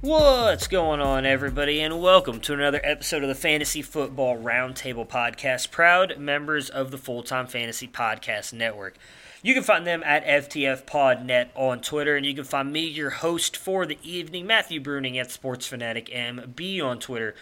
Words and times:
What's 0.00 0.68
going 0.68 1.00
on, 1.00 1.26
everybody, 1.26 1.80
and 1.80 2.00
welcome 2.00 2.38
to 2.42 2.54
another 2.54 2.80
episode 2.84 3.24
of 3.24 3.28
the 3.28 3.34
Fantasy 3.34 3.82
Football 3.82 4.38
Roundtable 4.38 5.04
Podcast, 5.04 5.72
proud 5.72 6.18
members 6.18 6.70
of 6.70 6.92
the 6.92 6.98
Full 6.98 7.24
Time 7.24 7.48
Fantasy 7.48 7.88
Podcast 7.88 8.52
Network. 8.52 8.96
You 9.42 9.54
can 9.54 9.64
find 9.64 9.84
them 9.84 10.04
at 10.04 10.24
FTFPodNet 10.24 11.48
on 11.56 11.80
Twitter, 11.80 12.16
and 12.16 12.24
you 12.24 12.32
can 12.32 12.44
find 12.44 12.72
me, 12.72 12.86
your 12.86 13.10
host 13.10 13.56
for 13.56 13.86
the 13.86 13.98
evening, 14.04 14.46
Matthew 14.46 14.80
Bruning 14.80 15.16
at 15.16 15.30
SportsFanaticMB 15.30 16.80
on 16.84 17.00
Twitter. 17.00 17.34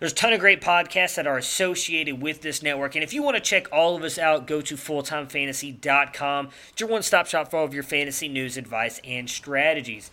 There's 0.00 0.10
a 0.10 0.16
ton 0.16 0.32
of 0.32 0.40
great 0.40 0.60
podcasts 0.60 1.14
that 1.14 1.28
are 1.28 1.38
associated 1.38 2.20
with 2.20 2.42
this 2.42 2.60
network, 2.60 2.96
and 2.96 3.04
if 3.04 3.14
you 3.14 3.22
want 3.22 3.36
to 3.36 3.40
check 3.40 3.68
all 3.70 3.94
of 3.94 4.02
us 4.02 4.18
out, 4.18 4.48
go 4.48 4.60
to 4.60 4.74
fulltimefantasy.com. 4.74 6.48
It's 6.70 6.80
your 6.80 6.90
one 6.90 7.04
stop 7.04 7.28
shop 7.28 7.52
for 7.52 7.58
all 7.58 7.66
of 7.66 7.74
your 7.74 7.84
fantasy 7.84 8.26
news, 8.26 8.56
advice, 8.56 9.00
and 9.04 9.30
strategies. 9.30 10.10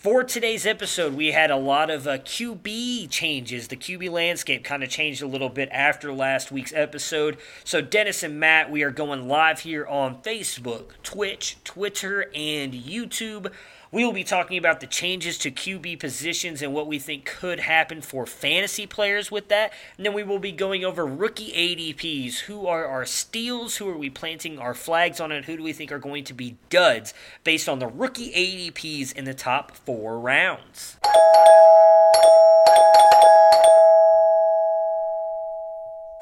For 0.00 0.24
today's 0.24 0.64
episode, 0.64 1.12
we 1.12 1.32
had 1.32 1.50
a 1.50 1.56
lot 1.56 1.90
of 1.90 2.08
uh, 2.08 2.16
QB 2.16 3.10
changes. 3.10 3.68
The 3.68 3.76
QB 3.76 4.10
landscape 4.10 4.64
kind 4.64 4.82
of 4.82 4.88
changed 4.88 5.20
a 5.20 5.26
little 5.26 5.50
bit 5.50 5.68
after 5.70 6.10
last 6.10 6.50
week's 6.50 6.72
episode. 6.72 7.36
So, 7.64 7.82
Dennis 7.82 8.22
and 8.22 8.40
Matt, 8.40 8.70
we 8.70 8.82
are 8.82 8.90
going 8.90 9.28
live 9.28 9.60
here 9.60 9.84
on 9.84 10.22
Facebook, 10.22 10.92
Twitch, 11.02 11.58
Twitter, 11.64 12.30
and 12.34 12.72
YouTube. 12.72 13.52
We 13.92 14.04
will 14.04 14.12
be 14.12 14.22
talking 14.22 14.56
about 14.56 14.78
the 14.78 14.86
changes 14.86 15.36
to 15.38 15.50
QB 15.50 15.98
positions 15.98 16.62
and 16.62 16.72
what 16.72 16.86
we 16.86 17.00
think 17.00 17.24
could 17.24 17.58
happen 17.58 18.02
for 18.02 18.24
fantasy 18.24 18.86
players 18.86 19.32
with 19.32 19.48
that. 19.48 19.72
And 19.96 20.06
then 20.06 20.14
we 20.14 20.22
will 20.22 20.38
be 20.38 20.52
going 20.52 20.84
over 20.84 21.04
rookie 21.04 21.50
ADPs. 21.50 22.40
Who 22.40 22.68
are 22.68 22.86
our 22.86 23.04
steals? 23.04 23.78
Who 23.78 23.88
are 23.88 23.98
we 23.98 24.08
planting 24.08 24.60
our 24.60 24.74
flags 24.74 25.18
on? 25.18 25.32
And 25.32 25.44
who 25.44 25.56
do 25.56 25.64
we 25.64 25.72
think 25.72 25.90
are 25.90 25.98
going 25.98 26.22
to 26.24 26.32
be 26.32 26.56
duds 26.68 27.12
based 27.42 27.68
on 27.68 27.80
the 27.80 27.88
rookie 27.88 28.30
ADPs 28.30 29.12
in 29.12 29.24
the 29.24 29.34
top 29.34 29.72
four 29.72 30.20
rounds? 30.20 30.96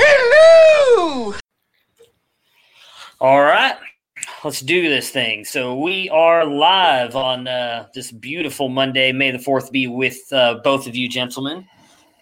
Hello. 0.00 1.34
All 3.20 3.40
right, 3.42 3.76
let's 4.44 4.60
do 4.60 4.88
this 4.88 5.10
thing. 5.10 5.44
So 5.44 5.78
we 5.78 6.08
are 6.10 6.44
live 6.44 7.16
on 7.16 7.48
uh, 7.48 7.88
this 7.94 8.12
beautiful 8.12 8.68
Monday. 8.68 9.12
May 9.12 9.30
the 9.30 9.38
fourth 9.38 9.72
be 9.72 9.86
with 9.86 10.32
uh, 10.32 10.60
both 10.62 10.86
of 10.86 10.94
you, 10.94 11.08
gentlemen. 11.08 11.66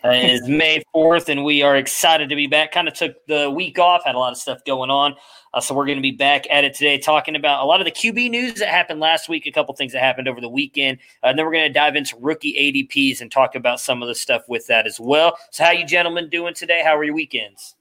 Uh, 0.05 0.11
it 0.11 0.31
is 0.31 0.49
May 0.49 0.83
fourth, 0.93 1.29
and 1.29 1.45
we 1.45 1.63
are 1.63 1.77
excited 1.77 2.29
to 2.29 2.37
be 2.37 2.47
back. 2.47 2.71
Kind 2.71 2.87
of 2.87 2.95
took 2.95 3.27
the 3.27 3.51
week 3.51 3.79
off, 3.79 4.05
had 4.05 4.15
a 4.15 4.19
lot 4.19 4.31
of 4.31 4.39
stuff 4.39 4.65
going 4.65 4.91
on, 4.91 5.15
uh, 5.53 5.61
so 5.61 5.75
we're 5.75 5.87
going 5.87 5.99
to 5.99 6.03
be 6.03 6.13
back 6.13 6.47
at 6.49 6.65
it 6.65 6.75
today, 6.75 6.97
talking 6.99 7.35
about 7.35 7.65
a 7.65 7.67
lot 7.67 7.81
of 7.81 7.87
the 7.87 7.91
QB 7.91 8.31
news 8.31 8.55
that 8.55 8.69
happened 8.69 9.01
last 9.01 9.29
week, 9.29 9.47
a 9.47 9.51
couple 9.51 9.75
things 9.75 9.93
that 9.93 10.03
happened 10.03 10.29
over 10.29 10.41
the 10.41 10.49
weekend, 10.49 10.99
uh, 11.25 11.29
and 11.29 11.39
then 11.39 11.45
we're 11.45 11.53
going 11.53 11.69
to 11.69 11.73
dive 11.73 11.97
into 11.97 12.17
rookie 12.21 12.55
ADPs 12.55 13.21
and 13.21 13.33
talk 13.33 13.55
about 13.55 13.81
some 13.81 14.01
of 14.01 14.09
the 14.09 14.15
stuff 14.15 14.43
with 14.49 14.67
that 14.69 14.87
as 14.87 15.01
well. 15.01 15.37
So, 15.51 15.65
how 15.65 15.73
you 15.73 15.85
gentlemen 15.85 16.29
doing 16.29 16.55
today? 16.55 16.83
How 16.85 16.97
are 16.97 17.05
your 17.05 17.15
weekends? 17.15 17.75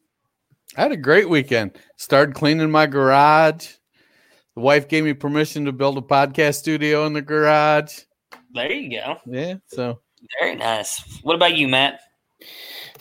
I 0.78 0.82
had 0.82 0.92
a 0.92 0.98
great 0.98 1.30
weekend. 1.30 1.78
Started 1.96 2.34
cleaning 2.34 2.72
my 2.72 2.88
garage. 2.88 3.76
The 4.56 4.62
wife 4.62 4.88
gave 4.88 5.04
me 5.04 5.14
permission 5.14 5.66
to 5.66 5.74
build 5.74 5.98
a 5.98 6.02
podcast 6.02 6.56
studio 6.56 7.06
in 7.06 7.14
the 7.14 7.22
garage. 7.22 8.00
There 8.54 8.72
you 8.72 8.90
go. 9.00 9.18
Yeah, 9.26 9.56
so 9.68 10.00
Very 10.40 10.56
nice. 10.56 11.20
What 11.24 11.36
about 11.36 11.58
you, 11.58 11.68
Matt? 11.68 12.00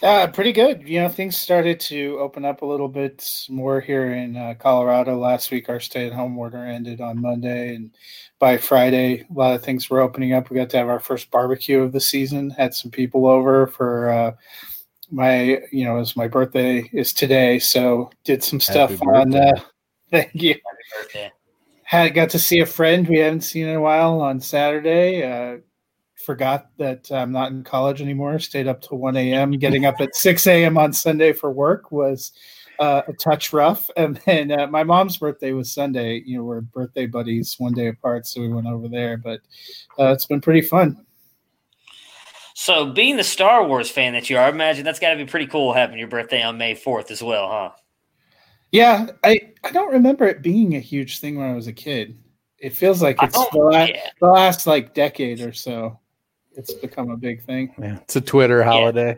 Uh, 0.03 0.26
pretty 0.26 0.53
good. 0.53 0.87
You 0.88 1.00
know, 1.00 1.09
things 1.09 1.37
started 1.37 1.78
to 1.81 2.19
open 2.19 2.44
up 2.44 2.62
a 2.62 2.66
little 2.66 2.88
bit 2.88 3.25
more 3.48 3.81
here 3.81 4.12
in 4.12 4.37
uh, 4.37 4.54
Colorado. 4.59 5.16
Last 5.16 5.53
week, 5.53 5.69
our 5.69 5.78
stay-at-home 5.78 6.37
order 6.37 6.59
ended 6.59 7.00
on 7.00 7.20
Monday, 7.22 7.76
and 7.76 7.94
by 8.41 8.56
Friday, 8.56 9.20
a 9.20 9.32
lot 9.32 9.54
of 9.54 9.62
things 9.62 9.88
were 9.88 10.00
opening 10.00 10.32
up. 10.32 10.50
We 10.50 10.56
got 10.56 10.70
to 10.70 10.76
have 10.76 10.88
our 10.88 10.98
first 10.98 11.31
barbecue 11.31 11.81
of 11.81 11.93
the 11.93 12.00
season. 12.00 12.50
Had 12.50 12.75
some 12.75 12.91
people 12.91 13.26
over 13.26 13.69
for 13.69 14.11
uh, 14.11 14.32
my, 15.11 15.62
you 15.70 15.84
know, 15.84 15.99
as 15.99 16.17
my 16.17 16.26
birthday 16.26 16.90
is 16.93 17.12
today, 17.12 17.61
so 17.61 18.11
did 18.25 18.43
some 18.43 18.58
stuff 18.58 18.90
Happy 18.90 19.06
on. 19.06 19.31
birthday. 19.31 19.52
Uh, 19.52 19.61
thank 20.11 20.34
you. 20.34 20.56
Had 21.94 22.14
got 22.14 22.31
to 22.31 22.41
see 22.41 22.58
a 22.58 22.67
friend 22.67 23.06
we 23.06 23.19
haven't 23.19 23.43
seen 23.43 23.69
in 23.69 23.76
a 23.76 23.81
while 23.81 24.20
on 24.20 24.41
Saturday. 24.41 25.23
Uh, 25.23 25.58
forgot 26.17 26.70
that 26.76 27.08
I'm 27.12 27.31
not 27.31 27.52
in 27.52 27.62
college 27.62 28.02
anymore. 28.02 28.41
Stayed 28.41 28.67
up 28.67 28.82
till 28.82 28.99
1 28.99 29.17
a.m. 29.17 29.52
Getting 29.58 29.87
up 29.87 30.00
at 30.00 30.17
6 30.17 30.44
a.m. 30.49 30.76
on 30.76 30.93
Sunday 30.93 31.32
for 31.32 31.52
work 31.52 31.93
was 31.93 32.32
uh, 32.81 33.02
a 33.06 33.12
touch 33.12 33.52
rough. 33.52 33.88
And 33.96 34.17
then 34.26 34.50
uh, 34.50 34.67
my 34.67 34.82
mom's 34.82 35.19
birthday 35.19 35.52
was 35.52 35.73
Sunday. 35.73 36.20
You 36.26 36.38
know, 36.38 36.43
we're 36.43 36.62
birthday 36.62 37.06
buddies 37.06 37.55
one 37.58 37.75
day 37.75 37.87
apart, 37.87 38.26
so 38.26 38.41
we 38.41 38.49
went 38.49 38.67
over 38.67 38.88
there. 38.88 39.17
But 39.17 39.38
uh, 39.96 40.11
it's 40.11 40.26
been 40.26 40.41
pretty 40.41 40.62
fun. 40.62 41.06
So, 42.55 42.91
being 42.91 43.19
the 43.19 43.23
Star 43.23 43.69
Wars 43.69 43.88
fan 43.88 44.14
that 44.14 44.29
you 44.29 44.37
are, 44.37 44.46
I 44.46 44.49
imagine 44.49 44.85
that's 44.85 44.99
got 44.99 45.11
to 45.11 45.17
be 45.17 45.26
pretty 45.31 45.46
cool 45.46 45.73
having 45.73 46.00
your 46.00 46.08
birthday 46.08 46.43
on 46.43 46.58
May 46.58 46.75
4th 46.75 47.12
as 47.12 47.23
well, 47.23 47.49
huh? 47.49 47.70
Yeah, 48.75 49.06
I, 49.23 49.38
I 49.62 49.71
don't 49.71 49.93
remember 49.93 50.25
it 50.26 50.43
being 50.43 50.75
a 50.75 50.81
huge 50.81 51.21
thing 51.21 51.37
when 51.38 51.49
I 51.49 51.55
was 51.55 51.69
a 51.69 51.73
kid. 51.73 52.19
It 52.59 52.71
feels 52.71 53.00
like 53.00 53.23
it's 53.23 53.37
Oh, 53.38 53.47
the, 53.53 53.59
la- 53.59 53.85
yeah. 53.85 54.09
the 54.21 54.26
last 54.26 54.67
like 54.67 54.94
decade 54.94 55.41
or 55.43 55.53
so. 55.53 56.00
it's 56.56 56.73
become 56.75 57.11
a 57.11 57.17
big 57.17 57.41
thing. 57.44 57.73
Yeah, 57.79 57.99
it's 58.03 58.17
a 58.17 58.21
Twitter 58.21 58.65
holiday. 58.65 59.17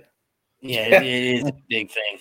Yeah, 0.60 1.00
it, 1.00 1.02
it 1.04 1.34
is 1.36 1.44
a 1.44 1.54
big 1.70 1.90
thing. 1.90 2.18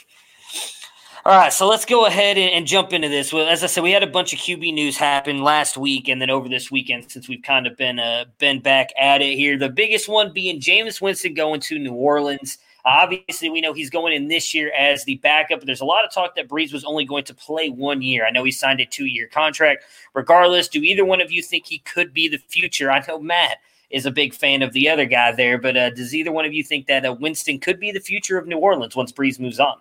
All 1.28 1.36
right, 1.36 1.52
so 1.52 1.68
let's 1.68 1.86
go 1.86 2.06
ahead 2.06 2.38
and, 2.38 2.52
and, 2.52 2.68
jump 2.68 2.94
into 2.94 3.10
this. 3.10 3.34
Well, 3.34 3.48
as 3.48 3.64
I 3.64 3.66
said, 3.66 3.82
we 3.82 3.92
had 3.92 4.04
a 4.04 4.08
bunch 4.08 4.32
of 4.32 4.38
QB 4.38 4.76
news 4.76 4.96
happen 4.96 5.42
last 5.42 5.76
week, 5.76 6.08
and 6.08 6.22
then 6.22 6.30
over 6.30 6.48
this 6.48 6.70
weekend, 6.70 7.12
since 7.12 7.28
we've 7.28 7.42
kind 7.42 7.66
of 7.66 7.76
been 7.76 7.98
uh, 7.98 8.26
been 8.38 8.60
back 8.60 8.92
at 8.96 9.24
it 9.24 9.36
here. 9.36 9.58
The 9.58 9.70
biggest 9.70 10.08
one 10.08 10.34
being 10.34 10.60
Jameis 10.60 11.02
Winston 11.02 11.34
going 11.34 11.62
to 11.62 11.80
New 11.80 11.94
Orleans. 11.94 12.60
Obviously, 12.86 13.50
we 13.50 13.60
know 13.60 13.74
he's 13.74 13.90
going 13.90 14.14
in 14.14 14.28
this 14.28 14.54
year 14.54 14.72
as 14.78 15.04
the 15.06 15.16
backup. 15.16 15.62
But 15.62 15.66
there's 15.66 15.82
a 15.82 15.86
lot 15.86 16.06
of 16.06 16.14
talk 16.14 16.36
that 16.36 16.48
Brees 16.48 16.72
was 16.72 16.86
only 16.86 17.06
going 17.06 17.24
to 17.24 17.34
play 17.34 17.72
one 17.72 18.04
year. 18.04 18.24
I 18.24 18.30
know 18.30 18.44
he 18.44 18.52
signed 18.52 18.80
a 18.80 18.86
two 18.86 19.06
year 19.06 19.28
contract. 19.28 19.84
Regardless, 20.14 20.68
do 20.68 20.84
either 20.84 21.06
one 21.06 21.22
of 21.22 21.32
you 21.32 21.42
think 21.42 21.66
he 21.66 21.80
could 21.80 22.14
be 22.14 22.28
the 22.28 22.38
future? 22.38 22.92
I 22.92 23.04
know 23.08 23.18
Matt 23.18 23.58
is 23.90 24.06
a 24.06 24.12
big 24.12 24.36
fan 24.36 24.62
of 24.62 24.74
the 24.74 24.88
other 24.90 25.06
guy 25.06 25.32
there, 25.32 25.58
but 25.58 25.76
uh, 25.76 25.90
does 25.90 26.14
either 26.14 26.32
one 26.32 26.46
of 26.46 26.54
you 26.54 26.64
think 26.64 26.86
that 26.86 27.04
uh, 27.04 27.16
Winston 27.20 27.60
could 27.60 27.80
be 27.80 27.92
the 27.92 28.00
future 28.00 28.38
of 28.38 28.46
New 28.46 28.60
Orleans 28.60 28.96
once 28.96 29.12
Brees 29.12 29.40
moves 29.40 29.60
on? 29.60 29.78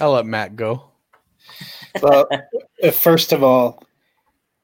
I'll 0.00 0.12
let 0.12 0.26
Matt 0.26 0.56
go. 0.56 0.84
Well, 2.02 2.28
first 2.92 3.32
of 3.32 3.42
all, 3.42 3.82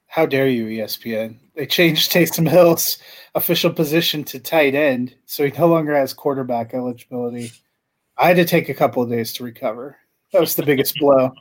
how 0.07 0.27
dare 0.27 0.49
you, 0.49 0.67
ESPN? 0.67 1.37
They 1.55 1.67
changed 1.67 2.13
Taysom 2.13 2.49
Hill's 2.49 2.99
official 3.35 3.73
position 3.73 4.25
to 4.25 4.39
tight 4.39 4.75
end, 4.75 5.15
so 5.27 5.45
he 5.45 5.53
no 5.59 5.69
longer 5.69 5.95
has 5.95 6.13
quarterback 6.13 6.75
eligibility. 6.75 7.51
I 8.19 8.29
had 8.29 8.37
to 8.37 8.45
take 8.45 8.69
a 8.69 8.75
couple 8.75 9.03
of 9.03 9.09
days 9.09 9.33
to 9.35 9.45
recover. 9.45 9.97
That 10.33 10.41
was 10.41 10.55
the 10.55 10.65
biggest 10.65 10.97
blow. 10.99 11.33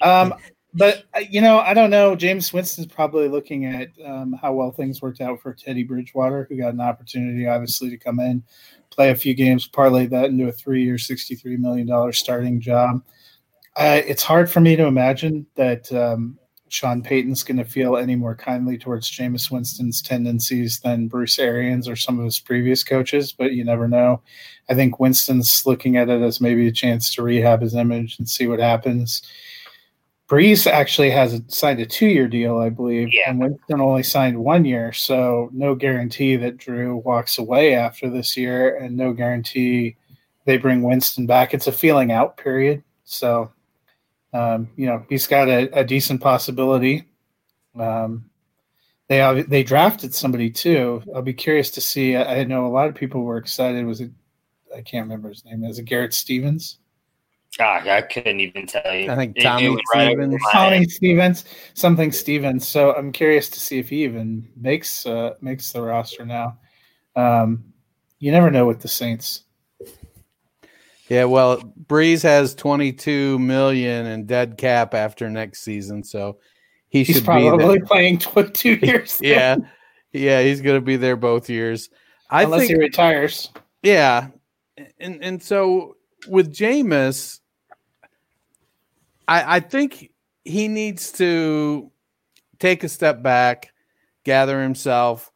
Um, 0.00 0.34
but 0.72 1.04
uh, 1.14 1.20
you 1.28 1.40
know, 1.40 1.58
I 1.58 1.74
don't 1.74 1.90
know. 1.90 2.16
Jameis 2.16 2.52
Winston's 2.52 2.86
probably 2.86 3.28
looking 3.28 3.66
at 3.66 3.88
um, 4.04 4.32
how 4.40 4.52
well 4.52 4.70
things 4.70 5.02
worked 5.02 5.20
out 5.20 5.40
for 5.40 5.52
Teddy 5.52 5.82
Bridgewater, 5.82 6.46
who 6.48 6.56
got 6.56 6.74
an 6.74 6.80
opportunity, 6.80 7.46
obviously, 7.46 7.90
to 7.90 7.96
come 7.96 8.20
in, 8.20 8.42
play 8.90 9.10
a 9.10 9.16
few 9.16 9.34
games, 9.34 9.66
parlay 9.66 10.06
that 10.06 10.26
into 10.26 10.48
a 10.48 10.52
three-year, 10.52 10.98
sixty-three 10.98 11.56
million 11.56 11.86
dollar 11.86 12.12
starting 12.12 12.60
job. 12.60 13.02
Uh, 13.76 14.00
it's 14.06 14.22
hard 14.22 14.50
for 14.50 14.60
me 14.60 14.76
to 14.76 14.86
imagine 14.86 15.46
that 15.54 15.90
um, 15.92 16.38
Sean 16.68 17.02
Payton's 17.02 17.42
going 17.42 17.56
to 17.56 17.64
feel 17.64 17.96
any 17.96 18.14
more 18.14 18.34
kindly 18.34 18.78
towards 18.78 19.10
Jameis 19.10 19.50
Winston's 19.50 20.00
tendencies 20.00 20.80
than 20.80 21.08
Bruce 21.08 21.38
Arians 21.38 21.88
or 21.88 21.96
some 21.96 22.18
of 22.18 22.24
his 22.24 22.40
previous 22.40 22.84
coaches, 22.84 23.32
but 23.32 23.52
you 23.52 23.64
never 23.64 23.88
know. 23.88 24.22
I 24.68 24.74
think 24.74 25.00
Winston's 25.00 25.64
looking 25.66 25.96
at 25.96 26.08
it 26.08 26.22
as 26.22 26.40
maybe 26.40 26.68
a 26.68 26.72
chance 26.72 27.12
to 27.14 27.22
rehab 27.22 27.60
his 27.60 27.74
image 27.74 28.18
and 28.18 28.28
see 28.28 28.46
what 28.46 28.60
happens. 28.60 29.22
Brees 30.28 30.64
actually 30.70 31.10
has 31.10 31.42
signed 31.48 31.80
a 31.80 31.86
two-year 31.86 32.28
deal, 32.28 32.58
I 32.58 32.68
believe, 32.68 33.08
yeah. 33.12 33.30
and 33.30 33.40
Winston 33.40 33.80
only 33.80 34.04
signed 34.04 34.38
one 34.38 34.64
year, 34.64 34.92
so 34.92 35.50
no 35.52 35.74
guarantee 35.74 36.36
that 36.36 36.56
Drew 36.56 36.98
walks 36.98 37.36
away 37.36 37.74
after 37.74 38.08
this 38.08 38.36
year, 38.36 38.76
and 38.76 38.96
no 38.96 39.12
guarantee 39.12 39.96
they 40.44 40.56
bring 40.56 40.82
Winston 40.82 41.26
back. 41.26 41.52
It's 41.52 41.66
a 41.66 41.72
feeling 41.72 42.12
out 42.12 42.36
period, 42.36 42.84
so 43.02 43.50
um, 44.32 44.68
you 44.76 44.86
know, 44.86 45.04
he's 45.08 45.26
got 45.26 45.48
a, 45.48 45.78
a 45.78 45.84
decent 45.84 46.20
possibility. 46.20 47.04
Um, 47.78 48.30
they 49.08 49.42
they 49.42 49.62
drafted 49.64 50.14
somebody 50.14 50.50
too. 50.50 51.02
I'll 51.14 51.22
be 51.22 51.34
curious 51.34 51.70
to 51.72 51.80
see. 51.80 52.16
I, 52.16 52.40
I 52.40 52.44
know 52.44 52.66
a 52.66 52.68
lot 52.68 52.88
of 52.88 52.94
people 52.94 53.22
were 53.22 53.38
excited. 53.38 53.84
Was 53.84 54.00
it? 54.00 54.12
I 54.74 54.82
can't 54.82 55.04
remember 55.04 55.30
his 55.30 55.44
name. 55.44 55.64
Is 55.64 55.80
it 55.80 55.84
Garrett 55.84 56.14
Stevens? 56.14 56.78
God, 57.58 57.88
I 57.88 58.02
couldn't 58.02 58.38
even 58.38 58.66
tell 58.66 58.94
you. 58.94 59.10
I 59.10 59.16
think 59.16 59.36
Tommy 59.40 59.66
it, 59.66 59.72
it 59.72 59.80
Stevens. 59.92 60.32
Right 60.32 60.52
Tommy 60.52 60.84
Stevens, 60.84 61.44
something 61.74 62.12
Stevens. 62.12 62.68
So 62.68 62.94
I'm 62.94 63.10
curious 63.10 63.48
to 63.50 63.60
see 63.60 63.78
if 63.78 63.88
he 63.88 64.04
even 64.04 64.48
makes 64.56 65.04
uh, 65.06 65.34
makes 65.40 65.72
the 65.72 65.82
roster 65.82 66.24
now. 66.24 66.58
Um, 67.16 67.64
you 68.20 68.30
never 68.30 68.50
know 68.50 68.66
with 68.66 68.80
the 68.80 68.88
Saints. 68.88 69.42
Yeah, 71.10 71.24
well, 71.24 71.60
Brees 71.86 72.22
has 72.22 72.54
22 72.54 73.40
million 73.40 74.06
in 74.06 74.26
dead 74.26 74.56
cap 74.56 74.94
after 74.94 75.28
next 75.28 75.62
season, 75.62 76.04
so 76.04 76.38
he 76.88 77.02
he's 77.02 77.16
should 77.16 77.24
probably 77.24 77.80
playing 77.84 78.18
two 78.18 78.74
years. 78.82 79.18
yeah, 79.20 79.56
yeah, 80.12 80.40
he's 80.40 80.60
going 80.60 80.76
to 80.76 80.80
be 80.80 80.96
there 80.96 81.16
both 81.16 81.50
years. 81.50 81.90
I 82.30 82.44
Unless 82.44 82.60
think, 82.60 82.70
he 82.70 82.78
retires. 82.78 83.50
Yeah, 83.82 84.28
and 85.00 85.20
and 85.20 85.42
so 85.42 85.96
with 86.28 86.54
Jameis, 86.54 87.40
I 89.26 89.56
I 89.56 89.60
think 89.60 90.12
he 90.44 90.68
needs 90.68 91.10
to 91.14 91.90
take 92.60 92.84
a 92.84 92.88
step 92.88 93.20
back, 93.20 93.72
gather 94.22 94.62
himself. 94.62 95.32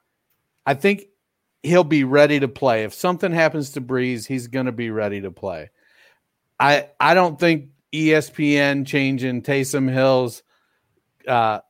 I 0.64 0.74
think 0.74 1.06
he'll 1.64 1.82
be 1.82 2.05
ready 2.05 2.38
to 2.40 2.49
play. 2.49 2.84
If 2.84 2.94
something 2.94 3.32
happens 3.32 3.70
to 3.70 3.81
Brees, 3.81 4.26
he's 4.26 4.46
going 4.46 4.66
to 4.66 4.72
be 4.72 4.90
ready 4.90 5.22
to 5.22 5.31
play. 5.31 5.70
I 6.61 6.88
I 7.00 7.14
don't 7.14 7.40
think 7.40 7.70
ESPN 7.93 8.87
changing 8.87 9.43
Taysom 9.43 9.90
Hill's 9.90 10.43
uh, 11.26 11.61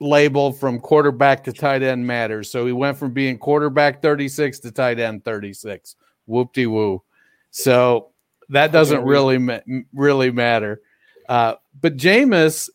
label 0.00 0.52
from 0.52 0.80
quarterback 0.80 1.44
to 1.44 1.52
tight 1.52 1.82
end 1.82 2.06
matters. 2.06 2.50
So 2.50 2.66
he 2.66 2.72
went 2.72 2.96
from 2.96 3.12
being 3.12 3.38
quarterback 3.38 4.02
36 4.02 4.60
to 4.60 4.72
tight 4.72 4.98
end 4.98 5.24
36. 5.24 5.96
Whoop 6.26 6.52
de 6.52 6.66
woo. 6.66 7.02
So 7.50 8.10
that 8.48 8.72
doesn't 8.72 9.04
really 9.04 9.38
ma- 9.38 9.60
really 9.92 10.30
matter. 10.30 10.80
Uh, 11.28 11.54
but 11.80 11.96
Jameis, 11.96 12.70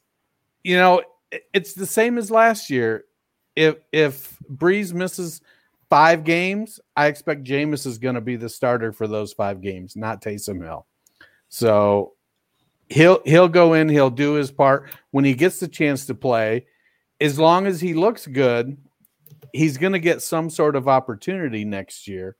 you 0.64 0.78
know, 0.78 1.02
it's 1.54 1.74
the 1.74 1.86
same 1.86 2.18
as 2.18 2.32
last 2.32 2.70
year. 2.70 3.06
If 3.56 3.76
if 3.92 4.38
Brees 4.50 4.94
misses 4.94 5.42
five 5.90 6.24
games, 6.24 6.80
I 6.96 7.08
expect 7.08 7.44
Jameis 7.44 7.86
is 7.86 7.98
going 7.98 8.16
to 8.16 8.22
be 8.22 8.36
the 8.36 8.50
starter 8.50 8.92
for 8.92 9.08
those 9.08 9.34
five 9.34 9.62
games, 9.62 9.96
not 9.96 10.22
Taysom 10.22 10.64
Hill. 10.64 10.86
So 11.50 12.14
he'll 12.90 13.22
he'll 13.26 13.48
go 13.48 13.74
in, 13.74 13.90
he'll 13.90 14.10
do 14.10 14.34
his 14.34 14.52
part 14.52 14.90
when 15.12 15.26
he 15.26 15.34
gets 15.34 15.60
the 15.60 15.68
chance 15.68 16.06
to 16.08 16.16
play. 16.16 16.68
As 17.20 17.38
long 17.38 17.68
as 17.68 17.82
he 17.82 17.94
looks 17.94 18.28
good, 18.28 18.78
he's 19.52 19.78
going 19.78 19.94
to 19.94 20.00
get 20.00 20.22
some 20.22 20.50
sort 20.50 20.76
of 20.76 20.88
opportunity 20.88 21.66
next 21.66 22.08
year. 22.08 22.36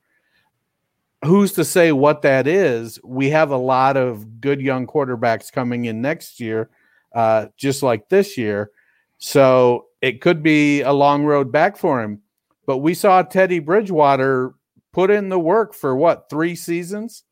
Who's 1.24 1.52
to 1.52 1.64
say 1.66 1.92
what 1.92 2.22
that 2.22 2.46
is? 2.46 2.98
We 3.04 3.28
have 3.30 3.50
a 3.50 3.56
lot 3.56 3.98
of 3.98 4.40
good 4.40 4.60
young 4.60 4.86
quarterbacks 4.86 5.52
coming 5.52 5.84
in 5.84 6.00
next 6.00 6.40
year, 6.40 6.70
uh, 7.14 7.46
just 7.58 7.82
like 7.82 8.08
this 8.08 8.38
year. 8.38 8.70
So 9.18 9.88
it 10.00 10.22
could 10.22 10.42
be 10.42 10.80
a 10.80 10.92
long 10.92 11.24
road 11.24 11.52
back 11.52 11.76
for 11.76 12.00
him. 12.02 12.22
But 12.70 12.78
we 12.78 12.94
saw 12.94 13.22
Teddy 13.22 13.58
Bridgewater 13.58 14.54
put 14.92 15.10
in 15.10 15.28
the 15.28 15.40
work 15.40 15.74
for 15.74 15.96
what 15.96 16.30
three 16.30 16.54
seasons 16.54 17.24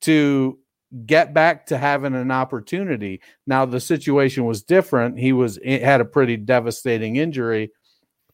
to 0.00 0.58
get 1.04 1.34
back 1.34 1.66
to 1.66 1.76
having 1.76 2.14
an 2.14 2.30
opportunity. 2.30 3.20
Now 3.46 3.66
the 3.66 3.78
situation 3.78 4.46
was 4.46 4.62
different. 4.62 5.18
He 5.18 5.34
was 5.34 5.58
had 5.62 6.00
a 6.00 6.06
pretty 6.06 6.38
devastating 6.38 7.16
injury 7.16 7.72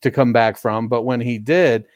to 0.03 0.13
come 0.13 0.33
back 0.33 0.57
from, 0.57 0.87
but 0.87 1.03
when 1.03 1.21
he 1.21 1.37
did, 1.37 1.87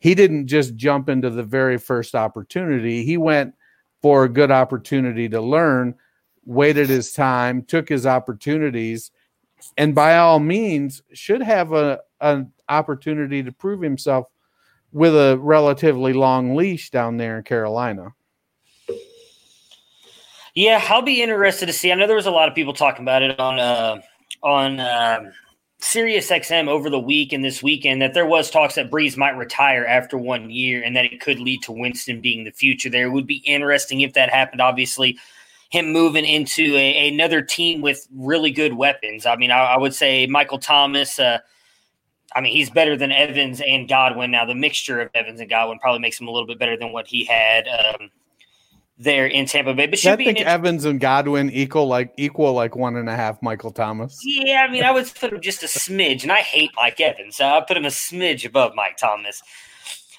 he 0.00 0.16
didn't 0.16 0.48
just 0.48 0.74
jump 0.74 1.08
into 1.08 1.30
the 1.30 1.44
very 1.44 1.78
first 1.78 2.16
opportunity. 2.16 3.04
He 3.04 3.16
went 3.16 3.54
for 4.02 4.24
a 4.24 4.28
good 4.28 4.50
opportunity 4.50 5.28
to 5.28 5.40
learn, 5.40 5.94
waited 6.44 6.88
his 6.88 7.12
time, 7.12 7.62
took 7.62 7.88
his 7.88 8.06
opportunities, 8.06 9.12
and 9.76 9.94
by 9.94 10.16
all 10.18 10.38
means 10.38 11.02
should 11.12 11.42
have 11.42 11.72
a 11.72 12.00
an 12.20 12.52
opportunity 12.68 13.42
to 13.42 13.52
prove 13.52 13.80
himself 13.80 14.26
with 14.92 15.14
a 15.14 15.38
relatively 15.38 16.12
long 16.12 16.56
leash 16.56 16.90
down 16.90 17.16
there 17.16 17.38
in 17.38 17.44
Carolina. 17.44 18.14
Yeah, 20.54 20.82
I'll 20.88 21.02
be 21.02 21.22
interested 21.22 21.66
to 21.66 21.72
see. 21.72 21.92
I 21.92 21.94
know 21.94 22.06
there 22.06 22.16
was 22.16 22.26
a 22.26 22.30
lot 22.30 22.48
of 22.48 22.54
people 22.54 22.72
talking 22.72 23.04
about 23.04 23.22
it 23.22 23.38
on 23.38 23.58
uh, 23.58 24.00
on 24.42 24.80
um, 24.80 25.32
Sirius 25.80 26.30
XM 26.30 26.68
over 26.68 26.88
the 26.88 26.98
week 26.98 27.34
and 27.34 27.44
this 27.44 27.62
weekend 27.62 28.00
that 28.00 28.14
there 28.14 28.24
was 28.24 28.50
talks 28.50 28.76
that 28.76 28.90
Brees 28.90 29.18
might 29.18 29.36
retire 29.36 29.84
after 29.84 30.16
one 30.16 30.50
year 30.50 30.82
and 30.82 30.96
that 30.96 31.04
it 31.04 31.20
could 31.20 31.38
lead 31.40 31.62
to 31.64 31.72
Winston 31.72 32.22
being 32.22 32.44
the 32.44 32.50
future. 32.50 32.88
There 32.88 33.06
it 33.06 33.10
would 33.10 33.26
be 33.26 33.42
interesting 33.44 34.00
if 34.00 34.14
that 34.14 34.30
happened. 34.30 34.62
Obviously, 34.62 35.18
him 35.70 35.92
moving 35.92 36.24
into 36.24 36.76
a, 36.76 37.08
another 37.08 37.42
team 37.42 37.80
with 37.80 38.06
really 38.14 38.50
good 38.50 38.74
weapons. 38.74 39.26
I 39.26 39.36
mean, 39.36 39.50
I, 39.50 39.58
I 39.58 39.78
would 39.78 39.94
say 39.94 40.26
Michael 40.26 40.58
Thomas. 40.58 41.18
Uh, 41.18 41.38
I 42.34 42.40
mean, 42.40 42.52
he's 42.52 42.70
better 42.70 42.96
than 42.96 43.12
Evans 43.12 43.62
and 43.66 43.88
Godwin. 43.88 44.30
Now, 44.30 44.44
the 44.44 44.54
mixture 44.54 45.00
of 45.00 45.10
Evans 45.14 45.40
and 45.40 45.48
Godwin 45.48 45.78
probably 45.78 46.00
makes 46.00 46.20
him 46.20 46.28
a 46.28 46.30
little 46.30 46.46
bit 46.46 46.58
better 46.58 46.76
than 46.76 46.92
what 46.92 47.06
he 47.06 47.24
had 47.24 47.66
um, 47.68 48.10
there 48.98 49.26
in 49.26 49.46
Tampa 49.46 49.74
Bay. 49.74 49.86
But 49.86 50.04
I 50.04 50.16
think 50.16 50.40
Evans 50.40 50.84
and 50.84 51.00
Godwin 51.00 51.50
equal 51.50 51.86
like 51.86 52.12
equal 52.16 52.52
like 52.52 52.76
one 52.76 52.96
and 52.96 53.08
a 53.08 53.16
half 53.16 53.42
Michael 53.42 53.70
Thomas. 53.70 54.20
Yeah, 54.24 54.66
I 54.68 54.70
mean, 54.70 54.84
I 54.84 54.90
would 54.90 55.12
put 55.14 55.32
him 55.32 55.40
just 55.40 55.62
a 55.62 55.66
smidge, 55.66 56.22
and 56.22 56.32
I 56.32 56.40
hate 56.40 56.70
Mike 56.76 57.00
Evans. 57.00 57.36
So 57.36 57.46
I 57.46 57.60
put 57.66 57.76
him 57.76 57.84
a 57.84 57.88
smidge 57.88 58.44
above 58.44 58.74
Mike 58.74 58.96
Thomas. 58.96 59.42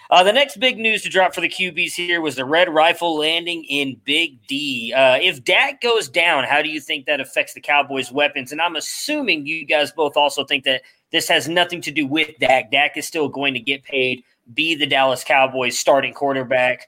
Uh, 0.10 0.24
the 0.24 0.32
next 0.32 0.58
big 0.60 0.78
news 0.78 1.02
to 1.04 1.10
drop 1.10 1.36
for 1.36 1.42
the 1.42 1.50
QBs 1.50 1.94
here 1.94 2.22
was 2.22 2.36
the 2.36 2.46
red 2.46 2.74
rifle 2.74 3.18
landing 3.18 3.66
in 3.66 4.00
Big 4.06 4.46
D. 4.48 4.94
Uh, 4.94 5.18
if 5.22 5.44
Dak 5.44 5.82
goes 5.82 6.08
down, 6.08 6.46
how 6.46 6.62
do 6.62 6.70
you 6.70 6.80
think 6.80 7.06
that 7.06 7.20
affects 7.20 7.54
the 7.54 7.62
Cowboys' 7.62 8.12
weapons? 8.12 8.52
And 8.52 8.62
I'm 8.62 8.76
assuming 8.76 9.46
you 9.46 9.66
guys 9.66 9.92
both 9.92 10.16
also 10.16 10.46
think 10.46 10.64
that 10.64 10.82
this 11.12 11.28
has 11.28 11.50
nothing 11.50 11.82
to 11.82 11.92
do 11.92 12.08
with 12.08 12.38
Dak. 12.40 12.72
Dak 12.72 12.96
is 12.96 13.06
still 13.06 13.28
going 13.28 13.54
to 13.54 13.60
get 13.60 13.84
paid 13.84 14.24
be 14.54 14.76
the 14.76 14.86
Dallas 14.86 15.24
Cowboys 15.24 15.78
starting 15.78 16.14
quarterback, 16.14 16.88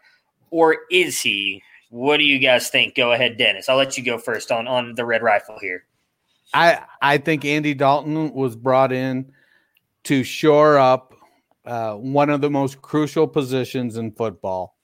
or 0.50 0.78
is 0.92 1.22
he? 1.22 1.62
What 1.90 2.18
do 2.18 2.24
you 2.24 2.40
guys 2.40 2.70
think? 2.70 2.96
Go 2.96 3.12
ahead, 3.12 3.38
Dennis. 3.38 3.68
I'll 3.68 3.78
let 3.78 3.98
you 3.98 4.04
go 4.04 4.18
first 4.18 4.52
on 4.52 4.68
on 4.68 4.96
the 4.96 5.06
red 5.06 5.24
rifle 5.24 5.58
here. 5.60 5.86
I 6.54 6.82
I 7.02 7.18
think 7.18 7.46
Andy 7.46 7.74
Dalton 7.74 8.34
was 8.34 8.56
brought 8.56 8.92
in 8.92 9.32
to 10.06 10.24
shore 10.24 10.78
up 10.78 11.14
uh, 11.70 11.94
one 11.94 12.32
of 12.32 12.42
the 12.42 12.50
most 12.50 12.82
crucial 12.82 13.28
positions 13.28 13.98
in 13.98 14.12
football. 14.12 14.76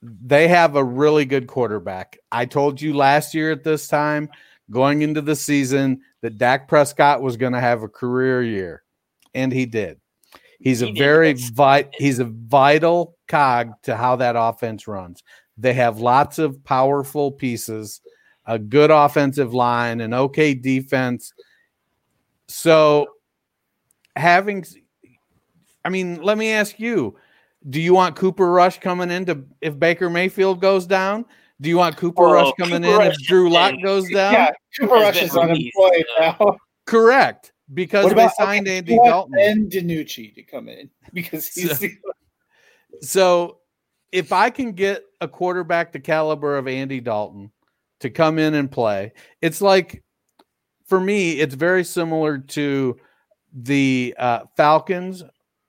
They 0.00 0.48
have 0.48 0.74
a 0.74 0.82
really 0.82 1.26
good 1.26 1.46
quarterback. 1.46 2.18
I 2.32 2.46
told 2.46 2.80
you 2.80 2.94
last 2.94 3.34
year 3.34 3.52
at 3.52 3.62
this 3.62 3.88
time, 3.88 4.30
going 4.70 5.02
into 5.02 5.20
the 5.20 5.36
season, 5.36 6.00
that 6.22 6.38
Dak 6.38 6.66
Prescott 6.66 7.20
was 7.20 7.36
going 7.36 7.52
to 7.52 7.60
have 7.60 7.82
a 7.82 7.88
career 7.88 8.42
year, 8.42 8.82
and 9.34 9.52
he 9.52 9.66
did. 9.66 10.00
He's 10.60 10.80
he 10.80 10.88
a 10.88 10.92
very 10.94 11.34
vi- 11.34 11.90
he's 11.92 12.20
a 12.20 12.24
vital 12.24 13.16
cog 13.28 13.72
to 13.82 13.94
how 13.94 14.16
that 14.16 14.34
offense 14.34 14.88
runs. 14.88 15.22
They 15.58 15.74
have 15.74 16.00
lots 16.00 16.38
of 16.38 16.64
powerful 16.64 17.32
pieces, 17.32 18.00
a 18.46 18.58
good 18.58 18.90
offensive 18.90 19.52
line, 19.52 20.00
an 20.00 20.14
okay 20.14 20.54
defense. 20.54 21.34
So 22.48 23.08
having 24.16 24.64
I 25.88 25.90
mean, 25.90 26.20
let 26.20 26.36
me 26.36 26.52
ask 26.52 26.78
you, 26.78 27.16
do 27.70 27.80
you 27.80 27.94
want 27.94 28.14
Cooper 28.14 28.50
Rush 28.52 28.78
coming 28.78 29.10
in 29.10 29.24
to 29.24 29.42
if 29.62 29.78
Baker 29.78 30.10
Mayfield 30.10 30.60
goes 30.60 30.86
down? 30.86 31.24
Do 31.62 31.70
you 31.70 31.76
wantOoper 31.76 32.12
oh, 32.18 32.32
Rush 32.34 32.52
coming 32.60 32.82
Cooper 32.82 32.92
in 32.92 32.98
Rush 32.98 33.14
if 33.14 33.26
Drew 33.26 33.48
Lock 33.48 33.72
goes 33.82 34.06
down? 34.10 34.34
Yeah, 34.34 34.50
Cooper 34.78 34.96
Rush 34.96 35.22
is 35.22 35.34
unemployed 35.34 36.04
now. 36.20 36.58
Correct, 36.84 37.52
because 37.72 38.12
they 38.12 38.28
signed 38.36 38.68
okay, 38.68 38.76
Andy 38.76 38.98
Dalton 39.02 39.38
and 39.40 39.72
DiNucci 39.72 40.34
to 40.34 40.42
come 40.42 40.68
in 40.68 40.90
because 41.14 41.48
he's. 41.48 41.80
So, 41.80 41.88
so, 43.00 43.58
if 44.12 44.30
I 44.30 44.50
can 44.50 44.72
get 44.72 45.04
a 45.22 45.26
quarterback 45.26 45.92
the 45.92 46.00
caliber 46.00 46.58
of 46.58 46.68
Andy 46.68 47.00
Dalton 47.00 47.50
to 48.00 48.10
come 48.10 48.38
in 48.38 48.52
and 48.52 48.70
play, 48.70 49.14
it's 49.40 49.62
like 49.62 50.04
for 50.84 51.00
me, 51.00 51.40
it's 51.40 51.54
very 51.54 51.82
similar 51.82 52.36
to 52.36 52.98
the 53.54 54.14
uh, 54.18 54.40
Falcons 54.54 55.22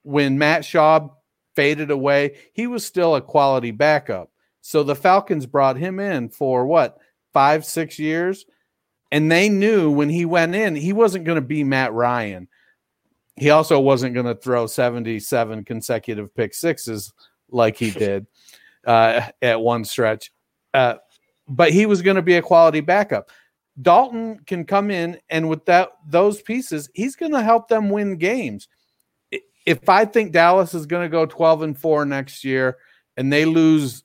when 0.04 0.38
Matt 0.38 0.62
Schaub 0.62 1.12
faded 1.56 1.92
away. 1.92 2.38
He 2.54 2.68
was 2.68 2.86
still 2.86 3.16
a 3.16 3.22
quality 3.22 3.72
backup 3.72 4.32
so 4.62 4.84
the 4.84 4.96
Falcons 4.96 5.46
brought 5.46 5.78
him 5.78 6.00
in 6.00 6.30
for 6.30 6.66
what, 6.66 6.98
five, 7.34 7.66
six 7.66 7.98
years? 7.98 8.46
And 9.12 9.32
they 9.32 9.50
knew 9.50 9.90
when 9.90 10.10
he 10.10 10.26
went 10.26 10.54
in, 10.54 10.76
he 10.76 10.94
wasn't 10.94 11.26
going 11.26 11.38
to 11.38 11.42
be 11.42 11.64
Matt 11.64 11.94
Ryan. 11.94 12.48
He 13.36 13.50
also 13.50 13.80
wasn't 13.80 14.14
going 14.14 14.26
to 14.26 14.36
throw 14.36 14.68
77 14.68 15.64
consecutive 15.64 16.36
pick 16.36 16.54
sixes 16.54 17.14
like 17.50 17.78
he 17.78 17.90
did 18.06 18.28
uh, 18.86 19.22
at 19.42 19.60
one 19.60 19.86
stretch. 19.86 20.32
Uh, 20.74 20.96
but 21.48 21.72
he 21.72 21.86
was 21.86 22.02
going 22.02 22.18
to 22.18 22.22
be 22.22 22.36
a 22.36 22.42
quality 22.42 22.82
backup. 22.82 23.32
Dalton 23.82 24.40
can 24.46 24.66
come 24.66 24.92
in 24.92 25.18
and 25.30 25.50
with 25.50 25.66
that 25.66 25.94
those 26.06 26.42
pieces, 26.42 26.90
he's 26.94 27.16
going 27.16 27.32
to 27.32 27.42
help 27.42 27.70
them 27.70 27.90
win 27.90 28.18
games. 28.18 28.68
If 29.66 29.90
I 29.90 30.06
think 30.06 30.32
Dallas 30.32 30.74
is 30.74 30.86
going 30.86 31.04
to 31.04 31.10
go 31.10 31.26
12 31.26 31.62
and 31.62 31.78
4 31.78 32.06
next 32.06 32.44
year 32.44 32.78
and 33.18 33.32
they 33.32 33.46
lose 33.46 34.04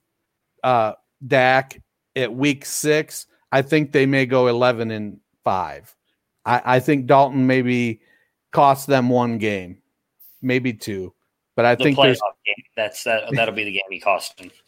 uh, 0.63 0.95
Dak 1.27 1.81
at 2.17 2.35
week 2.35 2.65
six, 2.65 3.27
I 3.53 3.63
think 3.63 3.93
they 3.93 4.07
may 4.07 4.27
go 4.27 4.49
11 4.49 4.91
and 4.91 5.21
five. 5.45 5.95
I, 6.45 6.63
I 6.65 6.81
think 6.81 7.07
Dalton 7.07 7.47
maybe 7.47 8.01
cost 8.51 8.87
them 8.87 9.09
one 9.09 9.39
game, 9.39 9.79
maybe 10.43 10.73
two, 10.73 11.15
but 11.55 11.65
I 11.65 11.75
the 11.75 11.85
think 11.85 11.97
there's 11.99 12.21
game. 12.45 12.65
that's 12.77 13.05
that 13.05 13.25
that'll 13.33 13.55
be 13.55 13.65
the 13.65 13.73
game 13.73 13.83
he 13.91 14.01
cost 14.01 14.37
them. 14.39 14.51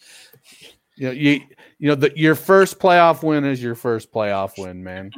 You 0.98 1.08
know, 1.08 1.12
you 1.12 1.40
you 1.78 1.88
know 1.88 1.94
the, 1.94 2.10
your 2.16 2.34
first 2.34 2.78
playoff 2.78 3.22
win 3.22 3.44
is 3.44 3.62
your 3.62 3.74
first 3.74 4.10
playoff 4.10 4.52
win, 4.56 4.82
man. 4.82 5.10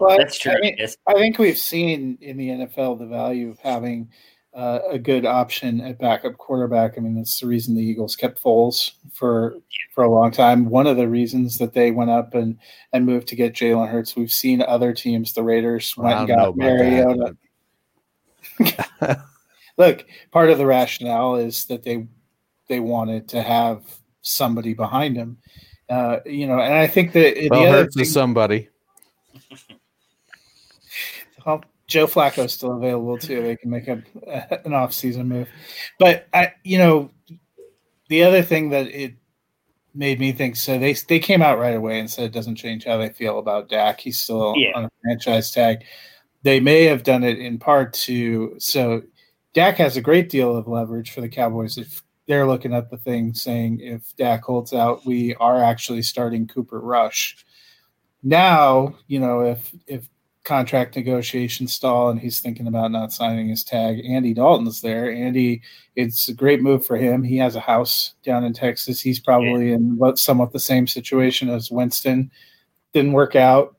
well, 0.00 0.16
that's 0.16 0.38
true. 0.38 0.52
I, 0.52 0.60
mean, 0.60 0.78
I 1.06 1.12
think 1.12 1.38
we've 1.38 1.58
seen 1.58 2.16
in 2.22 2.38
the 2.38 2.48
NFL 2.48 2.98
the 2.98 3.06
value 3.06 3.50
of 3.50 3.58
having 3.58 4.08
uh, 4.54 4.80
a 4.90 4.98
good 4.98 5.24
option 5.24 5.80
at 5.80 5.98
backup 5.98 6.36
quarterback. 6.36 6.94
I 6.96 7.00
mean, 7.00 7.14
that's 7.14 7.40
the 7.40 7.46
reason 7.46 7.74
the 7.74 7.82
Eagles 7.82 8.16
kept 8.16 8.42
Foles 8.42 8.92
for 9.12 9.56
for 9.94 10.04
a 10.04 10.10
long 10.10 10.30
time. 10.30 10.68
One 10.68 10.86
of 10.86 10.96
the 10.96 11.08
reasons 11.08 11.58
that 11.58 11.72
they 11.72 11.90
went 11.90 12.10
up 12.10 12.34
and 12.34 12.58
and 12.92 13.06
moved 13.06 13.28
to 13.28 13.36
get 13.36 13.54
Jalen 13.54 13.88
Hurts. 13.88 14.14
We've 14.14 14.30
seen 14.30 14.62
other 14.62 14.92
teams. 14.92 15.32
The 15.32 15.42
Raiders 15.42 15.96
went 15.96 16.18
and 16.18 16.28
got 16.28 16.56
Mariota. 16.56 17.36
Look, 19.78 20.04
part 20.30 20.50
of 20.50 20.58
the 20.58 20.66
rationale 20.66 21.36
is 21.36 21.64
that 21.66 21.82
they 21.82 22.06
they 22.68 22.80
wanted 22.80 23.28
to 23.28 23.42
have 23.42 23.82
somebody 24.20 24.74
behind 24.74 25.16
him. 25.16 25.38
Uh, 25.88 26.18
you 26.26 26.46
know, 26.46 26.58
and 26.58 26.74
I 26.74 26.86
think 26.86 27.12
that 27.12 27.48
well, 27.50 27.62
the 27.62 27.70
Hurts 27.70 27.96
thing, 27.96 28.02
is 28.02 28.12
somebody. 28.12 28.68
Well, 31.46 31.64
Joe 31.92 32.06
Flacco 32.06 32.44
is 32.46 32.52
still 32.52 32.76
available 32.76 33.18
too. 33.18 33.42
They 33.42 33.56
can 33.56 33.70
make 33.70 33.88
a, 33.88 34.02
an 34.64 34.72
off-season 34.72 35.28
move, 35.28 35.48
but 35.98 36.26
I, 36.32 36.52
you 36.64 36.78
know, 36.78 37.10
the 38.08 38.22
other 38.24 38.42
thing 38.42 38.70
that 38.70 38.86
it 38.88 39.14
made 39.94 40.18
me 40.18 40.32
think 40.32 40.56
so 40.56 40.78
they 40.78 40.94
they 40.94 41.18
came 41.18 41.42
out 41.42 41.58
right 41.58 41.76
away 41.76 41.98
and 41.98 42.10
said 42.10 42.24
it 42.24 42.32
doesn't 42.32 42.56
change 42.56 42.84
how 42.84 42.96
they 42.96 43.10
feel 43.10 43.38
about 43.38 43.68
Dak. 43.68 44.00
He's 44.00 44.20
still 44.20 44.54
yeah. 44.56 44.72
on 44.74 44.84
a 44.84 44.90
franchise 45.02 45.50
tag. 45.50 45.84
They 46.42 46.60
may 46.60 46.84
have 46.84 47.02
done 47.02 47.22
it 47.22 47.38
in 47.38 47.58
part 47.58 47.92
to 47.94 48.54
so 48.58 49.02
Dak 49.54 49.76
has 49.76 49.96
a 49.96 50.00
great 50.00 50.30
deal 50.30 50.56
of 50.56 50.66
leverage 50.66 51.10
for 51.10 51.20
the 51.20 51.28
Cowboys 51.28 51.76
if 51.76 52.02
they're 52.26 52.46
looking 52.46 52.72
at 52.72 52.90
the 52.90 52.96
thing 52.96 53.34
saying 53.34 53.80
if 53.80 54.16
Dak 54.16 54.42
holds 54.44 54.72
out, 54.72 55.04
we 55.04 55.34
are 55.36 55.62
actually 55.62 56.02
starting 56.02 56.46
Cooper 56.46 56.80
Rush. 56.80 57.44
Now, 58.22 58.94
you 59.08 59.20
know, 59.20 59.40
if 59.40 59.74
if 59.86 60.08
contract 60.44 60.96
negotiations 60.96 61.72
stall 61.72 62.10
and 62.10 62.18
he's 62.18 62.40
thinking 62.40 62.66
about 62.66 62.90
not 62.90 63.12
signing 63.12 63.48
his 63.48 63.62
tag. 63.62 64.04
Andy 64.04 64.34
Dalton's 64.34 64.80
there. 64.80 65.10
Andy, 65.10 65.62
it's 65.94 66.28
a 66.28 66.34
great 66.34 66.60
move 66.60 66.84
for 66.84 66.96
him. 66.96 67.22
He 67.22 67.36
has 67.38 67.54
a 67.54 67.60
house 67.60 68.14
down 68.24 68.44
in 68.44 68.52
Texas. 68.52 69.00
He's 69.00 69.20
probably 69.20 69.68
yeah. 69.68 69.76
in 69.76 69.96
what 69.96 70.18
somewhat 70.18 70.52
the 70.52 70.58
same 70.58 70.86
situation 70.86 71.48
as 71.48 71.70
Winston. 71.70 72.30
Didn't 72.92 73.12
work 73.12 73.36
out 73.36 73.76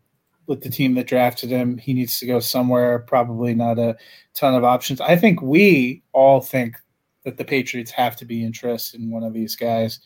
with 0.48 0.62
the 0.62 0.70
team 0.70 0.96
that 0.96 1.08
drafted 1.08 1.50
him. 1.50 1.77
He 1.77 1.93
needs 1.93 2.20
to 2.20 2.25
go 2.25 2.39
somewhere, 2.39 3.00
probably 3.00 3.53
not 3.53 3.77
a 3.77 3.98
ton 4.34 4.55
of 4.55 4.63
options. 4.63 5.01
I 5.01 5.15
think 5.15 5.41
we 5.41 6.01
all 6.13 6.39
think 6.39 6.77
that 7.24 7.38
the 7.38 7.46
Patriots 7.46 7.91
have 7.91 8.15
to 8.17 8.25
be 8.25 8.43
interested 8.43 9.01
in 9.01 9.12
one 9.12 9.24
of 9.24 9.34
these 9.34 9.55
guys. 9.55 10.00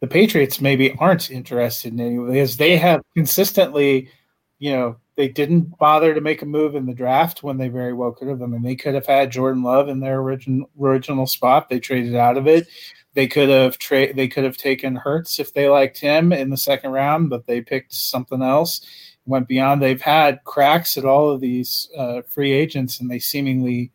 The 0.00 0.06
Patriots 0.06 0.60
maybe 0.60 0.92
aren't 0.98 1.30
interested 1.30 1.92
in 1.92 2.00
any 2.00 2.18
because 2.18 2.58
they 2.58 2.76
have 2.76 3.00
consistently, 3.14 4.10
you 4.58 4.72
know, 4.72 4.96
they 5.16 5.28
didn't 5.28 5.78
bother 5.78 6.14
to 6.14 6.20
make 6.20 6.42
a 6.42 6.46
move 6.46 6.74
in 6.74 6.86
the 6.86 6.92
draft 6.94 7.42
when 7.42 7.56
they 7.56 7.68
very 7.68 7.94
well 7.94 8.12
could 8.12 8.28
have. 8.28 8.42
I 8.42 8.46
mean, 8.46 8.62
they 8.62 8.76
could 8.76 8.94
have 8.94 9.06
had 9.06 9.32
Jordan 9.32 9.62
Love 9.62 9.88
in 9.88 10.00
their 10.00 10.20
original 10.20 10.70
original 10.78 11.26
spot. 11.26 11.68
They 11.68 11.80
traded 11.80 12.14
out 12.14 12.36
of 12.36 12.46
it. 12.46 12.68
They 13.14 13.26
could 13.26 13.48
have 13.48 13.78
tra- 13.78 14.12
They 14.12 14.28
could 14.28 14.44
have 14.44 14.58
taken 14.58 14.94
Hurts 14.94 15.40
if 15.40 15.54
they 15.54 15.70
liked 15.70 15.98
him 15.98 16.34
in 16.34 16.50
the 16.50 16.56
second 16.56 16.92
round, 16.92 17.30
but 17.30 17.46
they 17.46 17.62
picked 17.62 17.94
something 17.94 18.42
else. 18.42 18.86
Went 19.24 19.48
beyond. 19.48 19.82
They've 19.82 20.00
had 20.00 20.44
cracks 20.44 20.98
at 20.98 21.06
all 21.06 21.30
of 21.30 21.40
these 21.40 21.88
uh, 21.96 22.22
free 22.28 22.52
agents, 22.52 23.00
and 23.00 23.10
they 23.10 23.18
seemingly, 23.18 23.90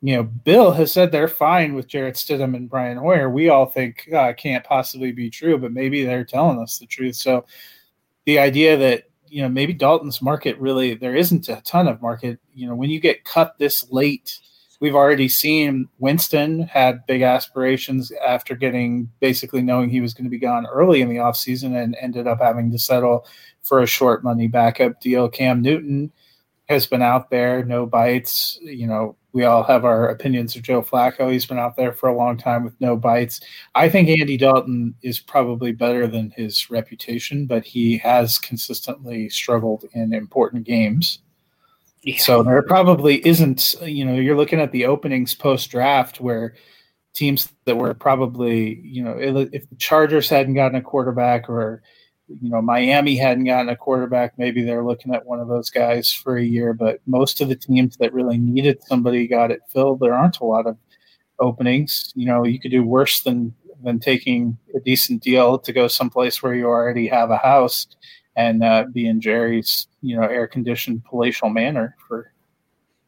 you 0.00 0.14
know, 0.14 0.22
Bill 0.22 0.70
has 0.72 0.92
said 0.92 1.10
they're 1.10 1.28
fine 1.28 1.74
with 1.74 1.88
Jarrett 1.88 2.14
Stidham 2.14 2.56
and 2.56 2.70
Brian 2.70 2.96
Hoyer. 2.96 3.28
We 3.28 3.48
all 3.50 3.66
think 3.66 4.08
uh, 4.14 4.32
can't 4.34 4.64
possibly 4.64 5.10
be 5.10 5.28
true, 5.28 5.58
but 5.58 5.72
maybe 5.72 6.04
they're 6.04 6.24
telling 6.24 6.60
us 6.60 6.78
the 6.78 6.86
truth. 6.86 7.16
So 7.16 7.44
the 8.24 8.38
idea 8.38 8.78
that 8.78 9.09
you 9.30 9.42
know 9.42 9.48
maybe 9.48 9.72
Dalton's 9.72 10.20
market 10.20 10.58
really 10.58 10.94
there 10.94 11.16
isn't 11.16 11.48
a 11.48 11.60
ton 11.62 11.88
of 11.88 12.02
market. 12.02 12.38
You 12.52 12.68
know, 12.68 12.74
when 12.74 12.90
you 12.90 13.00
get 13.00 13.24
cut 13.24 13.58
this 13.58 13.90
late, 13.90 14.38
we've 14.80 14.94
already 14.94 15.28
seen 15.28 15.88
Winston 15.98 16.62
had 16.62 17.06
big 17.06 17.22
aspirations 17.22 18.12
after 18.26 18.54
getting 18.54 19.10
basically 19.20 19.62
knowing 19.62 19.90
he 19.90 20.00
was 20.00 20.14
going 20.14 20.24
to 20.24 20.30
be 20.30 20.38
gone 20.38 20.66
early 20.66 21.00
in 21.00 21.08
the 21.08 21.16
offseason 21.16 21.80
and 21.80 21.96
ended 22.00 22.26
up 22.26 22.40
having 22.40 22.70
to 22.72 22.78
settle 22.78 23.26
for 23.62 23.80
a 23.80 23.86
short 23.86 24.24
money 24.24 24.48
backup 24.48 25.00
deal. 25.00 25.28
Cam 25.28 25.62
Newton 25.62 26.12
has 26.68 26.86
been 26.86 27.02
out 27.02 27.30
there, 27.30 27.64
no 27.64 27.86
bites. 27.86 28.58
You 28.62 28.86
know, 28.86 29.16
we 29.32 29.44
all 29.44 29.62
have 29.62 29.84
our 29.84 30.08
opinions 30.08 30.56
of 30.56 30.62
Joe 30.62 30.82
Flacco. 30.82 31.30
He's 31.30 31.46
been 31.46 31.58
out 31.58 31.76
there 31.76 31.92
for 31.92 32.08
a 32.08 32.16
long 32.16 32.36
time 32.36 32.64
with 32.64 32.80
no 32.80 32.96
bites. 32.96 33.40
I 33.74 33.88
think 33.88 34.08
Andy 34.08 34.36
Dalton 34.36 34.94
is 35.02 35.20
probably 35.20 35.72
better 35.72 36.06
than 36.06 36.30
his 36.30 36.70
reputation, 36.70 37.46
but 37.46 37.64
he 37.64 37.96
has 37.98 38.38
consistently 38.38 39.28
struggled 39.28 39.84
in 39.92 40.12
important 40.12 40.64
games. 40.64 41.20
Yeah. 42.02 42.18
So 42.18 42.42
there 42.42 42.62
probably 42.62 43.24
isn't, 43.26 43.76
you 43.82 44.04
know, 44.04 44.14
you're 44.14 44.36
looking 44.36 44.60
at 44.60 44.72
the 44.72 44.86
openings 44.86 45.34
post 45.34 45.70
draft 45.70 46.20
where 46.20 46.54
teams 47.12 47.52
that 47.66 47.76
were 47.76 47.92
probably, 47.94 48.80
you 48.80 49.04
know, 49.04 49.16
if 49.18 49.68
the 49.68 49.76
Chargers 49.76 50.28
hadn't 50.28 50.54
gotten 50.54 50.76
a 50.76 50.82
quarterback 50.82 51.48
or 51.48 51.82
you 52.40 52.50
know 52.50 52.62
Miami 52.62 53.16
hadn't 53.16 53.44
gotten 53.44 53.68
a 53.68 53.76
quarterback, 53.76 54.38
maybe 54.38 54.62
they're 54.62 54.84
looking 54.84 55.14
at 55.14 55.26
one 55.26 55.40
of 55.40 55.48
those 55.48 55.70
guys 55.70 56.12
for 56.12 56.36
a 56.36 56.44
year. 56.44 56.72
But 56.72 57.00
most 57.06 57.40
of 57.40 57.48
the 57.48 57.56
teams 57.56 57.96
that 57.96 58.12
really 58.12 58.38
needed 58.38 58.82
somebody 58.84 59.26
got 59.26 59.50
it 59.50 59.60
filled. 59.68 60.00
There 60.00 60.14
aren't 60.14 60.40
a 60.40 60.44
lot 60.44 60.66
of 60.66 60.76
openings. 61.38 62.12
You 62.14 62.26
know, 62.26 62.44
you 62.44 62.60
could 62.60 62.70
do 62.70 62.82
worse 62.82 63.22
than 63.22 63.54
than 63.82 63.98
taking 63.98 64.58
a 64.74 64.80
decent 64.80 65.22
deal 65.22 65.58
to 65.58 65.72
go 65.72 65.88
someplace 65.88 66.42
where 66.42 66.54
you 66.54 66.66
already 66.66 67.08
have 67.08 67.30
a 67.30 67.38
house 67.38 67.86
and 68.36 68.62
uh, 68.62 68.84
be 68.92 69.06
in 69.06 69.20
Jerry's, 69.20 69.86
you 70.02 70.16
know, 70.16 70.26
air 70.26 70.46
conditioned 70.46 71.04
palatial 71.04 71.48
manor 71.48 71.96
for 72.06 72.32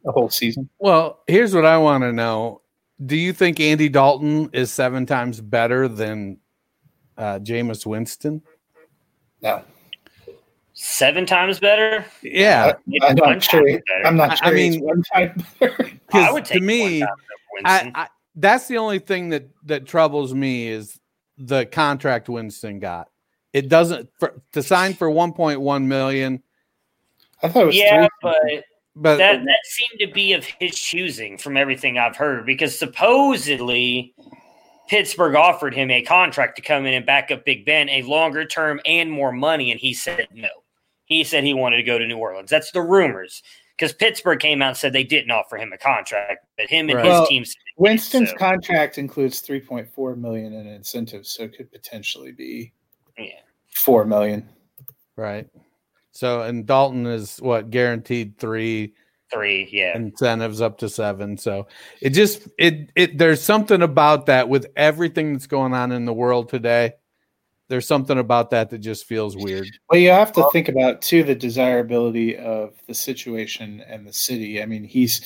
the 0.05 0.13
whole 0.13 0.31
season. 0.31 0.69
Well, 0.79 1.21
here's 1.27 1.55
what 1.55 1.65
I 1.65 1.79
want 1.79 2.03
to 2.03 2.13
know: 2.13 2.63
Do 3.05 3.17
you 3.17 3.33
think 3.33 3.61
Andy 3.61 3.89
Dalton 3.89 4.51
is 4.53 4.71
seven 4.71 5.07
times 5.07 5.41
better 5.41 5.89
than 5.89 6.39
uh, 7.17 7.39
Jameis 7.39 7.87
Winston? 7.87 8.43
No. 9.43 9.63
Seven 10.75 11.27
times 11.27 11.61
better? 11.61 12.05
Yeah, 12.23 12.73
I, 13.03 13.07
am 13.07 13.17
not 13.17 13.43
sure. 13.43 13.81
I'm 14.05 14.17
not 14.17 14.39
sure. 14.39 14.49
I 14.49 14.53
mean, 14.53 14.81
one 14.81 15.03
time. 15.15 15.45
I 16.13 16.33
would 16.33 16.45
take 16.45 16.59
to 16.59 16.65
me, 16.65 17.03
I, 17.65 17.93
I, 17.95 18.09
that's 18.35 18.69
the 18.69 18.79
only 18.79 18.99
thing 18.99 19.29
that 19.31 19.49
that 19.67 19.87
troubles 19.87 20.35
me 20.35 20.69
is 20.69 20.99
the 21.39 21.67
contract 21.67 22.29
Winston 22.29 22.79
got. 22.79 23.09
It 23.53 23.69
doesn't 23.69 24.09
for, 24.19 24.41
to 24.53 24.63
sign 24.63 24.95
for 24.95 25.09
1.1 25.09 25.85
million. 25.85 26.43
I 27.43 27.49
thought 27.49 27.65
it 27.65 27.67
was 27.67 27.77
yeah, 27.77 28.01
three. 28.01 28.09
but 28.23 28.65
But 28.97 29.17
that 29.19 29.45
that 29.45 29.61
seemed 29.65 30.01
to 30.01 30.13
be 30.13 30.33
of 30.33 30.45
his 30.45 30.75
choosing 30.75 31.37
from 31.37 31.57
everything 31.57 31.99
I've 31.99 32.17
heard 32.17 32.47
because 32.47 32.79
supposedly 32.79 34.15
Pittsburgh 34.93 35.35
offered 35.35 35.73
him 35.73 35.91
a 35.91 36.03
contract 36.03 36.55
to 36.57 36.61
come 36.61 36.85
in 36.85 36.93
and 36.93 37.07
back 37.07 37.31
up 37.31 37.47
Big 37.47 37.65
Ben, 37.65 37.89
a 37.89 38.03
longer 38.03 38.45
term 38.45 38.79
and 38.85 39.11
more 39.11 39.33
money, 39.33 39.71
and 39.71 39.81
he 39.81 39.95
said 39.95 40.29
no. 40.35 40.51
He 41.07 41.25
said 41.25 41.45
he 41.45 41.55
wanted 41.55 41.79
to 41.79 41.83
go 41.83 41.97
to 41.99 42.07
New 42.07 42.19
Orleans. 42.19 42.51
That's 42.51 42.73
the 42.73 42.83
rumors 42.83 43.43
because 43.75 43.95
Pittsburgh 43.95 44.39
came 44.39 44.61
out 44.61 44.69
and 44.69 44.77
said 44.77 44.93
they 44.93 45.03
didn't 45.03 45.31
offer 45.31 45.57
him 45.57 45.73
a 45.73 45.79
contract, 45.79 46.45
but 46.59 46.69
him 46.69 46.91
and 46.91 46.97
Right. 46.99 47.07
his 47.07 47.11
Well, 47.11 47.27
team. 47.27 47.43
said 47.47 47.57
Winston's 47.79 48.31
so, 48.33 48.37
contract 48.37 48.99
includes 48.99 49.41
3.4 49.41 50.15
million 50.15 50.53
in 50.53 50.67
incentives, 50.67 51.31
so 51.31 51.45
it 51.45 51.57
could 51.57 51.73
potentially 51.73 52.33
be 52.33 52.75
yeah. 53.17 53.41
four 53.71 54.05
million. 54.05 54.47
right. 55.17 55.49
So 56.11 56.43
and 56.43 56.67
Dalton 56.67 57.07
is 57.07 57.39
what 57.39 57.71
guaranteed 57.71 58.37
three 58.37 58.93
three, 59.33 59.69
yeah. 59.73 59.97
incentives 59.97 60.61
up 60.61 60.79
to 60.79 60.89
seven. 60.89 61.37
So 61.37 61.67
it 62.01 62.11
just 62.11 62.49
it 62.59 62.91
it 62.95 63.19
there's 63.19 63.43
something 63.43 63.83
about 63.83 64.27
that 64.27 64.49
with 64.49 64.67
everything 64.77 65.33
that's 65.33 65.47
going 65.47 65.75
on 65.75 65.93
in 65.93 66.05
the 66.05 66.13
world 66.13 66.49
today. 66.49 66.93
There's 67.69 67.87
something 67.87 68.19
about 68.19 68.51
that 68.51 68.71
that 68.71 68.79
just 68.79 69.07
feels 69.07 69.37
weird. 69.37 69.67
Well, 69.89 69.99
you 69.99 70.11
have 70.11 70.33
to 70.33 70.47
think 70.53 70.69
about 70.69 71.01
too 71.01 71.23
the 71.23 71.35
desirability 71.35 72.37
of 72.37 72.75
the 72.87 72.95
situation 72.95 73.83
and 73.89 74.07
the 74.07 74.13
city. 74.13 74.63
I 74.63 74.67
mean, 74.67 74.85
he's 74.85 75.23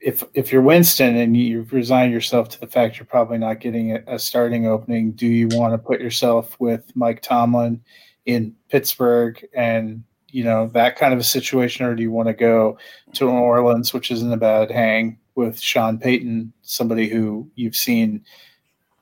if 0.00 0.24
if 0.34 0.52
you're 0.52 0.62
Winston 0.62 1.16
and 1.16 1.36
you've 1.36 1.72
resigned 1.72 2.12
yourself 2.12 2.48
to 2.50 2.60
the 2.60 2.66
fact 2.66 2.96
you're 2.96 3.06
probably 3.06 3.38
not 3.38 3.60
getting 3.60 3.92
a, 3.92 4.02
a 4.06 4.18
starting 4.18 4.66
opening, 4.66 5.12
do 5.12 5.26
you 5.26 5.48
want 5.48 5.74
to 5.74 5.78
put 5.78 6.00
yourself 6.00 6.56
with 6.58 6.90
Mike 6.94 7.20
Tomlin 7.20 7.82
in 8.24 8.54
Pittsburgh 8.70 9.44
and 9.54 10.02
you 10.28 10.44
know 10.44 10.68
that 10.68 10.96
kind 10.96 11.12
of 11.12 11.20
a 11.20 11.24
situation, 11.24 11.86
or 11.86 11.94
do 11.94 12.02
you 12.02 12.10
want 12.10 12.28
to 12.28 12.34
go 12.34 12.78
to 13.14 13.24
New 13.24 13.30
Orleans, 13.30 13.92
which 13.92 14.10
isn't 14.10 14.32
a 14.32 14.36
bad 14.36 14.70
hang 14.70 15.18
with 15.34 15.60
Sean 15.60 15.98
Payton, 15.98 16.52
somebody 16.62 17.08
who 17.08 17.50
you've 17.54 17.76
seen? 17.76 18.24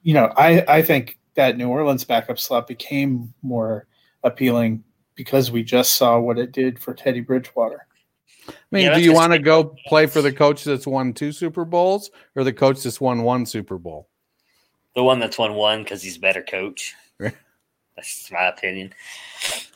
You 0.02 0.14
know, 0.14 0.32
I 0.36 0.64
I 0.68 0.82
think 0.82 1.18
that 1.34 1.56
New 1.56 1.68
Orleans 1.68 2.04
backup 2.04 2.38
slot 2.38 2.66
became 2.66 3.32
more 3.42 3.86
appealing 4.22 4.84
because 5.14 5.50
we 5.50 5.62
just 5.62 5.94
saw 5.94 6.18
what 6.18 6.38
it 6.38 6.52
did 6.52 6.78
for 6.78 6.94
Teddy 6.94 7.20
Bridgewater. 7.20 7.86
I 8.48 8.52
mean, 8.70 8.84
Yeah, 8.86 8.94
do 8.94 9.00
you 9.00 9.14
want 9.14 9.32
to 9.32 9.38
go 9.38 9.74
play 9.86 10.06
for 10.06 10.20
the 10.20 10.32
coach 10.32 10.64
that's 10.64 10.86
won 10.86 11.12
two 11.12 11.32
Super 11.32 11.64
Bowls 11.64 12.10
or 12.36 12.44
the 12.44 12.52
coach 12.52 12.82
that's 12.82 13.00
won 13.00 13.22
one 13.22 13.46
Super 13.46 13.78
Bowl? 13.78 14.08
The 14.94 15.02
one 15.02 15.18
that's 15.18 15.38
won 15.38 15.54
one 15.54 15.82
because 15.82 16.02
he's 16.02 16.16
a 16.16 16.20
better 16.20 16.42
coach. 16.42 16.94
That's 17.96 18.30
my 18.30 18.46
opinion. 18.48 18.92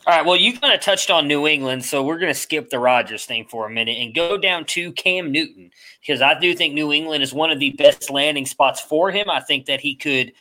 All 0.06 0.16
right. 0.16 0.24
Well, 0.24 0.36
you 0.36 0.58
kind 0.58 0.74
of 0.74 0.80
touched 0.80 1.10
on 1.10 1.28
New 1.28 1.46
England, 1.46 1.84
so 1.84 2.02
we're 2.02 2.18
going 2.18 2.32
to 2.32 2.38
skip 2.38 2.70
the 2.70 2.78
Rodgers 2.78 3.26
thing 3.26 3.44
for 3.44 3.66
a 3.66 3.70
minute 3.70 3.98
and 3.98 4.14
go 4.14 4.36
down 4.36 4.64
to 4.66 4.92
Cam 4.92 5.30
Newton 5.30 5.70
because 6.00 6.22
I 6.22 6.38
do 6.38 6.54
think 6.54 6.74
New 6.74 6.92
England 6.92 7.22
is 7.22 7.32
one 7.32 7.50
of 7.50 7.60
the 7.60 7.70
best 7.72 8.10
landing 8.10 8.46
spots 8.46 8.80
for 8.80 9.10
him. 9.10 9.28
I 9.30 9.40
think 9.40 9.66
that 9.66 9.80
he 9.80 9.94
could. 9.94 10.32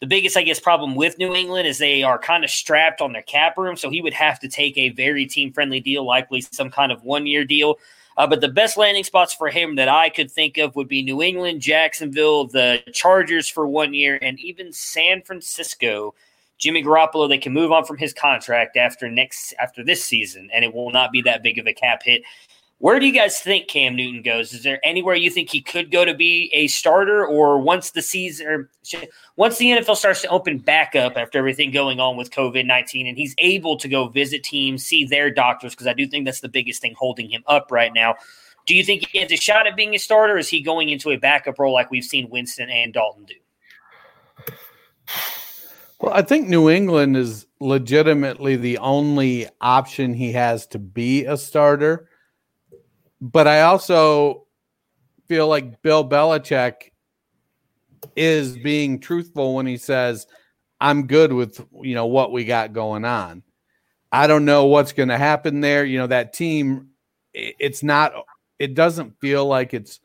The 0.00 0.06
biggest, 0.06 0.34
I 0.38 0.42
guess, 0.42 0.58
problem 0.58 0.94
with 0.94 1.18
New 1.18 1.34
England 1.34 1.68
is 1.68 1.76
they 1.76 2.02
are 2.02 2.18
kind 2.18 2.42
of 2.42 2.48
strapped 2.48 3.02
on 3.02 3.12
their 3.12 3.20
cap 3.20 3.58
room, 3.58 3.76
so 3.76 3.90
he 3.90 4.00
would 4.00 4.14
have 4.14 4.40
to 4.40 4.48
take 4.48 4.78
a 4.78 4.88
very 4.88 5.26
team 5.26 5.52
friendly 5.52 5.80
deal, 5.80 6.06
likely 6.06 6.40
some 6.40 6.70
kind 6.70 6.90
of 6.90 7.04
one 7.04 7.26
year 7.26 7.44
deal. 7.44 7.78
Uh, 8.16 8.26
but 8.26 8.40
the 8.40 8.48
best 8.48 8.78
landing 8.78 9.04
spots 9.04 9.34
for 9.34 9.50
him 9.50 9.76
that 9.76 9.88
I 9.88 10.08
could 10.08 10.30
think 10.30 10.56
of 10.56 10.74
would 10.74 10.88
be 10.88 11.02
New 11.02 11.22
England, 11.22 11.60
Jacksonville, 11.60 12.46
the 12.46 12.82
Chargers 12.92 13.48
for 13.48 13.66
one 13.66 13.92
year, 13.92 14.18
and 14.22 14.40
even 14.40 14.72
San 14.72 15.20
Francisco. 15.20 16.14
Jimmy 16.60 16.82
Garoppolo, 16.84 17.28
they 17.28 17.38
can 17.38 17.52
move 17.52 17.72
on 17.72 17.84
from 17.84 17.96
his 17.96 18.12
contract 18.12 18.76
after 18.76 19.10
next 19.10 19.54
after 19.58 19.82
this 19.82 20.04
season, 20.04 20.48
and 20.52 20.64
it 20.64 20.74
will 20.74 20.90
not 20.90 21.10
be 21.10 21.22
that 21.22 21.42
big 21.42 21.58
of 21.58 21.66
a 21.66 21.72
cap 21.72 22.02
hit. 22.04 22.22
Where 22.78 22.98
do 22.98 23.06
you 23.06 23.12
guys 23.12 23.38
think 23.38 23.68
Cam 23.68 23.94
Newton 23.94 24.22
goes? 24.22 24.54
Is 24.54 24.62
there 24.62 24.80
anywhere 24.82 25.14
you 25.14 25.30
think 25.30 25.50
he 25.50 25.60
could 25.60 25.90
go 25.90 26.04
to 26.04 26.14
be 26.14 26.50
a 26.54 26.66
starter, 26.68 27.26
or 27.26 27.58
once 27.58 27.90
the 27.90 28.00
season, 28.00 28.46
or 28.46 28.70
once 29.36 29.58
the 29.58 29.66
NFL 29.66 29.96
starts 29.96 30.22
to 30.22 30.28
open 30.28 30.58
back 30.58 30.94
up 30.94 31.16
after 31.16 31.38
everything 31.38 31.72
going 31.72 31.98
on 31.98 32.16
with 32.16 32.30
COVID 32.30 32.66
nineteen, 32.66 33.06
and 33.06 33.18
he's 33.18 33.34
able 33.38 33.76
to 33.78 33.88
go 33.88 34.08
visit 34.08 34.44
teams, 34.44 34.84
see 34.84 35.04
their 35.04 35.30
doctors? 35.30 35.72
Because 35.72 35.86
I 35.86 35.92
do 35.94 36.06
think 36.06 36.24
that's 36.24 36.40
the 36.40 36.48
biggest 36.48 36.80
thing 36.80 36.94
holding 36.96 37.30
him 37.30 37.42
up 37.46 37.70
right 37.70 37.92
now. 37.92 38.14
Do 38.66 38.74
you 38.74 38.84
think 38.84 39.08
he 39.08 39.18
has 39.18 39.32
a 39.32 39.36
shot 39.36 39.66
at 39.66 39.76
being 39.76 39.94
a 39.94 39.98
starter? 39.98 40.34
Or 40.34 40.38
is 40.38 40.48
he 40.48 40.60
going 40.60 40.90
into 40.90 41.10
a 41.10 41.16
backup 41.16 41.58
role 41.58 41.72
like 41.72 41.90
we've 41.90 42.04
seen 42.04 42.28
Winston 42.30 42.70
and 42.70 42.92
Dalton 42.92 43.24
do? 43.24 43.34
Well, 46.00 46.14
I 46.14 46.22
think 46.22 46.48
New 46.48 46.70
England 46.70 47.16
is 47.16 47.46
legitimately 47.60 48.56
the 48.56 48.78
only 48.78 49.48
option 49.60 50.14
he 50.14 50.32
has 50.32 50.66
to 50.68 50.78
be 50.78 51.26
a 51.26 51.36
starter. 51.36 52.08
But 53.20 53.46
I 53.46 53.62
also 53.62 54.46
feel 55.28 55.46
like 55.46 55.82
Bill 55.82 56.08
Belichick 56.08 56.92
is 58.16 58.56
being 58.56 58.98
truthful 58.98 59.54
when 59.54 59.66
he 59.66 59.76
says, 59.76 60.26
I'm 60.80 61.06
good 61.06 61.34
with 61.34 61.62
you 61.82 61.94
know 61.94 62.06
what 62.06 62.32
we 62.32 62.46
got 62.46 62.72
going 62.72 63.04
on. 63.04 63.42
I 64.10 64.26
don't 64.26 64.46
know 64.46 64.64
what's 64.64 64.92
going 64.92 65.10
to 65.10 65.18
happen 65.18 65.60
there. 65.60 65.84
You 65.84 65.98
know, 65.98 66.06
that 66.06 66.32
team, 66.32 66.88
it's 67.34 67.82
not, 67.82 68.12
it 68.58 68.74
doesn't 68.74 69.20
feel 69.20 69.44
like 69.44 69.74
it's 69.74 70.00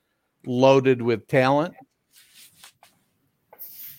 loaded 0.46 1.02
with 1.02 1.28
talent 1.28 1.74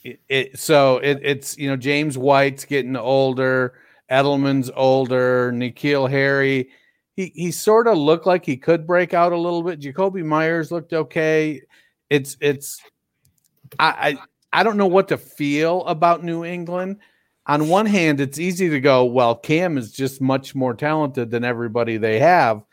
it, 0.06 0.20
it 0.28 0.58
so 0.58 0.98
it, 0.98 1.20
it's 1.22 1.58
you 1.58 1.68
know 1.68 1.76
James 1.76 2.16
White's 2.16 2.64
getting 2.64 2.96
older, 2.96 3.74
Edelman's 4.10 4.70
older, 4.74 5.52
N'Keal 5.52 6.08
Harry. 6.08 6.70
He 7.14 7.32
he 7.34 7.50
sort 7.50 7.88
of 7.88 7.98
looked 7.98 8.26
like 8.26 8.44
he 8.44 8.56
could 8.56 8.86
break 8.86 9.14
out 9.14 9.32
a 9.32 9.38
little 9.38 9.62
bit. 9.62 9.80
Jakobi 9.80 10.24
Meyers 10.24 10.70
looked 10.70 10.92
okay. 10.92 11.62
It's 12.08 12.36
it's 12.40 12.80
I 13.78 14.18
I, 14.52 14.60
I 14.60 14.62
don't 14.62 14.76
know 14.76 14.86
what 14.86 15.08
to 15.08 15.16
feel 15.16 15.84
about 15.86 16.22
New 16.22 16.44
England. 16.44 16.98
On 17.48 17.68
one 17.68 17.86
hand, 17.86 18.20
it's 18.20 18.40
easy 18.40 18.68
to 18.70 18.80
go, 18.80 19.04
well, 19.04 19.36
Cam 19.36 19.78
is 19.78 19.92
just 19.92 20.20
much 20.20 20.56
more 20.56 20.74
talented 20.74 21.30
than 21.30 21.44
everybody 21.44 21.96
they 21.96 22.18
have. 22.18 22.64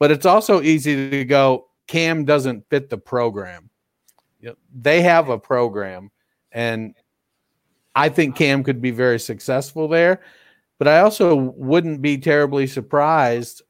But 0.00 0.10
it's 0.10 0.26
also 0.26 0.60
easy 0.60 1.10
to 1.10 1.24
go, 1.24 1.68
Cam 1.86 2.24
doesn't 2.24 2.68
fit 2.68 2.90
the 2.90 2.98
program. 2.98 3.70
Know, 4.42 4.56
they 4.74 5.02
have 5.02 5.28
a 5.28 5.38
program 5.38 6.10
and 6.52 6.94
I 7.94 8.08
think 8.08 8.36
Cam 8.36 8.62
could 8.62 8.80
be 8.80 8.90
very 8.90 9.18
successful 9.18 9.88
there. 9.88 10.20
But 10.78 10.88
I 10.88 11.00
also 11.00 11.34
wouldn't 11.34 12.00
be 12.00 12.18
terribly 12.18 12.66
surprised 12.66 13.62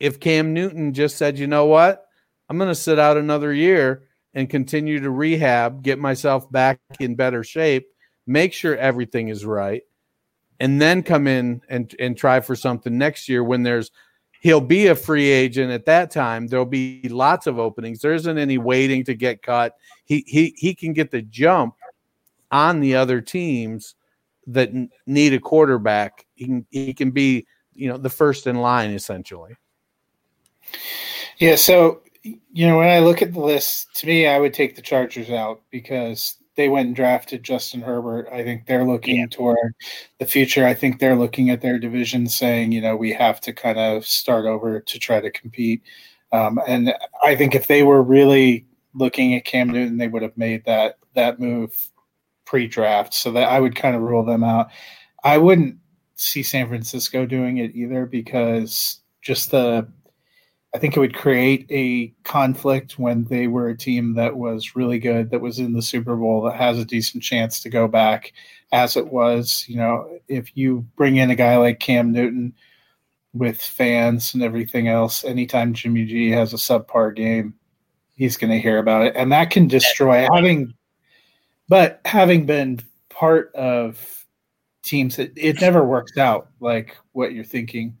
if 0.00 0.18
Cam 0.18 0.52
Newton 0.52 0.92
just 0.92 1.16
said, 1.16 1.38
you 1.38 1.46
know 1.46 1.66
what? 1.66 2.06
I'm 2.48 2.58
going 2.58 2.70
to 2.70 2.74
sit 2.74 2.98
out 2.98 3.16
another 3.16 3.52
year 3.52 4.08
and 4.34 4.50
continue 4.50 4.98
to 5.00 5.10
rehab, 5.10 5.82
get 5.82 5.98
myself 5.98 6.50
back 6.50 6.80
in 6.98 7.14
better 7.14 7.44
shape, 7.44 7.86
make 8.26 8.52
sure 8.52 8.76
everything 8.76 9.28
is 9.28 9.44
right, 9.44 9.82
and 10.58 10.80
then 10.80 11.04
come 11.04 11.28
in 11.28 11.62
and, 11.68 11.94
and 12.00 12.16
try 12.16 12.40
for 12.40 12.56
something 12.56 12.98
next 12.98 13.28
year 13.28 13.44
when 13.44 13.62
there's 13.62 13.92
he'll 14.40 14.60
be 14.60 14.88
a 14.88 14.94
free 14.94 15.28
agent 15.28 15.70
at 15.70 15.86
that 15.86 16.10
time. 16.10 16.46
There'll 16.46 16.64
be 16.64 17.08
lots 17.08 17.46
of 17.46 17.58
openings. 17.58 18.00
There 18.00 18.14
isn't 18.14 18.38
any 18.38 18.58
waiting 18.58 19.04
to 19.04 19.14
get 19.14 19.42
cut. 19.42 19.76
He 20.04 20.24
he 20.26 20.54
he 20.56 20.74
can 20.74 20.92
get 20.92 21.10
the 21.10 21.22
jump 21.22 21.74
on 22.50 22.80
the 22.80 22.96
other 22.96 23.20
teams 23.20 23.94
that 24.46 24.70
need 25.06 25.32
a 25.32 25.40
quarterback. 25.40 26.26
He 26.34 26.46
can 26.46 26.66
he 26.70 26.94
can 26.94 27.10
be 27.10 27.46
you 27.74 27.88
know 27.88 27.98
the 27.98 28.10
first 28.10 28.46
in 28.46 28.56
line 28.56 28.90
essentially. 28.90 29.56
Yeah, 31.38 31.56
so 31.56 32.02
you 32.22 32.66
know, 32.66 32.76
when 32.76 32.88
I 32.88 32.98
look 32.98 33.22
at 33.22 33.32
the 33.32 33.40
list, 33.40 33.94
to 33.96 34.06
me, 34.06 34.26
I 34.26 34.38
would 34.38 34.52
take 34.52 34.76
the 34.76 34.82
Chargers 34.82 35.30
out 35.30 35.62
because 35.70 36.36
they 36.56 36.68
went 36.68 36.88
and 36.88 36.96
drafted 36.96 37.42
Justin 37.42 37.80
Herbert. 37.80 38.28
I 38.30 38.42
think 38.42 38.66
they're 38.66 38.84
looking 38.84 39.26
toward 39.30 39.74
the 40.18 40.26
future. 40.26 40.66
I 40.66 40.74
think 40.74 40.98
they're 40.98 41.16
looking 41.16 41.48
at 41.48 41.62
their 41.62 41.78
division 41.78 42.26
saying, 42.28 42.72
you 42.72 42.82
know, 42.82 42.96
we 42.96 43.12
have 43.12 43.40
to 43.42 43.52
kind 43.52 43.78
of 43.78 44.04
start 44.04 44.44
over 44.44 44.80
to 44.80 44.98
try 44.98 45.20
to 45.20 45.30
compete. 45.30 45.82
Um, 46.32 46.60
and 46.66 46.94
I 47.24 47.36
think 47.36 47.54
if 47.54 47.66
they 47.66 47.82
were 47.82 48.02
really 48.02 48.66
looking 48.92 49.34
at 49.34 49.44
Cam 49.44 49.70
Newton, 49.70 49.96
they 49.96 50.08
would 50.08 50.22
have 50.22 50.36
made 50.36 50.64
that 50.66 50.98
that 51.14 51.40
move 51.40 51.90
pre-draft, 52.50 53.14
so 53.14 53.30
that 53.30 53.48
I 53.48 53.60
would 53.60 53.76
kind 53.76 53.94
of 53.94 54.02
rule 54.02 54.24
them 54.24 54.42
out. 54.42 54.70
I 55.22 55.38
wouldn't 55.38 55.76
see 56.16 56.42
San 56.42 56.66
Francisco 56.66 57.24
doing 57.24 57.58
it 57.58 57.76
either 57.76 58.06
because 58.06 58.98
just 59.22 59.52
the 59.52 59.86
I 60.74 60.78
think 60.78 60.96
it 60.96 61.00
would 61.00 61.14
create 61.14 61.66
a 61.70 62.08
conflict 62.24 62.98
when 62.98 63.24
they 63.24 63.46
were 63.46 63.68
a 63.68 63.76
team 63.76 64.14
that 64.14 64.36
was 64.36 64.74
really 64.74 64.98
good, 64.98 65.30
that 65.30 65.40
was 65.40 65.58
in 65.58 65.72
the 65.72 65.82
Super 65.82 66.16
Bowl, 66.16 66.42
that 66.42 66.56
has 66.56 66.78
a 66.78 66.84
decent 66.84 67.22
chance 67.22 67.60
to 67.60 67.68
go 67.68 67.86
back 67.88 68.32
as 68.72 68.96
it 68.96 69.08
was. 69.12 69.64
You 69.68 69.76
know, 69.76 70.08
if 70.28 70.56
you 70.56 70.86
bring 70.96 71.16
in 71.16 71.30
a 71.30 71.36
guy 71.36 71.56
like 71.56 71.80
Cam 71.80 72.12
Newton 72.12 72.52
with 73.32 73.60
fans 73.60 74.34
and 74.34 74.42
everything 74.42 74.88
else, 74.88 75.24
anytime 75.24 75.74
Jimmy 75.74 76.04
G 76.04 76.30
has 76.30 76.52
a 76.52 76.56
subpar 76.56 77.14
game, 77.16 77.54
he's 78.14 78.36
going 78.36 78.52
to 78.52 78.60
hear 78.60 78.78
about 78.78 79.06
it. 79.06 79.14
And 79.16 79.32
that 79.32 79.50
can 79.50 79.66
destroy 79.66 80.26
having, 80.34 80.74
but 81.70 82.00
having 82.04 82.46
been 82.46 82.80
part 83.10 83.54
of 83.54 84.26
teams, 84.82 85.20
it, 85.20 85.32
it 85.36 85.60
never 85.60 85.84
works 85.84 86.18
out 86.18 86.48
like 86.58 86.96
what 87.12 87.32
you're 87.32 87.44
thinking. 87.44 87.96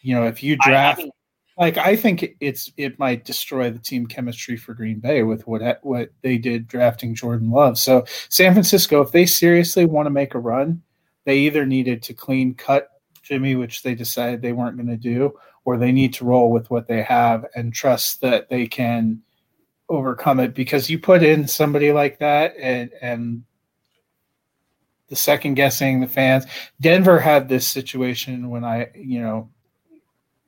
You 0.00 0.14
know, 0.14 0.26
if 0.26 0.42
you 0.42 0.56
draft. 0.56 1.00
I, 1.00 1.04
I 1.04 1.10
like 1.58 1.76
I 1.76 1.94
think 1.94 2.34
it's 2.40 2.72
it 2.78 2.98
might 2.98 3.26
destroy 3.26 3.70
the 3.70 3.78
team 3.78 4.06
chemistry 4.06 4.56
for 4.56 4.72
Green 4.72 4.98
Bay 4.98 5.22
with 5.24 5.46
what 5.46 5.78
what 5.82 6.08
they 6.22 6.38
did 6.38 6.66
drafting 6.66 7.14
Jordan 7.14 7.50
Love. 7.50 7.76
So 7.76 8.06
San 8.30 8.54
Francisco, 8.54 9.02
if 9.02 9.12
they 9.12 9.26
seriously 9.26 9.84
want 9.84 10.06
to 10.06 10.10
make 10.10 10.34
a 10.34 10.38
run, 10.38 10.80
they 11.26 11.36
either 11.40 11.66
needed 11.66 12.02
to 12.04 12.14
clean 12.14 12.54
cut 12.54 12.88
Jimmy, 13.22 13.56
which 13.56 13.82
they 13.82 13.94
decided 13.94 14.40
they 14.40 14.52
weren't 14.52 14.78
going 14.78 14.88
to 14.88 14.96
do, 14.96 15.38
or 15.66 15.76
they 15.76 15.92
need 15.92 16.14
to 16.14 16.24
roll 16.24 16.50
with 16.50 16.70
what 16.70 16.88
they 16.88 17.02
have 17.02 17.44
and 17.54 17.74
trust 17.74 18.22
that 18.22 18.48
they 18.48 18.66
can 18.66 19.20
overcome 19.92 20.40
it. 20.40 20.54
Because 20.54 20.90
you 20.90 20.98
put 20.98 21.22
in 21.22 21.46
somebody 21.46 21.92
like 21.92 22.18
that, 22.18 22.54
and 22.58 22.90
and 23.00 23.44
the 25.12 25.16
second 25.16 25.54
guessing 25.54 26.00
the 26.00 26.06
fans. 26.06 26.46
Denver 26.80 27.18
had 27.18 27.46
this 27.46 27.68
situation 27.68 28.48
when 28.48 28.64
I, 28.64 28.90
you 28.94 29.20
know, 29.20 29.50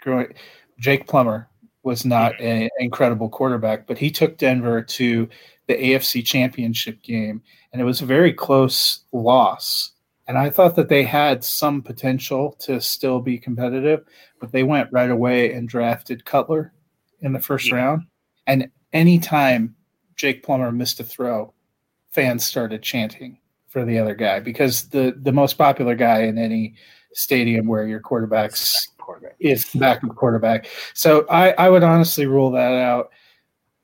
growing 0.01 0.33
Jake 0.79 1.07
Plummer 1.07 1.51
was 1.83 2.07
not 2.07 2.41
an 2.41 2.71
incredible 2.79 3.29
quarterback, 3.29 3.87
but 3.87 3.99
he 3.99 4.11
took 4.11 4.39
Denver 4.39 4.81
to 4.81 5.29
the 5.67 5.75
AFC 5.75 6.25
Championship 6.25 7.03
game, 7.03 7.43
and 7.73 7.83
it 7.83 7.85
was 7.85 8.01
a 8.01 8.07
very 8.07 8.33
close 8.33 9.01
loss. 9.13 9.93
And 10.27 10.39
I 10.39 10.49
thought 10.49 10.77
that 10.77 10.89
they 10.89 11.03
had 11.03 11.45
some 11.45 11.83
potential 11.83 12.57
to 12.61 12.81
still 12.81 13.21
be 13.21 13.37
competitive, 13.37 14.05
but 14.41 14.51
they 14.51 14.63
went 14.63 14.93
right 14.93 15.11
away 15.11 15.53
and 15.53 15.69
drafted 15.69 16.25
Cutler 16.25 16.73
in 17.21 17.35
the 17.35 17.41
first 17.41 17.69
yeah. 17.69 17.77
round. 17.77 18.07
And 18.47 18.71
anytime 18.95 19.75
Jake 20.17 20.43
Plummer 20.43 20.73
missed 20.73 21.01
a 21.01 21.05
throw, 21.05 21.53
fans 22.11 22.45
started 22.45 22.83
chanting 22.83 23.39
for 23.69 23.85
the 23.85 23.99
other 23.99 24.15
guy 24.15 24.41
because 24.41 24.89
the 24.89 25.19
the 25.21 25.33
most 25.33 25.59
popular 25.59 25.95
guy 25.95 26.21
in 26.23 26.39
any 26.39 26.77
stadium 27.13 27.67
where 27.67 27.87
your 27.87 28.01
quarterback's 28.01 28.89
quarterback. 28.99 29.37
is 29.41 29.71
the 29.73 29.79
backup 29.79 30.17
quarterback. 30.17 30.67
So 30.95 31.27
I, 31.29 31.51
I 31.53 31.69
would 31.69 31.83
honestly 31.83 32.27
rule 32.27 32.51
that 32.53 32.73
out. 32.73 33.11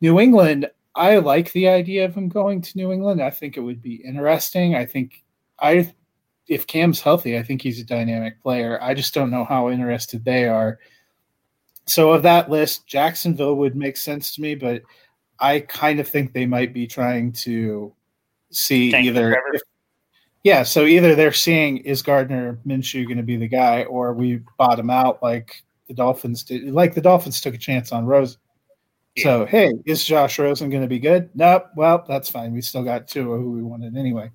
New 0.00 0.18
England, 0.18 0.70
I 0.94 1.18
like 1.18 1.52
the 1.52 1.68
idea 1.68 2.04
of 2.04 2.14
him 2.14 2.28
going 2.28 2.62
to 2.62 2.78
New 2.78 2.90
England. 2.92 3.22
I 3.22 3.30
think 3.30 3.56
it 3.56 3.60
would 3.60 3.82
be 3.82 3.96
interesting. 3.96 4.74
I 4.74 4.86
think 4.86 5.22
I 5.60 5.92
if 6.48 6.66
Cam's 6.66 7.00
healthy, 7.00 7.38
I 7.38 7.42
think 7.42 7.62
he's 7.62 7.80
a 7.80 7.84
dynamic 7.84 8.42
player. 8.42 8.78
I 8.82 8.94
just 8.94 9.14
don't 9.14 9.30
know 9.30 9.44
how 9.44 9.70
interested 9.70 10.24
they 10.24 10.48
are. 10.48 10.78
So 11.90 12.12
of 12.12 12.22
that 12.22 12.48
list, 12.48 12.86
Jacksonville 12.86 13.56
would 13.56 13.74
make 13.74 13.96
sense 13.96 14.34
to 14.34 14.40
me, 14.40 14.54
but 14.54 14.82
I 15.40 15.60
kind 15.60 15.98
of 15.98 16.06
think 16.06 16.32
they 16.32 16.46
might 16.46 16.72
be 16.72 16.86
trying 16.86 17.32
to 17.32 17.92
see 18.50 18.90
Thank 18.90 19.06
either 19.06 19.36
if, 19.52 19.62
yeah, 20.44 20.62
so 20.62 20.84
either 20.84 21.14
they're 21.14 21.32
seeing 21.32 21.78
is 21.78 22.00
Gardner 22.00 22.58
Minshew 22.64 23.06
going 23.06 23.16
to 23.16 23.24
be 23.24 23.36
the 23.36 23.48
guy, 23.48 23.84
or 23.84 24.14
we 24.14 24.40
bottom 24.56 24.88
out 24.88 25.20
like 25.22 25.62
the 25.88 25.94
Dolphins 25.94 26.44
did. 26.44 26.72
Like 26.72 26.94
the 26.94 27.00
Dolphins 27.00 27.40
took 27.40 27.54
a 27.54 27.58
chance 27.58 27.90
on 27.90 28.06
Rose. 28.06 28.38
Yeah. 29.16 29.24
So 29.24 29.46
hey, 29.46 29.72
is 29.86 30.04
Josh 30.04 30.38
Rosen 30.38 30.70
going 30.70 30.82
to 30.82 30.88
be 30.88 31.00
good? 31.00 31.28
Nope. 31.34 31.66
Well, 31.74 32.04
that's 32.06 32.30
fine. 32.30 32.52
We 32.52 32.62
still 32.62 32.84
got 32.84 33.08
two 33.08 33.32
of 33.32 33.40
who 33.40 33.50
we 33.50 33.62
wanted 33.62 33.96
anyway. 33.96 34.30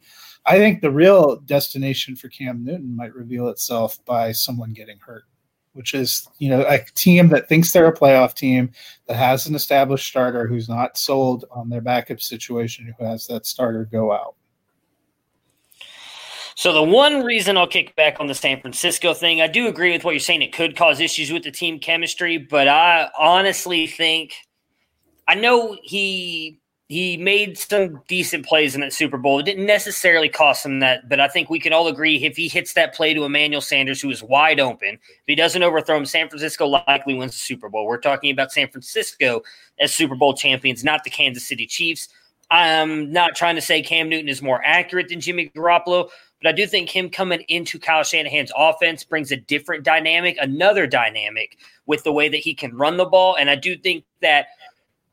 I 0.46 0.58
think 0.58 0.82
the 0.82 0.92
real 0.92 1.38
destination 1.38 2.16
for 2.16 2.28
Cam 2.28 2.64
Newton 2.64 2.96
might 2.96 3.16
reveal 3.16 3.48
itself 3.48 4.04
by 4.06 4.34
someone 4.34 4.74
getting 4.74 5.00
hurt, 5.00 5.24
which 5.76 5.94
is 5.94 6.28
you 6.40 6.50
know 6.50 6.66
a 6.68 6.80
team 6.96 7.28
that 7.30 7.48
thinks 7.48 7.72
they're 7.72 7.88
a 7.88 7.94
playoff 7.94 8.34
team 8.34 8.72
that 9.08 9.18
has 9.18 9.46
an 9.46 9.56
established 9.56 10.08
starter 10.08 10.48
who's 10.48 10.70
not 10.70 10.98
sold 10.98 11.46
on 11.52 11.70
their 11.70 11.82
backup 11.82 12.22
situation, 12.22 12.94
who 12.98 13.06
has 13.06 13.28
that 13.28 13.46
starter 13.46 13.86
go 13.86 14.12
out. 14.12 14.36
So 16.56 16.72
the 16.72 16.82
one 16.82 17.24
reason 17.24 17.58
I'll 17.58 17.68
kick 17.68 17.94
back 17.98 18.22
on 18.22 18.28
the 18.28 18.34
San 18.34 18.62
Francisco 18.62 19.14
thing, 19.14 19.42
I 19.42 19.48
do 19.48 19.68
agree 19.68 19.92
with 19.92 20.06
what 20.06 20.12
you're 20.12 20.22
saying. 20.22 20.42
It 20.42 20.54
could 20.54 20.78
cause 20.78 21.02
issues 21.02 21.30
with 21.30 21.44
the 21.44 21.52
team 21.52 21.80
chemistry, 21.80 22.38
but 22.38 22.70
I 22.70 23.10
honestly 23.20 23.88
think 23.88 24.34
I 25.28 25.36
know 25.36 25.78
he 25.84 26.62
he 26.88 27.18
made 27.18 27.58
some 27.58 28.02
decent 28.08 28.46
plays 28.46 28.76
in 28.76 28.82
that 28.82 28.94
Super 28.94 29.18
Bowl. 29.18 29.40
It 29.40 29.46
didn't 29.46 29.66
necessarily 29.66 30.30
cost 30.30 30.66
him 30.66 30.80
that, 30.82 31.10
but 31.10 31.20
I 31.20 31.28
think 31.28 31.50
we 31.50 31.60
can 31.60 31.74
all 31.74 31.88
agree 31.88 32.24
if 32.24 32.38
he 32.38 32.48
hits 32.48 32.74
that 32.74 32.94
play 32.94 33.14
to 33.16 33.24
Emmanuel 33.24 33.62
Sanders, 33.62 34.02
who 34.02 34.12
is 34.12 34.22
wide 34.22 34.60
open, 34.60 34.94
if 34.94 35.24
he 35.26 35.34
doesn't 35.34 35.64
overthrow 35.64 35.98
him, 35.98 36.06
San 36.06 36.30
Francisco 36.30 36.68
likely 36.68 37.16
wins 37.16 37.32
the 37.32 37.40
Super 37.40 37.70
Bowl. 37.70 37.88
We're 37.88 37.98
talking 37.98 38.30
about 38.30 38.52
San 38.52 38.68
Francisco 38.70 39.42
as 39.80 39.96
Super 39.96 40.16
Bowl 40.16 40.36
champions, 40.36 40.84
not 40.84 41.04
the 41.04 41.10
Kansas 41.10 41.48
City 41.48 41.66
Chiefs. 41.66 42.08
I'm 42.52 43.12
not 43.12 43.36
trying 43.36 43.56
to 43.56 43.62
say 43.62 43.82
Cam 43.82 44.08
Newton 44.08 44.30
is 44.30 44.44
more 44.44 44.62
accurate 44.64 45.10
than 45.10 45.20
Jimmy 45.20 45.52
Garoppolo, 45.56 46.10
but 46.44 46.50
I 46.50 46.52
do 46.52 46.68
think 46.68 46.90
him 46.90 47.10
coming 47.10 47.42
into 47.48 47.80
Kyle 47.80 48.04
Shanahan's 48.04 48.52
offense 48.56 49.04
brings 49.04 49.32
a 49.32 49.38
different 49.38 49.84
dynamic, 49.84 50.38
another 50.40 50.86
dynamic 50.86 51.58
with 51.88 52.04
the 52.04 52.14
way 52.14 52.30
that 52.30 52.38
he 52.38 52.54
can 52.54 52.78
run 52.78 52.98
the 52.98 53.06
ball. 53.06 53.36
And 53.36 53.50
I 53.50 53.56
do 53.56 53.76
think 53.76 54.04
that 54.22 54.50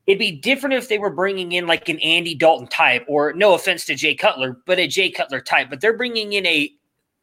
it'd 0.07 0.19
be 0.19 0.33
different 0.33 0.75
if 0.75 0.89
they 0.89 0.99
were 0.99 1.11
bringing 1.11 1.53
in 1.53 1.67
like 1.67 1.89
an 1.89 1.99
Andy 2.01 2.35
Dalton 2.35 2.67
type, 2.67 3.05
or 3.09 3.33
no 3.33 3.55
offense 3.55 3.85
to 3.87 3.95
Jay 3.95 4.15
Cutler, 4.15 4.59
but 4.67 4.79
a 4.79 4.87
Jay 4.87 5.11
Cutler 5.11 5.41
type. 5.41 5.71
But 5.71 5.81
they're 5.81 5.97
bringing 5.97 6.33
in 6.33 6.47
a 6.47 6.73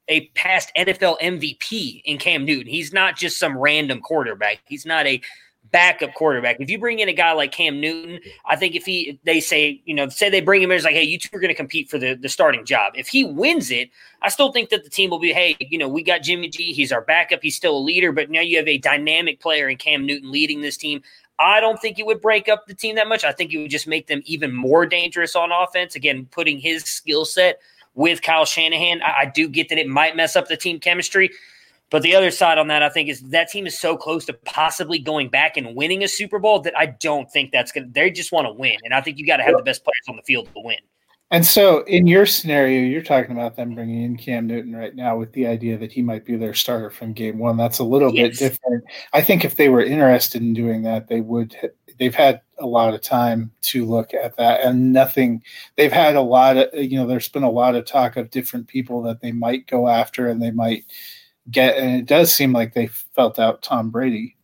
a 0.10 0.28
past 0.30 0.72
NFL 0.76 1.20
MVP 1.22 2.02
in 2.04 2.18
Cam 2.18 2.44
Newton. 2.44 2.72
He's 2.72 2.92
not 2.92 3.16
just 3.16 3.38
some 3.38 3.56
random 3.56 4.02
quarterback. 4.02 4.60
He's 4.66 4.86
not 4.86 5.06
a 5.06 5.22
backup 5.72 6.14
quarterback. 6.16 6.58
If 6.60 6.70
you 6.70 6.80
bring 6.80 7.00
in 7.00 7.10
a 7.10 7.14
guy 7.14 7.32
like 7.34 7.52
Cam 7.52 7.80
Newton, 7.80 8.20
I 8.46 8.56
think 8.56 8.76
if 8.76 8.86
he 8.86 9.20
they 9.24 9.40
say, 9.40 9.82
you 9.86 9.94
know, 9.94 10.10
say 10.10 10.30
they 10.30 10.42
bring 10.42 10.62
him 10.62 10.72
in, 10.72 10.78
it's 10.78 10.86
like, 10.86 10.96
hey, 10.96 11.04
you 11.04 11.20
two 11.20 11.30
are 11.36 11.40
going 11.40 11.50
to 11.50 11.56
compete 11.56 11.90
for 11.90 11.98
the, 11.98 12.16
the 12.16 12.30
starting 12.30 12.66
job. 12.66 12.94
If 12.96 13.08
he 13.08 13.24
wins 13.24 13.72
it, 13.72 13.90
I 14.22 14.30
still 14.30 14.52
think 14.52 14.70
that 14.70 14.84
the 14.84 14.90
team 14.90 15.10
will 15.10 15.20
be, 15.20 15.34
hey, 15.34 15.56
you 15.60 15.78
know, 15.78 15.88
we 15.88 16.04
got 16.04 16.24
Jimmy 16.24 16.50
G, 16.50 16.74
he's 16.74 16.92
our 16.92 17.02
backup, 17.02 17.42
he's 17.42 17.56
still 17.56 17.78
a 17.78 17.80
leader, 17.80 18.12
but 18.12 18.30
now 18.30 18.42
you 18.42 18.58
have 18.58 18.68
a 18.68 18.78
dynamic 18.78 19.40
player 19.40 19.70
in 19.70 19.78
Cam 19.78 20.06
Newton 20.06 20.32
leading 20.32 20.62
this 20.62 20.78
team. 20.78 21.02
I 21.40 21.62
don't 21.62 21.80
think 21.80 22.00
it 22.00 22.06
would 22.06 22.22
break 22.22 22.50
up 22.50 22.68
the 22.68 22.74
team 22.74 22.96
that 22.96 23.08
much. 23.08 23.24
I 23.24 23.32
think 23.32 23.54
it 23.54 23.58
would 23.60 23.72
just 23.72 23.88
make 23.88 24.08
them 24.08 24.22
even 24.26 24.54
more 24.54 24.86
dangerous 24.86 25.36
on 25.36 25.52
offense. 25.52 25.96
Again, 25.96 26.28
putting 26.32 26.60
his 26.60 26.84
skill 26.84 27.24
set 27.24 27.62
with 27.96 28.22
Kyle 28.22 28.46
Shanahan, 28.46 29.02
I, 29.02 29.22
I 29.22 29.26
do 29.26 29.48
get 29.48 29.70
that 29.70 29.78
it 29.78 29.88
might 29.88 30.16
mess 30.16 30.36
up 30.36 30.48
the 30.48 30.58
team 30.58 30.80
chemistry. 30.80 31.32
But 31.90 32.04
the 32.04 32.16
other 32.16 32.30
side 32.30 32.58
on 32.58 32.68
that, 32.68 32.84
I 32.84 32.90
think, 32.90 33.10
is 33.10 33.22
that 33.22 33.50
team 33.50 33.66
is 33.66 33.80
so 33.80 33.98
close 33.98 34.26
to 34.26 34.34
possibly 34.34 35.00
going 35.00 35.30
back 35.30 35.58
and 35.58 35.76
winning 35.76 36.04
a 36.04 36.08
Super 36.08 36.38
Bowl 36.38 36.60
that 36.60 36.78
I 36.78 36.88
don't 36.88 37.32
think 37.32 37.52
that's 37.52 37.72
going 37.72 37.88
to, 37.88 37.92
they 37.92 38.12
just 38.12 38.32
want 38.32 38.46
to 38.46 38.54
win. 38.54 38.78
And 38.84 38.94
I 38.94 39.02
think 39.02 39.18
you 39.18 39.26
got 39.26 39.38
to 39.38 39.44
have 39.44 39.58
the 39.58 39.64
best 39.64 39.84
players 39.84 40.06
on 40.08 40.16
the 40.16 40.22
field 40.22 40.48
to 40.54 40.62
win. 40.64 40.78
And 41.32 41.46
so, 41.46 41.84
in 41.84 42.08
your 42.08 42.26
scenario, 42.26 42.82
you're 42.82 43.04
talking 43.04 43.32
about 43.32 43.56
them 43.56 43.76
bringing 43.76 44.04
in 44.04 44.18
Cam 44.18 44.48
Newton 44.48 44.76
right 44.76 44.96
now 44.96 45.16
with 45.16 45.32
the 45.34 45.46
idea 45.46 45.78
that 45.78 45.92
he 45.92 46.02
might 46.02 46.26
be 46.26 46.36
their 46.36 46.56
starter 46.56 46.90
from 46.90 47.14
game 47.14 47.38
one. 47.38 47.56
That's 47.56 47.78
a 47.78 47.84
little 47.84 48.14
yes. 48.14 48.40
bit 48.40 48.50
different. 48.50 48.84
I 49.14 49.22
think 49.22 49.46
if 49.46 49.56
they 49.56 49.70
were 49.70 49.84
interested 49.84 50.42
in 50.42 50.54
doing 50.54 50.82
that, 50.84 51.08
they 51.08 51.22
would. 51.22 51.56
They've 52.00 52.16
had 52.16 52.42
a 52.58 52.66
lot 52.66 52.94
of 52.94 53.02
time 53.02 53.52
to 53.64 53.86
look 53.86 54.14
at 54.14 54.38
that, 54.38 54.62
and 54.62 54.92
nothing. 54.92 55.44
They've 55.76 55.92
had 55.92 56.16
a 56.16 56.22
lot 56.22 56.58
of, 56.58 56.74
you 56.74 56.98
know, 56.98 57.06
there's 57.06 57.28
been 57.28 57.44
a 57.44 57.52
lot 57.52 57.76
of 57.76 57.86
talk 57.86 58.18
of 58.18 58.32
different 58.32 58.68
people 58.68 59.04
that 59.04 59.22
they 59.22 59.32
might 59.32 59.68
go 59.68 59.88
after, 59.88 60.28
and 60.28 60.42
they 60.42 60.52
might 60.52 60.86
get, 61.52 61.78
and 61.78 62.00
it 62.00 62.06
does 62.08 62.34
seem 62.34 62.54
like 62.54 62.74
they 62.74 62.88
felt 62.88 63.38
out 63.38 63.62
Tom 63.62 63.92
Brady 63.92 64.36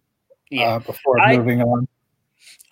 yeah. 0.52 0.76
uh, 0.76 0.80
before 0.80 1.19
I, 1.19 1.38
moving 1.38 1.62
on. 1.62 1.88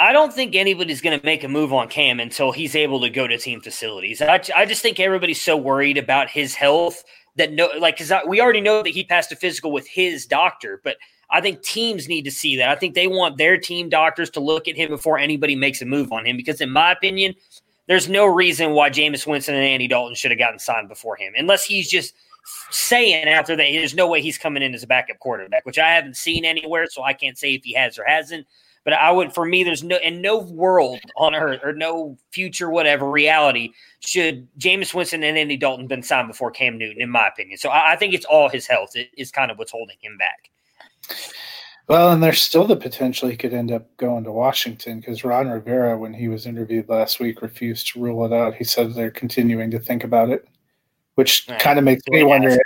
I 0.04 0.12
don't 0.12 0.34
think 0.34 0.54
anybody's 0.54 1.00
going 1.00 1.18
to 1.18 1.26
make 1.26 1.46
a 1.46 1.48
move 1.48 1.72
on 1.72 1.88
Cam 1.88 2.20
until 2.20 2.52
he's 2.52 2.76
able 2.76 3.00
to 3.00 3.10
go 3.10 3.26
to 3.26 3.38
team 3.38 3.62
facilities. 3.62 4.22
I, 4.22 4.42
I 4.54 4.66
just 4.66 4.82
think 4.82 5.00
everybody's 5.00 5.42
so 5.42 5.56
worried 5.56 5.98
about 5.98 6.30
his 6.30 6.56
health 6.56 7.06
that 7.38 7.54
no, 7.54 7.70
like, 7.80 7.98
because 7.98 8.12
we 8.28 8.42
already 8.42 8.60
know 8.60 8.84
that 8.84 8.90
he 8.90 9.06
passed 9.06 9.32
a 9.32 9.38
physical 9.38 9.72
with 9.72 9.88
his 9.88 10.26
doctor, 10.26 10.82
but 10.84 10.98
I 11.30 11.40
think 11.40 11.62
teams 11.62 12.10
need 12.10 12.24
to 12.24 12.32
see 12.32 12.58
that. 12.58 12.68
I 12.68 12.76
think 12.76 12.96
they 12.96 13.08
want 13.08 13.38
their 13.38 13.58
team 13.58 13.88
doctors 13.88 14.30
to 14.32 14.42
look 14.42 14.68
at 14.68 14.76
him 14.76 14.90
before 14.90 15.18
anybody 15.18 15.56
makes 15.56 15.82
a 15.82 15.86
move 15.86 16.12
on 16.12 16.26
him, 16.26 16.36
because 16.36 16.60
in 16.60 16.70
my 16.70 16.92
opinion, 16.92 17.34
there's 17.88 18.10
no 18.10 18.26
reason 18.26 18.72
why 18.72 18.90
Jameis 18.90 19.26
Winston 19.26 19.56
and 19.56 19.64
Andy 19.64 19.88
Dalton 19.88 20.16
should 20.16 20.32
have 20.32 20.38
gotten 20.38 20.60
signed 20.60 20.90
before 20.90 21.16
him, 21.16 21.32
unless 21.38 21.64
he's 21.64 21.90
just 21.90 22.14
saying 22.72 23.26
after 23.30 23.56
that 23.56 23.64
there's 23.72 23.96
no 23.96 24.08
way 24.08 24.22
he's 24.22 24.38
coming 24.38 24.64
in 24.64 24.76
as 24.76 24.84
a 24.84 24.88
backup 24.88 25.20
quarterback, 25.20 25.66
which 25.66 25.80
I 25.80 25.92
haven't 25.92 26.18
seen 26.18 26.44
anywhere, 26.44 26.88
so 26.88 27.04
I 27.04 27.14
can't 27.14 27.38
say 27.38 27.54
if 27.54 27.64
he 27.64 27.74
has 27.74 27.98
or 27.98 28.04
hasn't. 28.06 28.46
But 28.84 28.94
I 28.94 29.12
would, 29.12 29.34
for 29.34 29.46
me, 29.46 29.64
there's 29.64 29.84
no 29.84 29.98
in 29.98 30.22
no 30.22 30.40
world 30.40 31.00
on 31.16 31.36
earth 31.36 31.62
or 31.64 31.74
no 31.74 32.18
future 32.32 32.70
whatever 32.70 33.10
reality 33.10 33.70
should 34.02 34.48
Jameis 34.60 34.94
Winston 34.94 35.24
and 35.24 35.38
Andy 35.38 35.56
Dalton 35.56 35.88
been 35.88 36.04
signed 36.04 36.28
before 36.28 36.52
Cam 36.52 36.78
Newton, 36.78 37.02
in 37.02 37.10
my 37.10 37.28
opinion. 37.28 37.58
So 37.58 37.70
I, 37.70 37.94
I 37.94 37.96
think 37.96 38.14
it's 38.14 38.26
all 38.26 38.50
his 38.50 38.68
health 38.68 38.96
it 38.96 39.10
is 39.18 39.32
kind 39.32 39.52
of 39.52 39.58
what's 39.58 39.72
holding 39.72 39.96
him 40.02 40.18
back. 40.18 40.50
Well, 41.88 42.12
and 42.12 42.24
there's 42.24 42.42
still 42.42 42.66
the 42.66 42.78
potential 42.78 43.28
he 43.28 43.36
could 43.36 43.54
end 43.54 43.72
up 43.72 43.96
going 43.98 44.24
to 44.24 44.32
Washington 44.32 45.00
because 45.00 45.26
Ron 45.26 45.50
Rivera, 45.50 45.98
when 45.98 46.14
he 46.14 46.30
was 46.30 46.46
interviewed 46.46 46.88
last 46.88 47.20
week, 47.20 47.42
refused 47.42 47.88
to 47.94 48.02
rule 48.02 48.26
it 48.26 48.32
out. 48.32 48.56
He 48.56 48.64
said 48.64 48.94
they're 48.94 49.12
continuing 49.12 49.70
to 49.72 49.80
think 49.80 50.06
about 50.06 50.30
it, 50.30 50.48
which 51.16 51.46
Right. 51.50 51.60
kind 51.60 51.78
of 51.78 51.84
makes 51.84 52.04
me 52.08 52.24
wonder. 52.24 52.58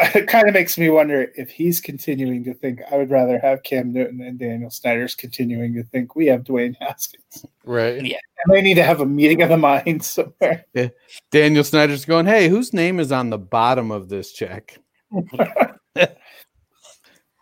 It 0.00 0.28
kind 0.28 0.46
of 0.46 0.54
makes 0.54 0.78
me 0.78 0.90
wonder 0.90 1.32
if 1.34 1.50
he's 1.50 1.80
continuing 1.80 2.44
to 2.44 2.54
think. 2.54 2.80
I 2.90 2.96
would 2.96 3.10
rather 3.10 3.38
have 3.40 3.64
Cam 3.64 3.92
Newton 3.92 4.20
and 4.20 4.38
Daniel 4.38 4.70
Snyder's 4.70 5.16
continuing 5.16 5.74
to 5.74 5.82
think 5.82 6.14
we 6.14 6.26
have 6.26 6.44
Dwayne 6.44 6.76
Haskins. 6.80 7.44
Right. 7.64 8.04
Yeah. 8.04 8.18
And 8.44 8.54
they 8.54 8.62
need 8.62 8.74
to 8.74 8.84
have 8.84 9.00
a 9.00 9.06
meeting 9.06 9.42
of 9.42 9.48
the 9.48 9.56
minds 9.56 10.06
somewhere. 10.06 10.64
Yeah. 10.72 10.88
Daniel 11.32 11.64
Snyder's 11.64 12.04
going, 12.04 12.26
hey, 12.26 12.48
whose 12.48 12.72
name 12.72 13.00
is 13.00 13.10
on 13.10 13.30
the 13.30 13.38
bottom 13.38 13.90
of 13.90 14.08
this 14.08 14.32
check? 14.32 14.78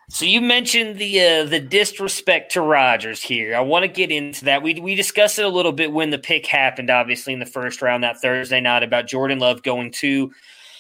So 0.09 0.25
you 0.25 0.41
mentioned 0.41 0.99
the 0.99 1.21
uh, 1.21 1.45
the 1.45 1.61
disrespect 1.61 2.53
to 2.53 2.63
Rodgers 2.63 3.21
here. 3.21 3.55
I 3.55 3.61
want 3.61 3.83
to 3.83 3.89
get 3.89 4.11
into 4.11 4.47
that. 4.47 4.63
We 4.63 4.81
we 4.81 4.95
discussed 4.95 5.39
it 5.39 5.45
a 5.45 5.49
little 5.49 5.73
bit 5.73 5.93
when 5.93 6.11
the 6.11 6.19
pick 6.19 6.47
happened, 6.47 6.89
obviously 6.89 7.35
in 7.35 7.39
the 7.39 7.45
first 7.45 7.83
round 7.83 8.05
that 8.05 8.23
Thursday 8.23 8.61
night 8.61 8.83
about 8.83 9.09
Jordan 9.09 9.41
Love 9.41 9.63
going 9.63 9.91
to 9.93 10.33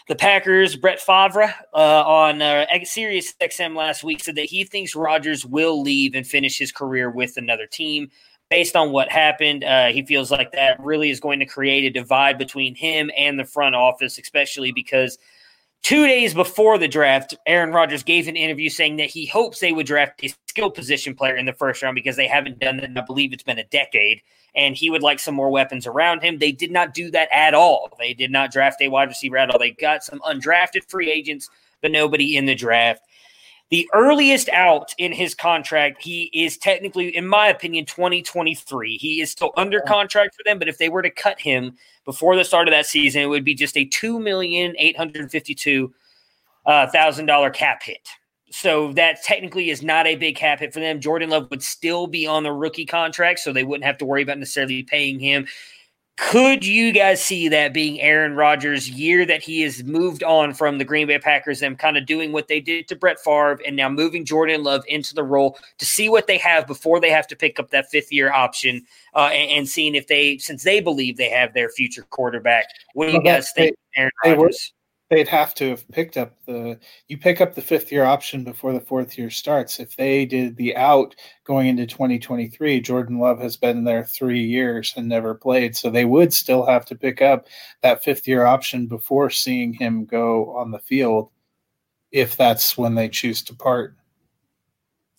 the 0.08 0.14
Packers. 0.14 0.76
Brett 0.76 1.00
Favre 1.00 1.52
uh, 1.74 2.04
on 2.06 2.40
uh, 2.40 2.66
Sirius 2.84 3.34
XM 3.40 3.74
last 3.74 4.04
week 4.04 4.22
said 4.22 4.36
that 4.36 4.46
he 4.46 4.64
thinks 4.64 4.94
Rodgers 4.94 5.44
will 5.44 5.82
leave 5.82 6.14
and 6.14 6.26
finish 6.26 6.58
his 6.58 6.72
career 6.72 7.10
with 7.10 7.36
another 7.36 7.66
team. 7.66 8.10
Based 8.48 8.76
on 8.76 8.92
what 8.92 9.10
happened, 9.10 9.64
uh, 9.64 9.88
he 9.88 10.06
feels 10.06 10.30
like 10.30 10.52
that 10.52 10.78
really 10.78 11.10
is 11.10 11.18
going 11.18 11.40
to 11.40 11.46
create 11.46 11.84
a 11.84 11.90
divide 11.90 12.38
between 12.38 12.76
him 12.76 13.10
and 13.16 13.38
the 13.38 13.44
front 13.44 13.74
office, 13.74 14.18
especially 14.18 14.70
because 14.70 15.18
Two 15.82 16.06
days 16.06 16.34
before 16.34 16.78
the 16.78 16.88
draft, 16.88 17.36
Aaron 17.46 17.70
Rodgers 17.70 18.02
gave 18.02 18.26
an 18.26 18.34
interview 18.34 18.68
saying 18.68 18.96
that 18.96 19.10
he 19.10 19.24
hopes 19.26 19.60
they 19.60 19.72
would 19.72 19.86
draft 19.86 20.24
a 20.24 20.34
skill 20.48 20.70
position 20.70 21.14
player 21.14 21.36
in 21.36 21.46
the 21.46 21.52
first 21.52 21.80
round 21.80 21.94
because 21.94 22.16
they 22.16 22.26
haven't 22.26 22.58
done 22.58 22.78
that. 22.78 22.90
I 22.96 23.00
believe 23.02 23.32
it's 23.32 23.44
been 23.44 23.58
a 23.58 23.64
decade, 23.64 24.20
and 24.54 24.74
he 24.74 24.90
would 24.90 25.02
like 25.02 25.20
some 25.20 25.36
more 25.36 25.50
weapons 25.50 25.86
around 25.86 26.22
him. 26.22 26.38
They 26.38 26.50
did 26.50 26.72
not 26.72 26.92
do 26.92 27.10
that 27.12 27.28
at 27.32 27.54
all. 27.54 27.90
They 28.00 28.14
did 28.14 28.32
not 28.32 28.50
draft 28.50 28.82
a 28.82 28.88
wide 28.88 29.08
receiver 29.08 29.36
at 29.36 29.50
all. 29.50 29.60
They 29.60 29.70
got 29.70 30.02
some 30.02 30.18
undrafted 30.20 30.88
free 30.88 31.10
agents, 31.10 31.48
but 31.82 31.92
nobody 31.92 32.36
in 32.36 32.46
the 32.46 32.54
draft. 32.56 33.02
The 33.70 33.88
earliest 33.92 34.48
out 34.50 34.94
in 34.96 35.12
his 35.12 35.34
contract, 35.34 36.00
he 36.00 36.30
is 36.32 36.56
technically, 36.56 37.16
in 37.16 37.26
my 37.26 37.48
opinion, 37.48 37.84
2023. 37.84 38.96
He 38.96 39.20
is 39.20 39.32
still 39.32 39.52
under 39.56 39.80
contract 39.80 40.36
for 40.36 40.42
them, 40.44 40.60
but 40.60 40.68
if 40.68 40.78
they 40.78 40.88
were 40.88 41.02
to 41.02 41.10
cut 41.10 41.40
him 41.40 41.76
before 42.04 42.36
the 42.36 42.44
start 42.44 42.68
of 42.68 42.72
that 42.72 42.86
season, 42.86 43.22
it 43.22 43.26
would 43.26 43.44
be 43.44 43.54
just 43.54 43.76
a 43.76 43.84
two 43.84 44.20
million 44.20 44.76
eight 44.78 44.96
hundred 44.96 45.28
fifty-two 45.32 45.92
uh, 46.64 46.86
thousand 46.88 47.26
dollar 47.26 47.50
cap 47.50 47.82
hit. 47.82 48.08
So 48.50 48.92
that 48.92 49.24
technically 49.24 49.70
is 49.70 49.82
not 49.82 50.06
a 50.06 50.14
big 50.14 50.36
cap 50.36 50.60
hit 50.60 50.72
for 50.72 50.78
them. 50.78 51.00
Jordan 51.00 51.30
Love 51.30 51.50
would 51.50 51.62
still 51.62 52.06
be 52.06 52.24
on 52.24 52.44
the 52.44 52.52
rookie 52.52 52.86
contract, 52.86 53.40
so 53.40 53.52
they 53.52 53.64
wouldn't 53.64 53.84
have 53.84 53.98
to 53.98 54.04
worry 54.04 54.22
about 54.22 54.38
necessarily 54.38 54.84
paying 54.84 55.18
him. 55.18 55.48
Could 56.16 56.64
you 56.64 56.92
guys 56.92 57.22
see 57.22 57.48
that 57.48 57.74
being 57.74 58.00
Aaron 58.00 58.34
Rodgers' 58.34 58.88
year 58.88 59.26
that 59.26 59.42
he 59.42 59.60
has 59.60 59.84
moved 59.84 60.22
on 60.22 60.54
from 60.54 60.78
the 60.78 60.84
Green 60.84 61.06
Bay 61.06 61.18
Packers, 61.18 61.60
them 61.60 61.76
kind 61.76 61.98
of 61.98 62.06
doing 62.06 62.32
what 62.32 62.48
they 62.48 62.58
did 62.58 62.88
to 62.88 62.96
Brett 62.96 63.20
Favre 63.20 63.60
and 63.66 63.76
now 63.76 63.90
moving 63.90 64.24
Jordan 64.24 64.62
Love 64.62 64.82
into 64.88 65.14
the 65.14 65.22
role 65.22 65.58
to 65.76 65.84
see 65.84 66.08
what 66.08 66.26
they 66.26 66.38
have 66.38 66.66
before 66.66 67.00
they 67.00 67.10
have 67.10 67.26
to 67.26 67.36
pick 67.36 67.60
up 67.60 67.70
that 67.70 67.90
fifth 67.90 68.10
year 68.10 68.32
option 68.32 68.82
uh, 69.14 69.28
and, 69.30 69.50
and 69.50 69.68
seeing 69.68 69.94
if 69.94 70.06
they, 70.06 70.38
since 70.38 70.64
they 70.64 70.80
believe 70.80 71.18
they 71.18 71.28
have 71.28 71.52
their 71.52 71.68
future 71.68 72.06
quarterback, 72.08 72.64
what 72.94 73.08
do 73.08 73.12
you 73.12 73.22
guys 73.22 73.52
think, 73.52 73.76
Aaron 73.94 74.10
Rodgers? 74.24 74.72
They'd 75.08 75.28
have 75.28 75.54
to 75.54 75.70
have 75.70 75.88
picked 75.90 76.16
up 76.16 76.32
the. 76.46 76.80
You 77.06 77.16
pick 77.16 77.40
up 77.40 77.54
the 77.54 77.62
fifth 77.62 77.92
year 77.92 78.04
option 78.04 78.42
before 78.42 78.72
the 78.72 78.80
fourth 78.80 79.16
year 79.16 79.30
starts. 79.30 79.78
If 79.78 79.96
they 79.96 80.26
did 80.26 80.56
the 80.56 80.74
out 80.76 81.14
going 81.44 81.68
into 81.68 81.86
2023, 81.86 82.80
Jordan 82.80 83.20
Love 83.20 83.38
has 83.40 83.56
been 83.56 83.84
there 83.84 84.04
three 84.04 84.42
years 84.42 84.92
and 84.96 85.08
never 85.08 85.34
played. 85.34 85.76
So 85.76 85.90
they 85.90 86.04
would 86.04 86.32
still 86.32 86.66
have 86.66 86.84
to 86.86 86.96
pick 86.96 87.22
up 87.22 87.46
that 87.82 88.02
fifth 88.02 88.26
year 88.26 88.46
option 88.46 88.86
before 88.88 89.30
seeing 89.30 89.74
him 89.74 90.06
go 90.06 90.56
on 90.56 90.72
the 90.72 90.80
field 90.80 91.30
if 92.10 92.36
that's 92.36 92.76
when 92.76 92.94
they 92.94 93.08
choose 93.08 93.42
to 93.42 93.54
part. 93.54 93.94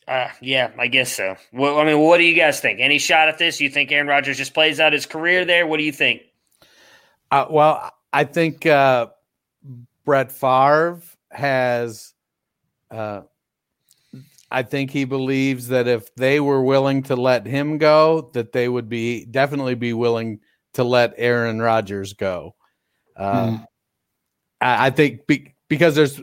Uh, 0.08 0.30
yeah, 0.42 0.72
I 0.80 0.88
guess 0.88 1.12
so. 1.12 1.36
Well, 1.52 1.80
I 1.80 1.86
mean, 1.86 2.00
what 2.00 2.18
do 2.18 2.24
you 2.24 2.36
guys 2.36 2.62
think? 2.62 2.80
Any 2.80 2.98
shot 2.98 3.28
at 3.28 3.38
this? 3.38 3.60
You 3.60 3.70
think 3.70 3.92
Aaron 3.92 4.08
Rodgers 4.08 4.38
just 4.38 4.54
plays 4.54 4.80
out 4.80 4.94
his 4.94 5.06
career 5.06 5.44
there? 5.44 5.68
What 5.68 5.78
do 5.78 5.84
you 5.84 5.92
think? 5.92 6.22
Uh, 7.30 7.46
well, 7.50 7.92
I 8.14 8.24
think 8.24 8.66
uh, 8.66 9.08
Brett 10.08 10.32
Favre 10.32 11.02
has. 11.32 12.14
Uh, 12.90 13.24
I 14.50 14.64
think 14.64 14.90
he 14.90 15.04
believes 15.04 15.68
that 15.68 15.90
if 15.90 16.16
they 16.16 16.40
were 16.40 16.64
willing 16.64 17.04
to 17.04 17.18
let 17.18 17.46
him 17.46 17.78
go, 17.78 18.32
that 18.34 18.54
they 18.54 18.70
would 18.70 18.88
be 18.88 19.26
definitely 19.26 19.76
be 19.76 19.92
willing 19.92 20.40
to 20.76 20.86
let 20.86 21.14
Aaron 21.18 21.62
Rodgers 21.62 22.14
go. 22.14 22.56
Uh, 23.18 23.50
Hmm. 23.50 23.64
I, 24.62 24.88
I 24.88 24.90
think 24.92 25.28
be, 25.28 25.54
because 25.68 25.96
there's 25.96 26.22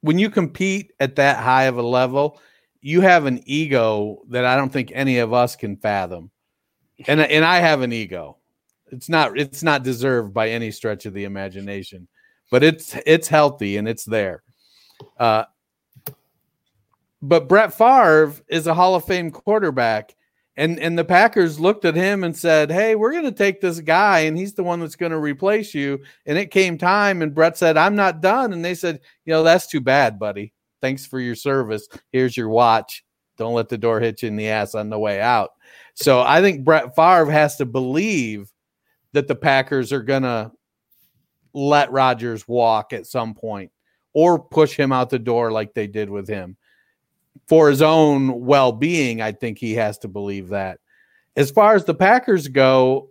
when 0.00 0.18
you 0.18 0.30
compete 0.30 0.92
at 0.98 1.16
that 1.16 1.36
high 1.36 1.64
of 1.64 1.76
a 1.76 1.82
level, 1.82 2.40
you 2.80 3.02
have 3.02 3.26
an 3.26 3.42
ego 3.44 4.22
that 4.30 4.46
I 4.46 4.56
don't 4.56 4.72
think 4.72 4.90
any 4.94 5.18
of 5.18 5.34
us 5.34 5.54
can 5.54 5.76
fathom, 5.76 6.30
and 7.06 7.20
and 7.20 7.44
I 7.44 7.58
have 7.58 7.82
an 7.82 7.92
ego. 7.92 8.38
It's 8.90 9.10
not 9.10 9.38
it's 9.38 9.62
not 9.62 9.82
deserved 9.82 10.32
by 10.32 10.48
any 10.48 10.70
stretch 10.70 11.04
of 11.04 11.12
the 11.12 11.24
imagination, 11.24 12.08
but 12.52 12.62
it's 12.62 12.94
it's 13.06 13.28
healthy 13.28 13.78
and 13.78 13.88
it's 13.88 14.04
there. 14.04 14.42
Uh, 15.18 15.44
but 17.22 17.48
Brett 17.48 17.72
Favre 17.72 18.34
is 18.46 18.66
a 18.66 18.74
Hall 18.74 18.94
of 18.94 19.06
Fame 19.06 19.30
quarterback, 19.30 20.14
and 20.58 20.78
and 20.78 20.98
the 20.98 21.04
Packers 21.04 21.58
looked 21.58 21.86
at 21.86 21.96
him 21.96 22.22
and 22.22 22.36
said, 22.36 22.70
"Hey, 22.70 22.94
we're 22.94 23.12
going 23.12 23.24
to 23.24 23.32
take 23.32 23.62
this 23.62 23.80
guy, 23.80 24.20
and 24.20 24.36
he's 24.36 24.52
the 24.52 24.62
one 24.62 24.80
that's 24.80 24.96
going 24.96 25.12
to 25.12 25.18
replace 25.18 25.72
you." 25.72 26.00
And 26.26 26.36
it 26.36 26.50
came 26.50 26.76
time, 26.76 27.22
and 27.22 27.34
Brett 27.34 27.56
said, 27.56 27.78
"I'm 27.78 27.96
not 27.96 28.20
done," 28.20 28.52
and 28.52 28.62
they 28.62 28.74
said, 28.74 29.00
"You 29.24 29.32
know, 29.32 29.42
that's 29.42 29.66
too 29.66 29.80
bad, 29.80 30.18
buddy. 30.18 30.52
Thanks 30.82 31.06
for 31.06 31.18
your 31.18 31.36
service. 31.36 31.88
Here's 32.12 32.36
your 32.36 32.50
watch. 32.50 33.02
Don't 33.38 33.54
let 33.54 33.70
the 33.70 33.78
door 33.78 33.98
hit 33.98 34.20
you 34.20 34.28
in 34.28 34.36
the 34.36 34.48
ass 34.48 34.74
on 34.74 34.90
the 34.90 34.98
way 34.98 35.22
out." 35.22 35.52
So 35.94 36.20
I 36.20 36.42
think 36.42 36.66
Brett 36.66 36.94
Favre 36.94 37.30
has 37.30 37.56
to 37.56 37.64
believe 37.64 38.52
that 39.14 39.26
the 39.26 39.36
Packers 39.36 39.90
are 39.90 40.02
going 40.02 40.24
to 40.24 40.52
let 41.54 41.92
Rodgers 41.92 42.46
walk 42.46 42.92
at 42.92 43.06
some 43.06 43.34
point 43.34 43.70
or 44.12 44.38
push 44.38 44.76
him 44.76 44.92
out 44.92 45.10
the 45.10 45.18
door 45.18 45.50
like 45.50 45.74
they 45.74 45.86
did 45.86 46.10
with 46.10 46.28
him. 46.28 46.56
For 47.48 47.68
his 47.70 47.82
own 47.82 48.44
well 48.44 48.72
being, 48.72 49.20
I 49.20 49.32
think 49.32 49.58
he 49.58 49.74
has 49.74 49.98
to 49.98 50.08
believe 50.08 50.48
that. 50.48 50.78
As 51.36 51.50
far 51.50 51.74
as 51.74 51.84
the 51.84 51.94
Packers 51.94 52.48
go, 52.48 53.10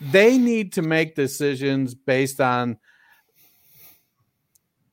they 0.00 0.36
need 0.38 0.74
to 0.74 0.82
make 0.82 1.14
decisions 1.14 1.94
based 1.94 2.40
on 2.40 2.78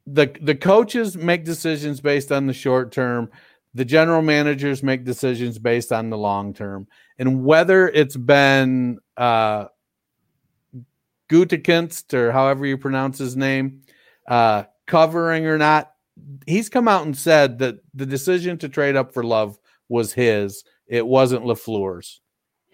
the 0.06 0.36
the 0.42 0.56
coaches 0.56 1.16
make 1.16 1.46
decisions 1.46 2.02
based 2.02 2.32
on 2.32 2.46
the 2.46 2.54
short 2.54 2.92
term 2.92 3.30
the 3.74 3.86
general 3.86 4.22
managers 4.22 4.84
make 4.84 5.06
decisions 5.06 5.58
based 5.58 5.94
on 5.94 6.10
the 6.10 6.18
long 6.18 6.54
term 6.54 6.86
and 7.20 7.44
whether 7.44 7.88
it's 7.88 8.18
been 8.18 9.00
uh 9.16 9.66
Gutekunst 11.34 12.14
or 12.14 12.32
however 12.32 12.66
you 12.66 12.78
pronounce 12.78 13.18
his 13.18 13.36
name 13.36 13.82
uh 14.28 14.64
covering 14.86 15.48
or 15.48 15.58
not 15.58 15.94
he's 16.46 16.70
come 16.70 16.88
out 16.88 17.06
and 17.06 17.18
said 17.18 17.58
that 17.58 17.78
the 17.96 18.06
decision 18.06 18.56
to 18.60 18.70
trade 18.70 18.96
up 18.96 19.12
for 19.14 19.24
love 19.24 19.58
was 19.90 20.14
his 20.14 20.64
it 20.88 21.06
wasn't 21.06 21.44
LaFleur's 21.44 22.20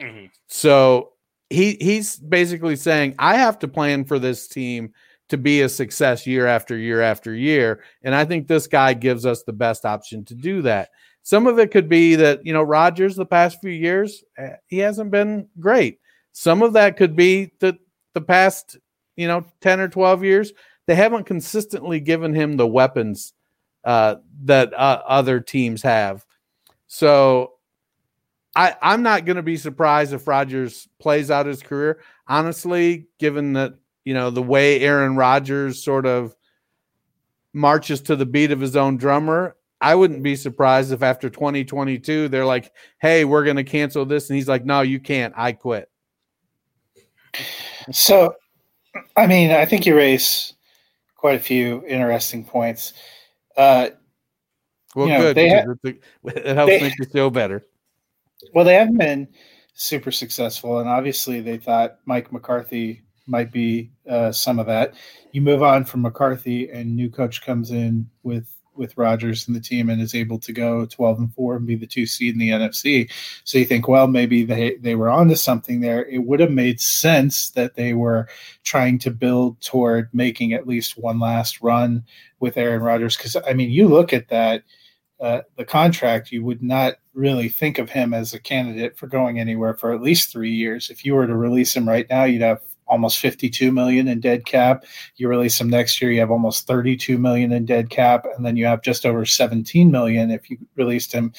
Mm-hmm. 0.02 0.28
so 0.48 1.12
he 1.50 1.78
he's 1.82 2.16
basically 2.16 2.76
saying 2.78 3.16
I 3.20 3.36
have 3.36 3.60
to 3.60 3.68
plan 3.68 4.06
for 4.06 4.18
this 4.18 4.48
team 4.48 4.94
to 5.28 5.38
be 5.38 5.62
a 5.62 5.70
success 5.70 6.26
year 6.26 6.48
after 6.48 6.78
year 6.78 7.02
after 7.02 7.34
year 7.34 7.84
and 8.04 8.16
I 8.16 8.24
think 8.26 8.48
this 8.48 8.68
guy 8.68 8.94
gives 8.94 9.26
us 9.26 9.44
the 9.44 9.54
best 9.54 9.86
option 9.86 10.24
to 10.26 10.36
do 10.36 10.62
that. 10.64 10.90
Some 11.24 11.48
of 11.48 11.60
it 11.60 11.72
could 11.72 11.90
be 11.90 12.16
that, 12.16 12.46
you 12.46 12.54
know, 12.54 12.64
Rodgers 12.64 13.16
the 13.16 13.26
past 13.26 13.60
few 13.62 13.72
years 13.72 14.24
eh, 14.38 14.56
he 14.68 14.78
hasn't 14.80 15.12
been 15.12 15.48
great. 15.60 16.00
Some 16.32 16.62
of 16.62 16.74
that 16.74 16.96
could 16.96 17.16
be 17.16 17.52
that 17.60 17.78
the 18.14 18.22
past, 18.22 18.78
you 19.16 19.28
know, 19.28 19.46
10 19.62 19.80
or 19.80 19.88
12 19.88 20.24
years 20.24 20.54
they 20.90 20.96
haven't 20.96 21.26
consistently 21.26 22.00
given 22.00 22.34
him 22.34 22.58
the 22.58 22.66
weapons 22.66 23.34
uh, 23.84 24.16
that 24.46 24.74
uh, 24.74 25.04
other 25.08 25.40
teams 25.40 25.84
have. 25.84 26.26
So 26.88 27.54
I, 28.56 28.76
I'm 28.82 29.04
not 29.04 29.26
going 29.26 29.36
to 29.36 29.44
be 29.44 29.56
surprised 29.56 30.14
if 30.14 30.28
Rodgers 30.28 30.88
plays 30.98 31.30
out 31.30 31.46
his 31.46 31.62
career. 31.62 32.02
Honestly, 32.28 33.06
given 33.20 33.54
that 33.54 33.76
you 34.04 34.16
know 34.16 34.32
the 34.32 34.42
way 34.42 34.80
Aaron 34.82 35.16
Rodgers 35.16 35.84
sort 35.84 36.08
of 36.08 36.36
marches 37.54 38.02
to 38.02 38.16
the 38.16 38.26
beat 38.26 38.50
of 38.50 38.60
his 38.60 38.76
own 38.76 38.98
drummer, 38.98 39.58
I 39.80 39.94
wouldn't 39.94 40.24
be 40.24 40.36
surprised 40.36 40.92
if 40.92 41.04
after 41.04 41.30
2022 41.30 42.30
they're 42.30 42.48
like, 42.48 42.74
"Hey, 43.00 43.26
we're 43.26 43.44
going 43.44 43.58
to 43.58 43.64
cancel 43.64 44.08
this," 44.08 44.28
and 44.28 44.38
he's 44.38 44.50
like, 44.50 44.66
"No, 44.66 44.82
you 44.82 45.00
can't. 45.00 45.36
I 45.38 45.52
quit." 45.52 45.88
So, 47.92 48.36
I 49.16 49.28
mean, 49.28 49.52
I 49.52 49.66
think 49.66 49.86
you 49.86 49.96
raise 49.96 50.54
quite 51.16 51.36
a 51.36 51.40
few 51.40 51.86
interesting 51.86 52.44
points. 52.46 52.94
Uh, 53.58 53.90
Well, 54.96 55.08
You 55.08 55.14
know, 55.14 55.20
good. 55.20 55.36
they 55.36 55.48
it 55.50 56.56
helps 56.56 56.72
they- 56.72 56.82
make 56.82 56.98
you 56.98 57.06
feel 57.06 57.30
better. 57.30 57.66
well, 58.54 58.66
they 58.66 58.74
haven't 58.76 58.98
been 58.98 59.28
super 59.74 60.12
successful, 60.12 60.80
and 60.80 60.90
obviously 60.90 61.42
they 61.42 61.58
thought 61.58 62.00
Mike 62.06 62.32
McCarthy 62.32 63.04
might 63.28 63.52
be 63.52 63.92
uh, 64.10 64.32
some 64.32 64.58
of 64.60 64.66
that. 64.66 64.96
You 65.32 65.42
move 65.42 65.62
on 65.62 65.86
from 65.86 66.02
McCarthy, 66.02 66.70
and 66.70 66.96
new 66.96 67.10
coach 67.10 67.42
comes 67.44 67.70
in 67.72 68.10
with 68.24 68.48
with 68.80 68.98
Rodgers 68.98 69.48
and 69.48 69.56
the 69.56 69.60
team, 69.62 69.90
and 69.90 70.02
is 70.02 70.16
able 70.16 70.40
to 70.40 70.52
go 70.52 70.88
twelve 70.88 71.20
and 71.20 71.32
four 71.34 71.58
and 71.58 71.68
be 71.68 71.76
the 71.76 71.86
two 71.86 72.08
seed 72.08 72.34
in 72.34 72.40
the 72.40 72.50
NFC. 72.50 73.12
So 73.44 73.60
you 73.60 73.66
think, 73.66 73.88
well, 73.88 74.08
maybe 74.08 74.44
they 74.44 74.78
they 74.78 74.96
were 74.96 75.10
onto 75.10 75.36
something 75.36 75.82
there. 75.82 76.06
It 76.06 76.24
would 76.24 76.40
have 76.40 76.52
made 76.52 76.82
sense 76.82 77.52
that 77.52 77.76
they 77.76 77.94
were 77.94 78.28
trying 78.64 78.98
to 79.00 79.12
build 79.12 79.62
toward 79.62 80.10
making 80.14 80.54
at 80.54 80.68
least 80.68 80.98
one 80.98 81.20
last 81.20 81.62
run 81.62 82.04
with 82.40 82.58
Aaron 82.58 82.82
Rodgers. 82.82 83.16
Because 83.16 83.36
I 83.48 83.54
mean, 83.54 83.70
you 83.70 83.88
look 83.88 84.14
at 84.14 84.30
that 84.30 84.64
uh, 85.20 85.42
the 85.58 85.66
contract, 85.66 86.32
you 86.32 86.44
would 86.44 86.64
not 86.64 86.96
really 87.14 87.50
think 87.50 87.78
of 87.78 87.90
him 87.90 88.14
as 88.14 88.34
a 88.34 88.40
candidate 88.40 88.98
for 88.98 89.08
going 89.08 89.40
anywhere 89.40 89.74
for 89.74 89.92
at 89.94 90.02
least 90.02 90.32
three 90.32 90.54
years. 90.54 90.90
If 90.90 91.04
you 91.04 91.14
were 91.14 91.28
to 91.28 91.36
release 91.36 91.76
him 91.76 91.88
right 91.88 92.08
now, 92.10 92.24
you'd 92.24 92.42
have 92.42 92.62
almost 92.90 93.20
52 93.20 93.72
million 93.72 94.08
in 94.08 94.20
dead 94.20 94.46
cap. 94.46 94.84
You 95.16 95.28
release 95.30 95.60
him 95.62 95.70
next 95.70 96.02
year, 96.02 96.12
you 96.12 96.20
have 96.20 96.32
almost 96.32 96.68
32 96.68 97.18
million 97.18 97.52
in 97.54 97.66
dead 97.66 97.90
cap, 97.90 98.26
and 98.36 98.46
then 98.46 98.58
you 98.58 98.66
have 98.66 98.82
just 98.82 99.06
over 99.06 99.26
17 99.26 99.90
million 99.92 100.32
if 100.32 100.50
you 100.50 100.58
released 100.76 101.14
him 101.14 101.32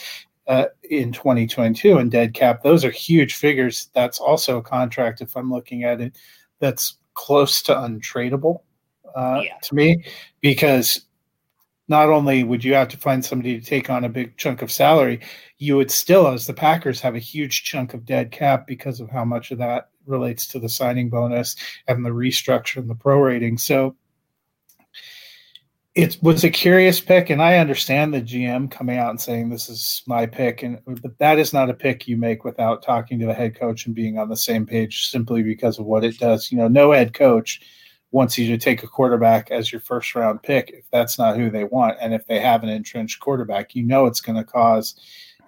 uh, 0.47 0.67
in 0.91 1.13
2022 1.13 1.99
in 1.99 2.09
dead 2.09 2.35
cap. 2.35 2.63
Those 2.63 2.85
are 2.85 2.91
huge 2.91 3.35
figures. 3.35 3.91
That's 3.95 4.19
also 4.19 4.59
a 4.59 4.63
contract, 4.63 5.21
if 5.21 5.37
I'm 5.37 5.51
looking 5.51 5.85
at 5.85 6.01
it, 6.01 6.17
that's 6.59 6.97
close 7.15 7.63
to 7.63 7.75
untradeable 7.75 8.61
uh, 9.15 9.43
Yeah. 9.45 9.59
to 9.63 9.75
me 9.75 10.05
because 10.41 11.07
not 11.89 12.09
only 12.09 12.45
would 12.45 12.63
you 12.63 12.73
have 12.75 12.87
to 12.89 12.97
find 12.97 13.25
somebody 13.25 13.59
to 13.59 13.67
take 13.67 13.91
on 13.91 14.05
a 14.05 14.09
big 14.09 14.37
chunk 14.37 14.63
of 14.63 14.71
salary, 14.71 15.21
you 15.59 15.77
would 15.77 15.91
still, 15.91 16.29
as 16.29 16.47
the 16.47 16.55
Packers, 16.55 17.01
have 17.01 17.17
a 17.17 17.19
huge 17.19 17.65
chunk 17.65 17.95
of 17.95 18.05
dead 18.05 18.31
cap 18.31 18.65
because 18.67 19.01
of 19.01 19.11
how 19.11 19.25
much 19.25 19.51
of 19.51 19.59
that 19.59 19.89
relates 20.11 20.47
to 20.49 20.59
the 20.59 20.69
signing 20.69 21.09
bonus 21.09 21.57
and 21.89 22.05
the 22.05 22.11
restructure 22.11 22.77
and 22.77 22.91
the 22.91 22.95
prorating. 22.95 23.59
So 23.59 23.97
it 25.95 26.19
was 26.23 26.45
a 26.45 26.51
curious 26.51 27.01
pick, 27.01 27.31
and 27.31 27.43
I 27.43 27.59
understand 27.59 28.15
the 28.15 28.23
GM 28.23 28.71
coming 28.71 28.97
out 28.97 29.11
and 29.11 29.21
saying 29.21 29.49
this 29.49 29.69
is 29.69 30.03
my 30.07 30.25
pick, 30.25 30.63
and 30.63 30.81
but 30.87 31.19
that 31.19 31.39
is 31.39 31.53
not 31.53 31.69
a 31.69 31.75
pick 31.75 32.07
you 32.07 32.17
make 32.17 32.45
without 32.45 32.83
talking 32.83 33.19
to 33.19 33.27
the 33.27 33.35
head 33.35 33.59
coach 33.59 33.87
and 33.87 33.95
being 33.95 34.17
on 34.17 34.29
the 34.29 34.37
same 34.37 34.67
page 34.67 35.09
simply 35.09 35.43
because 35.43 35.79
of 35.79 35.87
what 35.87 36.05
it 36.05 36.19
does. 36.19 36.53
You 36.53 36.59
know, 36.59 36.69
no 36.69 36.93
head 36.93 37.13
coach 37.13 37.61
wants 38.13 38.39
you 38.39 38.47
to 38.49 38.59
take 38.59 38.83
a 38.83 38.89
quarterback 38.89 39.51
as 39.51 39.71
your 39.71 39.81
first 39.81 40.15
round 40.15 40.43
pick 40.43 40.71
if 40.71 40.85
that's 40.91 41.19
not 41.19 41.37
who 41.37 41.51
they 41.51 41.65
want. 41.65 41.97
And 42.01 42.13
if 42.15 42.27
they 42.27 42.41
have 42.41 42.63
an 42.63 42.69
entrenched 42.69 43.21
quarterback, 43.21 43.75
you 43.75 43.85
know 43.85 44.07
it's 44.07 44.21
going 44.21 44.37
to 44.37 44.45
cause 44.45 44.95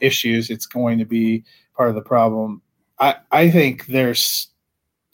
issues. 0.00 0.50
It's 0.50 0.66
going 0.66 0.98
to 0.98 1.04
be 1.04 1.44
part 1.76 1.88
of 1.88 1.94
the 1.94 2.02
problem. 2.02 2.62
I, 2.98 3.16
I 3.30 3.50
think 3.50 3.86
there's 3.86 4.48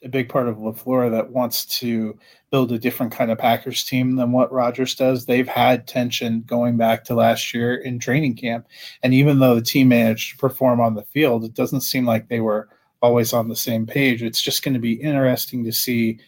a 0.04 0.08
big 0.08 0.28
part 0.28 0.48
of 0.48 0.56
LaFleur 0.56 1.10
that 1.10 1.30
wants 1.30 1.64
to 1.80 2.16
build 2.50 2.70
a 2.70 2.78
different 2.78 3.12
kind 3.12 3.30
of 3.30 3.38
Packers 3.38 3.84
team 3.84 4.16
than 4.16 4.32
what 4.32 4.52
Rodgers 4.52 4.94
does. 4.94 5.26
They've 5.26 5.48
had 5.48 5.86
tension 5.86 6.42
going 6.46 6.76
back 6.76 7.04
to 7.04 7.14
last 7.14 7.52
year 7.52 7.74
in 7.74 7.98
training 7.98 8.36
camp. 8.36 8.66
And 9.02 9.12
even 9.12 9.40
though 9.40 9.56
the 9.56 9.62
team 9.62 9.88
managed 9.88 10.32
to 10.32 10.38
perform 10.38 10.80
on 10.80 10.94
the 10.94 11.02
field, 11.02 11.44
it 11.44 11.54
doesn't 11.54 11.80
seem 11.80 12.06
like 12.06 12.28
they 12.28 12.40
were 12.40 12.68
always 13.02 13.32
on 13.32 13.48
the 13.48 13.56
same 13.56 13.86
page. 13.86 14.22
It's 14.22 14.40
just 14.40 14.62
going 14.62 14.74
to 14.74 14.80
be 14.80 14.94
interesting 14.94 15.64
to 15.64 15.72
see 15.72 16.20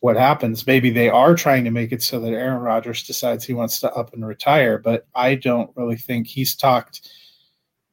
what 0.00 0.16
happens. 0.16 0.66
Maybe 0.66 0.90
they 0.90 1.08
are 1.08 1.34
trying 1.34 1.64
to 1.64 1.70
make 1.70 1.92
it 1.92 2.02
so 2.02 2.18
that 2.20 2.32
Aaron 2.32 2.60
Rodgers 2.60 3.04
decides 3.04 3.44
he 3.44 3.54
wants 3.54 3.78
to 3.80 3.92
up 3.92 4.12
and 4.12 4.26
retire, 4.26 4.78
but 4.78 5.06
I 5.14 5.36
don't 5.36 5.70
really 5.76 5.96
think 5.96 6.26
he's 6.26 6.56
talked 6.56 7.08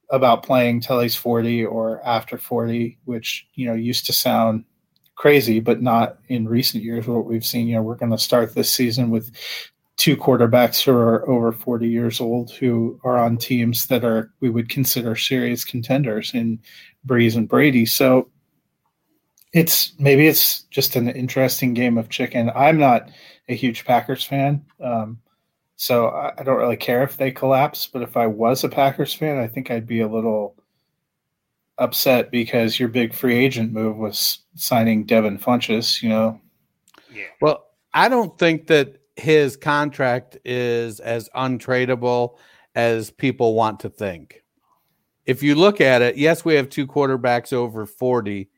about 0.09 0.41
playing 0.41 0.81
till 0.81 0.99
he's 0.99 1.15
40 1.15 1.65
or 1.65 2.03
after 2.03 2.39
40, 2.39 2.97
which, 3.05 3.47
you 3.53 3.67
know, 3.67 3.75
used 3.75 4.07
to 4.07 4.13
sound 4.13 4.65
crazy, 5.19 5.59
but 5.59 5.81
not 5.81 6.17
in 6.29 6.47
recent 6.47 6.81
years 6.81 7.05
what 7.05 7.25
we've 7.25 7.45
seen. 7.45 7.67
You 7.67 7.75
know, 7.75 7.81
we're 7.81 7.95
going 7.95 8.13
to 8.13 8.17
start 8.17 8.55
this 8.55 8.71
season 8.71 9.11
with 9.11 9.31
two 9.97 10.15
quarterbacks 10.15 10.81
who 10.81 10.93
are 10.93 11.29
over 11.29 11.51
40 11.51 11.89
years 11.89 12.21
old 12.21 12.51
who 12.51 12.97
are 13.03 13.17
on 13.17 13.35
teams 13.35 13.87
that 13.87 14.05
are 14.05 14.31
we 14.39 14.49
would 14.49 14.69
consider 14.69 15.17
serious 15.17 15.65
contenders 15.65 16.33
in 16.33 16.57
Brees 17.05 17.35
and 17.35 17.49
Brady. 17.49 17.85
So 17.85 18.29
it's 19.51 19.91
maybe 19.99 20.25
it's 20.25 20.61
just 20.71 20.95
an 20.95 21.09
interesting 21.09 21.73
game 21.73 21.97
of 21.97 22.07
chicken. 22.07 22.49
I'm 22.55 22.77
not 22.77 23.11
a 23.49 23.55
huge 23.55 23.83
Packers 23.83 24.23
fan. 24.23 24.65
Um, 24.81 25.19
so 25.75 26.07
I, 26.07 26.31
I 26.37 26.43
don't 26.43 26.59
really 26.59 26.77
care 26.77 27.03
if 27.03 27.17
they 27.17 27.31
collapse, 27.31 27.87
but 27.87 28.03
if 28.03 28.15
I 28.15 28.25
was 28.25 28.63
a 28.63 28.69
Packers 28.69 29.13
fan, 29.13 29.37
I 29.37 29.47
think 29.47 29.69
I'd 29.69 29.85
be 29.85 29.99
a 29.99 30.07
little 30.07 30.55
upset 31.79 32.29
because 32.31 32.79
your 32.79 32.89
big 32.89 33.13
free 33.13 33.35
agent 33.37 33.71
move 33.71 33.97
was 33.97 34.39
signing 34.55 35.05
Devin 35.05 35.39
Funchess, 35.39 36.01
you 36.03 36.09
know. 36.09 36.39
Well, 37.41 37.65
I 37.93 38.09
don't 38.09 38.37
think 38.37 38.67
that 38.67 38.99
his 39.15 39.57
contract 39.57 40.37
is 40.45 40.99
as 40.99 41.29
untradeable 41.35 42.37
as 42.75 43.11
people 43.11 43.55
want 43.55 43.79
to 43.81 43.89
think. 43.89 44.43
If 45.25 45.43
you 45.43 45.55
look 45.55 45.81
at 45.81 46.01
it, 46.01 46.17
yes, 46.17 46.45
we 46.45 46.55
have 46.55 46.69
two 46.69 46.87
quarterbacks 46.87 47.53
over 47.53 47.85
40. 47.85 48.49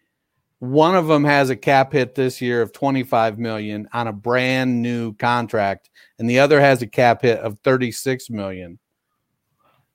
One 0.59 0.95
of 0.95 1.07
them 1.07 1.23
has 1.23 1.49
a 1.49 1.55
cap 1.55 1.91
hit 1.91 2.13
this 2.15 2.39
year 2.39 2.61
of 2.61 2.71
25 2.71 3.39
million 3.39 3.87
on 3.93 4.07
a 4.07 4.13
brand 4.13 4.81
new 4.81 5.13
contract, 5.15 5.89
and 6.19 6.29
the 6.29 6.39
other 6.39 6.61
has 6.61 6.81
a 6.81 6.87
cap 6.87 7.23
hit 7.23 7.39
of 7.39 7.57
36 7.63 8.29
million. 8.29 8.77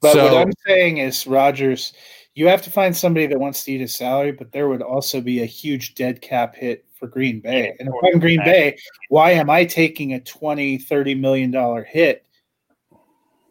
But 0.00 0.14
So- 0.14 0.24
what 0.24 0.34
I'm 0.34 0.52
saying 0.66 0.98
is, 0.98 1.26
Rodgers, 1.26 1.92
you 2.36 2.46
have 2.48 2.60
to 2.62 2.70
find 2.70 2.94
somebody 2.94 3.26
that 3.26 3.40
wants 3.40 3.64
to 3.64 3.72
eat 3.72 3.80
his 3.80 3.96
salary, 3.96 4.30
but 4.30 4.52
there 4.52 4.68
would 4.68 4.82
also 4.82 5.22
be 5.22 5.42
a 5.42 5.46
huge 5.46 5.94
dead 5.94 6.20
cap 6.20 6.54
hit 6.54 6.84
for 6.92 7.08
Green 7.08 7.40
Bay. 7.40 7.74
And 7.80 7.88
if 7.88 7.94
I'm 8.04 8.20
Green 8.20 8.44
Bay, 8.44 8.76
why 9.08 9.30
am 9.30 9.48
I 9.48 9.64
taking 9.64 10.12
a 10.12 10.20
20, 10.20 10.76
30 10.76 11.14
million 11.14 11.50
dollar 11.50 11.82
hit? 11.82 12.26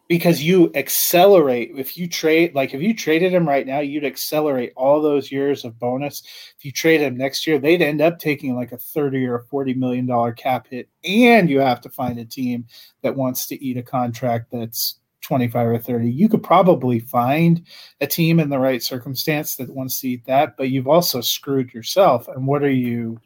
Because 0.08 0.44
you 0.44 0.72
accelerate 0.76 1.72
if 1.76 1.98
you 1.98 2.08
trade 2.08 2.54
like 2.54 2.76
if 2.76 2.82
you 2.82 2.94
traded 2.94 3.34
him 3.34 3.48
right 3.48 3.66
now, 3.66 3.80
you'd 3.80 4.06
accelerate 4.06 4.72
all 4.76 5.02
those 5.02 5.32
years 5.32 5.66
of 5.66 5.80
bonus. 5.80 6.22
If 6.56 6.64
you 6.64 6.72
trade 6.72 7.02
him 7.02 7.18
next 7.18 7.48
year, 7.48 7.58
they'd 7.58 7.82
end 7.82 8.02
up 8.02 8.20
taking 8.20 8.56
like 8.56 8.72
a 8.72 8.78
30 8.78 9.26
or 9.26 9.40
40 9.50 9.74
million 9.74 10.06
dollar 10.06 10.32
cap 10.32 10.68
hit, 10.70 10.90
and 11.04 11.50
you 11.50 11.60
have 11.60 11.82
to 11.82 11.90
find 11.90 12.20
a 12.20 12.26
team 12.26 12.68
that 13.02 13.16
wants 13.16 13.48
to 13.48 13.66
eat 13.66 13.78
a 13.78 13.84
contract 13.84 14.52
that's 14.52 15.00
25 15.26 15.68
or 15.68 15.78
30 15.78 16.10
you 16.10 16.30
could 16.30 16.44
probably 16.44 17.00
find 17.00 17.66
a 18.00 18.08
team 18.08 18.40
in 18.40 18.50
the 18.50 18.60
right 18.60 18.82
circumstance 18.82 19.56
that 19.56 19.70
wants 19.74 20.00
to 20.00 20.10
eat 20.10 20.26
that 20.26 20.56
but 20.56 20.70
you've 20.70 20.88
also 20.88 21.20
screwed 21.20 21.74
yourself 21.74 22.28
and 22.28 22.48
what 22.48 22.64
are 22.64 22.72
you 22.72 23.20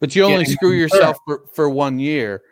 But 0.00 0.16
you 0.16 0.24
only 0.24 0.44
screw 0.46 0.72
yourself 0.72 1.16
for, 1.24 1.44
for 1.54 1.70
one 1.70 2.00
year. 2.00 2.42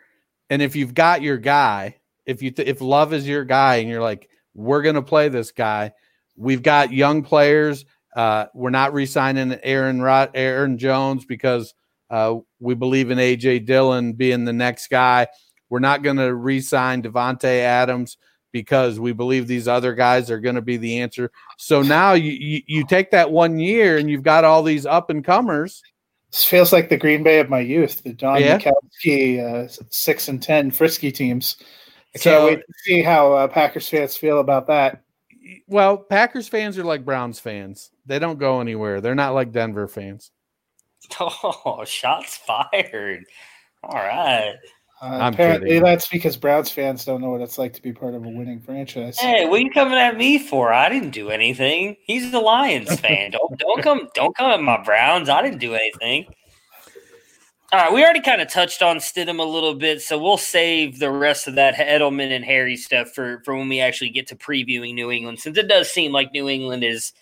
And 0.49 0.61
if 0.61 0.73
you've 0.73 0.93
got 0.93 1.21
your 1.21 1.37
guy, 1.37 1.97
if 2.25 2.41
you 2.41 2.49
th- 2.49 2.65
if 2.65 2.79
Love 2.79 3.11
is 3.13 3.27
your 3.27 3.43
guy 3.43 3.75
and 3.75 3.89
you're 3.89 4.01
like, 4.01 4.29
we're 4.53 4.81
gonna 4.81 5.01
play 5.01 5.27
this 5.27 5.51
guy, 5.51 5.91
we've 6.37 6.63
got 6.63 6.93
young 6.93 7.23
players. 7.23 7.83
Uh, 8.15 8.45
we're 8.53 8.69
not 8.69 8.93
re-signing 8.93 9.59
Aaron 9.63 10.01
Rod- 10.01 10.31
Aaron 10.33 10.77
Jones 10.77 11.25
because 11.25 11.73
uh, 12.09 12.35
we 12.61 12.73
believe 12.73 13.11
in 13.11 13.17
AJ 13.17 13.65
Dillon 13.65 14.13
being 14.13 14.45
the 14.45 14.53
next 14.53 14.89
guy. 14.89 15.27
We're 15.69 15.79
not 15.79 16.03
gonna 16.03 16.33
re-sign 16.33 17.01
Davante 17.01 17.59
Adams 17.59 18.15
because 18.51 18.99
we 18.99 19.13
believe 19.13 19.47
these 19.47 19.67
other 19.67 19.93
guys 19.93 20.29
are 20.31 20.39
going 20.39 20.55
to 20.55 20.61
be 20.61 20.77
the 20.77 20.99
answer. 20.99 21.31
So 21.57 21.81
now 21.81 22.13
you, 22.13 22.31
you 22.31 22.61
you 22.67 22.85
take 22.87 23.11
that 23.11 23.31
one 23.31 23.59
year 23.59 23.97
and 23.97 24.09
you've 24.09 24.23
got 24.23 24.43
all 24.43 24.63
these 24.63 24.85
up 24.85 25.09
and 25.09 25.23
comers. 25.23 25.81
this 26.31 26.43
feels 26.43 26.71
like 26.73 26.89
the 26.89 26.97
green 26.97 27.23
bay 27.23 27.39
of 27.39 27.49
my 27.49 27.59
youth 27.59 28.03
the 28.03 28.13
don 28.13 28.39
Yeah. 28.41 28.57
Majkowski, 28.59 29.39
uh, 29.69 29.83
6 29.89 30.27
and 30.27 30.41
10 30.41 30.71
frisky 30.71 31.11
teams 31.11 31.57
i 32.15 32.19
So- 32.19 32.31
can't 32.31 32.43
wait 32.45 32.65
to 32.65 32.73
see 32.83 33.01
how 33.01 33.33
uh, 33.33 33.47
packers 33.47 33.87
fans 33.89 34.15
feel 34.17 34.39
about 34.39 34.67
that 34.67 35.01
Well, 35.67 35.97
Packers 35.97 36.47
fans 36.47 36.77
are 36.77 36.83
like 36.83 37.03
Browns 37.03 37.39
fans. 37.39 37.89
They 38.05 38.19
don't 38.19 38.37
go 38.39 38.61
anywhere. 38.61 39.01
They're 39.01 39.15
not 39.15 39.33
like 39.33 39.51
Denver 39.51 39.87
fans. 39.87 40.31
Oh, 41.19 41.83
shots 41.85 42.37
fired. 42.37 43.25
All 43.83 43.95
right. 43.97 44.55
Uh, 45.01 45.05
I'm 45.05 45.33
apparently 45.33 45.69
kidding. 45.69 45.83
that's 45.83 46.07
because 46.07 46.37
browns 46.37 46.69
fans 46.69 47.03
don't 47.05 47.21
know 47.21 47.31
what 47.31 47.41
it's 47.41 47.57
like 47.57 47.73
to 47.73 47.81
be 47.81 47.91
part 47.91 48.13
of 48.13 48.23
a 48.23 48.29
winning 48.29 48.61
franchise 48.61 49.19
Hey, 49.19 49.47
what 49.47 49.59
are 49.59 49.63
you 49.63 49.71
coming 49.71 49.97
at 49.97 50.15
me 50.15 50.37
for? 50.37 50.71
I 50.71 50.89
didn't 50.89 51.09
do 51.09 51.29
anything. 51.29 51.97
He's 52.03 52.31
the 52.31 52.39
Lions 52.39 52.99
fan. 52.99 53.31
Don't 53.31 53.57
don't 53.57 53.81
come 53.81 54.09
don't 54.13 54.35
come 54.37 54.51
at 54.51 54.61
my 54.61 54.81
Browns. 54.83 55.27
I 55.29 55.41
didn't 55.41 55.59
do 55.59 55.73
anything. 55.73 56.27
All 57.73 57.79
right, 57.79 57.93
we 57.93 58.03
already 58.03 58.19
kind 58.19 58.41
of 58.41 58.51
touched 58.51 58.81
on 58.81 58.97
Stidham 58.97 59.39
a 59.39 59.43
little 59.43 59.75
bit, 59.75 60.01
so 60.01 60.21
we'll 60.21 60.35
save 60.35 60.99
the 60.99 61.09
rest 61.09 61.47
of 61.47 61.55
that 61.55 61.75
Edelman 61.75 62.35
and 62.35 62.43
Harry 62.43 62.75
stuff 62.75 63.11
for 63.11 63.41
for 63.45 63.55
when 63.55 63.69
we 63.69 63.79
actually 63.79 64.09
get 64.09 64.27
to 64.27 64.35
previewing 64.35 64.93
New 64.93 65.09
England, 65.09 65.39
since 65.39 65.57
it 65.57 65.69
does 65.69 65.89
seem 65.89 66.11
like 66.11 66.33
New 66.33 66.49
England 66.49 66.83
is 66.83 67.13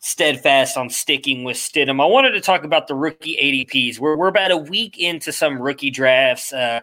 steadfast 0.00 0.76
on 0.76 0.90
sticking 0.90 1.44
with 1.44 1.56
Stidham. 1.56 2.02
I 2.02 2.06
wanted 2.06 2.32
to 2.32 2.40
talk 2.40 2.64
about 2.64 2.88
the 2.88 2.94
rookie 2.94 3.36
ADPs. 3.40 3.98
We're 3.98 4.16
we're 4.16 4.28
about 4.28 4.50
a 4.50 4.56
week 4.56 4.98
into 4.98 5.32
some 5.32 5.60
rookie 5.60 5.90
drafts. 5.90 6.52
Uh, 6.52 6.80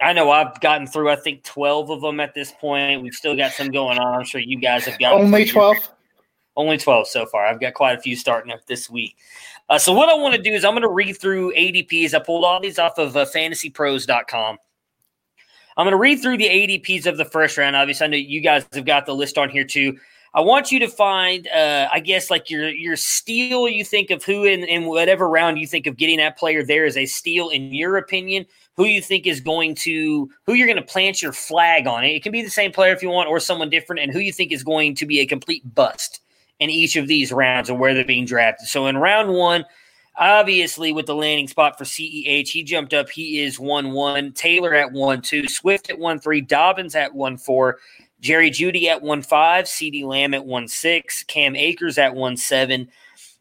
I 0.00 0.12
know 0.12 0.30
I've 0.30 0.60
gotten 0.60 0.86
through, 0.86 1.10
I 1.10 1.16
think, 1.16 1.44
twelve 1.44 1.90
of 1.90 2.00
them 2.00 2.20
at 2.20 2.34
this 2.34 2.52
point. 2.52 3.02
We've 3.02 3.14
still 3.14 3.36
got 3.36 3.52
some 3.52 3.70
going 3.70 3.98
on. 3.98 4.20
I'm 4.20 4.24
sure 4.24 4.40
you 4.40 4.58
guys 4.58 4.84
have 4.86 4.98
got 4.98 5.12
only 5.12 5.44
twelve. 5.44 5.76
Only 6.56 6.78
12 6.78 7.08
so 7.08 7.26
far. 7.26 7.46
I've 7.46 7.60
got 7.60 7.74
quite 7.74 7.98
a 7.98 8.00
few 8.00 8.14
starting 8.14 8.52
up 8.52 8.64
this 8.66 8.88
week. 8.88 9.16
Uh, 9.68 9.78
so, 9.78 9.92
what 9.92 10.08
I 10.08 10.14
want 10.14 10.36
to 10.36 10.40
do 10.40 10.52
is 10.52 10.64
I'm 10.64 10.72
going 10.72 10.82
to 10.82 10.88
read 10.88 11.14
through 11.14 11.52
ADPs. 11.54 12.14
I 12.14 12.20
pulled 12.20 12.44
all 12.44 12.60
these 12.60 12.78
off 12.78 12.98
of 12.98 13.16
uh, 13.16 13.24
fantasypros.com. 13.24 14.58
I'm 15.76 15.84
going 15.84 15.92
to 15.92 15.98
read 15.98 16.20
through 16.20 16.38
the 16.38 16.48
ADPs 16.48 17.06
of 17.06 17.16
the 17.16 17.24
first 17.24 17.58
round. 17.58 17.74
Obviously, 17.74 18.04
I 18.04 18.08
know 18.08 18.16
you 18.16 18.40
guys 18.40 18.64
have 18.72 18.84
got 18.84 19.06
the 19.06 19.14
list 19.14 19.36
on 19.36 19.48
here 19.48 19.64
too. 19.64 19.98
I 20.34 20.40
want 20.40 20.72
you 20.72 20.80
to 20.80 20.88
find, 20.88 21.46
uh, 21.48 21.88
I 21.92 22.00
guess, 22.00 22.28
like 22.28 22.50
your 22.50 22.68
your 22.68 22.96
steal. 22.96 23.68
You 23.68 23.84
think 23.84 24.10
of 24.10 24.24
who 24.24 24.44
in, 24.44 24.64
in 24.64 24.86
whatever 24.86 25.28
round 25.28 25.58
you 25.58 25.66
think 25.66 25.86
of 25.86 25.96
getting 25.96 26.18
that 26.18 26.36
player 26.36 26.64
there 26.64 26.84
is 26.84 26.96
a 26.96 27.06
steal 27.06 27.50
in 27.50 27.72
your 27.72 27.96
opinion. 27.96 28.44
Who 28.76 28.84
you 28.84 29.00
think 29.00 29.28
is 29.28 29.40
going 29.40 29.76
to 29.76 30.28
who 30.44 30.54
you're 30.54 30.66
going 30.66 30.76
to 30.76 30.82
plant 30.82 31.22
your 31.22 31.32
flag 31.32 31.86
on 31.86 32.02
it. 32.02 32.20
Can 32.24 32.32
be 32.32 32.42
the 32.42 32.50
same 32.50 32.72
player 32.72 32.92
if 32.92 33.00
you 33.00 33.10
want, 33.10 33.28
or 33.28 33.38
someone 33.38 33.70
different, 33.70 34.02
and 34.02 34.12
who 34.12 34.18
you 34.18 34.32
think 34.32 34.50
is 34.50 34.64
going 34.64 34.96
to 34.96 35.06
be 35.06 35.20
a 35.20 35.26
complete 35.26 35.74
bust 35.74 36.20
in 36.58 36.68
each 36.68 36.96
of 36.96 37.06
these 37.06 37.32
rounds 37.32 37.68
and 37.68 37.78
where 37.78 37.94
they're 37.94 38.04
being 38.04 38.24
drafted. 38.24 38.68
So 38.68 38.86
in 38.86 38.96
round 38.96 39.32
one, 39.32 39.64
obviously 40.16 40.92
with 40.92 41.06
the 41.06 41.14
landing 41.14 41.48
spot 41.48 41.78
for 41.78 41.84
CEH, 41.84 42.48
he 42.48 42.62
jumped 42.62 42.94
up. 42.94 43.10
He 43.10 43.40
is 43.40 43.60
1 43.60 43.92
1. 43.92 44.32
Taylor 44.32 44.74
at 44.74 44.90
1 44.90 45.22
2. 45.22 45.48
Swift 45.48 45.90
at 45.90 45.98
1 45.98 46.18
3. 46.18 46.40
Dobbins 46.40 46.96
at 46.96 47.14
1 47.14 47.36
4. 47.36 47.78
Jerry 48.24 48.50
Jeudy 48.50 48.86
at 48.86 49.02
1 49.02 49.22
5. 49.22 49.66
CeeDee 49.66 50.04
Lamb 50.04 50.32
at 50.34 50.46
1 50.46 50.66
6. 50.66 51.22
Cam 51.24 51.54
Akers 51.54 51.98
at 51.98 52.14
1 52.14 52.36
7. 52.38 52.88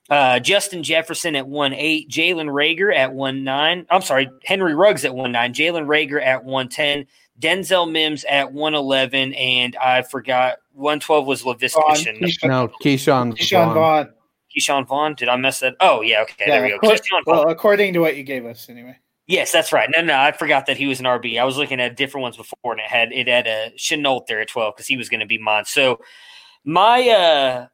Uh, 0.09 0.39
Justin 0.39 0.83
Jefferson 0.83 1.35
at 1.37 1.47
1 1.47 1.73
8. 1.73 2.09
Jalen 2.09 2.49
Reagor 2.51 2.93
at 2.93 3.13
1 3.13 3.43
9. 3.43 3.85
I'm 3.89 4.01
sorry, 4.01 4.29
Henry 4.43 4.75
Ruggs 4.75 5.05
at 5.05 5.15
1 5.15 5.31
9. 5.31 5.53
Jalen 5.53 5.85
Reagor 5.85 6.21
at 6.23 6.43
1 6.43 6.69
10. 6.69 7.07
Denzel 7.39 7.91
Mims 7.91 8.25
at 8.25 8.53
111, 8.53 9.33
and 9.33 9.75
I 9.77 10.03
forgot 10.03 10.57
112 10.73 11.25
was 11.25 11.41
Laviska 11.41 11.73
No, 12.43 12.67
Ke'Shawn, 12.83 13.35
Ke'Shawn 13.35 13.73
Vaughn. 13.73 14.09
Ke'Shawn 14.55 14.87
Vaughn. 14.87 15.15
Did 15.15 15.29
I 15.29 15.35
mess 15.37 15.61
that? 15.61 15.75
Oh, 15.79 16.01
yeah. 16.01 16.21
Okay. 16.21 16.35
Yeah, 16.39 16.59
there 16.59 16.63
we 16.63 16.69
go. 16.69 16.75
According, 16.75 17.23
well, 17.25 17.49
according 17.49 17.93
to 17.93 17.99
what 17.99 18.17
you 18.17 18.23
gave 18.23 18.45
us, 18.45 18.69
anyway. 18.69 18.97
Yes, 19.27 19.51
that's 19.51 19.71
right. 19.71 19.89
No, 19.95 20.03
no, 20.03 20.17
I 20.17 20.31
forgot 20.33 20.65
that 20.65 20.77
he 20.77 20.85
was 20.85 20.99
an 20.99 21.05
RB. 21.05 21.39
I 21.39 21.45
was 21.45 21.57
looking 21.57 21.79
at 21.79 21.95
different 21.95 22.23
ones 22.23 22.37
before, 22.37 22.73
and 22.73 22.79
it 22.79 22.87
had 22.87 23.11
it 23.13 23.27
had 23.27 23.47
a 23.47 23.71
Shenault 23.77 24.27
there 24.27 24.41
at 24.41 24.49
12 24.49 24.75
because 24.75 24.87
he 24.87 24.97
was 24.97 25.07
going 25.09 25.21
to 25.21 25.25
be 25.25 25.37
mine. 25.37 25.65
So 25.65 25.99
my 26.65 27.07
uh 27.09 27.67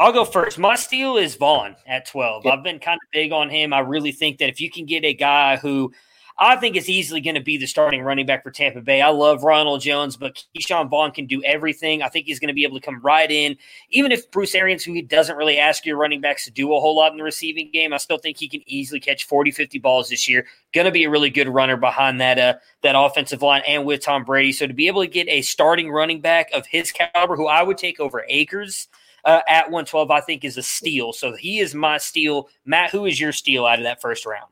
I'll 0.00 0.12
go 0.12 0.24
first. 0.24 0.58
My 0.58 0.76
steal 0.76 1.16
is 1.16 1.34
Vaughn 1.34 1.76
at 1.86 2.06
12. 2.06 2.46
I've 2.46 2.62
been 2.62 2.78
kind 2.78 2.96
of 2.96 3.08
big 3.12 3.32
on 3.32 3.50
him. 3.50 3.72
I 3.72 3.80
really 3.80 4.12
think 4.12 4.38
that 4.38 4.48
if 4.48 4.60
you 4.60 4.70
can 4.70 4.86
get 4.86 5.04
a 5.04 5.14
guy 5.14 5.56
who– 5.56 5.92
I 6.40 6.54
think 6.54 6.76
it's 6.76 6.88
easily 6.88 7.20
going 7.20 7.34
to 7.34 7.42
be 7.42 7.56
the 7.56 7.66
starting 7.66 8.02
running 8.02 8.24
back 8.24 8.44
for 8.44 8.52
Tampa 8.52 8.80
Bay. 8.80 9.02
I 9.02 9.08
love 9.08 9.42
Ronald 9.42 9.80
Jones, 9.80 10.16
but 10.16 10.44
Ke'Shawn 10.56 10.88
Vaughn 10.88 11.10
can 11.10 11.26
do 11.26 11.42
everything. 11.42 12.00
I 12.00 12.08
think 12.08 12.26
he's 12.26 12.38
going 12.38 12.48
to 12.48 12.54
be 12.54 12.62
able 12.62 12.78
to 12.78 12.84
come 12.84 13.00
right 13.00 13.28
in. 13.28 13.56
Even 13.90 14.12
if 14.12 14.30
Bruce 14.30 14.54
Arians, 14.54 14.84
who 14.84 14.92
he 14.92 15.02
doesn't 15.02 15.36
really 15.36 15.58
ask 15.58 15.84
your 15.84 15.96
running 15.96 16.20
backs 16.20 16.44
to 16.44 16.52
do 16.52 16.72
a 16.72 16.80
whole 16.80 16.94
lot 16.94 17.10
in 17.10 17.18
the 17.18 17.24
receiving 17.24 17.70
game, 17.72 17.92
I 17.92 17.96
still 17.96 18.18
think 18.18 18.36
he 18.36 18.48
can 18.48 18.62
easily 18.66 19.00
catch 19.00 19.24
40, 19.24 19.50
50 19.50 19.80
balls 19.80 20.10
this 20.10 20.28
year. 20.28 20.46
Going 20.72 20.84
to 20.84 20.92
be 20.92 21.04
a 21.04 21.10
really 21.10 21.30
good 21.30 21.48
runner 21.48 21.76
behind 21.76 22.20
that 22.20 22.38
uh, 22.38 22.54
that 22.82 22.94
offensive 22.96 23.42
line 23.42 23.62
and 23.66 23.84
with 23.84 24.04
Tom 24.04 24.24
Brady. 24.24 24.52
So 24.52 24.68
to 24.68 24.74
be 24.74 24.86
able 24.86 25.02
to 25.02 25.08
get 25.08 25.26
a 25.28 25.42
starting 25.42 25.90
running 25.90 26.20
back 26.20 26.50
of 26.52 26.66
his 26.66 26.92
caliber, 26.92 27.34
who 27.34 27.48
I 27.48 27.64
would 27.64 27.78
take 27.78 27.98
over 27.98 28.24
Akers 28.28 28.86
uh, 29.24 29.40
at 29.48 29.64
112, 29.64 30.10
I 30.12 30.20
think 30.20 30.44
is 30.44 30.56
a 30.56 30.62
steal. 30.62 31.12
So 31.12 31.34
he 31.34 31.58
is 31.58 31.74
my 31.74 31.98
steal. 31.98 32.48
Matt, 32.64 32.90
who 32.90 33.06
is 33.06 33.18
your 33.18 33.32
steal 33.32 33.66
out 33.66 33.80
of 33.80 33.84
that 33.84 34.00
first 34.00 34.24
round? 34.24 34.50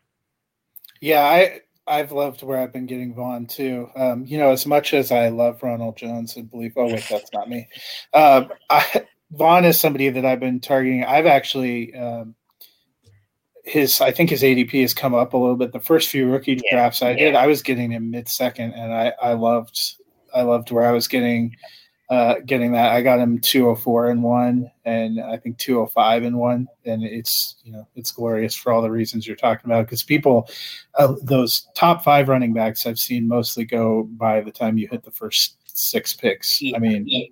Yeah, 1.01 1.23
I 1.23 1.61
I've 1.87 2.13
loved 2.13 2.43
where 2.43 2.59
I've 2.59 2.73
been 2.73 2.87
getting 2.87 3.15
Vaughn 3.15 3.47
too. 3.47 3.89
Um, 3.95 4.25
you 4.27 4.39
know, 4.39 4.51
as 4.51 4.67
much 4.67 4.93
as 4.93 5.13
I 5.13 5.29
love 5.29 5.63
Ronald 5.63 5.97
Jones 5.97 6.37
and 6.37 6.51
believe, 6.51 6.73
oh 6.77 6.87
wait, 6.87 7.07
that's 7.09 7.33
not 7.33 7.49
me. 7.49 7.69
Uh, 8.13 8.47
I, 8.71 9.07
Vaughn 9.33 9.65
is 9.65 9.81
somebody 9.81 10.09
that 10.09 10.25
I've 10.25 10.41
been 10.41 10.61
targeting. 10.61 11.05
I've 11.05 11.27
actually 11.27 11.95
um, 11.95 12.35
his 13.65 14.01
I 14.01 14.13
think 14.13 14.31
his 14.31 14.43
ADP 14.43 14.81
has 14.83 14.95
come 14.95 15.15
up 15.15 15.35
a 15.35 15.37
little 15.37 15.57
bit. 15.57 15.73
The 15.73 15.81
first 15.81 16.09
few 16.09 16.31
rookie 16.31 16.61
yeah, 16.65 16.77
drafts 16.77 17.03
I 17.03 17.11
yeah. 17.11 17.17
did, 17.19 17.35
I 17.35 17.47
was 17.47 17.63
getting 17.63 17.91
him 17.91 18.11
mid 18.11 18.29
second, 18.29 18.73
and 18.75 18.93
I 18.93 19.13
I 19.21 19.33
loved 19.33 19.79
I 20.35 20.43
loved 20.43 20.71
where 20.71 20.87
I 20.87 20.93
was 20.93 21.09
getting 21.09 21.55
uh, 22.09 22.37
getting 22.45 22.73
that. 22.73 22.93
I 22.93 23.03
got 23.03 23.19
him 23.19 23.41
204 23.41 24.11
and 24.11 24.23
one, 24.23 24.71
and 24.85 25.21
I 25.21 25.37
think 25.37 25.59
205 25.59 26.23
and 26.23 26.39
one, 26.39 26.69
and 26.85 27.03
it's 27.03 27.57
you 27.65 27.73
know 27.73 27.87
it's 27.97 28.13
glorious 28.13 28.55
for 28.55 28.73
all 28.73 28.83
the 28.83 28.91
reasons 28.91 29.27
you're 29.27 29.37
talking 29.37 29.69
about. 29.69 29.87
Because 29.87 30.03
people, 30.03 30.49
uh, 30.99 31.15
those 31.23 31.67
top 31.75 32.05
five 32.05 32.29
running 32.29 32.53
backs 32.53 32.87
I've 32.87 32.99
seen 32.99 33.27
mostly 33.27 33.65
go 33.65 34.05
by 34.05 34.41
the 34.41 34.53
time 34.53 34.79
you 34.79 34.89
hit 34.89 35.03
the 35.03 35.11
first 35.11 35.57
six 35.65 36.15
picks. 36.15 36.61
I 36.75 36.79
mean, 36.79 37.29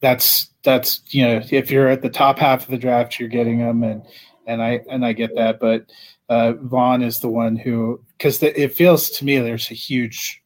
that's 0.00 0.50
that's 0.62 1.00
you 1.08 1.24
know 1.24 1.40
if 1.50 1.70
you're 1.70 1.88
at 1.88 2.02
the 2.02 2.10
top 2.10 2.38
half 2.38 2.62
of 2.62 2.70
the 2.70 2.78
draft, 2.78 3.18
you're 3.18 3.28
getting 3.28 3.58
them, 3.58 3.82
and 3.82 4.02
and 4.46 4.62
I 4.62 4.80
and 4.88 5.04
I 5.04 5.12
get 5.12 5.34
that, 5.34 5.58
but 5.58 5.86
uh, 6.28 6.52
Vaughn 6.60 7.02
is 7.02 7.20
the 7.20 7.28
one 7.28 7.56
who 7.56 8.00
because 8.16 8.42
it 8.42 8.74
feels 8.74 9.10
to 9.10 9.24
me 9.24 9.38
there's 9.38 9.70
a 9.70 9.74
huge 9.74 10.42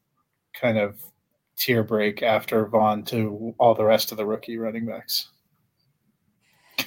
kind 0.58 0.78
of 0.78 1.04
tier 1.56 1.82
break 1.82 2.22
after 2.22 2.66
Vaughn 2.66 3.02
to 3.04 3.54
all 3.58 3.74
the 3.74 3.84
rest 3.84 4.12
of 4.12 4.18
the 4.18 4.26
rookie 4.26 4.58
running 4.58 4.86
backs. 4.86 5.28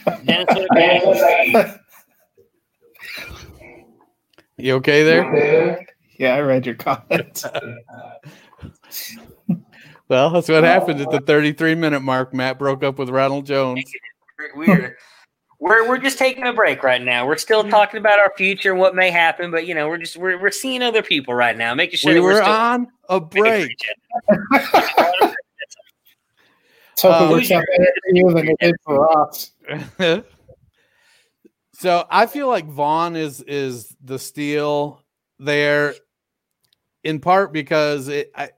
you 4.58 4.76
okay 4.76 5.04
there? 5.04 5.86
Yeah, 6.18 6.36
I 6.36 6.40
read 6.40 6.66
your 6.66 6.76
comment. 6.76 7.44
well, 10.08 10.30
that's 10.30 10.50
what 10.50 10.64
happened 10.64 11.02
at 11.02 11.12
the 11.12 11.20
33 11.20 11.76
minute 11.76 12.02
mark. 12.02 12.34
Matt 12.34 12.58
broke 12.58 12.84
up 12.84 12.98
with 12.98 13.10
Ronald 13.10 13.46
Jones. 13.46 13.84
Weird. 14.56 14.96
We're 15.60 15.88
we're 15.88 15.98
just 15.98 16.18
taking 16.18 16.46
a 16.46 16.54
break 16.54 16.84
right 16.84 17.02
now. 17.02 17.26
We're 17.26 17.38
still 17.38 17.64
talking 17.64 18.00
about 18.00 18.20
our 18.20 18.32
future 18.36 18.72
and 18.72 18.80
what 18.80 18.96
may 18.96 19.10
happen, 19.10 19.52
but 19.52 19.66
you 19.66 19.74
know, 19.74 19.88
we're 19.88 19.98
just 19.98 20.18
we're, 20.18 20.40
we're 20.40 20.52
seeing 20.52 20.82
other 20.82 21.02
people 21.02 21.34
right 21.34 21.58
now, 21.58 21.74
making 21.74 21.98
sure 21.98 22.14
we 22.14 22.20
we're, 22.20 22.34
we're 22.34 22.44
on 22.44 22.88
a 23.10 23.20
break. 23.22 23.78
so 26.98 27.12
um, 27.12 27.32
works 27.32 27.52
out 27.52 27.64
better 27.78 27.92
for 28.04 28.16
you 28.16 28.34
than 28.34 28.50
it 28.50 28.58
did 28.60 28.76
for 28.84 29.28
us. 29.28 29.52
so 31.74 32.06
I 32.10 32.26
feel 32.26 32.48
like 32.48 32.68
Vaughn 32.68 33.16
is 33.16 33.42
is 33.42 33.96
the 34.04 34.20
steal 34.20 35.02
there, 35.40 35.96
in 37.04 37.20
part 37.20 37.54
because 37.54 38.10
it. 38.10 38.32
I, 38.36 38.50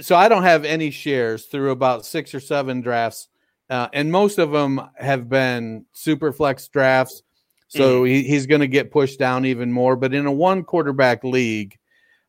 so 0.00 0.14
I 0.14 0.28
don't 0.28 0.42
have 0.42 0.64
any 0.64 0.90
shares 0.90 1.46
through 1.46 1.70
about 1.70 2.04
six 2.04 2.34
or 2.34 2.40
seven 2.40 2.80
drafts 2.82 3.28
uh, 3.68 3.88
and 3.92 4.12
most 4.12 4.38
of 4.38 4.50
them 4.52 4.80
have 4.96 5.28
been 5.28 5.86
super 5.92 6.32
flex 6.32 6.68
drafts. 6.68 7.22
So 7.68 8.02
mm. 8.02 8.08
he, 8.08 8.22
he's 8.22 8.46
going 8.46 8.60
to 8.60 8.68
get 8.68 8.92
pushed 8.92 9.18
down 9.18 9.44
even 9.44 9.72
more. 9.72 9.96
But 9.96 10.14
in 10.14 10.26
a 10.26 10.32
one 10.32 10.62
quarterback 10.62 11.24
league, 11.24 11.76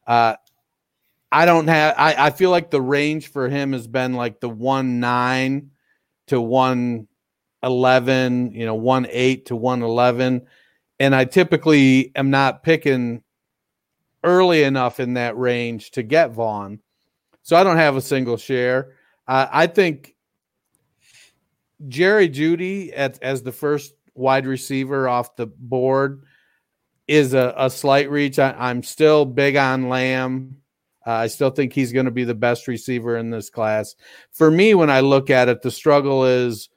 uh, 0.08 0.36
I 1.32 1.46
don't 1.46 1.68
have, 1.68 1.94
I, 1.98 2.28
I 2.28 2.30
feel 2.32 2.50
like 2.50 2.72
the 2.72 2.82
range 2.82 3.32
for 3.32 3.50
him 3.50 3.74
has 3.74 3.88
been 3.88 4.14
like 4.14 4.40
the 4.40 4.50
one 4.50 5.00
nine 5.00 5.72
to 6.28 6.42
one 6.42 7.08
eleven, 7.62 8.52
you 8.52 8.66
know, 8.66 8.76
one 8.76 9.08
eight 9.10 9.48
to 9.48 9.56
one 9.56 9.84
eleven. 9.84 10.48
And 11.00 11.14
I 11.14 11.26
typically 11.26 12.12
am 12.16 12.32
not 12.32 12.64
picking 12.64 13.22
early 14.24 14.64
enough 14.64 15.00
in 15.00 15.14
that 15.14 15.38
range 15.38 15.92
to 15.92 16.02
get 16.02 16.32
Vaughn. 16.32 16.80
So 17.44 17.56
I 17.56 17.64
don't 17.64 17.78
have 17.78 17.96
a 17.96 18.02
single 18.02 18.38
share. 18.38 18.96
Uh, 19.28 19.48
I 19.52 19.68
think 19.68 20.16
Jerry 21.88 22.30
Jeudy 22.30 22.92
at, 22.96 23.22
as 23.22 23.44
the 23.44 23.52
first 23.52 23.94
wide 24.16 24.48
receiver 24.48 25.08
off 25.08 25.36
the 25.36 25.46
board 25.46 26.24
is 27.08 27.34
a, 27.34 27.54
a 27.58 27.70
slight 27.70 28.10
reach. 28.10 28.40
I, 28.40 28.70
am 28.70 28.84
still 28.84 29.26
big 29.26 29.56
on 29.56 29.90
Lamb. 29.90 30.58
Uh, 31.06 31.12
I 31.12 31.28
still 31.28 31.52
think 31.52 31.72
he's 31.72 31.94
going 31.94 32.06
to 32.06 32.12
be 32.12 32.26
the 32.26 32.36
best 32.36 32.68
receiver 32.68 33.18
in 33.18 33.30
this 33.30 33.50
class. 33.50 33.96
For 34.32 34.52
me, 34.52 34.74
when 34.74 34.90
I 34.90 35.00
look 35.00 35.30
at 35.30 35.48
it, 35.48 35.62
the 35.62 35.72
struggle 35.72 36.26
is 36.26 36.70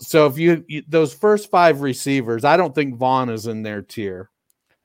so 0.00 0.26
if 0.26 0.38
you, 0.38 0.64
you 0.66 0.82
those 0.88 1.12
first 1.12 1.50
five 1.50 1.82
receivers, 1.82 2.44
I 2.44 2.56
don't 2.56 2.74
think 2.74 2.96
Vaughn 2.96 3.28
is 3.28 3.46
in 3.46 3.62
their 3.62 3.82
tier. 3.82 4.30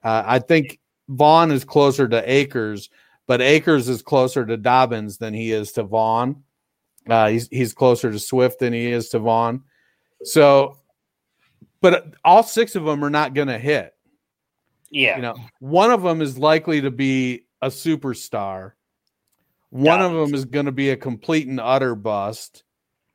Uh, 0.03 0.23
I 0.25 0.39
think 0.39 0.79
Vaughn 1.07 1.51
is 1.51 1.63
closer 1.63 2.07
to 2.07 2.31
Akers, 2.31 2.89
but 3.27 3.41
Akers 3.41 3.87
is 3.87 4.01
closer 4.01 4.45
to 4.45 4.57
Dobbins 4.57 5.17
than 5.17 5.33
he 5.33 5.51
is 5.51 5.71
to 5.73 5.83
Vaughn. 5.83 6.43
Uh, 7.09 7.27
he's 7.29 7.47
he's 7.49 7.73
closer 7.73 8.11
to 8.11 8.19
Swift 8.19 8.59
than 8.59 8.73
he 8.73 8.87
is 8.91 9.09
to 9.09 9.19
Vaughn. 9.19 9.63
So, 10.23 10.77
but 11.81 12.13
all 12.23 12.41
six 12.43 12.75
of 12.75 12.83
them 12.83 13.03
are 13.03 13.09
not 13.09 13.33
going 13.33 13.47
to 13.47 13.59
hit. 13.59 13.93
Yeah. 14.89 15.17
You 15.17 15.21
know, 15.21 15.35
one 15.59 15.91
of 15.91 16.01
them 16.03 16.21
is 16.21 16.37
likely 16.37 16.81
to 16.81 16.91
be 16.91 17.45
a 17.61 17.67
superstar. 17.67 18.71
One 19.69 20.01
of 20.01 20.13
them 20.13 20.33
is 20.33 20.45
going 20.45 20.67
to 20.67 20.71
be 20.71 20.91
a 20.91 20.95
complete 20.97 21.47
and 21.47 21.59
utter 21.59 21.95
bust. 21.95 22.63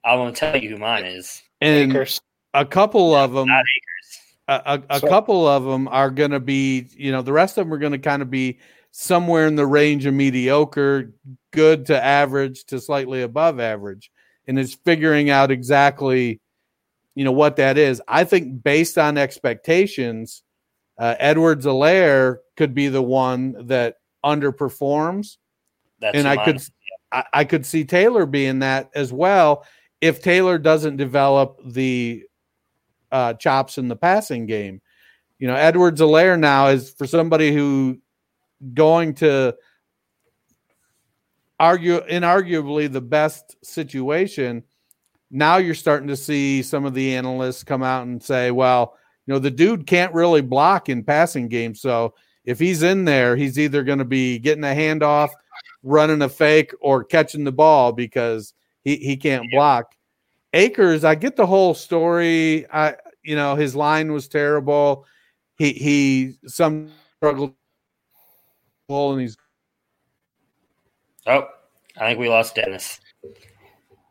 I 0.05 0.14
won't 0.16 0.36
tell 0.36 0.57
you 0.57 0.70
who 0.70 0.76
mine 0.76 1.05
is. 1.07 1.43
And 1.61 1.91
Akers. 1.93 2.20
a 2.55 2.66
couple 2.66 3.14
of 3.14 3.32
them 3.32 3.49
Not 3.49 3.61
Akers. 3.61 4.18
a, 4.49 4.72
a, 4.93 4.97
a 4.97 5.01
So- 5.01 5.09
couple 5.09 5.47
of 5.49 5.64
them 5.64 5.88
are 5.88 6.11
going 6.11 6.32
to 6.32 6.41
be, 6.41 6.86
you 6.97 7.12
know, 7.12 7.22
the 7.22 7.32
rest 7.32 7.57
of 7.57 7.66
them 7.66 7.72
are 7.72 7.78
going 7.78 7.93
to 7.93 7.99
kind 7.99 8.20
of 8.20 8.30
be 8.30 8.59
somewhere 8.93 9.47
in 9.47 9.57
the 9.57 9.66
range 9.66 10.07
of 10.07 10.14
mediocre, 10.14 11.12
good 11.53 11.86
to 11.86 12.05
average 12.05 12.64
to 12.64 12.80
slightly 12.80 13.22
above 13.22 13.61
average. 13.61 14.11
And 14.47 14.59
it's 14.59 14.74
figuring 14.74 15.30
out 15.30 15.51
exactly, 15.51 16.41
you 17.14 17.24
know, 17.24 17.32
what 17.32 17.57
that 17.57 17.78
is. 17.78 18.03
I 18.09 18.24
think 18.24 18.62
based 18.62 18.99
on 18.99 19.16
expectations, 19.16 20.43
uh, 20.99 21.14
Edwards-Helaire 21.18 22.38
could 22.57 22.74
be 22.74 22.88
the 22.88 23.03
one 23.03 23.66
that 23.68 23.97
underperforms. 24.24 25.36
That's 26.01 26.16
and 26.16 26.26
I 26.26 26.36
mine 26.36 26.45
could. 26.45 26.62
I, 27.12 27.24
I 27.32 27.45
could 27.45 27.66
see 27.66 27.84
Taylor 27.84 28.26
being 28.26 28.61
that 28.61 28.91
as 28.95 29.12
well 29.12 29.64
if 30.01 30.22
Taylor 30.22 30.59
doesn't 30.59 30.97
develop 30.97 31.61
the 31.64 32.24
uh, 33.12 33.34
chops 33.34 33.78
in 33.78 33.88
the 33.88 33.97
passing 33.97 34.47
game. 34.47 34.80
You 35.38 35.49
know, 35.49 35.55
Edwards-Helaire 35.55 36.38
now 36.38 36.68
is 36.68 36.91
for 36.93 37.07
somebody 37.07 37.53
who 37.53 37.99
going 38.74 39.14
to 39.14 39.56
argue 41.58 42.00
inarguably 42.06 42.90
the 42.90 43.00
best 43.00 43.56
situation. 43.64 44.62
Now 45.30 45.58
you're 45.58 45.74
starting 45.74 46.08
to 46.08 46.16
see 46.16 46.62
some 46.62 46.84
of 46.84 46.94
the 46.94 47.14
analysts 47.14 47.62
come 47.62 47.82
out 47.82 48.06
and 48.06 48.22
say, 48.22 48.50
well, 48.50 48.96
you 49.26 49.34
know, 49.34 49.38
the 49.38 49.50
dude 49.50 49.86
can't 49.86 50.14
really 50.14 50.40
block 50.40 50.88
in 50.88 51.04
passing 51.04 51.48
games. 51.48 51.80
So 51.80 52.14
if 52.44 52.58
he's 52.58 52.82
in 52.82 53.04
there, 53.04 53.36
he's 53.36 53.58
either 53.58 53.84
going 53.84 53.98
to 53.98 54.04
be 54.04 54.38
getting 54.38 54.64
a 54.64 54.68
handoff, 54.68 55.30
running 55.82 56.22
a 56.22 56.28
fake, 56.28 56.72
or 56.80 57.04
catching 57.04 57.44
the 57.44 57.52
ball 57.52 57.92
because 57.92 58.54
he, 58.82 58.96
he 58.96 59.16
can't 59.16 59.44
block. 59.52 59.94
Akers, 60.52 61.04
I 61.04 61.14
get 61.14 61.36
the 61.36 61.46
whole 61.46 61.74
story. 61.74 62.68
I 62.72 62.96
you 63.22 63.36
know, 63.36 63.54
his 63.54 63.76
line 63.76 64.12
was 64.12 64.28
terrible. 64.28 65.06
He 65.58 65.72
he 65.72 66.34
some 66.46 66.90
struggled 67.16 67.54
and 68.91 69.20
he's 69.20 69.36
Oh, 71.26 71.47
I 71.97 72.09
think 72.09 72.18
we 72.18 72.28
lost 72.28 72.55
Dennis. 72.55 73.01
Did 73.22 73.34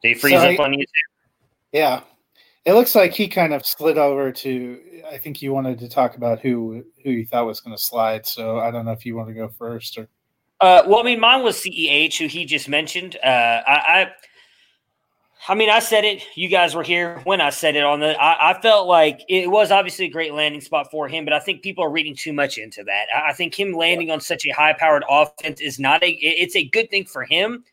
he 0.01 0.13
freeze 0.13 0.39
Sorry. 0.39 0.55
up 0.55 0.59
on 0.61 0.73
you? 0.73 0.85
Yeah. 1.71 2.01
It 2.65 2.73
looks 2.73 2.93
like 2.93 3.13
he 3.13 3.27
kind 3.27 3.53
of 3.53 3.65
slid 3.65 3.97
over 3.97 4.31
to. 4.31 4.79
I 5.11 5.17
think 5.17 5.41
you 5.41 5.53
wanted 5.53 5.79
to 5.79 5.89
talk 5.89 6.15
about 6.15 6.39
who 6.39 6.83
who 7.03 7.09
you 7.11 7.25
thought 7.25 7.45
was 7.45 7.61
going 7.61 7.75
to 7.75 7.81
slide. 7.81 8.25
So 8.25 8.59
I 8.59 8.69
don't 8.69 8.85
know 8.85 8.91
if 8.91 9.05
you 9.05 9.15
want 9.15 9.29
to 9.29 9.33
go 9.33 9.49
first 9.49 9.97
or. 9.97 10.07
Uh, 10.61 10.83
well, 10.85 10.99
I 10.99 11.03
mean, 11.03 11.21
mine 11.21 11.41
was 11.41 11.55
CEH, 11.55 12.17
who 12.17 12.27
he 12.27 12.43
just 12.43 12.67
mentioned. 12.67 13.15
Uh, 13.23 13.61
I, 13.65 13.71
I, 13.71 14.11
I 15.47 15.55
mean, 15.55 15.69
I 15.69 15.79
said 15.79 16.03
it. 16.03 16.23
You 16.35 16.49
guys 16.49 16.75
were 16.75 16.83
here 16.83 17.21
when 17.23 17.39
I 17.39 17.49
said 17.49 17.75
it 17.75 17.83
on 17.83 18.01
the. 18.01 18.21
I, 18.21 18.51
I 18.51 18.61
felt 18.61 18.87
like 18.87 19.21
it 19.29 19.49
was 19.49 19.71
obviously 19.71 20.05
a 20.05 20.09
great 20.09 20.33
landing 20.33 20.59
spot 20.59 20.91
for 20.91 21.07
him, 21.07 21.23
but 21.23 21.33
I 21.33 21.39
think 21.39 21.61
people 21.61 21.83
are 21.83 21.89
reading 21.89 22.15
too 22.15 22.33
much 22.33 22.57
into 22.57 22.83
that. 22.83 23.05
I, 23.15 23.29
I 23.29 23.33
think 23.33 23.57
him 23.57 23.71
landing 23.71 24.11
on 24.11 24.19
such 24.19 24.45
a 24.45 24.51
high-powered 24.51 25.05
offense 25.09 25.61
is 25.61 25.79
not 25.79 26.03
a. 26.03 26.09
It's 26.09 26.55
a 26.57 26.65
good 26.65 26.89
thing 26.89 27.05
for 27.05 27.23
him, 27.23 27.63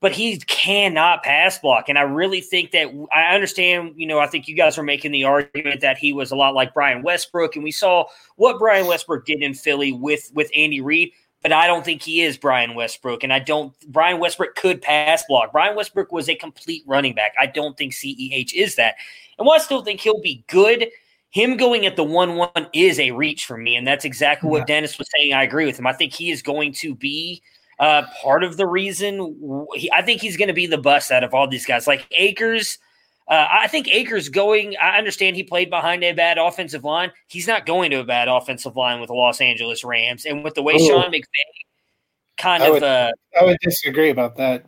but 0.00 0.12
he 0.12 0.38
cannot 0.38 1.22
pass 1.22 1.58
block, 1.60 1.88
and 1.88 1.96
I 1.96 2.02
really 2.02 2.40
think 2.40 2.72
that 2.72 2.88
I 3.14 3.34
understand. 3.34 3.94
You 3.96 4.08
know, 4.08 4.18
I 4.18 4.26
think 4.26 4.48
you 4.48 4.56
guys 4.56 4.76
were 4.76 4.82
making 4.82 5.12
the 5.12 5.24
argument 5.24 5.82
that 5.82 5.98
he 5.98 6.12
was 6.12 6.32
a 6.32 6.36
lot 6.36 6.54
like 6.54 6.74
Brian 6.74 7.02
Westbrook, 7.02 7.54
and 7.54 7.62
we 7.62 7.72
saw 7.72 8.06
what 8.34 8.58
Brian 8.58 8.86
Westbrook 8.86 9.26
did 9.26 9.42
in 9.42 9.54
Philly 9.54 9.92
with 9.92 10.32
with 10.34 10.50
Andy 10.56 10.80
Reid 10.80 11.12
but 11.46 11.52
I 11.52 11.68
don't 11.68 11.84
think 11.84 12.02
he 12.02 12.22
is 12.22 12.36
Brian 12.36 12.74
Westbrook. 12.74 13.22
And 13.22 13.32
I 13.32 13.38
don't, 13.38 13.72
Brian 13.86 14.18
Westbrook 14.18 14.56
could 14.56 14.82
pass 14.82 15.22
block. 15.28 15.52
Brian 15.52 15.76
Westbrook 15.76 16.10
was 16.10 16.28
a 16.28 16.34
complete 16.34 16.82
running 16.88 17.14
back. 17.14 17.34
I 17.38 17.46
don't 17.46 17.76
think 17.76 17.92
CEH 17.92 18.52
is 18.52 18.74
that. 18.74 18.96
And 19.38 19.46
while 19.46 19.54
I 19.54 19.62
still 19.62 19.84
think 19.84 20.00
he'll 20.00 20.20
be 20.20 20.44
good, 20.48 20.88
him 21.30 21.56
going 21.56 21.86
at 21.86 21.94
the 21.94 22.02
1 22.02 22.34
1 22.34 22.50
is 22.72 22.98
a 22.98 23.12
reach 23.12 23.46
for 23.46 23.56
me. 23.56 23.76
And 23.76 23.86
that's 23.86 24.04
exactly 24.04 24.50
what 24.50 24.66
Dennis 24.66 24.98
was 24.98 25.08
saying. 25.16 25.34
I 25.34 25.44
agree 25.44 25.66
with 25.66 25.78
him. 25.78 25.86
I 25.86 25.92
think 25.92 26.12
he 26.12 26.32
is 26.32 26.42
going 26.42 26.72
to 26.72 26.96
be 26.96 27.40
uh, 27.78 28.02
part 28.20 28.42
of 28.42 28.56
the 28.56 28.66
reason. 28.66 29.68
He, 29.74 29.88
I 29.92 30.02
think 30.02 30.20
he's 30.20 30.36
going 30.36 30.48
to 30.48 30.52
be 30.52 30.66
the 30.66 30.78
bust 30.78 31.12
out 31.12 31.22
of 31.22 31.32
all 31.32 31.46
these 31.46 31.64
guys. 31.64 31.86
Like 31.86 32.08
Akers, 32.10 32.78
uh, 33.28 33.46
I 33.50 33.66
think 33.68 33.88
Akers 33.88 34.28
going. 34.28 34.74
I 34.80 34.98
understand 34.98 35.36
he 35.36 35.42
played 35.42 35.70
behind 35.70 36.04
a 36.04 36.12
bad 36.12 36.38
offensive 36.38 36.84
line. 36.84 37.10
He's 37.28 37.46
not 37.46 37.66
going 37.66 37.90
to 37.90 38.00
a 38.00 38.04
bad 38.04 38.28
offensive 38.28 38.76
line 38.76 39.00
with 39.00 39.08
the 39.08 39.14
Los 39.14 39.40
Angeles 39.40 39.84
Rams, 39.84 40.24
and 40.26 40.44
with 40.44 40.54
the 40.54 40.62
way 40.62 40.74
Ooh. 40.74 40.86
Sean 40.86 41.10
McVay 41.10 41.24
kind 42.38 42.62
I 42.62 42.66
of, 42.66 42.72
would- 42.74 42.82
uh, 42.82 43.10
I 43.40 43.44
would 43.44 43.58
disagree 43.62 44.10
about 44.10 44.36
that. 44.36 44.66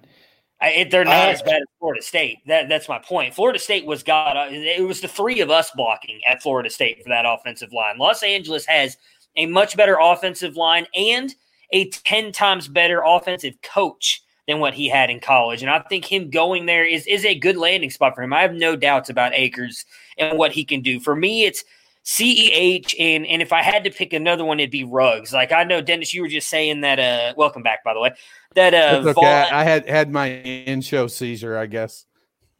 I, 0.61 0.71
it, 0.71 0.91
they're 0.91 1.05
not 1.05 1.15
I- 1.15 1.31
as 1.31 1.43
bad 1.43 1.57
as 1.63 1.69
Florida 1.79 2.03
State. 2.03 2.39
That 2.49 2.69
that's 2.69 2.89
my 2.89 2.99
point. 2.99 3.33
Florida 3.35 3.59
State 3.61 3.87
was 3.87 4.03
God. 4.03 4.37
uh, 4.37 4.49
It 4.51 4.83
was 4.85 5.01
the 5.01 5.07
three 5.09 5.41
of 5.41 5.51
us 5.51 5.71
blocking 5.77 6.21
at 6.27 6.43
Florida 6.43 6.69
State 6.69 7.01
for 7.03 7.09
that 7.11 7.25
offensive 7.27 7.73
line. 7.73 7.97
Los 7.99 8.23
Angeles 8.25 8.67
has 8.67 8.97
a 9.37 9.47
much 9.47 9.77
better 9.77 9.99
offensive 10.01 10.57
line 10.57 10.85
and 10.97 11.33
a 11.73 11.89
ten 11.91 12.33
times 12.33 12.67
better 12.67 13.03
offensive 13.07 13.55
coach 13.63 14.23
than 14.49 14.59
what 14.59 14.75
he 14.75 14.89
had 14.89 15.11
in 15.11 15.21
college. 15.21 15.63
And 15.63 15.71
I 15.71 15.79
think 15.81 16.11
him 16.11 16.31
going 16.31 16.67
there 16.67 16.85
is 16.85 17.07
is 17.07 17.25
a 17.25 17.39
good 17.39 17.57
landing 17.57 17.91
spot 17.91 18.15
for 18.17 18.23
him. 18.23 18.33
I 18.33 18.41
have 18.41 18.55
no 18.55 18.75
doubts 18.75 19.11
about 19.11 19.35
Akers 19.35 19.85
and 20.17 20.39
what 20.39 20.53
he 20.53 20.65
can 20.65 20.81
do. 20.81 20.99
For 20.99 21.15
me, 21.15 21.45
it's 21.45 21.63
CEH 22.05 22.95
and 22.99 23.27
and 23.27 23.43
if 23.43 23.53
I 23.53 23.63
had 23.63 23.85
to 23.85 23.91
pick 23.91 24.15
another 24.15 24.45
one, 24.45 24.59
it'd 24.59 24.71
be 24.71 24.85
Ruggs. 24.85 25.35
Like 25.35 25.53
I 25.53 25.65
know 25.65 25.83
Dennis, 25.83 26.15
you 26.15 26.23
were 26.23 26.29
just 26.29 26.49
saying 26.49 26.81
that. 26.81 26.99
Uh, 26.99 27.35
welcome 27.37 27.63
back, 27.63 27.85
by 27.85 27.93
the 27.93 28.01
way. 28.01 28.13
That 28.55 28.73
uh, 28.73 29.01
okay. 29.03 29.13
Vaughn- 29.13 29.53
I 29.53 29.65
had 29.65 29.87
had 29.87 30.11
my 30.11 30.29
in 30.29 30.81
show 30.81 31.07
seizure, 31.07 31.57
I 31.57 31.67
guess. 31.67 32.07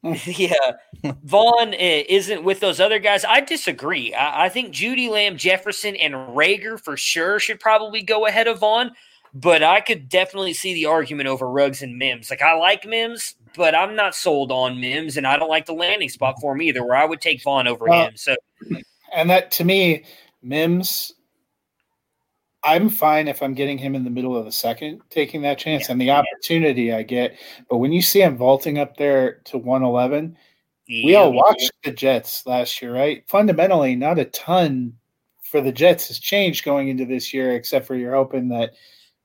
yeah, 0.27 0.53
Vaughn 1.25 1.75
uh, 1.75 1.77
isn't 2.09 2.45
with 2.45 2.61
those 2.61 2.79
other 2.79 3.01
guys. 3.01 3.25
I 3.25 3.41
disagree. 3.41 4.15
I, 4.15 4.45
I 4.45 4.49
think 4.49 4.73
Jeudy 4.73 5.11
Lamb, 5.11 5.37
Jefferson, 5.37 5.97
and 5.97 6.15
Reagor 6.15 6.79
for 6.79 6.97
sure 6.97 7.41
should 7.41 7.59
probably 7.59 8.03
go 8.03 8.27
ahead 8.27 8.47
of 8.47 8.61
Vaughn. 8.61 8.93
But 9.35 9.63
I 9.63 9.81
could 9.81 10.09
definitely 10.09 10.55
see 10.55 10.75
the 10.75 10.87
argument 10.87 11.29
over 11.29 11.51
Ruggs 11.51 11.83
and 11.83 11.97
Mims. 11.97 12.31
Like 12.31 12.43
I 12.43 12.55
like 12.55 12.87
Mims, 12.87 13.35
but 13.57 13.75
I'm 13.75 13.95
not 13.95 14.15
sold 14.15 14.51
on 14.51 14.81
Mims, 14.81 15.17
and 15.17 15.27
I 15.27 15.37
don't 15.37 15.49
like 15.51 15.67
the 15.67 15.73
landing 15.75 16.09
spot 16.09 16.37
for 16.41 16.55
him 16.55 16.63
either. 16.63 16.85
Where 16.85 16.97
I 16.97 17.05
would 17.05 17.21
take 17.21 17.43
Vaughn 17.43 17.69
over 17.69 17.87
Well, 17.87 18.09
him. 18.09 18.17
So 18.17 18.37
And 19.13 19.31
that 19.31 19.51
to 19.53 19.65
me, 19.65 20.05
Mims, 20.43 21.13
I'm 22.65 22.89
fine 22.89 23.29
if 23.29 23.43
I'm 23.43 23.55
getting 23.55 23.79
him 23.79 23.95
in 23.95 24.05
the 24.05 24.11
middle 24.11 24.37
of 24.37 24.45
the 24.45 24.53
second, 24.53 25.01
taking 25.11 25.43
that 25.43 25.59
chance 25.59 25.89
and 25.89 26.01
the 26.01 26.11
opportunity 26.11 26.93
I 26.93 27.03
get. 27.03 27.39
But 27.71 27.79
when 27.79 27.93
you 27.93 28.03
see 28.03 28.23
him 28.23 28.37
vaulting 28.37 28.79
up 28.79 28.97
there 28.97 29.41
to 29.45 29.59
111, 29.59 30.37
we 30.89 31.15
all 31.15 31.33
watched 31.33 31.71
the 31.85 31.93
Jets 31.93 32.47
last 32.47 32.81
year, 32.81 32.95
right? 32.95 33.23
Fundamentally, 33.29 33.95
not 33.95 34.19
a 34.19 34.25
ton 34.27 34.95
for 35.43 35.61
the 35.61 35.73
Jets 35.73 36.09
has 36.09 36.19
changed 36.19 36.65
going 36.65 36.89
into 36.89 37.05
this 37.05 37.33
year, 37.33 37.53
except 37.53 37.87
for 37.87 37.95
you're 37.95 38.15
hoping 38.15 38.49
that 38.49 38.73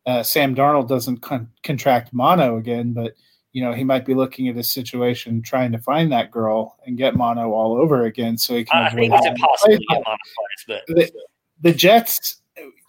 uh, 0.06 0.24
Sam 0.24 0.56
Darnold 0.56 0.88
doesn't 0.88 1.18
con- 1.18 1.50
contract 1.64 2.14
mono 2.14 2.58
again. 2.58 2.94
But 2.94 3.14
you 3.54 3.64
know 3.64 3.72
he 3.72 3.84
might 3.84 4.06
be 4.06 4.16
looking 4.16 4.48
at 4.50 4.58
a 4.58 4.64
situation 4.64 5.42
trying 5.42 5.72
to 5.72 5.78
find 5.78 6.12
that 6.12 6.32
girl 6.32 6.78
and 6.86 6.98
get 6.98 7.16
mono 7.16 7.52
all 7.52 7.78
over 7.78 8.06
again, 8.06 8.38
so 8.38 8.56
he 8.56 8.66
can. 8.66 8.84
I 8.84 8.88
avoid 8.88 9.00
think 9.00 9.14
it's 9.14 9.28
impossible 9.28 9.78
to 9.78 9.86
get 9.90 10.04
monopolized, 10.04 10.68
but 10.68 10.84
the, 10.88 11.12
the 11.62 11.74
Jets, 11.74 12.42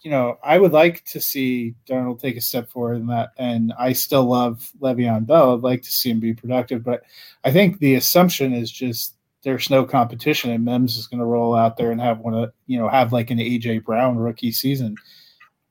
you 0.03 0.11
know, 0.11 0.37
I 0.43 0.57
would 0.57 0.71
like 0.71 1.05
to 1.05 1.21
see 1.21 1.75
Darnold 1.87 2.19
take 2.19 2.35
a 2.35 2.41
step 2.41 2.69
forward 2.69 2.95
in 2.95 3.07
that, 3.07 3.29
and 3.37 3.73
I 3.79 3.93
still 3.93 4.25
love 4.25 4.71
Le'Veon 4.81 5.27
Bell. 5.27 5.53
I'd 5.53 5.61
like 5.61 5.83
to 5.83 5.91
see 5.91 6.09
him 6.09 6.19
be 6.19 6.33
productive, 6.33 6.83
but 6.83 7.03
I 7.43 7.51
think 7.51 7.79
the 7.79 7.95
assumption 7.95 8.53
is 8.53 8.71
just 8.71 9.15
there's 9.43 9.69
no 9.69 9.85
competition, 9.85 10.49
and 10.49 10.65
Mims 10.65 10.97
is 10.97 11.05
going 11.05 11.19
to 11.19 11.25
roll 11.25 11.55
out 11.55 11.77
there 11.77 11.91
and 11.91 12.01
have 12.01 12.19
one 12.19 12.33
of 12.33 12.51
you 12.65 12.79
know 12.79 12.89
have 12.89 13.13
like 13.13 13.29
an 13.29 13.37
AJ 13.37 13.85
Brown 13.85 14.17
rookie 14.17 14.51
season. 14.51 14.95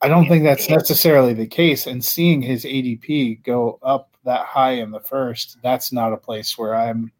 I 0.04 0.08
don't 0.08 0.28
think 0.28 0.44
that's 0.44 0.68
necessarily 0.68 1.32
the 1.32 1.46
case, 1.46 1.86
and 1.86 2.04
seeing 2.04 2.42
his 2.42 2.66
ADP 2.66 3.42
go 3.42 3.78
up 3.82 4.14
that 4.24 4.44
high 4.44 4.72
in 4.72 4.90
the 4.90 5.00
first, 5.00 5.56
that's 5.62 5.92
not 5.92 6.12
a 6.12 6.18
place 6.18 6.58
where 6.58 6.74
I'm 6.74 7.10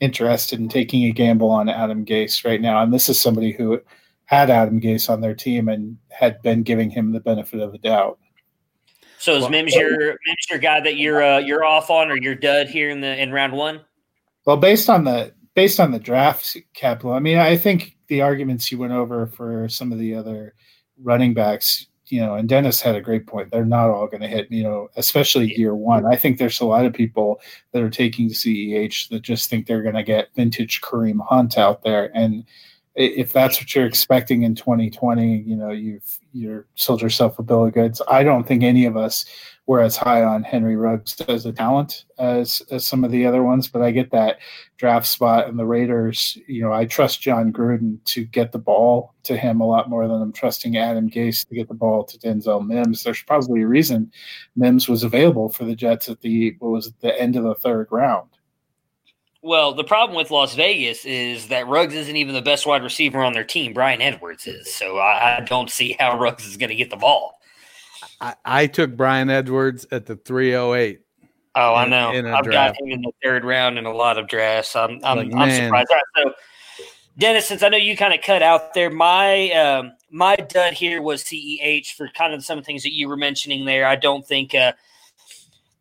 interested 0.00 0.58
in 0.58 0.70
taking 0.70 1.04
a 1.04 1.10
gamble 1.10 1.50
on 1.50 1.68
Adam 1.68 2.02
Gase 2.06 2.42
right 2.42 2.62
now. 2.62 2.82
And 2.82 2.94
this 2.94 3.10
is 3.10 3.20
somebody 3.20 3.52
who 3.52 3.78
had 4.24 4.48
Adam 4.48 4.80
Gase 4.80 5.10
on 5.10 5.20
their 5.20 5.34
team 5.34 5.68
and 5.68 5.98
had 6.08 6.40
been 6.40 6.62
giving 6.62 6.88
him 6.88 7.12
the 7.12 7.20
benefit 7.20 7.60
of 7.60 7.72
the 7.72 7.78
doubt. 7.78 8.18
so 9.18 9.36
is 9.36 9.50
Mims 9.50 9.74
your 9.74 9.98
Mims 9.98 10.46
your 10.48 10.60
guy 10.60 10.80
that 10.80 10.96
you're 10.96 11.22
uh, 11.22 11.40
you're 11.40 11.62
off 11.62 11.90
on 11.90 12.10
or 12.10 12.16
you're 12.16 12.34
dud 12.34 12.68
here 12.68 12.88
in 12.88 13.02
the 13.02 13.20
in 13.20 13.32
round 13.32 13.52
one? 13.52 13.82
Well, 14.46 14.56
based 14.56 14.88
on 14.88 15.04
the 15.04 15.34
based 15.54 15.78
on 15.78 15.92
the 15.92 15.98
draft 15.98 16.56
capital, 16.72 17.12
I 17.12 17.18
mean, 17.18 17.36
I 17.36 17.58
think 17.58 17.98
the 18.06 18.22
arguments 18.22 18.72
you 18.72 18.78
went 18.78 18.94
over 18.94 19.26
for 19.26 19.68
some 19.68 19.92
of 19.92 19.98
the 19.98 20.14
other 20.14 20.54
running 21.02 21.34
backs, 21.34 21.86
you 22.10 22.20
know, 22.20 22.34
and 22.34 22.48
Dennis 22.48 22.80
had 22.80 22.96
a 22.96 23.00
great 23.00 23.26
point. 23.26 23.50
They're 23.50 23.64
not 23.64 23.90
all 23.90 24.06
going 24.06 24.22
to 24.22 24.28
hit, 24.28 24.50
you 24.50 24.62
know, 24.62 24.88
especially 24.96 25.56
year 25.56 25.74
one. 25.74 26.06
I 26.06 26.16
think 26.16 26.38
there's 26.38 26.60
a 26.60 26.66
lot 26.66 26.86
of 26.86 26.92
people 26.92 27.40
that 27.72 27.82
are 27.82 27.90
taking 27.90 28.28
CEH 28.28 29.08
that 29.10 29.22
just 29.22 29.48
think 29.48 29.66
they're 29.66 29.82
going 29.82 29.94
to 29.94 30.02
get 30.02 30.34
vintage 30.34 30.80
Kareem 30.80 31.20
Hunt 31.26 31.58
out 31.58 31.82
there, 31.82 32.10
and 32.14 32.44
if 32.96 33.32
that's 33.32 33.60
what 33.60 33.74
you're 33.74 33.86
expecting 33.86 34.42
in 34.42 34.54
2020, 34.54 35.38
you 35.38 35.56
know, 35.56 35.70
you've 35.70 36.18
you're 36.32 36.66
sold 36.74 37.00
yourself 37.00 37.38
a 37.38 37.42
bill 37.42 37.66
of 37.66 37.72
goods. 37.72 38.02
I 38.08 38.22
don't 38.22 38.46
think 38.46 38.62
any 38.62 38.84
of 38.84 38.96
us 38.96 39.24
were 39.70 39.80
as 39.80 39.96
high 39.96 40.20
on 40.20 40.42
Henry 40.42 40.74
Ruggs 40.74 41.20
as 41.28 41.46
a 41.46 41.52
talent 41.52 42.04
as, 42.18 42.60
as 42.72 42.84
some 42.84 43.04
of 43.04 43.12
the 43.12 43.24
other 43.24 43.44
ones, 43.44 43.68
but 43.68 43.82
I 43.82 43.92
get 43.92 44.10
that 44.10 44.40
draft 44.78 45.06
spot 45.06 45.46
and 45.46 45.56
the 45.56 45.64
Raiders. 45.64 46.36
You 46.48 46.62
know, 46.62 46.72
I 46.72 46.86
trust 46.86 47.20
Jon 47.20 47.52
Gruden 47.52 48.02
to 48.06 48.24
get 48.24 48.50
the 48.50 48.58
ball 48.58 49.14
to 49.22 49.36
him 49.36 49.60
a 49.60 49.68
lot 49.68 49.88
more 49.88 50.08
than 50.08 50.20
I'm 50.20 50.32
trusting 50.32 50.76
Adam 50.76 51.08
Gase 51.08 51.46
to 51.46 51.54
get 51.54 51.68
the 51.68 51.74
ball 51.74 52.02
to 52.02 52.18
Denzel 52.18 52.66
Mims. 52.66 53.04
There's 53.04 53.22
probably 53.22 53.62
a 53.62 53.68
reason 53.68 54.10
Mims 54.56 54.88
was 54.88 55.04
available 55.04 55.50
for 55.50 55.64
the 55.64 55.76
Jets 55.76 56.08
at 56.08 56.20
the 56.20 56.56
what 56.58 56.72
was 56.72 56.88
it, 56.88 56.94
the 57.00 57.16
end 57.20 57.36
of 57.36 57.44
the 57.44 57.54
third 57.54 57.86
round. 57.92 58.28
Well, 59.40 59.72
the 59.72 59.84
problem 59.84 60.16
with 60.16 60.32
Las 60.32 60.56
Vegas 60.56 61.04
is 61.04 61.46
that 61.46 61.68
Ruggs 61.68 61.94
isn't 61.94 62.16
even 62.16 62.34
the 62.34 62.42
best 62.42 62.66
wide 62.66 62.82
receiver 62.82 63.22
on 63.22 63.34
their 63.34 63.44
team. 63.44 63.72
Bryan 63.72 64.02
Edwards 64.02 64.48
is. 64.48 64.74
So 64.74 64.98
I, 64.98 65.36
I 65.36 65.40
don't 65.42 65.70
see 65.70 65.94
how 65.96 66.18
Ruggs 66.18 66.44
is 66.44 66.56
going 66.56 66.70
to 66.70 66.74
get 66.74 66.90
the 66.90 66.96
ball. 66.96 67.36
I, 68.20 68.34
I, 68.44 68.66
took 68.66 68.96
Bryan 68.96 69.30
Edwards 69.30 69.86
at 69.90 70.06
the 70.06 70.16
308. 70.16 71.00
Oh, 71.54 71.74
I 71.74 71.86
know. 71.88 72.10
I've 72.10 72.44
draft. 72.44 72.78
got 72.78 72.80
him 72.80 72.92
in 72.92 73.02
the 73.02 73.12
third 73.22 73.44
round 73.44 73.78
in 73.78 73.86
a 73.86 73.92
lot 73.92 74.18
of 74.18 74.28
drafts. 74.28 74.76
I'm, 74.76 75.00
I'm, 75.02 75.16
like, 75.16 75.34
I'm 75.34 75.50
surprised. 75.50 75.88
Right, 75.90 76.04
so, 76.16 76.32
Dennis, 77.18 77.46
since 77.46 77.62
I 77.62 77.68
know 77.68 77.76
you 77.76 77.96
kind 77.96 78.14
of 78.14 78.22
cut 78.22 78.42
out 78.42 78.72
there, 78.72 78.88
my 78.88 79.50
um, 79.50 79.92
my 80.10 80.36
dud 80.36 80.74
here 80.74 81.02
was 81.02 81.24
CEH 81.24 81.92
for 81.92 82.08
kind 82.14 82.32
of 82.32 82.44
some 82.44 82.58
of 82.58 82.64
the 82.64 82.66
things 82.66 82.82
that 82.84 82.92
you 82.92 83.08
were 83.08 83.16
mentioning 83.16 83.64
there. 83.64 83.86
I 83.86 83.96
don't 83.96 84.26
think 84.26 84.54
uh,– 84.54 84.72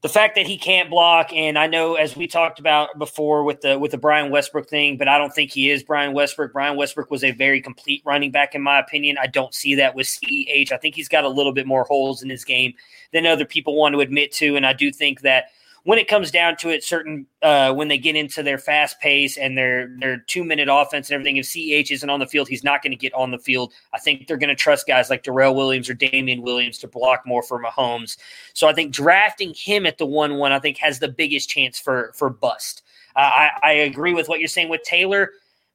the 0.02 0.10
fact 0.10 0.36
that 0.36 0.48
he 0.48 0.58
can't 0.58 0.90
block, 0.90 1.34
and 1.34 1.58
I 1.58 1.68
know 1.68 1.96
as 1.96 2.16
we 2.16 2.26
talked 2.26 2.60
about 2.60 2.98
before 2.98 3.44
with 3.44 3.62
the 3.62 3.78
with 3.78 3.92
the 3.92 3.98
Brian 3.98 4.32
Westbrook 4.32 4.70
thing, 4.70 4.98
but 4.98 5.10
I 5.10 5.18
don't 5.18 5.34
think 5.34 5.52
he 5.52 5.70
is 5.70 5.84
Brian 5.84 6.14
Westbrook. 6.14 6.54
Brian 6.54 6.78
Westbrook 6.78 7.12
was 7.12 7.24
a 7.24 7.32
very 7.32 7.60
complete 7.60 8.02
running 8.06 8.32
back, 8.32 8.56
in 8.56 8.62
my 8.62 8.80
opinion. 8.80 9.18
I 9.22 9.28
don't 9.28 9.54
see 9.54 9.76
that 9.76 9.96
with 9.96 10.08
CEH. 10.08 10.72
I 10.72 10.78
think 10.78 10.96
he's 10.96 11.10
got 11.10 11.26
a 11.26 11.30
little 11.30 11.52
bit 11.52 11.68
more 11.68 11.84
holes 11.84 12.24
in 12.24 12.30
his 12.30 12.46
game 12.46 12.74
than 13.12 13.26
other 13.26 13.46
people 13.46 13.76
want 13.76 13.94
to 13.94 14.00
admit 14.00 14.32
to, 14.34 14.56
and 14.56 14.66
I 14.66 14.72
do 14.72 14.90
think 14.90 15.22
that 15.22 15.52
when 15.84 15.98
it 15.98 16.08
comes 16.08 16.32
down 16.32 16.58
to 16.58 16.70
it, 16.70 16.84
certain 16.84 17.26
uh, 17.42 17.74
when 17.74 17.88
they 17.88 17.98
get 17.98 18.16
into 18.16 18.44
their 18.44 18.58
fast 18.58 19.00
pace 19.00 19.38
and 19.38 19.58
their 19.58 19.96
their 20.00 20.18
two 20.18 20.44
minute 20.44 20.68
offense 20.72 21.10
and 21.10 21.16
everything, 21.16 21.38
if 21.38 21.48
CH 21.48 21.92
isn't 21.92 22.10
on 22.10 22.20
the 22.20 22.28
field, 22.28 22.48
he's 22.48 22.64
not 22.64 22.82
going 22.82 22.92
to 22.92 22.98
get 22.98 23.14
on 23.14 23.32
the 23.32 23.40
field. 23.40 23.74
I 23.94 24.00
think 24.00 24.28
they're 24.28 24.38
going 24.38 24.50
to 24.50 24.56
trust 24.56 24.88
guys 24.88 25.10
like 25.10 25.24
Darrel 25.24 25.56
Williams 25.56 25.90
or 25.90 25.94
Damien 25.94 26.42
Williams 26.42 26.78
to 26.80 26.88
block 26.88 27.24
more 27.26 27.44
for 27.44 27.62
Mahomes. 27.62 28.18
So 28.54 28.68
I 28.68 28.74
think 28.74 28.94
drafting 28.94 29.54
him 29.54 29.86
at 29.86 29.98
the 29.98 30.06
one 30.06 30.36
one, 30.36 30.52
I 30.52 30.60
think 30.60 30.78
has 30.78 31.00
the 31.00 31.10
biggest 31.10 31.50
chance 31.50 31.80
for 31.80 32.12
for 32.16 32.30
bust. 32.30 32.84
Uh, 33.16 33.20
I, 33.20 33.50
I 33.64 33.72
agree 33.72 34.14
with 34.14 34.30
what 34.30 34.40
you're 34.40 34.48
saying 34.48 34.70
with 34.70 34.84
Taylor, 34.84 35.32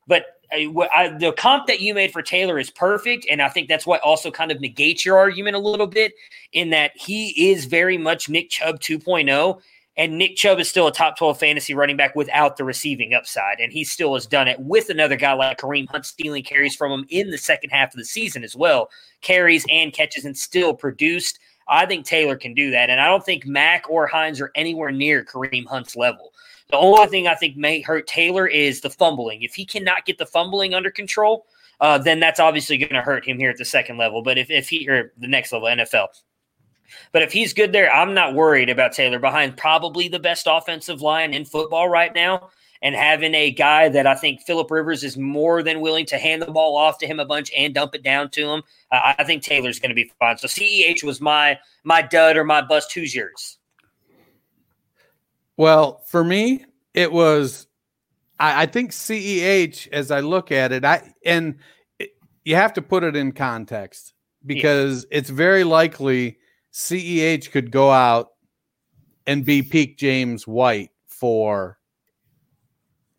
but 0.06 0.26
I, 0.52 0.72
I, 0.94 1.08
the 1.08 1.32
comp 1.32 1.66
that 1.66 1.80
you 1.80 1.94
made 1.94 2.12
for 2.12 2.22
Taylor 2.22 2.58
is 2.58 2.70
perfect, 2.70 3.26
and 3.30 3.42
I 3.42 3.48
think 3.48 3.68
that's 3.68 3.86
what 3.86 4.00
also 4.02 4.30
kind 4.30 4.52
of 4.52 4.60
negates 4.60 5.04
your 5.04 5.18
argument 5.18 5.56
a 5.56 5.58
little 5.58 5.86
bit 5.86 6.12
in 6.52 6.70
that 6.70 6.92
he 6.94 7.50
is 7.50 7.64
very 7.64 7.98
much 7.98 8.28
Nick 8.28 8.50
Chubb 8.50 8.80
2.0, 8.80 9.60
and 9.96 10.18
Nick 10.18 10.36
Chubb 10.36 10.58
is 10.58 10.68
still 10.68 10.88
a 10.88 10.92
top 10.92 11.16
12 11.16 11.38
fantasy 11.38 11.74
running 11.74 11.96
back 11.96 12.16
without 12.16 12.56
the 12.56 12.64
receiving 12.64 13.14
upside. 13.14 13.60
And 13.60 13.72
he 13.72 13.84
still 13.84 14.14
has 14.14 14.26
done 14.26 14.48
it 14.48 14.58
with 14.58 14.90
another 14.90 15.16
guy 15.16 15.32
like 15.34 15.58
Kareem 15.58 15.88
Hunt 15.88 16.04
stealing 16.04 16.42
carries 16.42 16.74
from 16.74 16.90
him 16.90 17.06
in 17.10 17.30
the 17.30 17.38
second 17.38 17.70
half 17.70 17.94
of 17.94 17.98
the 17.98 18.04
season 18.04 18.42
as 18.42 18.56
well. 18.56 18.90
Carries 19.20 19.64
and 19.70 19.92
catches 19.92 20.24
and 20.24 20.36
still 20.36 20.74
produced. 20.74 21.38
I 21.68 21.86
think 21.86 22.04
Taylor 22.04 22.36
can 22.36 22.54
do 22.54 22.72
that. 22.72 22.90
And 22.90 23.00
I 23.00 23.06
don't 23.06 23.24
think 23.24 23.46
Mack 23.46 23.88
or 23.88 24.06
Hines 24.06 24.40
are 24.40 24.50
anywhere 24.56 24.90
near 24.90 25.24
Kareem 25.24 25.66
Hunt's 25.66 25.94
level. 25.94 26.32
The 26.70 26.76
only 26.76 27.06
thing 27.06 27.28
I 27.28 27.34
think 27.36 27.56
may 27.56 27.80
hurt 27.80 28.08
Taylor 28.08 28.46
is 28.46 28.80
the 28.80 28.90
fumbling. 28.90 29.42
If 29.42 29.54
he 29.54 29.64
cannot 29.64 30.06
get 30.06 30.18
the 30.18 30.26
fumbling 30.26 30.74
under 30.74 30.90
control, 30.90 31.46
uh, 31.80 31.98
then 31.98 32.18
that's 32.18 32.40
obviously 32.40 32.78
going 32.78 32.94
to 32.94 33.00
hurt 33.00 33.24
him 33.24 33.38
here 33.38 33.50
at 33.50 33.58
the 33.58 33.64
second 33.64 33.96
level. 33.96 34.22
But 34.22 34.38
if, 34.38 34.50
if 34.50 34.68
he 34.68 34.88
or 34.88 35.12
the 35.18 35.28
next 35.28 35.52
level, 35.52 35.68
NFL, 35.68 36.08
but 37.12 37.22
if 37.22 37.32
he's 37.32 37.52
good 37.52 37.72
there, 37.72 37.92
I'm 37.92 38.14
not 38.14 38.34
worried 38.34 38.70
about 38.70 38.92
Taylor 38.92 39.18
behind 39.18 39.56
probably 39.56 40.08
the 40.08 40.18
best 40.18 40.46
offensive 40.48 41.00
line 41.00 41.34
in 41.34 41.44
football 41.44 41.88
right 41.88 42.14
now. 42.14 42.50
And 42.82 42.94
having 42.94 43.34
a 43.34 43.50
guy 43.50 43.88
that 43.88 44.06
I 44.06 44.14
think 44.14 44.42
Philip 44.42 44.70
Rivers 44.70 45.04
is 45.04 45.16
more 45.16 45.62
than 45.62 45.80
willing 45.80 46.04
to 46.06 46.18
hand 46.18 46.42
the 46.42 46.50
ball 46.50 46.76
off 46.76 46.98
to 46.98 47.06
him 47.06 47.18
a 47.18 47.24
bunch 47.24 47.50
and 47.56 47.72
dump 47.72 47.94
it 47.94 48.02
down 48.02 48.28
to 48.32 48.46
him, 48.46 48.62
uh, 48.92 49.14
I 49.18 49.24
think 49.24 49.42
Taylor's 49.42 49.78
going 49.78 49.88
to 49.88 49.94
be 49.94 50.12
fine. 50.18 50.36
So 50.36 50.46
CEH 50.46 51.02
was 51.02 51.18
my 51.18 51.58
my 51.84 52.02
dud 52.02 52.36
or 52.36 52.44
my 52.44 52.60
bust. 52.60 52.92
Who's 52.92 53.14
yours? 53.14 53.58
Well, 55.56 56.02
for 56.06 56.22
me, 56.24 56.66
it 56.92 57.10
was. 57.10 57.66
I, 58.38 58.64
I 58.64 58.66
think 58.66 58.90
CEH, 58.90 59.88
as 59.88 60.10
I 60.10 60.20
look 60.20 60.52
at 60.52 60.70
it, 60.70 60.84
I 60.84 61.14
and 61.24 61.56
it, 61.98 62.10
you 62.44 62.54
have 62.56 62.74
to 62.74 62.82
put 62.82 63.02
it 63.02 63.16
in 63.16 63.32
context 63.32 64.12
because 64.44 65.06
yeah. 65.10 65.18
it's 65.18 65.30
very 65.30 65.64
likely 65.64 66.38
CEH 66.74 67.52
could 67.52 67.70
go 67.70 67.90
out 67.90 68.32
and 69.26 69.44
be 69.44 69.62
peak 69.62 69.96
James 69.96 70.46
White 70.46 70.90
for 71.06 71.78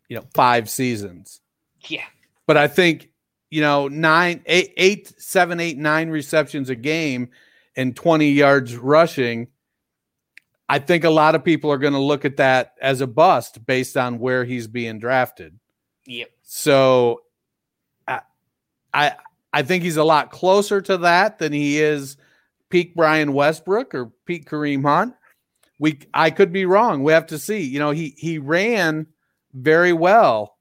you 0.08 0.16
know 0.16 0.24
five 0.34 0.68
seasons. 0.68 1.40
Yeah. 1.88 2.04
But 2.46 2.56
I 2.56 2.68
think, 2.68 3.10
you 3.50 3.60
know, 3.60 3.88
nine, 3.88 4.42
eight, 4.46 4.72
eight, 4.76 5.20
seven, 5.20 5.58
eight, 5.58 5.78
nine 5.78 6.10
receptions 6.10 6.70
a 6.70 6.76
game 6.76 7.30
and 7.74 7.96
20 7.96 8.30
yards 8.30 8.76
rushing. 8.76 9.48
I 10.68 10.78
think 10.78 11.04
a 11.04 11.10
lot 11.10 11.34
of 11.34 11.44
people 11.44 11.70
are 11.70 11.78
going 11.78 11.92
to 11.92 11.98
look 11.98 12.24
at 12.24 12.36
that 12.36 12.74
as 12.80 13.00
a 13.00 13.06
bust 13.06 13.64
based 13.66 13.96
on 13.96 14.18
where 14.18 14.44
he's 14.44 14.66
being 14.66 14.98
drafted. 14.98 15.58
Yep. 16.06 16.30
So 16.42 17.22
I 18.06 18.20
I 18.92 19.12
I 19.52 19.62
think 19.62 19.82
he's 19.82 19.96
a 19.96 20.04
lot 20.04 20.30
closer 20.30 20.80
to 20.82 20.98
that 20.98 21.38
than 21.38 21.52
he 21.52 21.80
is 21.80 22.16
peak 22.76 22.94
Brian 22.94 23.32
Westbrook 23.32 23.94
or 23.94 24.12
peak 24.26 24.46
Kareem 24.46 24.82
Hunt. 24.82 25.14
We 25.78 25.98
I 26.12 26.28
could 26.28 26.52
be 26.52 26.66
wrong. 26.66 27.02
We 27.02 27.12
have 27.14 27.26
to 27.28 27.38
see. 27.38 27.62
You 27.62 27.78
know, 27.78 27.90
he 27.90 28.14
he 28.18 28.36
ran 28.38 29.06
very 29.54 29.94
well 29.94 30.58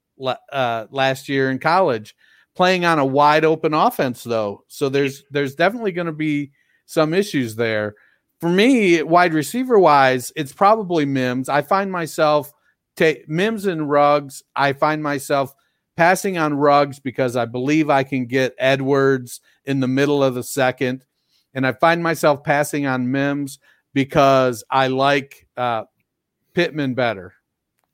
uh, 0.53 0.86
last 0.91 1.28
year 1.28 1.51
in 1.51 1.59
college, 1.59 2.16
playing 2.55 2.86
on 2.86 2.99
a 2.99 3.05
wide 3.05 3.43
open 3.43 3.74
offense 3.74 4.24
though. 4.24 4.63
So 4.70 4.88
there's 4.88 5.26
there's 5.30 5.55
definitely 5.55 5.91
going 5.91 6.07
to 6.07 6.13
be 6.13 6.53
some 6.86 7.13
issues 7.13 7.57
there. 7.57 7.95
For 8.39 8.49
me, 8.49 9.03
wide 9.03 9.34
receiver 9.34 9.78
wise, 9.78 10.32
it's 10.38 10.53
probably 10.53 11.03
Mims. 11.03 11.49
I 11.49 11.63
find 11.63 11.91
myself 11.91 12.49
take 12.95 13.28
Mims 13.28 13.66
and 13.66 13.89
Ruggs. 13.89 14.41
I 14.55 14.72
find 14.72 15.03
myself 15.03 15.53
passing 15.97 16.38
on 16.38 16.53
Ruggs 16.53 16.97
because 16.97 17.36
I 17.36 17.43
believe 17.43 17.89
I 17.89 18.03
can 18.03 18.26
get 18.26 18.55
Edwards 18.57 19.41
in 19.66 19.82
the 19.82 19.88
middle 19.89 20.24
of 20.24 20.34
the 20.34 20.43
second 20.43 21.03
and 21.56 21.66
I 21.66 21.72
find 21.72 22.03
myself 22.03 22.43
passing 22.43 22.86
on 22.86 23.10
Mims 23.12 23.60
because 23.93 24.64
I 24.70 24.88
like 24.88 25.47
uh, 25.58 25.86
Pittman 26.53 26.93
better 26.93 27.34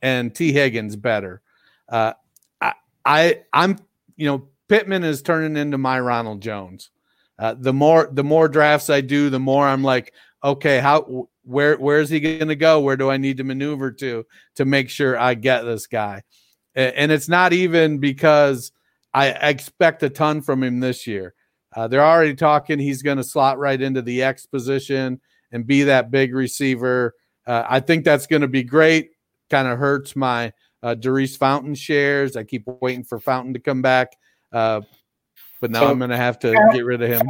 and 0.02 0.34
Tee 0.34 0.52
Higgins 0.52 0.96
better. 0.96 1.42
Uh, 1.88 2.14
I, 2.60 2.74
I 3.06 3.42
I'm 3.54 3.78
you 4.18 4.26
know 4.28 4.50
Pittman 4.68 5.04
is 5.04 5.22
turning 5.22 5.56
into 5.56 5.78
my 5.78 6.00
Ronald 6.00 6.42
Jones. 6.42 6.90
Uh, 7.40 7.56
the 7.58 7.74
more 7.74 8.10
the 8.12 8.24
more 8.24 8.50
drafts 8.50 8.90
I 8.90 9.02
do, 9.02 9.30
the 9.30 9.40
more 9.40 9.66
I'm 9.68 9.84
like, 9.84 10.14
okay, 10.44 10.80
how 10.80 11.28
where 11.44 11.76
where's 11.78 12.10
he 12.10 12.20
going 12.20 12.48
to 12.48 12.56
go? 12.56 12.80
Where 12.82 12.98
do 12.98 13.10
I 13.10 13.18
need 13.18 13.38
to 13.38 13.44
maneuver 13.44 13.92
to 13.92 14.26
to 14.56 14.66
make 14.66 14.90
sure 14.90 15.18
I 15.18 15.36
get 15.36 15.64
this 15.64 15.88
guy? 15.88 16.24
And 16.74 17.12
it's 17.12 17.28
not 17.28 17.52
even 17.52 17.98
because 17.98 18.72
I 19.14 19.28
expect 19.28 20.04
a 20.04 20.10
ton 20.10 20.42
from 20.42 20.64
him 20.64 20.80
this 20.80 21.06
year. 21.06 21.34
Uh, 21.76 21.88
they're 21.88 22.04
already 22.04 22.36
talking 22.36 22.80
he's 22.80 23.02
going 23.02 23.18
to 23.18 23.24
slot 23.24 23.58
right 23.58 23.82
into 23.82 24.02
the 24.02 24.24
X 24.24 24.46
position 24.46 25.20
and 25.52 25.66
be 25.66 25.84
that 25.84 26.12
big 26.12 26.34
receiver. 26.34 27.16
Uh, 27.46 27.64
I 27.68 27.80
think 27.80 28.04
that's 28.04 28.28
going 28.28 28.42
to 28.42 28.48
be 28.48 28.64
great. 28.64 29.12
Kind 29.50 29.68
of 29.68 29.78
hurts 29.78 30.16
my 30.16 30.54
uh, 30.84 30.96
Fountain 31.40 31.76
shares. 31.76 32.36
I 32.36 32.44
keep 32.44 32.68
waiting 32.82 33.04
for 33.04 33.20
Fountain 33.20 33.54
to 33.54 33.60
come 33.60 33.82
back, 33.82 34.16
uh, 34.52 34.82
but 35.60 35.72
now 35.72 35.82
so, 35.82 35.92
I'm 35.92 35.98
going 35.98 36.10
to 36.10 36.18
have 36.18 36.40
to 36.40 36.52
get 36.74 36.86
rid 36.86 37.02
of 37.02 37.10
him. 37.10 37.22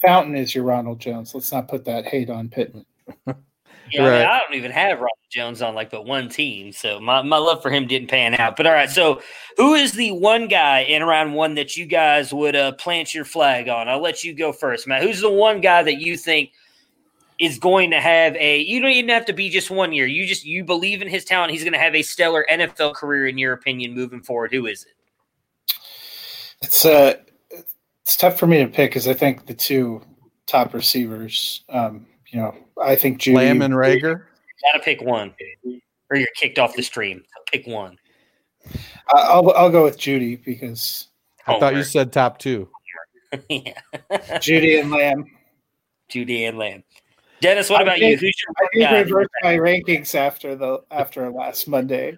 Fountain 0.00 0.36
is 0.36 0.54
your 0.54 0.64
Ronald 0.64 1.00
Jones. 1.00 1.34
Let's 1.34 1.52
not 1.52 1.68
put 1.68 1.84
that 1.84 2.06
hate 2.06 2.30
on 2.30 2.48
Pittman. 2.48 2.86
Yeah, 3.92 4.06
right. 4.06 4.14
I, 4.14 4.18
mean, 4.18 4.26
I, 4.26 4.38
don't 4.38 4.54
even 4.54 4.70
have 4.70 4.98
Ronald 4.98 5.10
Jones 5.30 5.62
on 5.62 5.74
like 5.74 5.90
but 5.90 6.06
one 6.06 6.28
team, 6.28 6.72
so 6.72 7.00
my, 7.00 7.22
my 7.22 7.36
love 7.36 7.62
for 7.62 7.70
him 7.70 7.86
didn't 7.86 8.08
pan 8.08 8.34
out. 8.34 8.56
But 8.56 8.66
all 8.66 8.72
right, 8.72 8.90
so 8.90 9.20
who 9.56 9.74
is 9.74 9.92
the 9.92 10.12
one 10.12 10.48
guy 10.48 10.80
in 10.80 11.02
round 11.02 11.34
one 11.34 11.54
that 11.54 11.76
you 11.76 11.86
guys 11.86 12.32
would 12.32 12.56
uh, 12.56 12.72
plant 12.72 13.14
your 13.14 13.24
flag 13.24 13.68
on? 13.68 13.88
I'll 13.88 14.02
let 14.02 14.24
you 14.24 14.34
go 14.34 14.52
first, 14.52 14.86
Matt. 14.86 15.02
Who's 15.02 15.20
the 15.20 15.30
one 15.30 15.60
guy 15.60 15.82
that 15.82 16.00
you 16.00 16.16
think 16.16 16.52
is 17.38 17.58
going 17.58 17.90
to 17.90 18.00
have 18.00 18.34
a? 18.36 18.60
You 18.60 18.80
don't 18.80 18.90
even 18.90 19.10
have 19.10 19.26
to 19.26 19.32
be 19.32 19.50
just 19.50 19.70
one 19.70 19.92
year. 19.92 20.06
You 20.06 20.26
just 20.26 20.44
you 20.44 20.64
believe 20.64 21.02
in 21.02 21.08
his 21.08 21.24
talent. 21.24 21.52
He's 21.52 21.62
going 21.62 21.74
to 21.74 21.78
have 21.78 21.94
a 21.94 22.02
stellar 22.02 22.46
NFL 22.50 22.94
career, 22.94 23.26
in 23.26 23.38
your 23.38 23.52
opinion, 23.52 23.94
moving 23.94 24.22
forward. 24.22 24.52
Who 24.52 24.66
is 24.66 24.84
it? 24.84 24.92
It's 26.62 26.84
uh, 26.84 27.14
it's 28.02 28.16
tough 28.16 28.38
for 28.38 28.46
me 28.46 28.58
to 28.58 28.66
pick 28.66 28.90
because 28.90 29.08
I 29.08 29.14
think 29.14 29.46
the 29.46 29.54
two 29.54 30.02
top 30.46 30.72
receivers. 30.74 31.64
Um, 31.68 32.06
you 32.28 32.40
know, 32.40 32.54
I 32.82 32.96
think 32.96 33.20
Jeudy. 33.20 33.36
Lamb 33.36 33.62
and 33.62 33.74
Reagor. 33.74 34.22
Gotta 34.72 34.82
pick 34.84 35.00
one, 35.02 35.34
or 36.10 36.16
you're 36.16 36.28
kicked 36.36 36.58
off 36.58 36.74
the 36.74 36.82
stream. 36.82 37.22
pick 37.52 37.66
one. 37.66 37.98
I'll 39.08 39.50
I'll 39.52 39.70
go 39.70 39.84
with 39.84 39.98
Jeudy 39.98 40.42
because 40.42 41.08
I 41.46 41.58
thought 41.60 41.74
you 41.76 41.82
said 41.84 42.12
top 42.12 42.38
two. 42.38 42.68
yeah. 43.48 43.74
Jeudy 44.38 44.80
and 44.80 44.90
Lamb. 44.90 45.24
Jeudy 46.10 46.48
and 46.48 46.56
Lamb. 46.58 46.82
Dennis, 47.40 47.68
what 47.68 47.80
I 47.80 47.82
about 47.82 47.98
did- 47.98 48.22
you? 48.22 48.28
Who's 48.28 48.34
I 48.56 48.68
your 48.72 48.88
did 48.88 48.90
guy? 48.90 49.00
reverse 49.02 49.28
my 49.42 49.56
rankings 49.56 50.14
after 50.14 50.54
the 50.56 50.82
after 50.90 51.28
last 51.30 51.68
Monday. 51.68 52.16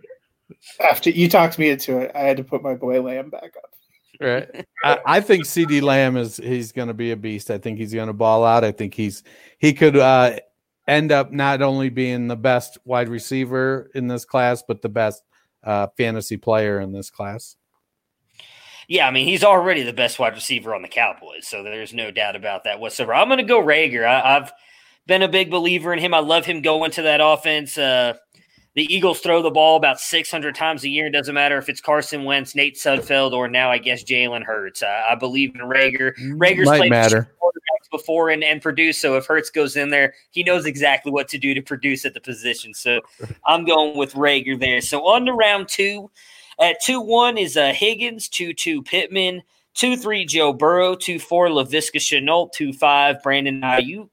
After 0.89 1.11
you 1.11 1.29
talked 1.29 1.59
me 1.59 1.71
into 1.71 1.99
it, 1.99 2.13
I 2.15 2.21
had 2.21 2.37
to 2.37 2.45
put 2.45 2.63
my 2.63 2.75
boy 2.75 3.03
Lamb 3.03 3.31
back 3.31 3.55
up. 3.57 3.73
Right. 4.21 4.67
I, 4.85 4.99
I 5.07 5.21
think 5.21 5.45
CeeDee 5.45 5.83
Lamb 5.83 6.17
is 6.17 6.37
he's 6.37 6.73
going 6.73 6.89
to 6.89 6.95
be 6.95 7.11
a 7.13 7.17
beast. 7.17 7.51
I 7.51 7.59
think 7.59 7.79
he's 7.79 7.95
going 7.95 8.07
to 8.09 8.13
ball 8.13 8.45
out. 8.45 8.65
I 8.65 8.73
think 8.73 8.95
he's 8.95 9.23
he 9.59 9.73
could 9.73 9.97
uh, 9.97 10.39
end 10.87 11.13
up 11.13 11.33
not 11.33 11.63
only 11.63 11.89
being 11.89 12.29
the 12.29 12.37
best 12.37 12.79
wide 12.85 13.09
receiver 13.09 13.91
in 13.95 14.07
this 14.09 14.25
class, 14.25 14.63
but 14.67 14.83
the 14.83 14.89
best 14.89 15.23
uh, 15.65 15.89
fantasy 15.97 16.37
player 16.37 16.81
in 16.81 16.93
this 16.93 17.11
class. 17.11 17.57
Yeah, 18.89 19.09
I 19.09 19.11
mean, 19.11 19.27
he's 19.27 19.43
already 19.43 19.83
the 19.83 19.93
best 19.93 20.19
wide 20.19 20.35
receiver 20.35 20.75
on 20.75 20.83
the 20.83 20.89
Cowboys, 20.89 21.47
so 21.47 21.65
there's 21.65 21.93
no 21.93 22.13
doubt 22.13 22.37
about 22.37 22.65
that 22.65 22.79
whatsoever. 22.79 23.15
I'm 23.15 23.29
going 23.29 23.39
to 23.39 23.45
go 23.45 23.61
Reagor. 23.61 24.07
I, 24.07 24.37
I've 24.37 24.53
been 25.07 25.23
a 25.23 25.29
big 25.29 25.51
believer 25.51 25.93
in 25.93 25.99
him. 25.99 26.15
I 26.15 26.21
love 26.21 26.47
him 26.47 26.63
going 26.63 26.93
to 26.93 27.03
that 27.03 27.21
offense. 27.21 27.77
Uh, 27.77 28.15
the 28.77 28.85
Eagles 28.95 29.21
throw 29.21 29.41
the 29.41 29.51
ball 29.51 29.77
about 29.77 29.99
600 29.99 30.55
times 30.55 30.85
a 30.85 30.89
year. 30.89 31.07
It 31.07 31.11
doesn't 31.11 31.35
matter 31.35 31.57
if 31.57 31.71
it's 31.71 31.81
Carson 31.81 32.25
Wentz, 32.25 32.55
Nate 32.55 32.77
Sudfeld, 32.77 33.33
or 33.33 33.49
now 33.49 33.71
I 33.71 33.79
guess 33.79 34.05
Jalen 34.05 34.45
Hurts. 34.45 34.83
Uh, 34.83 35.03
I 35.11 35.15
believe 35.15 35.55
in 35.55 35.63
Reagor. 35.63 36.15
Reagor's 36.37 36.67
Might 36.67 36.79
played 36.79 36.91
matter. 36.91 37.35
quarterbacks 37.43 37.91
before 37.91 38.29
and, 38.29 38.45
and 38.45 38.61
produced, 38.61 39.01
so 39.01 39.17
if 39.17 39.27
Hurts 39.27 39.49
goes 39.49 39.77
in 39.77 39.89
there, 39.89 40.13
he 40.31 40.45
knows 40.45 40.67
exactly 40.67 41.11
what 41.11 41.27
to 41.29 41.39
do 41.39 41.55
to 41.55 41.63
produce 41.63 42.05
at 42.05 42.13
the 42.13 42.21
position. 42.21 42.75
So 42.75 43.01
I'm 43.47 43.65
going 43.65 43.97
with 43.97 44.13
Reagor 44.13 44.61
there. 44.61 44.83
So 44.83 45.07
on 45.07 45.25
to 45.25 45.33
round 45.33 45.69
two. 45.69 46.11
At 46.59 46.83
2 46.83 47.01
1 47.01 47.37
is 47.37 47.57
uh, 47.57 47.73
Higgins, 47.75 48.29
2 48.29 48.55
2 48.55 48.83
Pittman, 48.83 49.43
2 49.75 49.97
3 49.97 50.25
Joe 50.25 50.53
Burrow, 50.53 50.95
2 50.95 51.19
4 51.19 51.49
Laviska 51.49 51.97
Shenault, 51.97 52.53
2 52.53 52.73
5 52.73 53.23
Brandon 53.23 53.61
Aiyuk, 53.61 54.11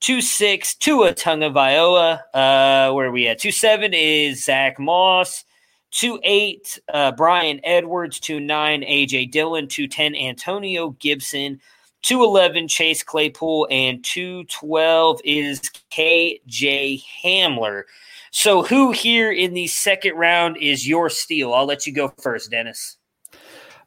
2 0.00 0.20
6 0.20 0.74
Tua 0.76 1.12
Tagovailoa. 1.12 2.20
Uh, 2.34 2.92
where 2.92 3.06
are 3.06 3.12
we 3.12 3.28
at? 3.28 3.38
2 3.38 3.52
7 3.52 3.92
is 3.94 4.44
Zach 4.44 4.78
Moss. 4.78 5.44
2 5.92 6.20
8 6.22 6.78
uh, 6.92 7.12
Bryan 7.12 7.60
Edwards, 7.64 8.20
2 8.20 8.38
9 8.40 8.82
AJ 8.82 9.30
Dillon, 9.32 9.66
Two 9.66 9.88
ten, 9.88 10.14
Antonio 10.14 10.90
Gibson, 11.00 11.60
Two 12.02 12.24
eleven, 12.24 12.66
Chase 12.66 13.02
Claypool, 13.02 13.68
and 13.70 14.02
two 14.02 14.44
twelve 14.44 15.20
is 15.22 15.60
KJ 15.90 17.02
Hamler. 17.22 17.82
So, 18.30 18.62
who 18.62 18.92
here 18.92 19.30
in 19.30 19.52
the 19.52 19.66
second 19.66 20.14
round 20.14 20.56
is 20.56 20.88
your 20.88 21.10
steal? 21.10 21.52
I'll 21.52 21.66
let 21.66 21.86
you 21.86 21.92
go 21.92 22.08
first, 22.22 22.50
Dennis. 22.50 22.96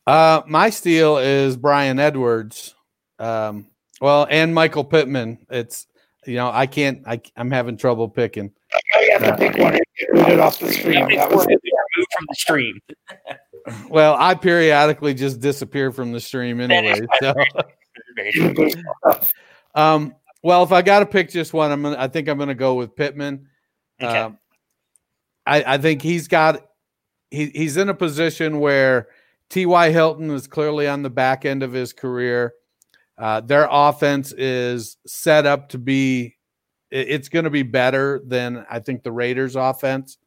Uh, 0.06 0.44
my 0.46 0.70
steal 0.70 1.18
is 1.18 1.58
Bryan 1.58 1.98
Edwards. 1.98 2.76
Um, 3.18 3.68
well, 4.00 4.28
and 4.30 4.54
Michael 4.54 4.84
Pittman. 4.84 5.40
It's 5.50 5.88
you 6.26 6.36
know 6.36 6.50
I 6.52 6.68
can't. 6.68 7.02
I, 7.06 7.22
I'm 7.36 7.52
having 7.52 7.78
trouble 7.78 8.10
picking. 8.10 8.52
I 8.96 9.18
have 9.18 9.24
to 9.24 9.38
pick 9.38 9.58
one 9.58 9.74
and 9.74 9.82
get 9.98 10.14
booted 10.14 10.40
off 10.40 10.60
the 10.60 10.72
stream. 10.72 11.08
Pick 11.08 11.18
That 11.18 11.32
was 11.32 11.46
people 11.46 11.70
removed 11.96 12.10
from 12.16 12.26
the 12.30 12.36
stream. 12.36 12.80
Well, 13.88 14.18
I 14.20 14.36
periodically 14.36 15.14
just 15.14 15.40
disappear 15.40 15.94
from 15.94 16.12
the 16.12 16.20
stream 16.20 16.60
anyway. 16.60 17.00
So. 17.22 17.34
Um, 19.76 20.16
well, 20.42 20.64
if 20.64 20.72
I 20.72 20.82
got 20.82 21.00
to 21.00 21.06
pick 21.06 21.30
just 21.30 21.54
one, 21.54 21.72
I'm 21.72 21.82
gonna. 21.82 21.96
I 21.98 22.08
think 22.08 22.28
I'm 22.28 22.38
gonna 22.38 22.54
go 22.54 22.76
with 22.76 22.96
Pittman. 22.96 23.48
Okay. 24.02 24.20
Um, 24.20 24.38
I, 25.46 25.64
I 25.76 25.78
think 25.78 26.02
he's 26.02 26.28
got. 26.28 26.66
He, 27.32 27.48
he's 27.48 27.78
in 27.78 27.90
a 27.90 27.94
position 27.94 28.60
where 28.60 29.08
T.Y. 29.50 29.92
Hilton 29.92 30.30
is 30.32 30.48
clearly 30.48 30.88
on 30.88 31.02
the 31.02 31.10
back 31.10 31.46
end 31.46 31.64
of 31.64 31.74
his 31.74 31.94
career. 31.94 32.54
Uh, 33.18 33.42
their 33.42 33.68
offense 33.70 34.34
is 34.34 34.98
set 35.06 35.46
up 35.46 35.70
to 35.70 35.78
be. 35.78 36.36
It's 36.92 37.30
going 37.30 37.46
to 37.46 37.52
be 37.52 37.64
better 37.64 38.22
than 38.26 38.66
I 38.70 38.80
think 38.80 39.04
the 39.04 39.12
Raiders' 39.12 39.56
offense, 39.56 40.18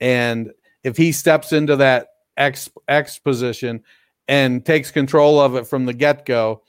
and 0.00 0.52
if 0.82 0.96
he 0.96 1.12
steps 1.12 1.52
into 1.52 1.76
that 1.76 2.08
X 2.36 2.70
X 2.88 3.18
position 3.18 3.82
and 4.28 4.64
takes 4.64 4.90
control 4.90 5.40
of 5.40 5.54
it 5.54 5.66
from 5.66 5.86
the 5.86 5.92
get 5.92 6.24
go, 6.24 6.62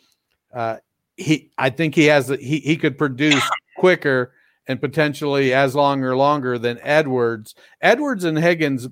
uh, 0.54 0.78
he 1.18 1.52
I 1.58 1.70
think 1.70 1.96
he 1.96 2.06
has 2.06 2.28
he 2.28 2.60
he 2.60 2.78
could 2.78 2.98
produce 2.98 3.44
quicker 3.78 4.34
and 4.68 4.82
potentially 4.82 5.54
as 5.54 5.76
long 5.76 6.04
or 6.04 6.16
longer 6.16 6.58
than 6.58 6.80
Edwards. 6.82 7.56
Edwards 7.82 8.24
and 8.24 8.38
Higgins 8.38 8.88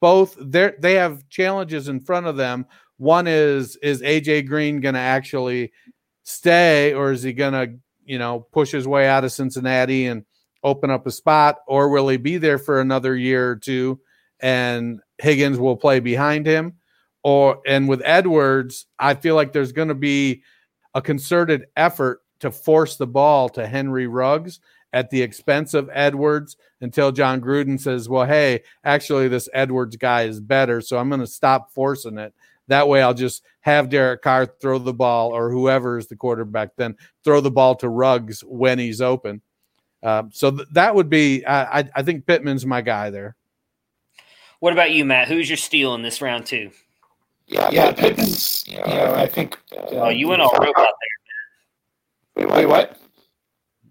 both 0.00 0.36
they 0.38 0.72
they 0.78 0.94
have 0.94 1.28
challenges 1.28 1.88
in 1.88 2.00
front 2.00 2.26
of 2.26 2.36
them. 2.36 2.66
One 2.98 3.26
is 3.26 3.76
is 3.76 4.02
AJ 4.02 4.46
Green 4.46 4.80
going 4.80 4.94
to 4.94 5.00
actually 5.00 5.72
stay 6.26 6.92
or 6.92 7.12
is 7.12 7.22
he 7.22 7.32
going 7.32 7.52
to, 7.52 7.78
you 8.04 8.18
know, 8.18 8.40
push 8.52 8.72
his 8.72 8.86
way 8.86 9.08
out 9.08 9.24
of 9.24 9.30
Cincinnati 9.30 10.06
and 10.06 10.24
open 10.64 10.90
up 10.90 11.06
a 11.06 11.10
spot 11.12 11.58
or 11.68 11.88
will 11.88 12.08
he 12.08 12.16
be 12.16 12.36
there 12.36 12.58
for 12.58 12.80
another 12.80 13.14
year 13.16 13.52
or 13.52 13.56
two 13.56 14.00
and 14.40 15.00
Higgins 15.18 15.58
will 15.58 15.76
play 15.76 16.00
behind 16.00 16.44
him? 16.44 16.74
Or 17.22 17.60
and 17.66 17.88
with 17.88 18.02
Edwards, 18.04 18.86
I 18.98 19.14
feel 19.14 19.36
like 19.36 19.52
there's 19.52 19.72
going 19.72 19.88
to 19.88 19.94
be 19.94 20.42
a 20.94 21.00
concerted 21.00 21.66
effort 21.76 22.22
to 22.40 22.50
force 22.50 22.96
the 22.96 23.06
ball 23.06 23.48
to 23.50 23.66
Henry 23.66 24.08
Ruggs 24.08 24.60
at 24.92 25.10
the 25.10 25.22
expense 25.22 25.74
of 25.74 25.90
Edwards 25.92 26.56
until 26.80 27.12
Jon 27.12 27.40
Gruden 27.40 27.80
says, 27.80 28.08
"Well, 28.08 28.26
hey, 28.26 28.62
actually 28.84 29.28
this 29.28 29.48
Edwards 29.52 29.96
guy 29.96 30.22
is 30.22 30.40
better, 30.40 30.80
so 30.80 30.98
I'm 30.98 31.08
going 31.08 31.20
to 31.20 31.26
stop 31.26 31.72
forcing 31.72 32.18
it." 32.18 32.34
That 32.68 32.88
way, 32.88 33.00
I'll 33.02 33.14
just 33.14 33.42
have 33.60 33.88
Derek 33.88 34.22
Carr 34.22 34.46
throw 34.46 34.78
the 34.78 34.92
ball, 34.92 35.30
or 35.30 35.50
whoever 35.50 35.98
is 35.98 36.06
the 36.08 36.16
quarterback, 36.16 36.70
then 36.76 36.96
throw 37.24 37.40
the 37.40 37.50
ball 37.50 37.74
to 37.76 37.88
Ruggs 37.88 38.40
when 38.40 38.78
he's 38.78 39.00
open. 39.00 39.40
Um, 40.02 40.30
so 40.32 40.50
th- 40.50 40.68
that 40.72 40.94
would 40.94 41.08
be, 41.08 41.44
I, 41.44 41.80
I, 41.80 41.88
I 41.96 42.02
think 42.02 42.26
Pittman's 42.26 42.66
my 42.66 42.80
guy 42.80 43.10
there. 43.10 43.36
What 44.60 44.72
about 44.72 44.90
you, 44.92 45.04
Matt? 45.04 45.28
Who's 45.28 45.48
your 45.48 45.56
steal 45.56 45.94
in 45.94 46.02
this 46.02 46.20
round 46.22 46.46
two? 46.46 46.70
yeah, 47.46 47.68
yeah. 47.70 47.92
Pittman's, 47.92 48.64
you 48.66 48.78
know, 48.78 49.14
I 49.16 49.26
think. 49.26 49.56
Uh, 49.76 49.82
Oh, 49.92 50.08
you 50.08 50.26
went 50.28 50.42
all 50.42 50.52
robot 50.52 50.88
there. 52.34 52.46
Wait, 52.46 52.50
wait, 52.50 52.66
what? 52.66 52.98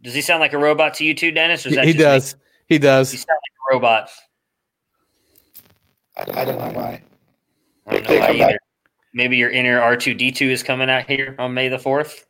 Does 0.01 0.13
he 0.13 0.21
sound 0.21 0.39
like 0.41 0.53
a 0.53 0.57
robot 0.57 0.93
to 0.95 1.05
you 1.05 1.13
too, 1.13 1.31
Dennis? 1.31 1.65
Or 1.65 1.69
is 1.69 1.73
He, 1.73 1.75
that 1.77 1.85
he 1.87 1.93
just 1.93 1.99
me? 1.99 2.03
does, 2.03 2.35
he 2.67 2.77
does. 2.77 3.11
He 3.11 3.17
sounds 3.17 3.27
like 3.27 3.71
a 3.71 3.75
robot. 3.75 4.09
I, 6.17 6.41
I 6.41 6.45
don't 6.45 6.57
know 6.59 6.79
why. 6.79 7.01
I 7.87 7.93
don't 7.99 8.03
know 8.03 8.19
why 8.19 8.27
either. 8.29 8.59
Maybe 9.15 9.37
your 9.37 9.49
inner 9.49 9.79
R 9.79 9.95
two 9.95 10.13
D 10.13 10.31
two 10.31 10.49
is 10.51 10.61
coming 10.61 10.89
out 10.89 11.07
here 11.07 11.35
on 11.39 11.53
May 11.53 11.69
the 11.69 11.79
fourth. 11.79 12.27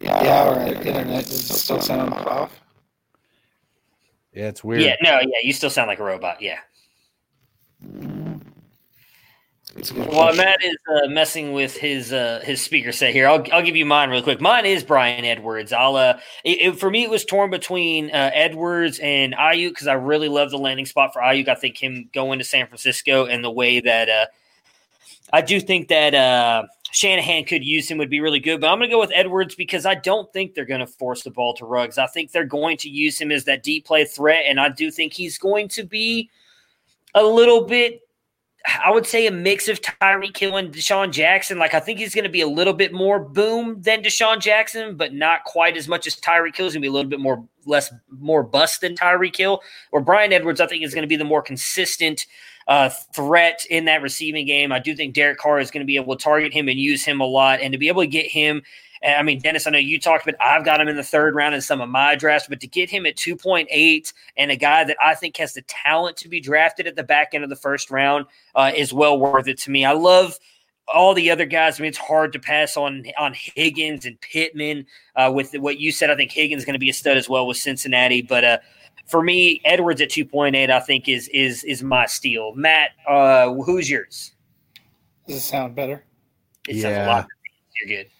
Yeah, 0.00 0.22
yeah. 0.24 0.48
Our 0.48 0.60
internet 0.66 1.28
is 1.28 1.62
still 1.62 1.80
sound 1.80 2.12
off. 2.12 2.60
Yeah, 4.32 4.48
it's 4.48 4.64
weird. 4.64 4.82
Yeah, 4.82 4.96
no, 5.02 5.20
yeah, 5.20 5.38
you 5.42 5.52
still 5.52 5.70
sound 5.70 5.86
like 5.86 6.00
a 6.00 6.04
robot. 6.04 6.42
Yeah. 6.42 6.58
It's 9.76 9.92
a 9.92 9.94
good 9.94 10.08
While. 10.08 10.34
Matt 10.34 10.64
is 10.64 10.76
uh, 10.92 11.06
messing 11.08 11.52
with 11.52 11.76
his 11.76 12.12
uh, 12.12 12.40
his 12.44 12.60
speaker 12.60 12.90
set 12.90 13.12
here, 13.12 13.28
I'll 13.28 13.44
I'll 13.52 13.62
give 13.62 13.76
you 13.76 13.86
mine 13.86 14.10
real 14.10 14.22
quick. 14.22 14.40
Mine 14.40 14.66
is 14.66 14.82
Bryan 14.82 15.24
Edwards. 15.24 15.72
I'll 15.72 15.94
uh, 15.94 16.18
it, 16.44 16.60
it- 16.60 16.80
for 16.80 16.90
me 16.90 17.04
it 17.04 17.10
was 17.10 17.24
torn 17.24 17.50
between 17.50 18.10
uh, 18.10 18.32
Edwards 18.34 18.98
and 19.00 19.32
Aiyuk 19.34 19.68
because 19.68 19.86
I 19.86 19.92
really 19.92 20.28
love 20.28 20.50
the 20.50 20.58
landing 20.58 20.86
spot 20.86 21.12
for 21.12 21.22
Aiyuk. 21.22 21.46
I 21.46 21.54
think 21.54 21.80
him 21.80 22.10
going 22.12 22.40
to 22.40 22.44
San 22.44 22.66
Francisco 22.66 23.26
and 23.26 23.44
the 23.44 23.50
way 23.50 23.78
that 23.78 24.08
uh, 24.08 24.26
I 25.32 25.40
do 25.42 25.60
think 25.60 25.88
that 25.88 26.14
uh, 26.14 26.64
Shanahan 26.92 27.44
could 27.44 27.64
use 27.64 27.90
him 27.90 27.98
would 27.98 28.10
be 28.10 28.20
really 28.20 28.40
good. 28.40 28.60
But 28.60 28.68
I'm 28.68 28.78
going 28.78 28.90
to 28.90 28.94
go 28.94 29.00
with 29.00 29.12
Edwards 29.14 29.54
because 29.54 29.86
I 29.86 29.94
don't 29.94 30.32
think 30.32 30.54
they're 30.54 30.64
going 30.64 30.80
to 30.80 30.86
force 30.86 31.22
the 31.22 31.30
ball 31.30 31.54
to 31.54 31.64
Ruggs. 31.64 31.98
I 31.98 32.06
think 32.06 32.32
they're 32.32 32.44
going 32.44 32.76
to 32.78 32.88
use 32.88 33.20
him 33.20 33.30
as 33.30 33.44
that 33.44 33.62
deep 33.62 33.86
play 33.86 34.04
threat, 34.04 34.44
and 34.46 34.60
I 34.60 34.68
do 34.68 34.90
think 34.90 35.12
he's 35.12 35.38
going 35.38 35.68
to 35.68 35.84
be 35.84 36.30
a 37.14 37.22
little 37.22 37.64
bit 37.64 38.02
I 38.84 38.90
would 38.90 39.06
say 39.06 39.26
a 39.26 39.30
mix 39.30 39.68
of 39.68 39.80
Tyreek 39.80 40.36
Hill 40.36 40.56
and 40.56 40.72
DeSean 40.72 41.12
Jackson. 41.12 41.58
Like 41.58 41.72
I 41.72 41.80
think 41.80 41.98
he's 41.98 42.14
going 42.14 42.24
to 42.24 42.30
be 42.30 42.42
a 42.42 42.48
little 42.48 42.74
bit 42.74 42.92
more 42.92 43.18
boom 43.18 43.80
than 43.80 44.02
DeSean 44.02 44.38
Jackson, 44.38 44.96
but 44.96 45.14
not 45.14 45.44
quite 45.44 45.76
as 45.76 45.88
much 45.88 46.06
as 46.06 46.16
Tyreek 46.16 46.56
Hill. 46.56 46.66
He's 46.66 46.74
going 46.74 46.82
to 46.82 46.86
be 46.86 46.88
a 46.88 46.92
little 46.92 47.08
bit 47.08 47.20
more 47.20 47.42
less 47.64 47.92
more 48.10 48.42
bust 48.42 48.82
than 48.82 48.94
Tyreek 48.94 49.36
Hill. 49.36 49.62
Or 49.92 50.00
Bryan 50.00 50.32
Edwards, 50.32 50.60
I 50.60 50.66
think 50.66 50.84
is 50.84 50.94
going 50.94 51.02
to 51.02 51.08
be 51.08 51.16
the 51.16 51.24
more 51.24 51.42
consistent 51.42 52.26
uh, 52.70 52.88
threat 52.88 53.66
in 53.68 53.84
that 53.86 54.00
receiving 54.00 54.46
game. 54.46 54.70
I 54.70 54.78
do 54.78 54.94
think 54.94 55.12
Derek 55.12 55.38
Carr 55.38 55.58
is 55.58 55.72
going 55.72 55.80
to 55.80 55.86
be 55.86 55.96
able 55.96 56.16
to 56.16 56.22
target 56.22 56.52
him 56.52 56.68
and 56.68 56.78
use 56.78 57.04
him 57.04 57.20
a 57.20 57.26
lot, 57.26 57.60
and 57.60 57.72
to 57.72 57.78
be 57.78 57.88
able 57.88 58.02
to 58.02 58.06
get 58.06 58.26
him. 58.26 58.62
I 59.02 59.22
mean, 59.22 59.40
Dennis, 59.40 59.66
I 59.66 59.70
know 59.70 59.78
you 59.78 59.98
talked 59.98 60.28
about. 60.28 60.40
I've 60.40 60.64
got 60.64 60.80
him 60.80 60.86
in 60.86 60.94
the 60.94 61.02
third 61.02 61.34
round 61.34 61.54
in 61.54 61.62
some 61.62 61.80
of 61.80 61.88
my 61.88 62.14
drafts, 62.14 62.48
but 62.48 62.60
to 62.60 62.66
get 62.66 62.88
him 62.88 63.06
at 63.06 63.16
two 63.16 63.34
point 63.34 63.66
eight 63.70 64.12
and 64.36 64.50
a 64.50 64.56
guy 64.56 64.84
that 64.84 64.96
I 65.02 65.14
think 65.14 65.36
has 65.38 65.54
the 65.54 65.62
talent 65.62 66.16
to 66.18 66.28
be 66.28 66.38
drafted 66.38 66.86
at 66.86 66.96
the 66.96 67.02
back 67.02 67.30
end 67.32 67.42
of 67.42 67.50
the 67.50 67.56
first 67.56 67.90
round 67.90 68.26
uh, 68.54 68.70
is 68.76 68.92
well 68.92 69.18
worth 69.18 69.48
it 69.48 69.58
to 69.60 69.70
me. 69.70 69.84
I 69.84 69.92
love 69.92 70.38
all 70.92 71.14
the 71.14 71.30
other 71.30 71.46
guys. 71.46 71.80
I 71.80 71.82
mean, 71.82 71.88
it's 71.88 71.98
hard 71.98 72.32
to 72.34 72.38
pass 72.38 72.76
on 72.76 73.04
on 73.18 73.32
Higgins 73.34 74.04
and 74.04 74.20
Pittman. 74.20 74.86
Uh, 75.16 75.32
with 75.34 75.54
what 75.54 75.80
you 75.80 75.92
said, 75.92 76.10
I 76.10 76.14
think 76.14 76.30
Higgins 76.30 76.60
is 76.60 76.66
going 76.66 76.74
to 76.74 76.78
be 76.78 76.90
a 76.90 76.94
stud 76.94 77.16
as 77.16 77.28
well 77.28 77.46
with 77.46 77.56
Cincinnati. 77.56 78.22
But 78.22 78.44
uh, 78.44 78.58
for 79.10 79.22
me, 79.22 79.60
Edwards 79.64 80.00
at 80.00 80.10
two 80.10 80.24
point 80.24 80.56
eight, 80.56 80.70
I 80.70 80.80
think 80.80 81.08
is 81.08 81.28
is 81.28 81.64
is 81.64 81.82
my 81.82 82.06
steal. 82.06 82.54
Matt, 82.54 82.90
uh, 83.08 83.52
who's 83.52 83.90
yours? 83.90 84.32
Does 85.26 85.36
it 85.36 85.40
sound 85.40 85.74
better? 85.74 86.04
it 86.68 86.74
says 86.74 86.84
a 86.84 86.90
Yeah. 86.90 87.06
lot. 87.06 87.26
You're 87.80 87.98
good. 88.02 88.10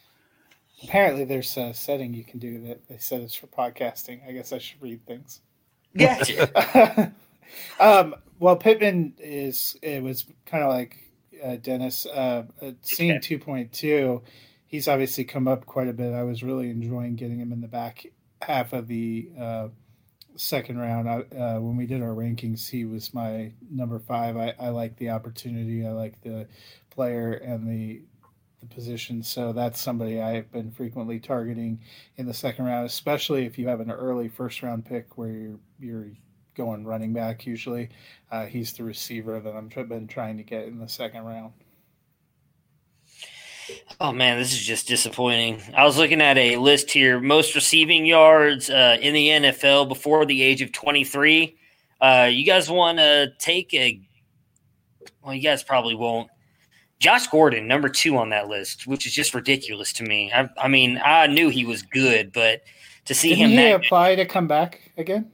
Apparently, 0.85 1.25
there's 1.25 1.57
a 1.59 1.75
setting 1.75 2.15
you 2.15 2.25
can 2.25 2.39
do 2.39 2.59
that 2.67 2.89
they 2.89 2.97
said 2.99 3.21
it's 3.21 3.35
for 3.35 3.47
podcasting. 3.49 4.27
I 4.27 4.33
guess 4.33 4.53
I 4.53 4.59
should 4.59 4.81
read 4.81 5.05
things. 5.07 5.41
Gotcha. 5.97 7.13
um, 7.81 8.15
well, 8.39 8.57
Pittman 8.57 9.15
is. 9.19 9.77
It 9.83 10.03
was 10.03 10.25
kind 10.47 10.63
of 10.65 10.71
like 10.71 10.97
uh, 11.45 11.57
Dennis. 11.57 12.07
Uh, 12.07 12.45
uh, 12.63 12.71
seeing 12.83 13.17
Okay. 13.19 13.37
2.2, 13.39 14.23
he's 14.69 14.89
obviously 14.89 15.25
come 15.25 15.47
up 15.49 15.67
quite 15.67 15.89
a 15.89 15.93
bit. 15.93 16.15
I 16.15 16.23
was 16.23 16.43
really 16.43 16.71
enjoying 16.71 17.17
getting 17.17 17.41
him 17.41 17.53
in 17.53 17.61
the 17.61 17.69
back 17.69 18.07
half 18.41 18.73
of 18.73 18.87
the 18.89 19.29
uh, 19.39 19.69
second 20.37 20.79
round. 20.79 21.09
Uh, 21.09 21.59
when 21.59 21.77
we 21.77 21.87
did 21.87 22.03
our 22.03 22.15
rankings, 22.15 22.69
he 22.69 22.85
was 22.85 23.13
my 23.15 23.53
number 23.71 23.99
five. 23.99 24.37
I, 24.37 24.55
I 24.59 24.69
like 24.71 24.97
the 24.97 25.11
opportunity. 25.11 25.87
I 25.87 25.91
like 25.91 26.21
the 26.23 26.47
player 26.91 27.33
and 27.33 27.69
the 27.69 28.03
the 28.61 28.67
position. 28.67 29.23
So 29.23 29.53
that's 29.53 29.81
somebody 29.81 30.21
I've 30.21 30.53
been 30.53 30.71
frequently 30.71 31.19
targeting 31.19 31.81
in 32.17 32.27
the 32.27 32.35
second 32.35 32.67
round, 32.67 32.87
especially 32.87 33.47
if 33.47 33.59
you 33.59 33.67
have 33.69 33.81
an 33.81 33.91
early 33.91 34.29
first 34.29 34.63
round 34.63 34.85
pick 34.85 35.17
where 35.17 35.31
you're 35.31 35.59
you're 35.79 36.11
going 36.55 36.85
running 36.85 37.13
back. 37.13 37.47
Usually, 37.47 37.89
uh, 38.31 38.47
he's 38.47 38.73
the 38.75 38.85
receiver 38.85 39.41
that 39.41 39.57
I'm 39.57 39.69
been 39.69 40.07
trying 40.07 40.37
to 40.37 40.43
get 40.43 40.67
in 40.67 40.79
the 40.79 40.89
second 40.89 41.25
round. 41.25 41.53
Oh 44.01 44.13
man, 44.13 44.39
this 44.39 44.53
is 44.53 44.61
just 44.61 44.89
disappointing. 44.89 45.61
I 45.77 45.85
was 45.85 45.99
looking 45.99 46.21
at 46.21 46.39
a 46.39 46.57
list 46.57 46.91
here: 46.91 47.21
most 47.21 47.55
receiving 47.55 48.07
yards 48.07 48.71
uh, 48.71 48.97
in 49.01 49.15
the 49.15 49.29
NFL 49.29 49.89
before 49.89 50.25
the 50.25 50.43
age 50.43 50.63
of 50.63 50.73
23. 50.73 51.57
Uh, 52.01 52.29
you 52.31 52.45
guys 52.45 52.71
want 52.71 52.99
to 52.99 53.33
take 53.39 53.75
a? 53.75 54.01
Well, 55.23 55.35
you 55.35 55.43
guys 55.43 55.63
probably 55.63 55.95
won't. 55.95 56.31
Josh 56.99 57.27
Gordon, 57.29 57.67
number 57.67 57.89
two 57.89 58.17
on 58.19 58.29
that 58.29 58.49
list, 58.49 58.87
which 58.87 59.07
is 59.07 59.13
just 59.15 59.35
ridiculous 59.35 59.93
to 59.95 60.05
me. 60.05 60.31
I, 60.33 60.49
I 60.59 60.69
mean, 60.69 61.01
I 61.03 61.27
knew 61.27 61.49
he 61.49 61.65
was 61.65 61.83
good, 61.83 62.31
but 62.31 62.63
to 63.07 63.15
see 63.15 63.31
Didn't 63.31 63.41
him 63.43 63.51
he 63.51 63.57
that, 63.57 63.87
apply 63.87 64.15
to 64.17 64.27
come 64.27 64.47
back 64.47 64.93
again? 64.99 65.31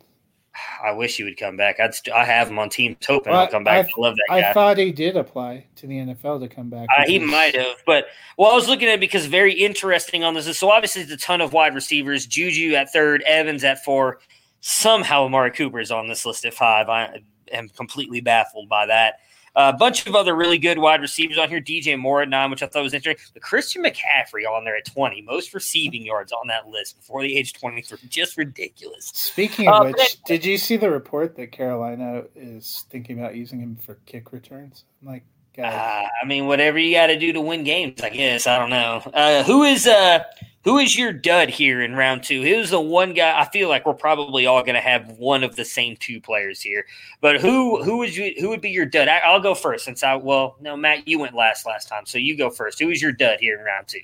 I 0.85 0.93
wish 0.93 1.17
he 1.17 1.25
would 1.25 1.37
come 1.37 1.57
back. 1.57 1.81
I'd 1.81 1.95
st- 1.95 2.15
I 2.15 2.25
have 2.25 2.49
him 2.49 2.59
on 2.59 2.69
teams 2.69 2.97
hoping 3.07 3.33
Well, 3.33 3.43
he'll 3.43 3.51
come 3.51 3.65
back. 3.65 3.87
I- 3.87 4.01
love 4.01 4.15
that 4.15 4.41
guy. 4.43 4.51
I 4.51 4.53
thought 4.53 4.79
he 4.79 4.93
did 4.93 5.17
apply 5.17 5.67
to 5.77 5.87
the 5.87 5.99
NFL 5.99 6.41
to 6.41 6.49
come 6.49 6.69
back. 6.71 6.89
Uh, 6.97 7.05
he 7.07 7.19
might 7.19 7.55
have, 7.57 7.77
but 7.87 8.07
well, 8.37 8.51
I 8.51 8.55
was 8.55 8.69
looking 8.69 8.89
at 8.89 8.95
it 8.95 9.01
because 9.01 9.27
very 9.27 9.53
interesting 9.53 10.25
on 10.25 10.35
this. 10.35 10.59
So 10.59 10.71
obviously, 10.71 11.03
it's 11.03 11.13
a 11.13 11.17
ton 11.17 11.41
of 11.41 11.53
wide 11.53 11.75
receivers. 11.75 12.27
Juju 12.27 12.75
at 12.75 12.93
third, 12.93 13.23
Evans 13.23 13.65
at 13.65 13.85
four. 13.85 14.19
Somehow, 14.61 15.25
Amari 15.25 15.53
Cooper 15.53 15.81
is 15.81 15.91
on 15.91 16.09
this 16.09 16.27
list 16.27 16.45
at 16.45 16.55
five. 16.55 16.89
I 16.89 17.21
am 17.53 17.69
completely 17.69 18.21
baffled 18.21 18.69
by 18.69 18.87
that. 18.87 19.21
A 19.59 19.73
bunch 19.73 20.07
of 20.07 20.15
other 20.15 20.37
really 20.37 20.59
good 20.59 20.79
wide 20.79 21.01
receivers 21.01 21.39
on 21.39 21.49
here. 21.49 21.63
DJ 21.63 21.99
Moore 21.99 22.21
at 22.21 22.29
nine, 22.29 22.51
which 22.51 22.63
I 22.63 22.67
thought 22.67 22.83
was 22.83 22.93
interesting. 22.93 23.25
But 23.33 23.43
Christian 23.43 23.83
McCaffrey 23.83 24.47
on 24.49 24.65
there 24.65 24.77
at 24.77 24.85
twenty, 24.85 25.23
most 25.23 25.55
receiving 25.55 26.05
yards 26.05 26.31
on 26.31 26.47
that 26.49 26.69
list 26.69 26.97
before 26.99 27.23
the 27.23 27.35
age 27.35 27.55
twenty 27.55 27.81
three. 27.81 27.99
Just 28.09 28.37
ridiculous. 28.37 29.07
Speaking 29.15 29.67
of 29.69 29.75
Uh, 29.75 29.85
which, 29.87 29.97
but- 29.97 30.17
did 30.27 30.45
you 30.45 30.59
see 30.59 30.77
the 30.77 30.91
report 30.91 31.37
that 31.37 31.53
Carolina 31.53 32.25
is 32.35 32.85
thinking 32.91 33.19
about 33.19 33.35
using 33.35 33.59
him 33.59 33.77
for 33.77 33.95
kick 34.05 34.31
returns? 34.33 34.85
I'm 35.01 35.09
like, 35.09 35.25
guys, 35.57 35.73
Uh, 35.75 36.07
I 36.23 36.27
mean, 36.27 36.47
whatever 36.47 36.79
you 36.79 36.95
got 36.95 37.07
to 37.07 37.19
do 37.19 37.33
to 37.33 37.41
win 37.41 37.65
games, 37.65 38.03
I 38.03 38.11
guess. 38.11 38.47
I 38.47 38.59
don't 38.59 38.69
know. 38.71 39.01
Uh, 39.15 39.43
who 39.45 39.63
is 39.63 39.87
uh, 39.87 40.23
who 40.67 40.79
is 40.79 40.99
your 40.99 41.13
dud 41.13 41.49
here 41.49 41.81
in 41.81 41.95
round 41.95 42.25
two? 42.25 42.43
Who's 42.43 42.71
the 42.71 42.81
one 42.81 43.15
guy? 43.15 43.41
I 43.41 43.45
feel 43.45 43.69
like 43.69 43.87
we're 43.87 43.95
probably 43.95 44.47
all 44.47 44.63
going 44.63 44.75
to 44.75 44.81
have 44.81 45.09
one 45.13 45.45
of 45.45 45.55
the 45.55 45.65
same 45.65 45.97
two 45.97 46.21
players 46.21 46.61
here. 46.61 46.85
But 47.21 47.41
who 47.41 47.81
who 47.85 47.99
would 47.99 48.15
you 48.15 48.35
who 48.41 48.49
would 48.49 48.61
be 48.61 48.71
your 48.71 48.85
dud? 48.85 49.07
I, 49.07 49.19
I'll 49.19 49.41
go 49.41 49.55
first 49.55 49.85
since 49.85 50.03
I 50.03 50.17
well 50.17 50.57
no 50.61 50.77
Matt 50.77 51.07
you 51.07 51.21
went 51.21 51.37
last 51.37 51.67
last 51.67 51.89
time, 51.89 52.05
so 52.05 52.19
you 52.19 52.37
go 52.37 52.51
first. 52.51 52.81
Who 52.81 52.91
is 52.91 53.01
your 53.01 53.13
dud 53.13 53.39
here 53.39 53.57
in 53.57 53.65
round 53.65 53.87
two? 53.87 54.01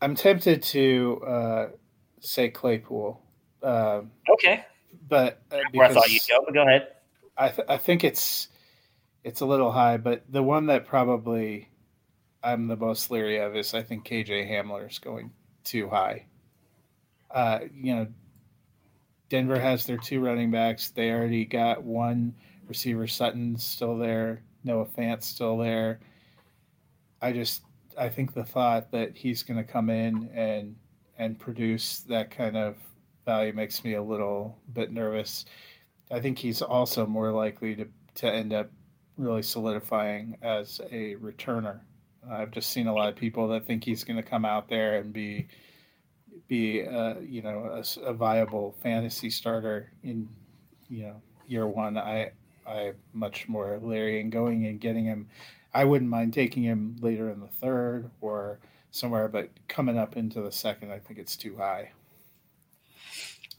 I'm 0.00 0.14
tempted 0.14 0.62
to 0.62 1.22
uh, 1.26 1.68
say 2.20 2.48
Claypool, 2.48 3.22
uh, 3.62 4.00
Okay, 4.30 4.64
but 5.08 5.42
uh, 5.52 5.58
I 5.78 5.92
thought 5.92 6.10
you'd 6.10 6.22
go, 6.26 6.42
but 6.42 6.54
go 6.54 6.62
ahead. 6.62 6.88
I 7.36 7.50
th- 7.50 7.68
I 7.68 7.76
think 7.76 8.02
it's 8.02 8.48
it's 9.24 9.42
a 9.42 9.46
little 9.46 9.70
high, 9.70 9.98
but 9.98 10.24
the 10.30 10.42
one 10.42 10.66
that 10.66 10.86
probably 10.86 11.68
I'm 12.44 12.66
the 12.66 12.76
most 12.76 13.10
leery 13.10 13.38
of 13.38 13.56
is 13.56 13.74
I 13.74 13.82
think 13.82 14.06
KJ 14.06 14.50
Hamler 14.50 14.90
is 14.90 14.98
going 14.98 15.30
too 15.64 15.88
high. 15.88 16.26
Uh, 17.30 17.60
you 17.74 17.94
know, 17.94 18.06
Denver 19.28 19.58
has 19.58 19.86
their 19.86 19.96
two 19.96 20.20
running 20.20 20.50
backs. 20.50 20.90
They 20.90 21.10
already 21.10 21.44
got 21.44 21.82
one 21.82 22.34
receiver. 22.66 23.06
Sutton's 23.06 23.64
still 23.64 23.96
there. 23.96 24.42
Noah 24.64 24.86
Fant's 24.86 25.26
still 25.26 25.56
there. 25.56 26.00
I 27.20 27.32
just 27.32 27.62
I 27.98 28.08
think 28.08 28.34
the 28.34 28.44
thought 28.44 28.90
that 28.92 29.16
he's 29.16 29.42
going 29.42 29.58
to 29.58 29.64
come 29.64 29.90
in 29.90 30.30
and 30.34 30.76
and 31.18 31.38
produce 31.38 32.00
that 32.00 32.30
kind 32.30 32.56
of 32.56 32.76
value 33.24 33.52
makes 33.52 33.84
me 33.84 33.94
a 33.94 34.02
little 34.02 34.58
bit 34.72 34.92
nervous. 34.92 35.44
I 36.10 36.20
think 36.20 36.38
he's 36.38 36.62
also 36.62 37.06
more 37.06 37.30
likely 37.30 37.74
to, 37.76 37.86
to 38.16 38.30
end 38.30 38.52
up 38.52 38.70
really 39.16 39.42
solidifying 39.42 40.36
as 40.42 40.80
a 40.90 41.14
returner. 41.16 41.80
I've 42.30 42.50
just 42.50 42.70
seen 42.70 42.86
a 42.86 42.94
lot 42.94 43.08
of 43.08 43.16
people 43.16 43.48
that 43.48 43.66
think 43.66 43.84
he's 43.84 44.04
going 44.04 44.16
to 44.16 44.22
come 44.22 44.44
out 44.44 44.68
there 44.68 44.98
and 44.98 45.12
be 45.12 45.48
be 46.48 46.86
uh, 46.86 47.14
you 47.20 47.42
know 47.42 47.70
a, 47.74 47.78
s- 47.80 47.98
a 48.02 48.12
viable 48.12 48.76
fantasy 48.82 49.30
starter 49.30 49.90
in 50.02 50.28
you 50.88 51.04
know 51.04 51.22
year 51.48 51.66
one. 51.66 51.96
I 51.98 52.30
I 52.66 52.92
much 53.12 53.48
more 53.48 53.78
leery 53.82 54.20
in 54.20 54.30
going 54.30 54.66
and 54.66 54.80
getting 54.80 55.04
him. 55.04 55.28
I 55.74 55.84
wouldn't 55.84 56.10
mind 56.10 56.32
taking 56.32 56.62
him 56.62 56.96
later 57.00 57.30
in 57.30 57.40
the 57.40 57.48
third 57.48 58.10
or 58.20 58.58
somewhere, 58.90 59.26
but 59.28 59.48
coming 59.68 59.98
up 59.98 60.16
into 60.16 60.42
the 60.42 60.52
second, 60.52 60.92
I 60.92 60.98
think 60.98 61.18
it's 61.18 61.36
too 61.36 61.56
high. 61.56 61.90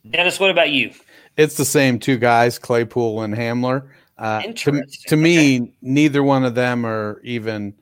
Dennis, 0.10 0.40
what 0.40 0.52
about 0.52 0.70
you? 0.70 0.92
It's 1.38 1.56
the 1.56 1.66
same 1.66 1.98
two 1.98 2.18
guys, 2.18 2.60
Claypool 2.60 3.22
and 3.22 3.34
Hamler. 3.34 3.88
Uh, 4.18 4.42
to, 4.42 4.48
Interesting. 4.50 4.88
to 5.08 5.16
me, 5.16 5.74
neither 5.82 6.22
one 6.24 6.44
of 6.44 6.56
them 6.56 6.86
are 6.86 7.20
even. 7.24 7.74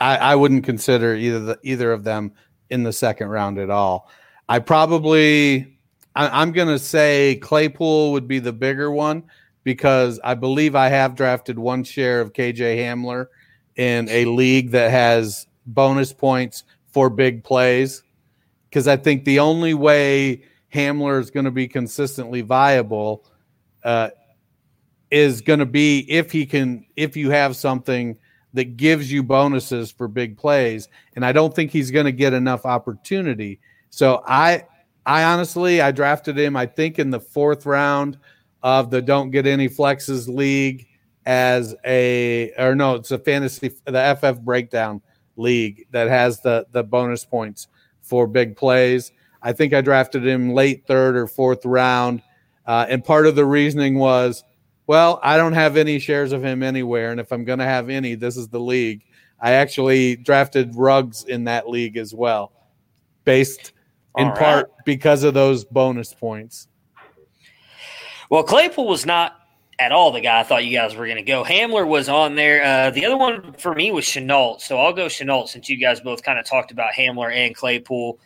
I, 0.00 0.16
I 0.16 0.34
wouldn't 0.34 0.64
consider 0.64 1.14
either 1.14 1.40
the, 1.40 1.58
either 1.62 1.92
of 1.92 2.04
them 2.04 2.32
in 2.70 2.82
the 2.82 2.92
second 2.92 3.28
round 3.28 3.58
at 3.58 3.70
all. 3.70 4.10
I 4.48 4.58
probably, 4.58 5.78
I, 6.16 6.42
I'm 6.42 6.52
going 6.52 6.68
to 6.68 6.78
say 6.78 7.38
Claypool 7.42 8.12
would 8.12 8.26
be 8.26 8.38
the 8.38 8.52
bigger 8.52 8.90
one 8.90 9.24
because 9.62 10.18
I 10.24 10.34
believe 10.34 10.74
I 10.74 10.88
have 10.88 11.14
drafted 11.14 11.58
one 11.58 11.84
share 11.84 12.20
of 12.20 12.32
KJ 12.32 12.78
Hamler 12.78 13.26
in 13.76 14.08
a 14.08 14.24
league 14.24 14.70
that 14.70 14.90
has 14.90 15.46
bonus 15.66 16.12
points 16.12 16.64
for 16.92 17.10
big 17.10 17.44
plays. 17.44 18.02
Because 18.68 18.88
I 18.88 18.96
think 18.96 19.24
the 19.24 19.40
only 19.40 19.74
way 19.74 20.44
Hamler 20.72 21.20
is 21.20 21.30
going 21.30 21.44
to 21.44 21.50
be 21.50 21.68
consistently 21.68 22.40
viable 22.40 23.26
uh, 23.84 24.10
is 25.10 25.40
going 25.40 25.58
to 25.58 25.66
be 25.66 26.06
if 26.08 26.32
he 26.32 26.46
can, 26.46 26.86
if 26.96 27.16
you 27.16 27.30
have 27.30 27.56
something 27.56 28.16
that 28.54 28.76
gives 28.76 29.10
you 29.10 29.22
bonuses 29.22 29.90
for 29.90 30.08
big 30.08 30.36
plays. 30.36 30.88
And 31.14 31.24
I 31.24 31.32
don't 31.32 31.54
think 31.54 31.70
he's 31.70 31.90
going 31.90 32.06
to 32.06 32.12
get 32.12 32.32
enough 32.32 32.66
opportunity. 32.66 33.60
So 33.90 34.22
I, 34.26 34.64
I 35.06 35.24
honestly, 35.24 35.80
I 35.80 35.92
drafted 35.92 36.38
him, 36.38 36.56
I 36.56 36.66
think, 36.66 36.98
in 36.98 37.10
the 37.10 37.20
fourth 37.20 37.66
round 37.66 38.18
of 38.62 38.90
the 38.90 39.02
Don't 39.02 39.30
Get 39.30 39.46
Any 39.46 39.68
Flexes 39.68 40.28
League 40.28 40.86
as 41.26 41.74
a, 41.84 42.52
or 42.58 42.74
no, 42.74 42.96
it's 42.96 43.10
a 43.10 43.18
fantasy, 43.18 43.72
the 43.84 44.18
FF 44.20 44.40
Breakdown 44.42 45.00
League 45.36 45.86
that 45.90 46.08
has 46.08 46.40
the 46.40 46.66
the 46.72 46.82
bonus 46.82 47.24
points 47.24 47.68
for 48.02 48.26
big 48.26 48.56
plays. 48.56 49.12
I 49.42 49.52
think 49.52 49.72
I 49.72 49.80
drafted 49.80 50.26
him 50.26 50.52
late 50.52 50.86
third 50.86 51.16
or 51.16 51.26
fourth 51.26 51.64
round. 51.64 52.22
Uh, 52.66 52.86
and 52.88 53.04
part 53.04 53.26
of 53.26 53.36
the 53.36 53.44
reasoning 53.44 53.98
was, 53.98 54.44
well, 54.90 55.20
I 55.22 55.36
don't 55.36 55.52
have 55.52 55.76
any 55.76 56.00
shares 56.00 56.32
of 56.32 56.42
him 56.42 56.64
anywhere. 56.64 57.12
And 57.12 57.20
if 57.20 57.30
I'm 57.30 57.44
going 57.44 57.60
to 57.60 57.64
have 57.64 57.90
any, 57.90 58.16
this 58.16 58.36
is 58.36 58.48
the 58.48 58.58
league. 58.58 59.04
I 59.40 59.52
actually 59.52 60.16
drafted 60.16 60.74
Ruggs 60.74 61.22
in 61.22 61.44
that 61.44 61.68
league 61.68 61.96
as 61.96 62.12
well, 62.12 62.50
based 63.24 63.70
in 64.18 64.26
right. 64.26 64.36
part 64.36 64.72
because 64.84 65.22
of 65.22 65.32
those 65.32 65.64
bonus 65.64 66.12
points. 66.12 66.66
Well, 68.30 68.42
Claypool 68.42 68.88
was 68.88 69.06
not 69.06 69.36
at 69.78 69.92
all 69.92 70.10
the 70.10 70.22
guy 70.22 70.40
I 70.40 70.42
thought 70.42 70.64
you 70.64 70.76
guys 70.76 70.96
were 70.96 71.06
going 71.06 71.18
to 71.18 71.22
go. 71.22 71.44
Hamler 71.44 71.86
was 71.86 72.08
on 72.08 72.34
there. 72.34 72.60
Uh, 72.64 72.90
the 72.90 73.06
other 73.06 73.16
one 73.16 73.52
for 73.52 73.72
me 73.76 73.92
was 73.92 74.04
Shenault. 74.04 74.60
So 74.60 74.76
I'll 74.76 74.92
go 74.92 75.06
Shenault 75.06 75.50
since 75.50 75.68
you 75.68 75.76
guys 75.76 76.00
both 76.00 76.24
kind 76.24 76.36
of 76.36 76.44
talked 76.44 76.72
about 76.72 76.94
Hamler 76.94 77.32
and 77.32 77.54
Claypool. 77.54 78.18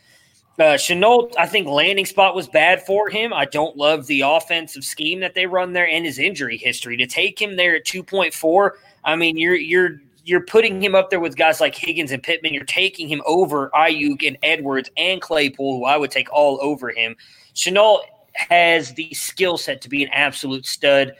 Uh, 0.56 0.74
Shenault, 0.74 1.32
I 1.36 1.46
think 1.46 1.66
landing 1.66 2.06
spot 2.06 2.36
was 2.36 2.46
bad 2.46 2.86
for 2.86 3.10
him. 3.10 3.32
I 3.32 3.44
don't 3.44 3.76
love 3.76 4.06
the 4.06 4.20
offensive 4.20 4.84
scheme 4.84 5.18
that 5.20 5.34
they 5.34 5.46
run 5.46 5.72
there 5.72 5.88
and 5.88 6.04
his 6.04 6.20
injury 6.20 6.56
history. 6.56 6.96
To 6.96 7.06
take 7.06 7.40
him 7.42 7.56
there 7.56 7.74
at 7.74 7.84
2.4, 7.84 8.70
I 9.04 9.16
mean, 9.16 9.36
you're 9.36 9.56
you're 9.56 10.00
you're 10.24 10.44
putting 10.46 10.80
him 10.80 10.94
up 10.94 11.10
there 11.10 11.20
with 11.20 11.36
guys 11.36 11.60
like 11.60 11.74
Higgins 11.74 12.12
and 12.12 12.22
Pittman. 12.22 12.54
You're 12.54 12.64
taking 12.64 13.08
him 13.08 13.20
over 13.26 13.68
Aiyuk 13.74 14.26
and 14.26 14.38
Edwards 14.42 14.90
and 14.96 15.20
Claypool, 15.20 15.78
who 15.78 15.84
I 15.84 15.96
would 15.96 16.12
take 16.12 16.32
all 16.32 16.58
over 16.62 16.90
him. 16.90 17.16
Shenault 17.54 18.02
has 18.34 18.94
the 18.94 19.12
skill 19.12 19.58
set 19.58 19.82
to 19.82 19.88
be 19.88 20.04
an 20.04 20.10
absolute 20.12 20.66
stud. 20.66 21.14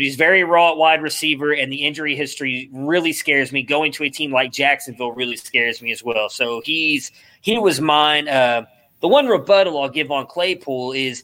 But 0.00 0.06
he's 0.06 0.16
very 0.16 0.44
raw 0.44 0.70
at 0.70 0.78
wide 0.78 1.02
receiver, 1.02 1.52
and 1.52 1.70
the 1.70 1.84
injury 1.84 2.16
history 2.16 2.70
really 2.72 3.12
scares 3.12 3.52
me. 3.52 3.62
Going 3.62 3.92
to 3.92 4.04
a 4.04 4.08
team 4.08 4.32
like 4.32 4.50
Jacksonville 4.50 5.12
really 5.12 5.36
scares 5.36 5.82
me 5.82 5.92
as 5.92 6.02
well. 6.02 6.30
So 6.30 6.62
he's 6.64 7.12
he 7.42 7.58
was 7.58 7.82
mine. 7.82 8.26
Uh, 8.26 8.64
the 9.00 9.08
one 9.08 9.26
rebuttal 9.26 9.78
I'll 9.78 9.90
give 9.90 10.10
on 10.10 10.26
Claypool 10.26 10.92
is 10.92 11.22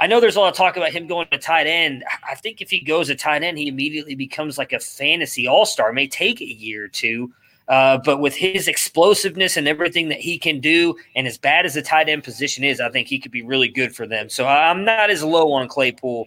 I 0.00 0.08
know 0.08 0.18
there's 0.18 0.34
a 0.34 0.40
lot 0.40 0.48
of 0.48 0.56
talk 0.56 0.76
about 0.76 0.90
him 0.90 1.06
going 1.06 1.28
to 1.30 1.38
tight 1.38 1.68
end. 1.68 2.02
I 2.28 2.34
think 2.34 2.60
if 2.60 2.68
he 2.68 2.80
goes 2.80 3.06
to 3.06 3.14
tight 3.14 3.44
end, 3.44 3.58
he 3.58 3.68
immediately 3.68 4.16
becomes 4.16 4.58
like 4.58 4.72
a 4.72 4.80
fantasy 4.80 5.46
all 5.46 5.64
star. 5.64 5.92
May 5.92 6.08
take 6.08 6.40
a 6.40 6.52
year 6.52 6.86
or 6.86 6.88
two, 6.88 7.32
uh, 7.68 7.98
but 7.98 8.18
with 8.18 8.34
his 8.34 8.66
explosiveness 8.66 9.56
and 9.56 9.68
everything 9.68 10.08
that 10.08 10.18
he 10.18 10.36
can 10.36 10.58
do, 10.58 10.96
and 11.14 11.28
as 11.28 11.38
bad 11.38 11.64
as 11.64 11.74
the 11.74 11.82
tight 11.82 12.08
end 12.08 12.24
position 12.24 12.64
is, 12.64 12.80
I 12.80 12.88
think 12.88 13.06
he 13.06 13.20
could 13.20 13.30
be 13.30 13.42
really 13.42 13.68
good 13.68 13.94
for 13.94 14.04
them. 14.04 14.28
So 14.28 14.48
I'm 14.48 14.84
not 14.84 15.10
as 15.10 15.22
low 15.22 15.52
on 15.52 15.68
Claypool 15.68 16.26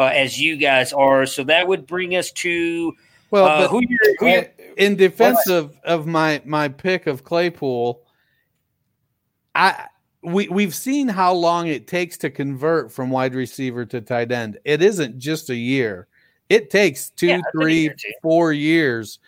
uh, 0.00 0.10
as 0.14 0.40
you 0.40 0.56
guys 0.56 0.94
are. 0.94 1.26
So 1.26 1.44
that 1.44 1.68
would 1.68 1.86
bring 1.86 2.16
us 2.16 2.32
to 2.32 2.92
Well, 3.30 3.44
uh, 3.44 3.68
who 3.68 3.82
you're, 3.86 4.16
who 4.18 4.28
you're, 4.28 4.46
in 4.78 4.96
defense 4.96 5.46
of, 5.48 5.76
of 5.84 6.06
my 6.06 6.40
my 6.46 6.68
pick 6.68 7.06
of 7.06 7.22
Claypool, 7.22 8.02
I 9.54 9.86
we 10.22 10.48
we've 10.48 10.74
seen 10.74 11.06
how 11.06 11.34
long 11.34 11.68
it 11.68 11.86
takes 11.86 12.16
to 12.18 12.30
convert 12.30 12.90
from 12.90 13.10
wide 13.10 13.34
receiver 13.34 13.84
to 13.86 14.00
tight 14.00 14.32
end. 14.32 14.58
It 14.64 14.80
isn't 14.80 15.18
just 15.18 15.50
a 15.50 15.54
year. 15.54 16.08
It 16.48 16.70
takes 16.70 17.10
two, 17.10 17.26
Yeah, 17.26 17.36
it's 17.36 17.46
been 17.52 17.60
a 17.60 17.64
three, 17.64 17.80
year 17.82 17.94
two. 17.98 18.12
four 18.22 18.52
years, 18.54 19.18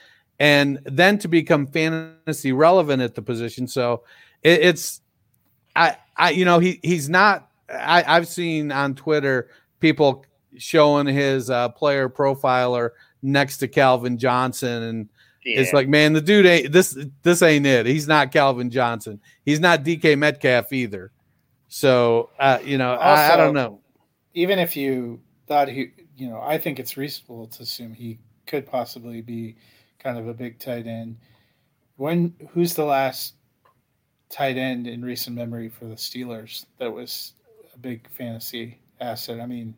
and 0.41 0.81
then 0.85 1.19
to 1.19 1.29
become 1.29 1.67
fantasy 1.67 2.53
relevant 2.53 3.03
at 3.03 3.15
the 3.15 3.23
position. 3.23 3.67
So 3.67 4.05
it, 4.43 4.61
it's 4.63 5.03
I 5.77 5.99
I 6.17 6.31
you 6.31 6.47
know 6.47 6.61
he 6.61 6.81
he's 6.83 7.11
not. 7.11 7.51
I 7.69 8.05
I've 8.07 8.27
seen 8.27 8.73
on 8.73 8.95
Twitter 8.95 9.51
people 9.81 10.25
showing 10.57 11.07
his 11.07 11.51
uh, 11.51 11.69
player 11.71 12.09
profiler 12.09 12.91
next 13.23 13.59
to 13.59 13.69
Calvin 13.69 14.19
Johnson 14.19 14.83
and 14.83 15.09
it's 15.45 15.73
like, 15.73 15.89
man, 15.89 16.13
the 16.13 16.21
dude 16.21 16.47
ain't 16.47 16.73
this. 16.73 16.97
This 17.23 17.43
ain't 17.43 17.67
it. 17.67 17.87
He's 17.87 18.07
not 18.07 18.31
Calvin 18.31 18.71
Johnson. 18.71 19.21
He's 19.45 19.61
not 19.61 19.83
DK 19.83 20.17
Metcalf 20.17 20.73
either. 20.73 21.11
So, 21.69 22.31
uh, 22.39 22.59
you 22.65 22.79
know, 22.79 22.93
I, 22.95 23.33
I 23.33 23.37
don't 23.37 23.55
know. 23.55 23.81
even 24.35 24.59
if 24.59 24.77
you 24.77 25.21
thought 25.47 25.69
he, 25.69 25.93
you 26.17 26.29
know, 26.29 26.41
I 26.41 26.59
think 26.59 26.79
it's 26.79 26.97
reasonable 26.97 27.47
to 27.49 27.63
assume 27.63 27.93
he 27.93 28.19
could 28.47 28.67
possibly 28.67 29.21
be 29.21 29.57
kind 29.99 30.19
of 30.19 30.29
a 30.29 30.35
big 30.35 30.59
tight 30.59 30.87
end. 30.87 31.17
When 31.97 32.35
who's 32.51 32.75
the 32.75 32.85
last 32.85 33.35
tight 34.29 34.57
end 34.57 34.87
in 34.87 35.05
recent 35.05 35.35
memory 35.37 35.69
for 35.69 35.87
the 35.87 35.95
Steelers 35.95 36.67
that 36.79 36.93
was 36.93 37.33
a 37.75 37.79
big 37.79 38.09
fantasy 38.11 38.79
asset? 39.01 39.41
I 39.41 39.47
mean, 39.47 39.75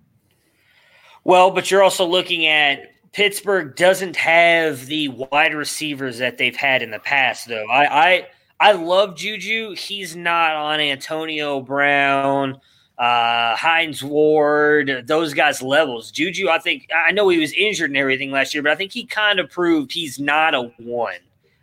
Well, 1.25 1.51
but 1.51 1.70
you're 1.70 1.83
also 1.83 2.07
looking 2.07 2.47
at 2.47 2.93
Pittsburgh 3.12 3.77
doesn't 3.77 4.16
have 4.16 4.87
the 4.87 5.09
wide 5.09 5.55
receivers 5.55 6.18
that 6.18 6.37
they've 6.37 6.57
had 6.57 6.83
in 6.83 6.91
the 6.91 6.99
past, 6.99 7.49
though. 7.49 7.66
I 7.70 8.09
I, 8.09 8.27
I 8.61 8.72
love 8.72 9.16
Juju. 9.16 9.75
He's 9.75 10.14
not 10.14 10.55
on 10.55 10.81
Antonio 10.81 11.61
Brown, 11.61 12.61
uh, 12.99 13.57
Hines 13.57 14.03
Ward, 14.03 15.05
those 15.07 15.33
guys' 15.33 15.62
levels. 15.62 16.11
Juju, 16.11 16.49
I 16.49 16.59
think 16.59 16.89
I 16.95 17.12
know 17.12 17.29
he 17.29 17.39
was 17.39 17.53
injured 17.53 17.91
and 17.91 17.97
everything 17.97 18.31
last 18.31 18.53
year, 18.53 18.62
but 18.62 18.72
I 18.72 18.77
think 18.77 18.93
he 18.93 19.07
kind 19.07 19.41
of 19.41 19.49
proved 19.49 19.93
he's 19.93 20.18
not 20.18 20.55
a 20.55 20.72
one. 20.79 21.20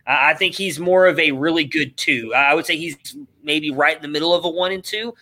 I 0.07 0.33
think 0.33 0.55
he's 0.55 0.79
more 0.79 1.05
of 1.05 1.19
a 1.19 1.31
really 1.31 1.63
good 1.63 1.95
two. 1.97 2.33
I 2.33 2.53
would 2.53 2.65
say 2.65 2.75
he's 2.77 2.97
maybe 3.43 3.71
right 3.71 3.95
in 3.95 4.01
the 4.01 4.07
middle 4.07 4.33
of 4.33 4.45
a 4.45 4.49
one 4.49 4.71
and 4.71 4.83
two, 4.83 5.13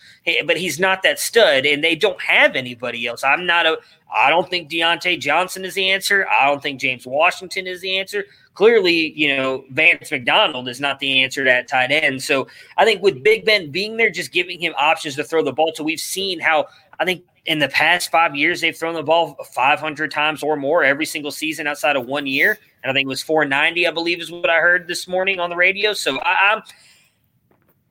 but 0.46 0.56
he's 0.56 0.78
not 0.78 1.02
that 1.02 1.18
stud, 1.18 1.66
and 1.66 1.82
they 1.84 1.94
don't 1.94 2.20
have 2.22 2.56
anybody 2.56 3.06
else. 3.06 3.22
I'm 3.24 3.46
not 3.46 3.66
a. 3.66 3.78
I 4.12 4.28
don't 4.28 4.48
think 4.50 4.70
Diontae 4.70 5.20
Johnson 5.20 5.64
is 5.64 5.74
the 5.74 5.90
answer. 5.90 6.26
I 6.28 6.46
don't 6.46 6.62
think 6.62 6.80
James 6.80 7.06
Washington 7.06 7.66
is 7.66 7.80
the 7.80 7.98
answer. 7.98 8.24
Clearly, 8.54 9.12
you 9.14 9.36
know 9.36 9.64
Vance 9.70 10.10
McDonald 10.10 10.68
is 10.68 10.80
not 10.80 10.98
the 10.98 11.22
answer 11.22 11.44
to 11.44 11.50
that 11.50 11.68
tight 11.68 11.90
end. 11.90 12.22
So 12.22 12.48
I 12.76 12.84
think 12.84 13.02
with 13.02 13.22
Big 13.22 13.44
Ben 13.44 13.70
being 13.70 13.96
there, 13.96 14.10
just 14.10 14.32
giving 14.32 14.60
him 14.60 14.74
options 14.78 15.14
to 15.16 15.24
throw 15.24 15.44
the 15.44 15.52
ball. 15.52 15.72
So 15.74 15.84
we've 15.84 16.00
seen 16.00 16.40
how 16.40 16.66
I 16.98 17.04
think 17.04 17.24
in 17.46 17.58
the 17.58 17.68
past 17.68 18.10
five 18.10 18.34
years 18.34 18.60
they've 18.60 18.76
thrown 18.76 18.94
the 18.94 19.02
ball 19.02 19.34
500 19.52 20.10
times 20.10 20.42
or 20.42 20.56
more 20.56 20.84
every 20.84 21.06
single 21.06 21.30
season 21.30 21.66
outside 21.66 21.96
of 21.96 22.06
one 22.06 22.26
year, 22.26 22.58
and 22.82 22.90
I 22.90 22.94
think 22.94 23.06
it 23.06 23.08
was 23.08 23.22
490, 23.22 23.86
I 23.86 23.90
believe, 23.90 24.20
is 24.20 24.30
what 24.30 24.50
I 24.50 24.58
heard 24.60 24.88
this 24.88 25.06
morning 25.06 25.40
on 25.40 25.50
the 25.50 25.56
radio. 25.56 25.92
So 25.92 26.18
I, 26.20 26.52
I'm 26.52 26.62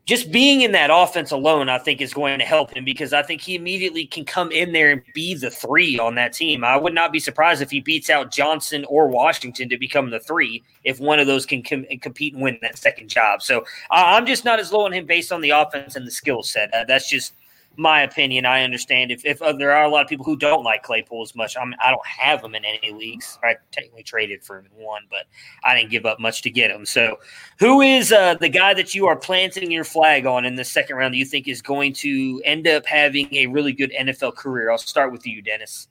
just 0.10 0.32
being 0.32 0.62
in 0.62 0.72
that 0.72 0.90
offense 0.92 1.30
alone, 1.30 1.70
I 1.70 1.78
think, 1.78 2.02
is 2.02 2.16
going 2.16 2.40
to 2.40 2.46
help 2.46 2.76
him 2.76 2.84
because 2.84 3.14
I 3.14 3.22
think 3.22 3.42
he 3.42 3.54
immediately 3.54 4.08
can 4.08 4.26
come 4.26 4.52
in 4.52 4.72
there 4.72 4.90
and 4.90 5.04
be 5.14 5.36
the 5.36 5.52
three 5.52 6.00
on 6.00 6.16
that 6.16 6.34
team. 6.34 6.64
I 6.64 6.78
would 6.78 6.96
not 6.96 7.12
be 7.12 7.20
surprised 7.20 7.62
if 7.62 7.70
he 7.70 7.80
beats 7.80 8.10
out 8.10 8.32
Johnson 8.32 8.86
or 8.86 9.08
Washington 9.08 9.70
to 9.70 9.78
become 9.78 10.10
the 10.10 10.20
three 10.20 10.64
if 10.84 11.00
one 11.00 11.20
of 11.20 11.28
those 11.28 11.46
can 11.46 11.62
com- 11.62 11.86
compete 12.02 12.34
and 12.34 12.42
win 12.42 12.58
that 12.64 12.80
second 12.80 13.10
job. 13.10 13.44
So 13.44 13.64
I 13.92 14.18
I'm 14.18 14.26
just 14.26 14.46
not 14.46 14.60
as 14.60 14.74
low 14.74 14.86
on 14.86 14.94
him 14.94 15.06
based 15.06 15.32
on 15.32 15.42
the 15.42 15.52
offense 15.52 15.96
and 15.96 16.08
the 16.08 16.12
skill 16.12 16.42
set. 16.42 16.74
Uh, 16.74 16.86
that's 16.86 17.08
just 17.08 17.34
my 17.78 18.01
opinion. 18.01 18.45
I 18.45 18.63
understand 18.63 19.11
if, 19.11 19.26
if 19.26 19.41
uh, 19.41 19.53
there 19.53 19.72
are 19.72 19.86
a 19.86 19.89
lot 19.89 20.03
of 20.03 20.09
people 20.09 20.26
who 20.26 20.36
don't 20.36 20.63
like 20.63 20.84
Claypool 20.84 21.22
as 21.22 21.36
much. 21.36 21.55
I'm, 21.57 21.74
I 21.84 21.89
don't 21.91 22.05
have 22.05 22.43
him 22.43 22.55
in 22.55 22.65
any 22.65 22.91
leagues. 22.91 23.39
I 23.43 23.55
technically 23.72 24.03
traded 24.03 24.43
for 24.43 24.59
him 24.59 24.65
in 24.65 24.84
one, 24.84 25.03
but 25.09 25.26
I 25.63 25.76
didn't 25.76 25.89
give 25.89 26.05
up 26.05 26.20
much 26.20 26.41
to 26.43 26.49
get 26.49 26.72
him. 26.72 26.86
So, 26.86 27.20
who 27.59 27.82
is 27.82 28.11
uh, 28.11 28.36
the 28.36 28.49
guy 28.49 28.74
that 28.74 28.93
you 28.93 29.07
are 29.07 29.15
planting 29.15 29.72
your 29.72 29.84
flag 29.84 30.26
on 30.26 30.45
in 30.45 30.55
the 30.55 30.65
second 30.65 30.97
round 30.97 31.13
that 31.13 31.17
you 31.17 31.26
think 31.26 31.47
is 31.47 31.61
going 31.61 31.93
to 31.93 32.41
end 32.43 32.67
up 32.67 32.86
having 32.86 33.34
a 33.34 33.47
really 33.47 33.74
good 33.74 33.93
NFL 33.99 34.36
career? 34.36 34.72
I'll 34.72 34.78
start 34.78 35.11
with 35.11 35.26
you, 35.26 35.41
Dennis. 35.41 35.88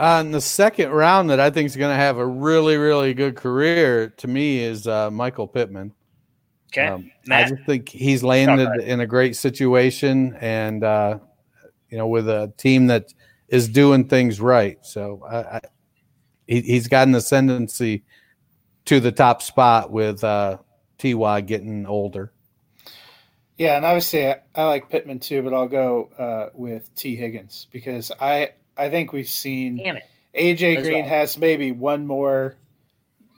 Uh, 0.00 0.20
in 0.24 0.32
the 0.32 0.40
second 0.40 0.90
round, 0.90 1.30
that 1.30 1.38
I 1.38 1.50
think 1.50 1.66
is 1.66 1.76
going 1.76 1.92
to 1.92 2.00
have 2.00 2.18
a 2.18 2.26
really, 2.26 2.76
really 2.76 3.14
good 3.14 3.36
career 3.36 4.08
to 4.16 4.26
me 4.26 4.58
is 4.58 4.88
uh, 4.88 5.10
Michael 5.12 5.46
Pittman. 5.46 5.92
Okay, 6.72 6.86
Um, 6.86 7.12
I 7.30 7.44
just 7.44 7.62
think 7.64 7.88
he's 7.88 8.22
landed 8.22 8.64
Talk 8.64 8.80
in 8.80 9.00
a 9.00 9.06
great 9.06 9.36
situation, 9.36 10.36
and 10.40 10.82
uh, 10.82 11.18
you 11.90 11.98
know, 11.98 12.06
with 12.06 12.28
a 12.28 12.52
team 12.56 12.86
that 12.86 13.12
is 13.48 13.68
doing 13.68 14.08
things 14.08 14.40
right. 14.40 14.78
So 14.80 15.22
I, 15.28 15.36
I, 15.36 15.60
he, 16.46 16.62
he's 16.62 16.88
got 16.88 17.08
an 17.08 17.14
ascendancy 17.14 18.04
to 18.86 19.00
the 19.00 19.12
top 19.12 19.42
spot 19.42 19.90
with 19.90 20.24
uh, 20.24 20.58
Ty 20.96 21.42
getting 21.42 21.86
older. 21.86 22.32
yeah, 23.58 23.76
and 23.76 23.84
obviously 23.84 24.28
I, 24.28 24.40
I 24.54 24.64
like 24.64 24.88
Pittman 24.88 25.20
too, 25.20 25.42
but 25.42 25.52
I'll 25.52 25.68
go 25.68 26.10
uh, 26.18 26.48
with 26.54 26.92
Tee 26.94 27.16
Higgins 27.16 27.66
because 27.70 28.10
I 28.18 28.52
I 28.78 28.88
think 28.88 29.12
we've 29.12 29.28
seen 29.28 29.78
AJ 30.34 30.82
Green 30.82 31.00
well. 31.00 31.08
has 31.08 31.36
maybe 31.36 31.70
one 31.70 32.06
more 32.06 32.56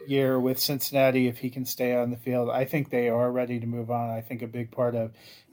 year 0.09 0.39
with 0.39 0.59
Cincinnati 0.59 1.27
if 1.27 1.39
he 1.39 1.51
can 1.51 1.65
stay 1.65 1.95
on 1.95 2.11
the 2.11 2.17
field. 2.17 2.51
I 2.51 2.65
think 2.65 2.91
they 2.91 3.09
are 3.09 3.31
ready 3.31 3.61
to 3.61 3.67
move 3.67 3.91
on. 3.91 4.11
I 4.11 4.21
think 4.21 4.43
a 4.43 4.47
big 4.47 4.71
part 4.71 4.95
of 4.95 5.13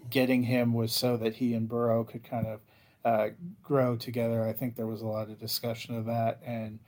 getting 0.09 0.43
him 0.43 0.73
was 0.73 0.93
so 0.93 1.17
that 1.17 1.35
he 1.35 1.53
and 1.53 1.67
Burrow 1.67 2.03
could 2.03 2.23
kind 2.23 2.47
of 2.47 2.59
uh, 3.03 3.29
grow 3.63 3.95
together. 3.95 4.45
I 4.45 4.53
think 4.53 4.75
there 4.75 4.87
was 4.87 5.01
a 5.01 5.07
lot 5.07 5.29
of 5.29 5.39
discussion 5.39 5.95
of 5.95 6.05
that, 6.05 6.39
and 6.45 6.79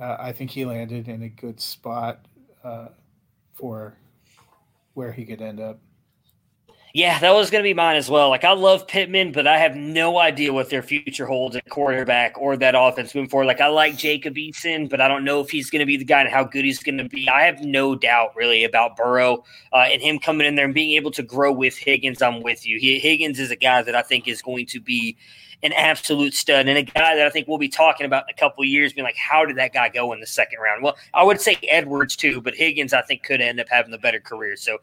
uh, 0.00 0.16
I 0.18 0.32
think 0.32 0.50
he 0.50 0.64
landed 0.64 1.08
in 1.08 1.22
a 1.22 1.28
good 1.28 1.60
spot 1.60 2.26
uh, 2.64 2.88
for 3.54 3.96
where 4.94 5.12
he 5.12 5.24
could 5.24 5.42
end 5.42 5.60
up. 5.60 5.78
Yeah, 6.96 7.18
that 7.18 7.34
was 7.34 7.50
going 7.50 7.62
to 7.62 7.68
be 7.68 7.74
mine 7.74 7.96
as 7.96 8.08
well. 8.08 8.30
Like, 8.30 8.42
I 8.44 8.52
love 8.52 8.86
Pittman, 8.88 9.30
but 9.32 9.46
I 9.46 9.58
have 9.58 9.76
no 9.76 10.18
idea 10.18 10.54
what 10.54 10.70
their 10.70 10.82
future 10.82 11.26
holds 11.26 11.54
at 11.54 11.68
quarterback 11.68 12.38
or 12.38 12.56
that 12.56 12.74
offense 12.74 13.14
moving 13.14 13.28
forward. 13.28 13.44
Like, 13.44 13.60
I 13.60 13.66
like 13.66 13.98
Jacob 13.98 14.36
Eason, 14.36 14.88
but 14.88 14.98
I 14.98 15.06
don't 15.06 15.22
know 15.22 15.40
if 15.40 15.50
he's 15.50 15.68
going 15.68 15.80
to 15.80 15.84
be 15.84 15.98
the 15.98 16.06
guy 16.06 16.22
and 16.22 16.30
how 16.30 16.42
good 16.42 16.64
he's 16.64 16.82
going 16.82 16.96
to 16.96 17.06
be. 17.06 17.28
I 17.28 17.42
have 17.42 17.60
no 17.60 17.96
doubt, 17.96 18.34
really, 18.34 18.64
about 18.64 18.96
Burrow 18.96 19.44
uh, 19.74 19.88
and 19.92 20.00
him 20.00 20.18
coming 20.18 20.46
in 20.46 20.54
there 20.54 20.64
and 20.64 20.72
being 20.72 20.96
able 20.96 21.10
to 21.10 21.22
grow 21.22 21.52
with 21.52 21.76
Higgins. 21.76 22.22
I'm 22.22 22.42
with 22.42 22.66
you. 22.66 22.78
He, 22.78 22.98
Higgins 22.98 23.38
is 23.40 23.50
a 23.50 23.56
guy 23.56 23.82
that 23.82 23.94
I 23.94 24.00
think 24.00 24.26
is 24.26 24.40
going 24.40 24.64
to 24.64 24.80
be 24.80 25.18
an 25.62 25.74
absolute 25.74 26.32
stud 26.32 26.66
and 26.66 26.78
a 26.78 26.82
guy 26.82 27.14
that 27.14 27.26
I 27.26 27.28
think 27.28 27.46
we'll 27.46 27.58
be 27.58 27.68
talking 27.68 28.06
about 28.06 28.22
in 28.22 28.34
a 28.34 28.38
couple 28.38 28.64
years, 28.64 28.94
being 28.94 29.04
like, 29.04 29.16
how 29.16 29.44
did 29.44 29.58
that 29.58 29.74
guy 29.74 29.90
go 29.90 30.14
in 30.14 30.20
the 30.20 30.26
second 30.26 30.60
round? 30.60 30.82
Well, 30.82 30.96
I 31.12 31.24
would 31.24 31.42
say 31.42 31.58
Edwards 31.68 32.16
too, 32.16 32.40
but 32.40 32.54
Higgins 32.54 32.94
I 32.94 33.02
think 33.02 33.22
could 33.22 33.42
end 33.42 33.60
up 33.60 33.68
having 33.68 33.90
the 33.90 33.98
better 33.98 34.18
career. 34.18 34.56
So 34.56 34.78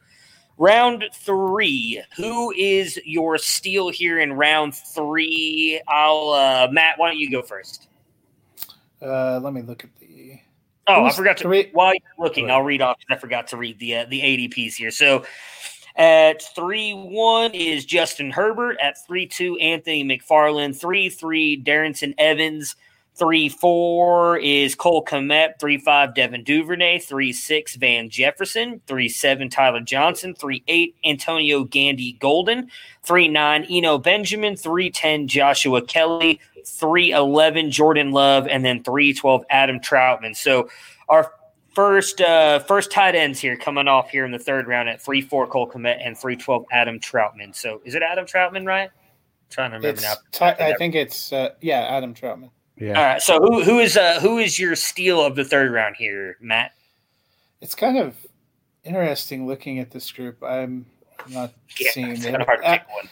round 0.58 1.06
three, 1.14 2.02
who 2.16 2.52
is 2.52 3.00
your 3.06 3.38
steal 3.38 3.90
here 3.90 4.20
in 4.20 4.34
round 4.34 4.76
three? 4.76 5.82
I'll 5.88 6.30
uh, 6.30 6.68
Matt, 6.72 6.98
why 6.98 7.10
don't 7.10 7.20
you 7.20 7.32
go 7.32 7.42
first? 7.42 7.88
Uh, 9.02 9.40
let 9.42 9.54
me 9.54 9.62
look 9.62 9.84
at 9.84 9.90
the. 10.00 10.40
Oh, 10.88 11.06
I 11.06 11.12
forgot 11.12 11.38
to 11.38 11.44
three- 11.44 11.70
While 11.74 11.94
you're 11.94 12.26
looking, 12.26 12.52
I'll 12.52 12.62
read 12.62 12.82
off. 12.82 12.98
I 13.10 13.16
forgot 13.16 13.48
to 13.48 13.58
read 13.58 13.80
the 13.80 13.98
uh, 13.98 14.06
the 14.10 14.22
ADPs 14.22 14.76
here. 14.76 14.92
So 14.92 15.26
at 15.96 16.42
three 16.56 16.92
one 16.94 17.52
is 17.54 17.86
Justin 17.86 18.32
Herbert. 18.32 18.78
At 18.82 18.96
three 19.06 19.26
two, 19.28 19.58
Anthony 19.58 20.04
McFarland. 20.04 20.76
Three 20.80 21.10
three, 21.10 21.62
Darrynton 21.62 22.14
Evans. 22.18 22.76
Three 23.16 23.48
four 23.48 24.38
is 24.38 24.74
Cole 24.74 25.06
Kmet. 25.06 25.60
Three 25.60 25.78
five, 25.78 26.16
Devin 26.16 26.44
Duvernay. 26.44 27.00
Three 27.00 27.32
six, 27.32 27.76
Van 27.76 28.10
Jefferson. 28.10 28.82
Three 28.88 29.10
seven, 29.10 29.50
Tyler 29.50 29.82
Johnson. 29.82 30.34
Three 30.34 30.64
eight, 30.68 30.96
Antonio 31.06 31.64
Gandy 31.64 32.14
Golden. 32.14 32.70
Three 33.04 33.28
nine, 33.28 33.66
Eno 33.70 33.98
Benjamin. 34.00 34.56
Three 34.56 34.90
ten, 34.90 35.28
Joshua 35.28 35.82
Kelly. 35.82 36.40
311 36.66 37.72
Jordan 37.72 38.12
Love, 38.14 38.48
and 38.48 38.64
then 38.64 38.84
312 38.84 39.44
Adam 39.50 39.82
Trautman. 39.82 40.34
So 40.34 40.70
our 41.10 41.34
first 41.74 42.22
uh, 42.22 42.60
first 42.60 42.92
tight 42.92 43.16
ends 43.16 43.40
here 43.40 43.58
coming 43.58 43.88
off 43.88 44.10
here 44.10 44.26
in 44.26 44.32
the 44.32 44.40
third 44.40 44.68
round 44.68 44.90
at 44.90 45.02
3 45.02 45.22
4 45.22 45.48
Cole 45.48 45.70
Kmet 45.70 46.06
and 46.06 46.18
312 46.18 46.66
Adam 46.72 47.00
Trautman. 47.00 47.54
So 47.54 47.82
is 47.86 47.96
it 47.96 48.02
Adam 48.02 48.26
Trautman, 48.26 48.66
right? 48.66 48.90
I'm 48.90 49.50
trying 49.50 49.72
to 49.72 49.78
remember 49.78 50.00
It's 50.00 50.02
now. 50.02 50.16
Ti- 50.32 50.64
I 50.64 50.74
think 50.76 50.96
it's 50.96 51.34
uh, 51.34 51.50
yeah, 51.62 51.82
Adam 51.82 52.14
Trautman. 52.14 52.50
Yeah. 52.78 52.98
All 52.98 53.06
right. 53.06 53.22
So 53.22 53.40
who 53.40 53.64
who 53.64 53.80
is 53.80 53.98
uh 53.98 54.20
who 54.20 54.38
is 54.40 54.58
your 54.58 54.76
steal 54.76 55.24
of 55.24 55.36
the 55.36 55.44
third 55.44 55.72
round 55.72 55.96
here, 55.96 56.38
Matt? 56.42 56.72
It's 57.62 57.76
kind 57.76 57.98
of 57.98 58.16
interesting 58.84 59.48
looking 59.48 59.80
at 59.80 59.92
this 59.92 60.12
group. 60.12 60.42
I'm 60.44 60.86
not 61.30 61.54
Yeah, 61.80 61.92
seeing 61.92 62.08
it's 62.12 62.26
it. 62.26 62.32
kind 62.32 62.42
of 62.42 62.48
hard 62.48 62.62
to 62.62 62.70
I, 62.70 62.78
pick 62.80 62.88
one. 62.90 63.08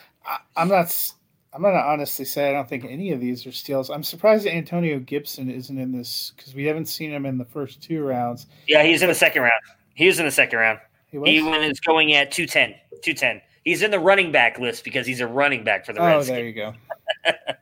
I'm 0.55 0.67
not. 0.67 1.13
I'm 1.53 1.61
gonna 1.61 1.77
honestly 1.77 2.25
say 2.25 2.49
I 2.49 2.53
don't 2.53 2.67
think 2.67 2.85
any 2.85 3.11
of 3.11 3.19
these 3.19 3.45
are 3.45 3.51
steals. 3.51 3.89
I'm 3.89 4.03
surprised 4.03 4.45
that 4.45 4.55
Antonio 4.55 4.99
Gibson 4.99 5.49
isn't 5.49 5.77
in 5.77 5.91
this 5.91 6.31
because 6.35 6.55
we 6.55 6.65
haven't 6.65 6.85
seen 6.85 7.11
him 7.11 7.25
in 7.25 7.37
the 7.37 7.45
first 7.45 7.81
two 7.83 8.03
rounds. 8.03 8.47
Yeah, 8.67 8.83
he's 8.83 9.01
in 9.01 9.09
the 9.09 9.15
second 9.15 9.41
round. 9.43 9.61
He 9.93 10.07
was 10.07 10.19
in 10.19 10.25
the 10.25 10.31
second 10.31 10.59
round. 10.59 10.79
He 11.07 11.17
was. 11.17 11.29
He 11.29 11.37
is 11.37 11.79
going 11.81 12.13
at 12.13 12.31
210. 12.31 12.69
210. 13.03 13.41
He's 13.63 13.81
in 13.83 13.91
the 13.91 13.99
running 13.99 14.31
back 14.31 14.57
list 14.59 14.83
because 14.83 15.05
he's 15.05 15.19
a 15.19 15.27
running 15.27 15.63
back 15.63 15.85
for 15.85 15.93
the 15.93 15.99
oh, 15.99 16.05
Redskins. 16.07 16.27
there 16.37 16.45
you 16.45 16.53
go. 16.53 16.73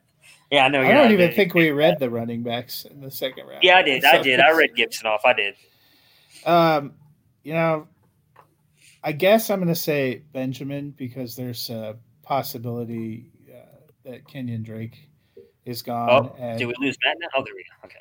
Yeah, 0.52 0.66
I 0.66 0.70
know. 0.70 0.82
I 0.82 0.92
don't 0.94 1.12
even 1.12 1.32
think 1.34 1.54
we 1.54 1.70
read 1.72 2.00
the 2.00 2.10
running 2.10 2.42
backs 2.42 2.86
in 2.86 3.02
the 3.02 3.12
second 3.12 3.48
round. 3.48 3.64
Yeah, 3.64 3.78
I 3.78 3.84
did. 3.84 4.04
I 4.04 4.22
did. 4.22 4.40
I 4.40 4.52
read 4.52 4.76
Gibson 4.76 5.06
off. 5.06 5.22
I 5.24 5.34
did. 5.34 5.56
Um, 6.46 6.94
you 7.44 7.54
know, 7.54 7.88
I 9.04 9.12
guess 9.12 9.50
I'm 9.50 9.60
going 9.60 9.68
to 9.68 9.76
say 9.76 10.24
Benjamin 10.34 10.92
because 10.92 11.36
there's 11.36 11.70
a 11.70 11.98
possibility 12.24 13.32
uh, 13.50 13.82
that 14.06 14.28
Kenyon 14.28 14.64
Drake 14.64 15.10
is 15.66 15.84
gone. 15.84 16.10
Oh, 16.10 16.36
and 16.40 16.58
did 16.58 16.66
we 16.66 16.74
lose 16.80 16.98
Matt 17.06 17.18
now? 17.20 17.28
Oh, 17.36 17.44
there 17.44 17.54
we 17.54 17.64
go. 17.64 17.86
Okay. 17.86 18.00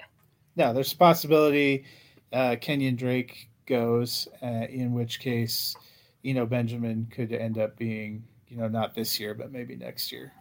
no, 0.56 0.72
there's 0.72 0.92
a 0.92 0.96
possibility 0.96 1.84
uh, 2.32 2.56
Kenyon 2.60 2.96
Drake 2.96 3.48
goes, 3.66 4.28
uh, 4.42 4.66
in 4.68 4.92
which 4.92 5.20
case, 5.20 5.76
you 6.22 6.34
know, 6.34 6.46
Benjamin 6.46 7.06
could 7.10 7.32
end 7.32 7.58
up 7.58 7.76
being, 7.76 8.24
you 8.48 8.56
know, 8.56 8.68
not 8.68 8.94
this 8.94 9.20
year, 9.20 9.34
but 9.34 9.52
maybe 9.52 9.76
next 9.76 10.10
year. 10.12 10.32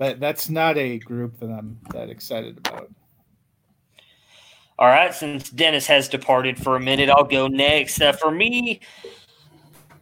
But 0.00 0.18
that's 0.18 0.48
not 0.48 0.78
a 0.78 0.98
group 0.98 1.38
that 1.40 1.50
I'm 1.50 1.78
that 1.92 2.08
excited 2.08 2.56
about. 2.56 2.88
All 4.78 4.88
right. 4.88 5.12
Since 5.12 5.50
Dennis 5.50 5.86
has 5.88 6.08
departed 6.08 6.58
for 6.58 6.74
a 6.74 6.80
minute, 6.80 7.10
I'll 7.10 7.22
go 7.22 7.48
next. 7.48 8.00
Uh, 8.00 8.12
for 8.12 8.30
me, 8.30 8.80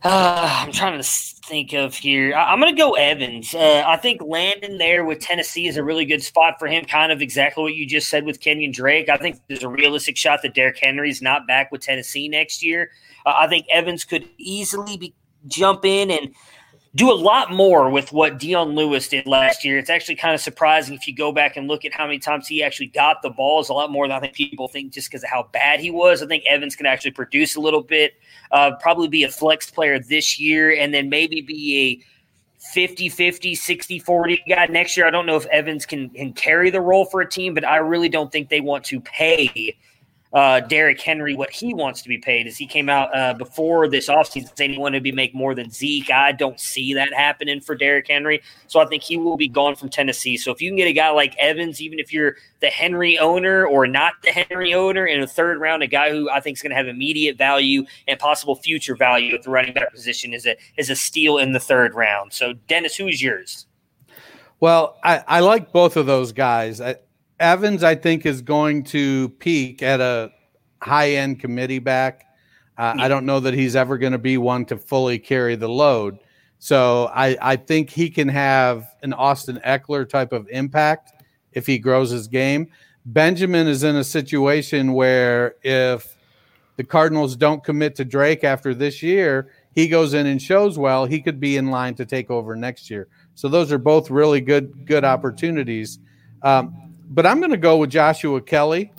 uh, 0.04 0.62
I'm 0.62 0.70
trying 0.70 1.02
to 1.02 1.08
think 1.46 1.72
of 1.72 1.96
here. 1.96 2.32
I- 2.32 2.52
I'm 2.52 2.60
going 2.60 2.72
to 2.72 2.80
go 2.80 2.92
Evans. 2.92 3.52
Uh, 3.52 3.82
I 3.84 3.96
think 3.96 4.22
landing 4.22 4.78
there 4.78 5.04
with 5.04 5.18
Tennessee 5.18 5.66
is 5.66 5.76
a 5.76 5.82
really 5.82 6.04
good 6.04 6.22
spot 6.22 6.60
for 6.60 6.68
him. 6.68 6.84
Kind 6.84 7.10
of 7.10 7.20
exactly 7.20 7.64
what 7.64 7.74
you 7.74 7.84
just 7.84 8.08
said 8.08 8.24
with 8.24 8.38
Kenyon 8.38 8.70
Drake. 8.70 9.08
I 9.08 9.16
think 9.16 9.40
there's 9.48 9.64
a 9.64 9.68
realistic 9.68 10.16
shot 10.16 10.42
that 10.42 10.54
Derrick 10.54 10.78
Henry's 10.80 11.20
not 11.20 11.48
back 11.48 11.72
with 11.72 11.80
Tennessee 11.80 12.28
next 12.28 12.62
year. 12.62 12.92
Uh, 13.26 13.34
I 13.36 13.48
think 13.48 13.66
Evans 13.68 14.04
could 14.04 14.28
easily 14.38 14.96
be 14.96 15.12
jump 15.48 15.84
in 15.84 16.12
and 16.12 16.32
do 16.98 17.12
a 17.12 17.14
lot 17.14 17.52
more 17.52 17.88
with 17.90 18.12
what 18.12 18.40
Dion 18.40 18.74
Lewis 18.74 19.08
did 19.08 19.24
last 19.24 19.64
year. 19.64 19.78
It's 19.78 19.88
actually 19.88 20.16
kind 20.16 20.34
of 20.34 20.40
surprising 20.40 20.96
if 20.96 21.06
you 21.06 21.14
go 21.14 21.30
back 21.30 21.56
and 21.56 21.68
look 21.68 21.84
at 21.84 21.94
how 21.94 22.04
many 22.04 22.18
times 22.18 22.48
he 22.48 22.60
actually 22.60 22.88
got 22.88 23.22
the 23.22 23.30
balls. 23.30 23.68
A 23.68 23.72
lot 23.72 23.92
more 23.92 24.08
than 24.08 24.16
I 24.16 24.20
think 24.20 24.34
people 24.34 24.66
think 24.66 24.92
just 24.92 25.08
because 25.08 25.22
of 25.22 25.30
how 25.30 25.48
bad 25.52 25.78
he 25.78 25.92
was. 25.92 26.22
I 26.22 26.26
think 26.26 26.42
Evans 26.46 26.74
can 26.74 26.86
actually 26.86 27.12
produce 27.12 27.54
a 27.54 27.60
little 27.60 27.82
bit, 27.82 28.14
uh, 28.50 28.72
probably 28.80 29.06
be 29.06 29.22
a 29.22 29.28
flex 29.28 29.70
player 29.70 30.00
this 30.00 30.40
year, 30.40 30.74
and 30.74 30.92
then 30.92 31.08
maybe 31.08 31.40
be 31.40 32.02
a 32.02 32.04
50 32.72 33.08
50, 33.08 33.54
60 33.54 33.98
40 34.00 34.44
guy 34.48 34.66
next 34.66 34.96
year. 34.96 35.06
I 35.06 35.10
don't 35.10 35.24
know 35.24 35.36
if 35.36 35.46
Evans 35.46 35.86
can, 35.86 36.10
can 36.10 36.32
carry 36.32 36.68
the 36.68 36.80
role 36.80 37.04
for 37.04 37.20
a 37.20 37.30
team, 37.30 37.54
but 37.54 37.64
I 37.64 37.76
really 37.76 38.08
don't 38.08 38.32
think 38.32 38.48
they 38.48 38.60
want 38.60 38.82
to 38.86 39.00
pay 39.00 39.76
uh, 40.32 40.60
Derrick 40.60 41.00
Henry 41.00 41.34
what 41.34 41.50
he 41.50 41.74
wants 41.74 42.02
to 42.02 42.08
be 42.08 42.18
paid. 42.18 42.46
As 42.46 42.56
he 42.56 42.66
came 42.66 42.88
out 42.88 43.14
uh, 43.16 43.34
before 43.34 43.88
this 43.88 44.08
offseason 44.08 44.56
saying 44.56 44.72
he 44.72 44.78
wanted 44.78 44.98
to 44.98 45.02
be 45.02 45.12
make 45.12 45.34
more 45.34 45.54
than 45.54 45.70
Zeke, 45.70 46.10
I 46.10 46.32
don't 46.32 46.60
see 46.60 46.94
that 46.94 47.12
happening 47.12 47.60
for 47.60 47.74
Derrick 47.74 48.08
Henry. 48.08 48.42
So 48.66 48.80
I 48.80 48.86
think 48.86 49.02
he 49.02 49.16
will 49.16 49.36
be 49.36 49.48
gone 49.48 49.76
from 49.76 49.88
Tennessee. 49.88 50.36
So 50.36 50.52
if 50.52 50.60
you 50.60 50.70
can 50.70 50.76
get 50.76 50.88
a 50.88 50.92
guy 50.92 51.10
like 51.10 51.36
Evans, 51.38 51.80
even 51.80 51.98
if 51.98 52.12
you're 52.12 52.36
the 52.60 52.68
Henry 52.68 53.18
owner 53.18 53.66
or 53.66 53.86
not 53.86 54.14
the 54.22 54.30
Henry 54.30 54.74
owner 54.74 55.06
in 55.06 55.22
a 55.22 55.26
third 55.26 55.60
round, 55.60 55.82
a 55.82 55.86
guy 55.86 56.10
who 56.10 56.28
I 56.30 56.40
think 56.40 56.56
is 56.58 56.62
going 56.62 56.70
to 56.70 56.76
have 56.76 56.88
immediate 56.88 57.38
value 57.38 57.84
and 58.06 58.18
possible 58.18 58.56
future 58.56 58.96
value 58.96 59.34
at 59.34 59.42
the 59.42 59.50
running 59.50 59.74
back 59.74 59.92
position 59.92 60.34
is 60.34 60.46
a 60.46 60.56
is 60.76 60.90
a 60.90 60.96
steal 60.96 61.38
in 61.38 61.52
the 61.52 61.60
third 61.60 61.94
round. 61.94 62.32
So 62.32 62.52
Dennis, 62.52 62.96
who 62.96 63.08
is 63.08 63.22
yours? 63.22 63.66
Well, 64.60 64.98
I, 65.04 65.22
I 65.26 65.40
like 65.40 65.72
both 65.72 65.96
of 65.96 66.06
those 66.06 66.32
guys. 66.32 66.80
I, 66.80 66.96
Evans, 67.40 67.84
I 67.84 67.94
think, 67.94 68.26
is 68.26 68.42
going 68.42 68.84
to 68.84 69.28
peak 69.30 69.82
at 69.82 70.00
a 70.00 70.30
high 70.82 71.12
end 71.12 71.40
committee 71.40 71.78
back. 71.78 72.24
Uh, 72.76 72.94
I 72.96 73.08
don't 73.08 73.26
know 73.26 73.40
that 73.40 73.54
he's 73.54 73.74
ever 73.74 73.98
going 73.98 74.12
to 74.12 74.18
be 74.18 74.38
one 74.38 74.64
to 74.66 74.76
fully 74.76 75.18
carry 75.18 75.56
the 75.56 75.68
load. 75.68 76.18
So 76.60 77.10
I, 77.14 77.36
I 77.40 77.56
think 77.56 77.90
he 77.90 78.10
can 78.10 78.28
have 78.28 78.86
an 79.02 79.12
Austin 79.12 79.60
Ekeler 79.64 80.08
type 80.08 80.32
of 80.32 80.48
impact 80.48 81.12
if 81.52 81.66
he 81.66 81.78
grows 81.78 82.10
his 82.10 82.28
game. 82.28 82.68
Benjamin 83.06 83.66
is 83.66 83.84
in 83.84 83.96
a 83.96 84.04
situation 84.04 84.92
where 84.92 85.54
if 85.62 86.16
the 86.76 86.84
Cardinals 86.84 87.36
don't 87.36 87.64
commit 87.64 87.94
to 87.96 88.04
Drake 88.04 88.44
after 88.44 88.74
this 88.74 89.02
year, 89.02 89.50
he 89.74 89.88
goes 89.88 90.14
in 90.14 90.26
and 90.26 90.40
shows 90.42 90.78
well, 90.78 91.06
he 91.06 91.20
could 91.20 91.40
be 91.40 91.56
in 91.56 91.70
line 91.70 91.94
to 91.96 92.04
take 92.04 92.30
over 92.30 92.54
next 92.54 92.90
year. 92.90 93.08
So 93.34 93.48
those 93.48 93.72
are 93.72 93.78
both 93.78 94.10
really 94.10 94.40
good 94.40 94.86
good 94.86 95.04
opportunities. 95.04 96.00
Um, 96.42 96.87
but 97.08 97.26
I'm 97.26 97.40
going 97.40 97.50
to 97.50 97.56
go 97.56 97.78
with 97.78 97.90
Joshua 97.90 98.40
Kelly. 98.40 98.92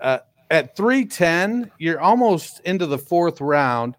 Uh, 0.00 0.18
at 0.50 0.76
310, 0.76 1.70
you're 1.78 2.00
almost 2.00 2.60
into 2.60 2.86
the 2.86 2.98
fourth 2.98 3.40
round. 3.40 3.96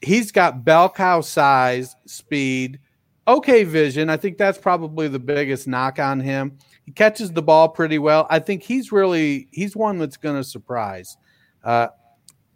He's 0.00 0.32
got 0.32 0.64
bell 0.64 0.88
cow 0.88 1.20
size, 1.20 1.94
speed, 2.06 2.80
okay 3.28 3.64
vision. 3.64 4.10
I 4.10 4.16
think 4.16 4.38
that's 4.38 4.58
probably 4.58 5.08
the 5.08 5.18
biggest 5.18 5.68
knock 5.68 5.98
on 5.98 6.20
him. 6.20 6.58
He 6.84 6.92
catches 6.92 7.30
the 7.30 7.42
ball 7.42 7.68
pretty 7.68 7.98
well. 7.98 8.26
I 8.30 8.40
think 8.40 8.62
he's 8.62 8.90
really 8.90 9.48
he's 9.52 9.76
one 9.76 9.98
that's 9.98 10.16
going 10.16 10.36
to 10.36 10.44
surprise. 10.44 11.16
Uh, 11.62 11.88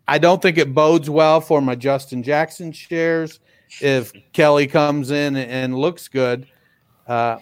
I 0.08 0.18
don't 0.18 0.40
think 0.40 0.58
it 0.58 0.74
bodes 0.74 1.10
well 1.10 1.40
for 1.40 1.60
my 1.60 1.74
Justin 1.74 2.22
Jackson 2.22 2.72
shares 2.72 3.40
if 3.80 4.12
Kelly 4.32 4.66
comes 4.66 5.10
in 5.10 5.36
and 5.36 5.76
looks 5.76 6.08
good. 6.08 6.46
Uh, 7.06 7.38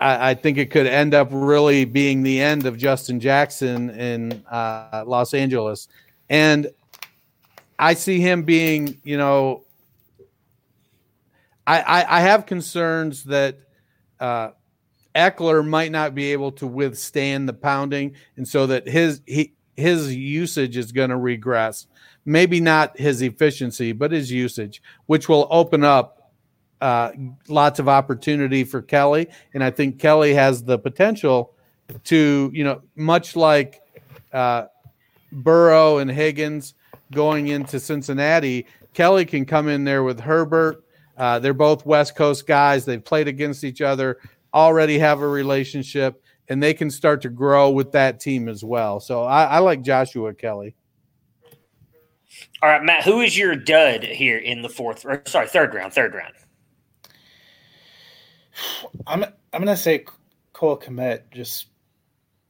I, 0.00 0.30
I, 0.30 0.34
think 0.34 0.58
it 0.58 0.70
could 0.70 0.86
end 0.86 1.14
up 1.14 1.28
really 1.30 1.84
being 1.84 2.22
the 2.22 2.40
end 2.40 2.66
of 2.66 2.78
Justin 2.78 3.20
Jackson 3.20 3.90
in 3.90 4.44
uh, 4.50 5.04
Los 5.06 5.34
Angeles. 5.34 5.88
And 6.28 6.70
I 7.78 7.94
see 7.94 8.20
him 8.20 8.42
being, 8.42 8.98
you 9.04 9.18
know, 9.18 9.64
I, 11.66 11.80
I, 11.80 12.18
I 12.18 12.20
have 12.20 12.46
concerns 12.46 13.24
that 13.24 13.58
uh, 14.18 14.50
Ekeler 15.14 15.66
might 15.66 15.92
not 15.92 16.14
be 16.14 16.32
able 16.32 16.52
to 16.52 16.66
withstand 16.66 17.48
the 17.48 17.52
pounding, 17.52 18.14
and 18.36 18.46
so 18.46 18.66
that 18.66 18.86
his 18.88 19.22
he 19.26 19.54
his 19.76 20.14
usage 20.14 20.76
is 20.76 20.92
going 20.92 21.10
to 21.10 21.16
regress. 21.16 21.86
Maybe 22.24 22.60
not 22.60 22.98
his 22.98 23.22
efficiency, 23.22 23.92
but 23.92 24.12
his 24.12 24.30
usage, 24.30 24.82
which 25.06 25.28
will 25.28 25.48
open 25.50 25.84
up 25.84 26.19
uh, 26.80 27.12
lots 27.48 27.78
of 27.78 27.88
opportunity 27.88 28.64
for 28.64 28.82
Kelly. 28.82 29.28
And 29.54 29.62
I 29.62 29.70
think 29.70 29.98
Kelly 29.98 30.34
has 30.34 30.64
the 30.64 30.78
potential 30.78 31.54
to, 32.04 32.50
you 32.52 32.64
know, 32.64 32.82
much 32.96 33.36
like 33.36 33.80
uh, 34.32 34.66
Burrow 35.32 35.98
and 35.98 36.10
Higgins 36.10 36.74
going 37.12 37.48
into 37.48 37.80
Cincinnati, 37.80 38.66
Kelly 38.94 39.24
can 39.24 39.44
come 39.44 39.68
in 39.68 39.84
there 39.84 40.02
with 40.02 40.20
Herbert. 40.20 40.84
Uh, 41.16 41.38
they're 41.38 41.54
both 41.54 41.84
West 41.84 42.16
Coast 42.16 42.46
guys. 42.46 42.84
They've 42.84 43.04
played 43.04 43.28
against 43.28 43.64
each 43.64 43.80
other, 43.80 44.18
already 44.54 44.98
have 44.98 45.20
a 45.20 45.28
relationship, 45.28 46.22
and 46.48 46.62
they 46.62 46.74
can 46.74 46.90
start 46.90 47.22
to 47.22 47.28
grow 47.28 47.70
with 47.70 47.92
that 47.92 48.20
team 48.20 48.48
as 48.48 48.64
well. 48.64 49.00
So 49.00 49.24
I, 49.24 49.44
I 49.44 49.58
like 49.58 49.82
Joshua 49.82 50.34
Kelly. 50.34 50.74
All 52.62 52.68
right, 52.68 52.82
Matt, 52.82 53.04
who 53.04 53.20
is 53.20 53.36
your 53.36 53.56
dud 53.56 54.04
here 54.04 54.38
in 54.38 54.62
the 54.62 54.68
fourth 54.68 55.04
or 55.04 55.22
sorry, 55.26 55.48
third 55.48 55.74
round, 55.74 55.92
third 55.92 56.14
round? 56.14 56.34
I'm 59.06 59.24
I'm 59.24 59.60
gonna 59.60 59.76
say 59.76 60.04
Cole 60.52 60.78
Kmet 60.78 61.30
just 61.30 61.66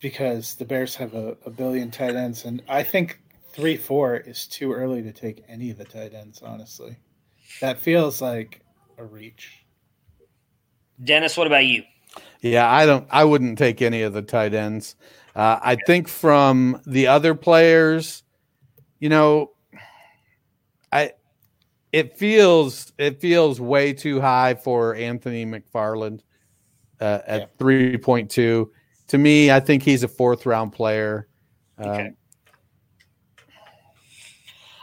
because 0.01 0.55
the 0.55 0.65
Bears 0.65 0.95
have 0.97 1.15
a, 1.15 1.37
a 1.45 1.51
billion 1.51 1.91
tight 1.91 2.17
ends, 2.17 2.45
and 2.45 2.63
I 2.69 2.83
think 2.83 3.21
three 3.53 3.77
four 3.77 4.17
is 4.17 4.47
too 4.47 4.73
early 4.73 5.03
to 5.03 5.13
take 5.13 5.45
any 5.49 5.71
of 5.71 5.79
the 5.79 5.85
tight 5.85 6.15
ends. 6.15 6.43
Honestly, 6.43 6.97
that 7.61 7.79
feels 7.79 8.21
like 8.21 8.61
a 8.99 9.05
reach. 9.05 9.65
Dennis, 11.03 11.37
what 11.37 11.47
about 11.47 11.65
you? 11.65 11.83
Yeah, 12.41 12.71
I 12.71 12.87
don't. 12.87 13.07
I 13.11 13.25
wouldn't 13.25 13.59
take 13.59 13.83
any 13.83 14.03
of 14.03 14.13
the 14.13 14.23
tight 14.23 14.55
ends. 14.55 14.97
Uh, 15.35 15.59
I 15.63 15.77
think 15.87 16.09
from 16.09 16.81
the 16.87 17.07
other 17.07 17.35
players, 17.35 18.23
you 18.99 19.09
know, 19.09 19.53
I 19.53 19.60
it 21.93 22.17
feels 22.17 22.93
it 22.99 23.21
feels 23.21 23.61
way 23.61 23.93
too 23.93 24.21
high 24.21 24.55
for 24.55 24.95
Anthony 24.95 25.45
McFarland 25.45 26.21
uh, 27.01 27.21
at 27.27 27.59
three 27.59 27.97
point 27.97 28.31
two. 28.31 28.73
to 29.09 29.19
me, 29.19 29.51
I 29.51 29.59
think 29.59 29.83
he's 29.83 30.03
a 30.05 30.09
fourth 30.09 30.47
round 30.47 30.73
player. 30.73 31.29
Okay. 31.79 32.07
Um, 32.07 32.17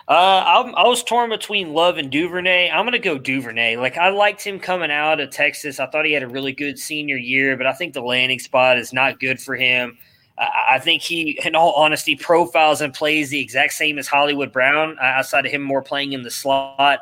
Uh, 0.09 0.63
I'm, 0.65 0.75
I 0.75 0.87
was 0.87 1.03
torn 1.03 1.29
between 1.29 1.73
Love 1.73 1.97
and 1.97 2.09
Duvernay. 2.09 2.69
I'm 2.69 2.85
going 2.85 2.93
to 2.93 2.99
go 2.99 3.17
Duvernay. 3.17 3.75
Like, 3.75 3.97
I 3.97 4.07
liked 4.07 4.41
him 4.41 4.57
coming 4.57 4.89
out 4.89 5.19
of 5.19 5.31
Texas. 5.31 5.81
I 5.81 5.87
thought 5.87 6.05
he 6.05 6.13
had 6.13 6.23
a 6.23 6.29
really 6.29 6.53
good 6.53 6.79
senior 6.79 7.17
year, 7.17 7.57
but 7.57 7.67
I 7.67 7.73
think 7.73 7.93
the 7.93 8.01
landing 8.01 8.39
spot 8.39 8.77
is 8.77 8.93
not 8.93 9.19
good 9.19 9.37
for 9.41 9.57
him. 9.57 9.97
I, 10.37 10.79
think 10.79 11.01
he, 11.01 11.39
in 11.43 11.55
all 11.55 11.73
honesty, 11.73 12.15
profiles 12.15 12.81
and 12.81 12.93
plays 12.93 13.29
the 13.29 13.39
exact 13.39 13.73
same 13.73 13.97
as 13.97 14.07
Hollywood 14.07 14.51
Brown, 14.51 14.97
uh, 14.99 15.03
outside 15.03 15.45
of 15.45 15.51
him 15.51 15.63
more 15.63 15.81
playing 15.81 16.13
in 16.13 16.21
the 16.21 16.29
slot. 16.29 16.99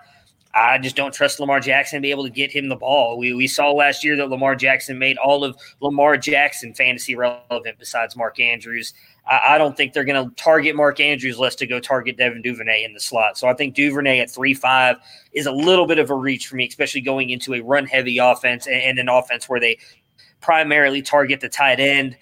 I 0.53 0.77
just 0.77 0.95
don't 0.95 1.13
trust 1.13 1.41
Lamar 1.41 1.59
Jackson 1.59 1.97
to 1.97 2.01
be 2.01 2.11
able 2.11 2.23
to 2.23 2.29
get 2.29 2.49
him 2.49 2.69
the 2.69 2.77
ball. 2.77 3.17
We, 3.17 3.33
we 3.33 3.45
saw 3.45 3.71
last 3.71 4.05
year 4.05 4.15
that 4.15 4.29
Lamar 4.29 4.55
Jackson 4.55 4.97
made 4.97 5.17
all 5.17 5.43
of 5.43 5.57
Lamar 5.81 6.15
Jackson 6.15 6.73
fantasy 6.73 7.13
relevant 7.13 7.77
besides 7.77 8.15
Mark 8.15 8.39
Andrews. 8.39 8.93
I, 9.27 9.41
I 9.49 9.57
don't 9.57 9.75
think 9.75 9.91
they're 9.91 10.05
going 10.05 10.29
to 10.29 10.33
target 10.35 10.77
Mark 10.77 11.01
Andrews 11.01 11.37
less 11.37 11.55
to 11.55 11.67
go 11.67 11.81
target 11.81 12.15
Devin 12.15 12.41
Duvernay 12.41 12.85
in 12.85 12.93
the 12.93 13.01
slot. 13.01 13.37
So 13.37 13.49
I 13.49 13.53
think 13.53 13.75
Duvernay 13.75 14.19
at 14.19 14.31
3 14.31 14.53
5 14.53 14.95
is 15.33 15.45
a 15.45 15.51
little 15.51 15.87
bit 15.87 15.99
of 15.99 16.09
a 16.09 16.15
reach 16.15 16.47
for 16.47 16.55
me, 16.55 16.67
especially 16.67 17.01
going 17.01 17.31
into 17.31 17.53
a 17.53 17.59
run 17.59 17.85
heavy 17.85 18.17
offense 18.17 18.65
and, 18.65 18.81
and 18.81 18.97
an 18.97 19.09
offense 19.09 19.49
where 19.49 19.59
they 19.59 19.77
primarily 20.39 21.01
target 21.01 21.41
the 21.41 21.49
tight 21.49 21.81
end. 21.81 22.15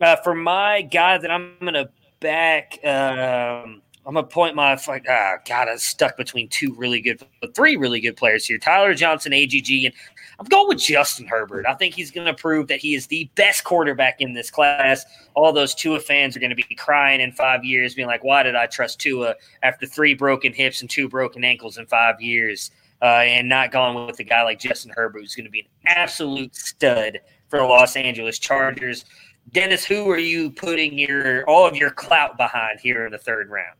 Uh, 0.00 0.16
for 0.16 0.34
my 0.34 0.82
guy 0.82 1.18
that 1.18 1.30
I'm 1.30 1.56
going 1.60 1.74
to 1.74 1.90
back, 2.20 2.78
um, 2.84 3.82
I'm 4.06 4.14
gonna 4.14 4.26
point 4.26 4.56
my 4.56 4.78
like 4.88 5.04
ah 5.08 5.36
god 5.46 5.68
I'm 5.68 5.78
stuck 5.78 6.16
between 6.16 6.48
two 6.48 6.74
really 6.74 7.00
good 7.00 7.22
three 7.54 7.76
really 7.76 8.00
good 8.00 8.16
players 8.16 8.46
here 8.46 8.58
Tyler 8.58 8.94
Johnson 8.94 9.32
AGG 9.32 9.84
and 9.84 9.94
I'm 10.38 10.46
going 10.46 10.68
with 10.68 10.78
Justin 10.78 11.26
Herbert. 11.26 11.66
I 11.66 11.74
think 11.74 11.94
he's 11.94 12.10
gonna 12.10 12.32
prove 12.32 12.66
that 12.68 12.80
he 12.80 12.94
is 12.94 13.06
the 13.08 13.30
best 13.34 13.62
quarterback 13.62 14.20
in 14.20 14.32
this 14.32 14.50
class. 14.50 15.04
All 15.34 15.52
those 15.52 15.74
Tua 15.74 16.00
fans 16.00 16.34
are 16.34 16.40
gonna 16.40 16.54
be 16.54 16.62
crying 16.78 17.20
in 17.20 17.32
five 17.32 17.62
years 17.62 17.94
being 17.94 18.08
like 18.08 18.24
why 18.24 18.42
did 18.42 18.56
I 18.56 18.66
trust 18.66 19.00
Tua 19.00 19.34
after 19.62 19.86
three 19.86 20.14
broken 20.14 20.54
hips 20.54 20.80
and 20.80 20.88
two 20.88 21.08
broken 21.08 21.44
ankles 21.44 21.76
in 21.76 21.86
five 21.86 22.20
years? 22.20 22.70
Uh, 23.02 23.22
and 23.24 23.48
not 23.48 23.72
going 23.72 24.06
with 24.06 24.18
a 24.20 24.24
guy 24.24 24.42
like 24.42 24.58
Justin 24.58 24.92
Herbert 24.94 25.20
who's 25.20 25.34
gonna 25.34 25.50
be 25.50 25.60
an 25.60 25.66
absolute 25.86 26.56
stud 26.56 27.20
for 27.48 27.58
the 27.58 27.64
Los 27.64 27.96
Angeles 27.96 28.38
Chargers 28.38 29.04
Dennis 29.52 29.84
who 29.84 30.08
are 30.10 30.18
you 30.18 30.50
putting 30.50 30.98
your 30.98 31.48
all 31.48 31.66
of 31.66 31.76
your 31.76 31.90
clout 31.90 32.36
behind 32.36 32.80
here 32.80 33.06
in 33.06 33.12
the 33.12 33.18
third 33.18 33.50
round 33.50 33.76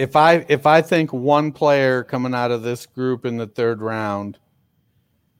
if 0.00 0.16
I 0.16 0.46
if 0.48 0.66
I 0.66 0.80
think 0.80 1.12
one 1.12 1.52
player 1.52 2.02
coming 2.02 2.34
out 2.34 2.50
of 2.50 2.62
this 2.62 2.86
group 2.86 3.26
in 3.26 3.36
the 3.36 3.46
third 3.46 3.82
round, 3.82 4.38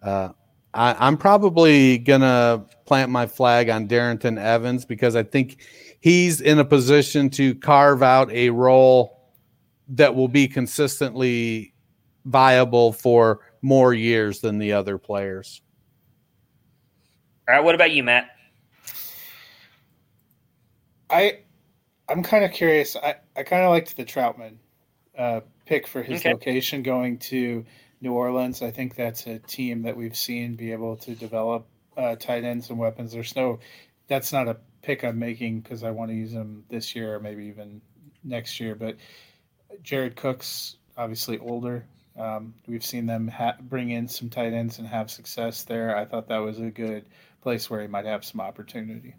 uh, 0.02 0.30
I, 0.74 1.08
am 1.08 1.16
probably 1.16 1.96
gonna 1.96 2.66
plant 2.84 3.10
my 3.10 3.26
flag 3.26 3.70
on 3.70 3.88
Darrynton 3.88 4.38
Evans 4.38 4.84
because 4.84 5.16
I 5.16 5.22
think 5.22 5.62
he's 6.00 6.42
in 6.42 6.58
a 6.58 6.64
position 6.64 7.30
to 7.30 7.54
carve 7.54 8.02
out 8.02 8.30
a 8.32 8.50
role 8.50 9.30
that 9.88 10.14
will 10.14 10.28
be 10.28 10.46
consistently 10.46 11.72
viable 12.26 12.92
for 12.92 13.40
more 13.62 13.94
years 13.94 14.40
than 14.40 14.58
the 14.58 14.74
other 14.74 14.98
players. 14.98 15.62
All 17.50 17.56
right, 17.56 17.64
what 17.64 17.74
about 17.74 17.90
you, 17.90 18.04
Matt? 18.04 18.30
I 21.10 21.40
I'm 22.08 22.22
kind 22.22 22.44
of 22.44 22.52
curious. 22.52 22.94
I, 22.94 23.16
I 23.36 23.42
kind 23.42 23.64
of 23.64 23.70
liked 23.70 23.96
the 23.96 24.04
Trautman 24.04 24.58
uh, 25.18 25.40
pick 25.66 25.88
for 25.88 26.00
his 26.00 26.20
okay. 26.20 26.32
location 26.32 26.84
going 26.84 27.18
to 27.18 27.64
New 28.00 28.12
Orleans. 28.12 28.62
I 28.62 28.70
think 28.70 28.94
that's 28.94 29.26
a 29.26 29.40
team 29.40 29.82
that 29.82 29.96
we've 29.96 30.16
seen 30.16 30.54
be 30.54 30.70
able 30.70 30.96
to 30.98 31.16
develop 31.16 31.66
uh, 31.96 32.14
tight 32.14 32.44
ends 32.44 32.70
and 32.70 32.78
weapons. 32.78 33.10
There's 33.10 33.34
no, 33.34 33.58
that's 34.06 34.32
not 34.32 34.46
a 34.46 34.56
pick 34.82 35.02
I'm 35.02 35.18
making 35.18 35.62
because 35.62 35.82
I 35.82 35.90
want 35.90 36.12
to 36.12 36.16
use 36.16 36.32
them 36.32 36.62
this 36.68 36.94
year 36.94 37.16
or 37.16 37.18
maybe 37.18 37.46
even 37.46 37.80
next 38.22 38.60
year. 38.60 38.76
But 38.76 38.96
Jared 39.82 40.14
Cook's 40.14 40.76
obviously 40.96 41.40
older. 41.40 41.84
Um, 42.16 42.54
we've 42.68 42.84
seen 42.84 43.06
them 43.06 43.26
ha- 43.26 43.56
bring 43.60 43.90
in 43.90 44.06
some 44.06 44.30
tight 44.30 44.52
ends 44.52 44.78
and 44.78 44.86
have 44.86 45.10
success 45.10 45.64
there. 45.64 45.96
I 45.96 46.04
thought 46.04 46.28
that 46.28 46.38
was 46.38 46.60
a 46.60 46.70
good 46.70 47.06
place 47.42 47.68
where 47.70 47.80
he 47.80 47.86
might 47.86 48.06
have 48.06 48.24
some 48.24 48.40
opportunity. 48.40 49.14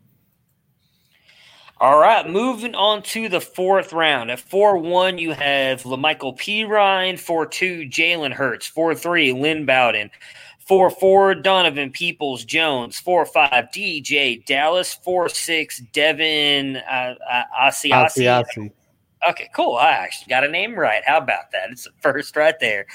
All 1.81 1.99
right, 1.99 2.29
moving 2.29 2.75
on 2.75 3.01
to 3.03 3.27
the 3.27 3.41
fourth 3.41 3.91
round. 3.91 4.29
At 4.29 4.39
4 4.39 4.77
1, 4.77 5.17
you 5.17 5.31
have 5.31 5.81
La'Mical 5.81 6.37
Perine. 6.37 7.17
4 7.17 7.45
2, 7.47 7.79
Jalen 7.89 8.33
Hurts. 8.33 8.67
4 8.67 8.93
3, 8.93 9.33
Lynn 9.33 9.65
Bowden. 9.65 10.11
4 10.67 10.91
4, 10.91 11.35
Donovan 11.35 11.89
Peoples 11.89 12.45
Jones. 12.45 12.99
4 12.99 13.25
5, 13.25 13.51
DeeJay 13.73 14.45
Dallas. 14.45 14.93
4 14.93 15.27
6, 15.29 15.79
Devin 15.91 16.77
uh, 16.77 17.15
uh, 17.27 17.43
Asiasi. 17.63 18.25
Asiasi. 18.25 18.71
Okay, 19.27 19.49
cool. 19.55 19.75
I 19.75 19.89
actually 19.89 20.29
got 20.29 20.43
a 20.43 20.47
name 20.47 20.77
right. 20.77 21.01
How 21.05 21.17
about 21.17 21.51
that? 21.51 21.71
It's 21.71 21.85
the 21.85 21.91
first 21.99 22.35
right 22.35 22.59
there. 22.59 22.85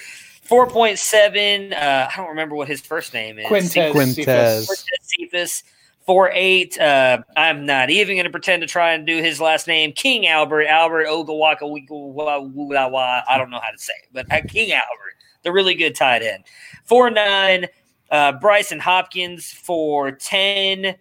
4.7. 0.49 1.73
Uh, 1.73 2.09
I 2.13 2.17
don't 2.17 2.29
remember 2.29 2.55
what 2.55 2.69
his 2.69 2.81
first 2.81 3.13
name 3.15 3.39
is. 3.39 3.47
Quintez. 3.47 3.93
Quintez. 3.93 4.67
Quintez 4.67 4.87
Cephus 5.03 5.63
four 6.07 6.31
eight. 6.33 6.79
Uh, 6.79 7.19
I'm 7.37 7.67
not 7.67 7.91
even 7.91 8.17
going 8.17 8.25
to 8.25 8.31
pretend 8.31 8.63
to 8.63 8.69
try 8.69 8.93
and 8.93 9.07
do 9.07 9.21
his 9.23 9.41
last 9.41 9.67
name. 9.67 9.93
King 9.93 10.27
Albert 10.27 10.67
Albert 10.67 11.07
Ogawaka. 11.07 11.63
I 11.63 13.39
don't 13.39 13.51
know 13.51 13.61
how 13.61 13.71
to 13.71 13.79
say 13.79 13.93
it, 14.05 14.09
but 14.13 14.33
uh, 14.33 14.41
King 14.49 14.73
Albert, 14.73 15.15
the 15.43 15.53
really 15.53 15.75
good 15.75 15.95
tight 15.95 16.23
end. 16.23 16.45
Four 16.85 17.11
nine. 17.11 17.67
Uh, 18.09 18.33
Brycen 18.33 18.79
Hopkins 18.79 19.53
for 19.53 20.13
ten. 20.13 20.95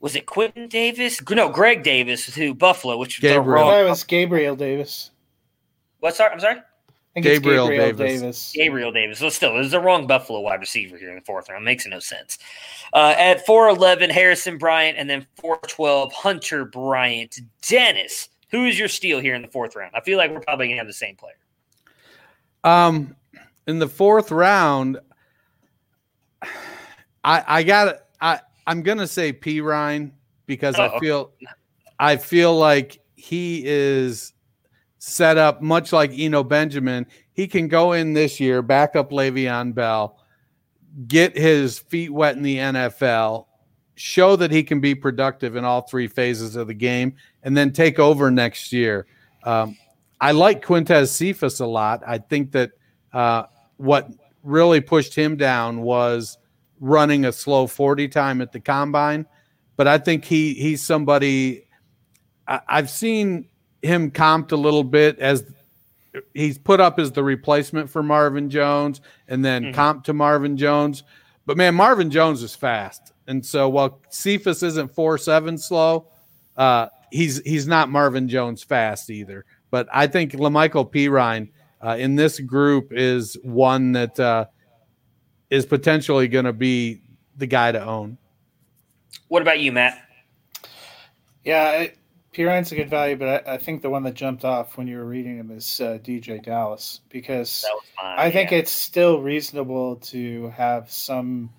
Was 0.00 0.16
it 0.16 0.26
Quentin 0.26 0.68
Davis? 0.68 1.20
No, 1.28 1.50
Greg 1.50 1.82
Davis 1.82 2.32
to 2.34 2.54
Buffalo, 2.54 2.96
which 2.96 3.20
Gabriel. 3.20 3.40
was 3.40 3.48
wrong. 3.48 3.70
That 3.70 3.88
was 3.88 4.04
Gabriel 4.04 4.56
Davis. 4.56 5.10
What's 6.00 6.16
sorry? 6.16 6.32
I'm 6.32 6.40
sorry. 6.40 6.60
I 7.16 7.22
think 7.22 7.34
Gabriel 7.34 7.68
Gabriel 7.68 7.92
Davis. 7.92 8.20
Davis. 8.20 8.52
Gabriel 8.54 8.92
Davis. 8.92 9.20
Well, 9.22 9.30
still, 9.30 9.54
there's 9.54 9.70
the 9.70 9.80
wrong 9.80 10.06
Buffalo 10.06 10.40
wide 10.40 10.60
receiver 10.60 10.98
here 10.98 11.08
in 11.08 11.14
the 11.14 11.22
fourth 11.22 11.48
round. 11.48 11.64
Makes 11.64 11.86
no 11.86 11.98
sense. 11.98 12.38
Uh, 12.92 13.14
at 13.16 13.46
4'11, 13.46 14.10
Harrison 14.10 14.58
Bryant, 14.58 14.98
and 14.98 15.08
then 15.08 15.26
4'12, 15.42 16.12
Hunter 16.12 16.66
Bryant. 16.66 17.40
Dennis, 17.66 18.28
who 18.50 18.66
is 18.66 18.78
your 18.78 18.88
steal 18.88 19.18
here 19.18 19.34
in 19.34 19.40
the 19.40 19.48
fourth 19.48 19.74
round? 19.74 19.92
I 19.94 20.02
feel 20.02 20.18
like 20.18 20.30
we're 20.30 20.40
probably 20.40 20.66
going 20.66 20.76
to 20.76 20.80
have 20.80 20.86
the 20.86 20.92
same 20.92 21.16
player. 21.16 21.36
Um, 22.64 23.16
in 23.66 23.78
the 23.78 23.88
fourth 23.88 24.30
round, 24.30 24.98
I 27.24 27.44
I 27.46 27.62
got 27.62 27.96
I 28.20 28.40
I'm 28.66 28.82
gonna 28.82 29.06
say 29.06 29.32
Perine 29.32 30.12
because 30.46 30.76
Oh, 30.78 30.84
I 30.94 30.98
feel 31.00 31.32
I 31.98 32.16
feel 32.16 32.56
like 32.56 33.00
he 33.16 33.62
is 33.64 34.32
set 35.06 35.38
up 35.38 35.62
much 35.62 35.92
like 35.92 36.10
Eno 36.18 36.42
Benjamin. 36.42 37.06
He 37.32 37.46
can 37.46 37.68
go 37.68 37.92
in 37.92 38.12
this 38.12 38.40
year, 38.40 38.60
back 38.60 38.96
up 38.96 39.10
Le'Veon 39.10 39.72
Bell, 39.72 40.18
get 41.06 41.36
his 41.38 41.78
feet 41.78 42.12
wet 42.12 42.36
in 42.36 42.42
the 42.42 42.56
NFL, 42.56 43.46
show 43.94 44.34
that 44.34 44.50
he 44.50 44.64
can 44.64 44.80
be 44.80 44.96
productive 44.96 45.54
in 45.54 45.64
all 45.64 45.82
three 45.82 46.08
phases 46.08 46.56
of 46.56 46.66
the 46.66 46.74
game, 46.74 47.14
and 47.44 47.56
then 47.56 47.72
take 47.72 48.00
over 48.00 48.32
next 48.32 48.72
year. 48.72 49.06
Um, 49.44 49.76
I 50.20 50.32
like 50.32 50.64
Quintez 50.64 51.10
Cephus 51.10 51.60
a 51.60 51.66
lot. 51.66 52.02
I 52.04 52.18
think 52.18 52.50
that 52.52 52.72
uh, 53.12 53.44
what 53.76 54.10
really 54.42 54.80
pushed 54.80 55.14
him 55.14 55.36
down 55.36 55.82
was 55.82 56.36
running 56.80 57.26
a 57.26 57.32
slow 57.32 57.68
40 57.68 58.08
time 58.08 58.40
at 58.40 58.50
the 58.50 58.60
combine. 58.60 59.24
But 59.76 59.86
I 59.86 59.98
think 59.98 60.24
he 60.24 60.54
he's 60.54 60.82
somebody 60.82 61.68
I, 62.48 62.60
I've 62.66 62.90
seen 62.90 63.48
him 63.86 64.10
comped 64.10 64.52
a 64.52 64.56
little 64.56 64.84
bit 64.84 65.18
as 65.18 65.44
he's 66.34 66.58
put 66.58 66.80
up 66.80 66.98
as 66.98 67.12
the 67.12 67.22
replacement 67.22 67.90
for 67.90 68.02
Marvin 68.02 68.48
Jones 68.50 69.00
and 69.28 69.44
then 69.44 69.64
Mhm. 69.64 69.74
comp 69.74 70.04
to 70.04 70.12
Marvin 70.12 70.56
Jones. 70.56 71.02
But 71.44 71.56
man, 71.56 71.74
Marvin 71.74 72.10
Jones 72.10 72.42
is 72.42 72.54
fast. 72.54 73.12
And 73.26 73.44
so 73.44 73.68
while 73.68 74.00
Cephus 74.08 74.62
isn't 74.62 74.94
four 74.94 75.18
seven 75.18 75.58
slow, 75.58 76.06
uh, 76.56 76.86
he's 77.10 77.40
he's 77.44 77.66
not 77.66 77.88
Marvin 77.90 78.28
Jones 78.28 78.62
fast 78.62 79.10
either. 79.10 79.44
But 79.70 79.88
I 79.92 80.06
think 80.06 80.32
La'Mical 80.32 80.90
Perine 80.90 81.48
uh, 81.84 81.96
in 81.98 82.16
this 82.16 82.40
group 82.40 82.92
is 82.92 83.36
one 83.42 83.92
that 83.92 84.18
uh, 84.18 84.46
is 85.50 85.66
potentially 85.66 86.28
going 86.28 86.46
to 86.46 86.52
be 86.52 87.02
the 87.36 87.46
guy 87.46 87.70
to 87.72 87.82
own. 87.84 88.16
What 89.28 89.42
about 89.42 89.60
you, 89.60 89.72
Matt? 89.72 89.98
Yeah, 91.44 91.88
I, 92.44 92.56
a 92.72 92.74
good 92.74 92.90
value, 92.90 93.16
but 93.16 93.48
I, 93.48 93.54
I 93.54 93.56
think 93.58 93.82
the 93.82 93.90
one 93.90 94.02
that 94.02 94.14
jumped 94.14 94.44
off 94.44 94.76
when 94.76 94.86
you 94.86 94.98
were 94.98 95.04
reading 95.04 95.38
him 95.38 95.50
is 95.50 95.80
uh, 95.80 95.98
DeeJay 96.02 96.42
Dallas 96.42 97.00
because 97.08 97.64
mine. 98.02 98.14
I 98.18 98.30
think 98.30 98.50
yeah. 98.50 98.58
it's 98.58 98.72
still 98.72 99.20
reasonable 99.20 99.96
to 99.96 100.48
have 100.50 100.90
some 100.90 101.50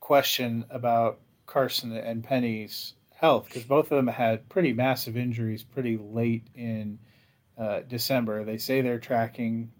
question 0.00 0.64
about 0.70 1.20
Carson 1.46 1.96
and 1.96 2.24
Penny's 2.24 2.94
health 3.14 3.46
because 3.46 3.64
both 3.64 3.90
of 3.92 3.96
them 3.96 4.06
had 4.06 4.48
pretty 4.48 4.72
massive 4.72 5.16
injuries 5.16 5.62
pretty 5.62 5.96
late 5.96 6.46
in 6.54 6.98
uh, 7.58 7.80
December. 7.88 8.44
They 8.44 8.58
say 8.58 8.80
they're 8.80 8.98
tracking 8.98 9.70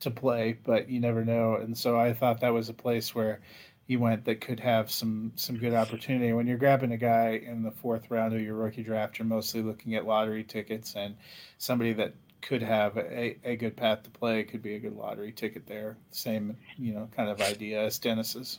to 0.00 0.10
play, 0.10 0.58
but 0.64 0.88
you 0.88 1.00
never 1.00 1.24
know. 1.24 1.56
And 1.56 1.76
so 1.76 1.98
I 1.98 2.12
thought 2.12 2.40
that 2.40 2.52
was 2.52 2.68
a 2.68 2.74
place 2.74 3.14
where 3.14 3.40
he 3.86 3.96
went 3.96 4.24
that 4.24 4.40
could 4.40 4.60
have 4.60 4.90
some 4.90 5.32
some 5.36 5.56
good 5.56 5.74
opportunity. 5.74 6.32
When 6.32 6.46
you're 6.46 6.58
grabbing 6.58 6.92
a 6.92 6.96
guy 6.96 7.40
in 7.46 7.62
the 7.62 7.70
fourth 7.70 8.10
round 8.10 8.34
of 8.34 8.42
your 8.42 8.54
rookie 8.54 8.82
draft, 8.82 9.18
you're 9.18 9.26
mostly 9.26 9.62
looking 9.62 9.94
at 9.94 10.06
lottery 10.06 10.44
tickets 10.44 10.94
and 10.96 11.16
somebody 11.58 11.92
that 11.94 12.14
could 12.42 12.62
have 12.62 12.96
a, 12.96 13.38
a 13.44 13.56
good 13.56 13.76
path 13.76 14.02
to 14.02 14.10
play 14.10 14.44
could 14.44 14.62
be 14.62 14.74
a 14.74 14.78
good 14.78 14.96
lottery 14.96 15.32
ticket 15.32 15.66
there. 15.66 15.96
Same, 16.10 16.56
you 16.76 16.92
know, 16.92 17.08
kind 17.16 17.28
of 17.28 17.40
idea 17.40 17.82
as 17.82 17.98
Dennis's. 17.98 18.58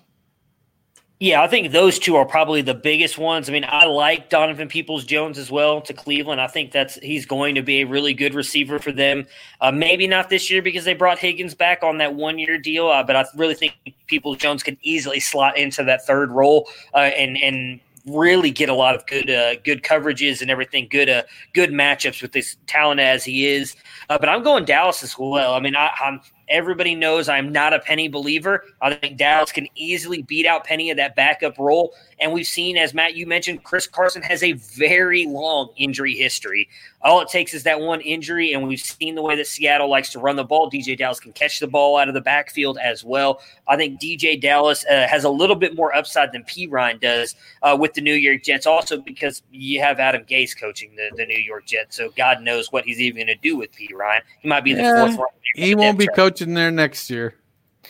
Yeah, 1.19 1.41
I 1.41 1.47
think 1.47 1.71
those 1.71 1.97
two 1.97 2.15
are 2.15 2.25
probably 2.25 2.61
the 2.61 2.75
biggest 2.75 3.17
ones. 3.17 3.49
I 3.49 3.51
mean, 3.51 3.65
I 3.67 3.85
like 3.85 4.29
Donovan 4.29 4.67
Peoples 4.67 5.03
Jones 5.03 5.39
as 5.39 5.49
well 5.49 5.81
to 5.81 5.91
Cleveland. 5.91 6.39
I 6.39 6.45
think 6.45 6.71
that's 6.71 6.93
he's 6.95 7.25
going 7.25 7.55
to 7.55 7.63
be 7.63 7.81
a 7.81 7.87
really 7.87 8.13
good 8.13 8.35
receiver 8.35 8.77
for 8.77 8.91
them. 8.91 9.25
Uh, 9.59 9.71
maybe 9.71 10.05
not 10.05 10.29
this 10.29 10.51
year 10.51 10.61
because 10.61 10.85
they 10.85 10.93
brought 10.93 11.17
Higgins 11.17 11.55
back 11.55 11.81
on 11.81 11.97
that 11.97 12.13
one 12.13 12.37
year 12.37 12.59
deal, 12.59 12.87
uh, 12.87 13.01
but 13.01 13.15
I 13.15 13.25
really 13.35 13.55
think 13.55 13.73
Peoples 14.05 14.37
Jones 14.37 14.61
could 14.61 14.77
easily 14.83 15.19
slot 15.19 15.57
into 15.57 15.83
that 15.85 16.05
third 16.05 16.29
role 16.29 16.69
uh, 16.93 16.97
and 16.97 17.35
and 17.37 17.79
really 18.05 18.51
get 18.51 18.69
a 18.69 18.73
lot 18.73 18.93
of 18.93 19.03
good 19.07 19.27
uh, 19.31 19.55
good 19.63 19.81
coverages 19.81 20.43
and 20.43 20.51
everything, 20.51 20.87
good 20.87 21.09
uh, 21.09 21.23
good 21.53 21.71
matchups 21.71 22.21
with 22.21 22.31
this 22.31 22.57
talent 22.67 22.99
as 22.99 23.25
he 23.25 23.47
is. 23.47 23.75
Uh, 24.11 24.19
but 24.19 24.29
I'm 24.29 24.43
going 24.43 24.65
Dallas 24.65 25.01
as 25.01 25.17
well. 25.17 25.55
I 25.55 25.61
mean, 25.61 25.75
I, 25.75 25.89
I'm 25.99 26.21
Everybody 26.49 26.95
knows 26.95 27.27
I'm 27.27 27.51
not 27.51 27.73
a 27.73 27.79
Penny 27.79 28.07
believer. 28.07 28.63
I 28.81 28.93
think 28.93 29.17
Dallas 29.17 29.51
can 29.51 29.67
easily 29.75 30.21
beat 30.21 30.45
out 30.45 30.63
Penny 30.63 30.89
of 30.91 30.97
that 30.97 31.15
backup 31.15 31.57
role. 31.57 31.93
And 32.19 32.31
we've 32.31 32.47
seen, 32.47 32.77
as 32.77 32.93
Matt, 32.93 33.15
you 33.15 33.27
mentioned, 33.27 33.63
Chris 33.63 33.85
Carson 33.85 34.21
has 34.21 34.43
a 34.43 34.53
very 34.53 35.25
long 35.25 35.69
injury 35.75 36.15
history. 36.15 36.69
All 37.03 37.21
it 37.21 37.29
takes 37.29 37.53
is 37.53 37.63
that 37.63 37.79
one 37.79 38.01
injury, 38.01 38.53
and 38.53 38.67
we've 38.67 38.79
seen 38.79 39.15
the 39.15 39.21
way 39.21 39.35
that 39.35 39.45
Seattle 39.45 39.89
likes 39.89 40.11
to 40.13 40.19
run 40.19 40.35
the 40.35 40.43
ball. 40.43 40.69
DeeJay 40.71 40.97
Dallas 40.97 41.19
can 41.19 41.31
catch 41.31 41.59
the 41.59 41.67
ball 41.67 41.97
out 41.97 42.07
of 42.07 42.13
the 42.13 42.21
backfield 42.21 42.77
as 42.81 43.03
well. 43.03 43.39
I 43.67 43.75
think 43.77 44.01
DeeJay 44.01 44.41
Dallas 44.41 44.83
uh, 44.89 45.07
has 45.07 45.23
a 45.23 45.29
little 45.29 45.55
bit 45.55 45.75
more 45.75 45.95
upside 45.95 46.31
than 46.31 46.43
Perine 46.43 46.99
does 46.99 47.35
uh, 47.61 47.77
with 47.79 47.93
the 47.93 48.01
New 48.01 48.15
York 48.15 48.43
Jets, 48.43 48.65
also 48.65 48.99
because 48.99 49.43
you 49.51 49.79
have 49.79 49.99
Adam 49.99 50.23
Gase 50.23 50.59
coaching 50.59 50.95
the, 50.95 51.09
the 51.15 51.25
New 51.25 51.39
York 51.39 51.65
Jets. 51.65 51.95
So 51.95 52.09
God 52.17 52.41
knows 52.41 52.71
what 52.71 52.85
he's 52.85 52.99
even 52.99 53.25
going 53.25 53.27
to 53.27 53.41
do 53.41 53.57
with 53.57 53.69
Perine. 53.73 54.21
He 54.39 54.47
might 54.47 54.63
be 54.63 54.73
the 54.73 54.81
Yeah. 54.81 55.15
fourth. 55.15 55.29
He 55.55 55.73
won't 55.75 55.97
be 55.97 56.07
coaching 56.07 56.36
there 56.45 56.71
next 56.71 57.09
year. 57.09 57.35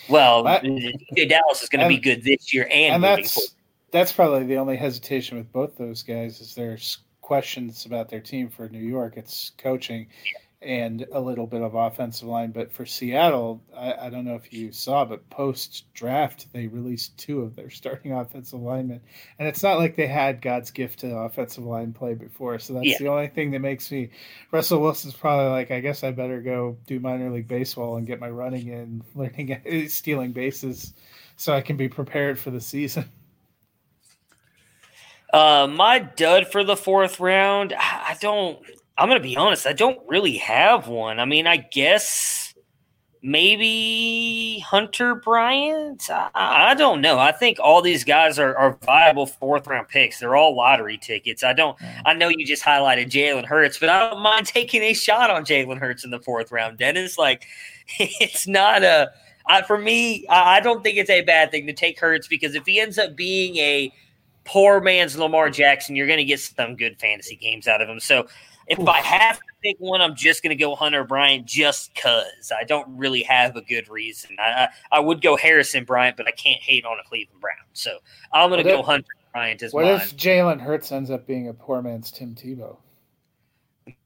Well, 0.10 0.44
That- 0.44 0.64
DeeJay 0.64 1.30
Dallas 1.30 1.64
is 1.64 1.70
going 1.70 1.82
to 1.82 1.88
be 1.88 1.98
good 1.98 2.24
this 2.24 2.54
year 2.54 2.68
and, 2.72 2.96
and 2.96 3.04
that's 3.04 3.34
forward. 3.34 3.50
that's 3.92 4.12
probably 4.12 4.46
the 4.46 4.58
only 4.58 4.78
hesitation 4.78 5.38
with 5.38 5.52
both 5.52 5.76
those 5.78 6.04
guys 6.04 6.40
is 6.40 6.54
there's 6.56 7.00
questions 7.22 7.86
about 7.86 8.08
their 8.10 8.20
team 8.22 8.50
for 8.50 8.70
New 8.70 8.80
York. 8.84 9.18
It's 9.18 9.52
coaching 9.58 10.08
and 10.62 11.06
a 11.12 11.20
little 11.20 11.46
bit 11.46 11.62
of 11.62 11.76
offensive 11.76 12.28
line. 12.28 12.52
But 12.52 12.72
for 12.72 12.86
Seattle, 12.86 13.62
I, 13.76 13.94
I 13.94 14.10
don't 14.10 14.26
know 14.26 14.36
if 14.36 14.52
you 14.52 14.72
saw, 14.72 15.06
but 15.06 15.30
post 15.30 15.86
draft 15.94 16.48
they 16.52 16.68
released 16.68 17.18
two 17.18 17.42
of 17.42 17.56
their 17.56 17.70
starting 17.72 18.12
offensive 18.14 18.60
linemen, 18.60 19.02
and 19.40 19.48
it's 19.48 19.62
not 19.64 19.78
like 19.78 19.96
they 19.96 20.08
had 20.08 20.42
God's 20.42 20.72
gift 20.72 21.00
to 21.00 21.16
offensive 21.16 21.64
line 21.64 21.94
play 21.94 22.16
before. 22.16 22.58
So 22.60 22.74
that's 22.74 22.86
Yeah. 22.88 22.98
the 23.00 23.08
only 23.08 23.28
thing 23.28 23.52
that 23.52 23.60
makes 23.60 23.92
me. 23.92 24.10
Russell 24.52 24.82
Wilson's 24.82 25.14
probably 25.14 25.50
like, 25.52 25.70
I 25.72 25.80
guess 25.80 26.04
I 26.04 26.12
better 26.12 26.42
go 26.42 26.78
do 26.88 27.00
minor 27.00 27.30
league 27.30 27.48
baseball 27.48 27.98
and 27.98 28.08
get 28.08 28.20
my 28.20 28.30
running 28.30 28.68
in, 28.68 29.04
learning 29.16 29.88
stealing 29.90 30.32
bases, 30.32 30.94
so 31.36 31.54
I 31.54 31.62
can 31.62 31.78
be 31.78 31.88
prepared 31.88 32.40
for 32.40 32.50
the 32.52 32.62
season. 32.62 33.06
Uh, 35.34 35.68
my 35.70 36.00
dud 36.00 36.48
for 36.48 36.64
the 36.64 36.76
fourth 36.78 37.20
round, 37.20 37.74
I 37.74 38.06
I 38.10 38.18
don't. 38.22 38.58
I'm 38.98 39.10
going 39.10 39.22
to 39.22 39.28
be 39.28 39.38
honest. 39.38 39.68
I 39.68 39.74
don't 39.74 40.00
really 40.08 40.38
have 40.38 40.88
one. 40.88 41.20
I 41.20 41.26
mean, 41.26 41.46
I 41.46 41.58
guess 41.58 42.56
maybe 43.22 44.60
Hunter 44.60 45.16
Bryant. 45.16 46.10
I, 46.10 46.30
I 46.34 46.74
don't 46.74 47.02
know. 47.02 47.20
I 47.20 47.32
think 47.32 47.60
all 47.60 47.82
these 47.82 48.04
guys 48.04 48.40
are, 48.40 48.56
are 48.56 48.78
viable 48.84 49.28
fourth 49.28 49.68
round 49.68 49.88
picks. 49.88 50.20
They're 50.20 50.36
all 50.36 50.56
lottery 50.56 50.98
tickets. 50.98 51.44
I 51.44 51.54
don't. 51.54 51.80
Hmm. 51.80 52.02
I 52.06 52.14
know 52.14 52.30
you 52.30 52.46
just 52.46 52.64
highlighted 52.64 53.10
Jalen 53.10 53.46
Hurts, 53.46 53.78
but 53.78 53.90
I 53.90 54.10
don't 54.10 54.22
mind 54.22 54.46
taking 54.48 54.82
a 54.82 54.94
shot 54.94 55.30
on 55.30 55.46
Jalen 55.46 55.78
Hurts 55.78 56.04
in 56.04 56.10
the 56.10 56.20
fourth 56.20 56.52
round. 56.52 56.78
Dennis, 56.78 57.18
like, 57.18 57.46
it's 58.00 58.48
not 58.48 58.84
a. 58.84 59.12
I, 59.46 59.62
for 59.62 59.78
me, 59.78 60.26
I, 60.28 60.58
I 60.58 60.60
don't 60.60 60.84
think 60.84 60.98
it's 60.98 61.10
a 61.10 61.22
bad 61.22 61.52
thing 61.52 61.68
to 61.68 61.74
take 61.74 62.00
Hurts 62.00 62.28
because 62.28 62.56
if 62.56 62.66
he 62.66 62.80
ends 62.80 62.98
up 62.98 63.16
being 63.16 63.58
a 63.58 63.94
poor 64.44 64.82
man's 64.82 65.18
Lamar 65.18 65.50
Jackson, 65.50 65.96
you're 65.96 66.08
going 66.08 66.18
to 66.18 66.26
get 66.26 66.40
some 66.40 66.76
good 66.76 67.00
fantasy 67.00 67.36
games 67.36 67.68
out 67.68 67.82
of 67.82 67.88
him. 67.88 68.00
So 68.00 68.28
if 68.68 68.80
I 68.88 69.00
have 69.00 69.38
to 69.38 69.44
pick 69.64 69.76
one, 69.80 70.02
I'm 70.02 70.16
just 70.16 70.44
going 70.44 70.56
to 70.58 70.62
go 70.62 70.76
Hunter 70.76 71.04
Bryant 71.04 71.46
just 71.46 71.94
because 71.94 72.52
I 72.58 72.64
don't 72.64 72.88
really 72.98 73.24
have 73.24 73.56
a 73.56 73.62
good 73.62 73.88
reason. 73.90 74.36
I, 74.40 74.44
I, 74.92 74.98
I 74.98 75.00
would 75.00 75.22
go 75.22 75.36
Harrison 75.38 75.84
Bryant, 75.86 76.18
but 76.18 76.28
I 76.28 76.32
can't 76.32 76.62
hate 76.62 76.86
on 76.86 76.98
a 77.00 77.08
Cleveland 77.08 77.40
Brown. 77.42 77.56
So 77.74 77.98
I'm 78.34 78.50
going 78.50 78.64
to 78.64 78.70
go 78.70 78.80
if- 78.80 78.86
Hunter 78.86 79.08
Bryant 79.34 79.62
as 79.64 79.74
well. 79.74 79.86
What 79.86 79.94
mine. 79.98 80.02
if 80.02 80.18
Jalen 80.18 80.60
Hurts 80.62 80.92
ends 80.92 81.10
up 81.12 81.26
being 81.28 81.48
a 81.50 81.54
poor 81.54 81.82
man's 81.82 82.12
Tim 82.12 82.36
Tebow? 82.36 82.78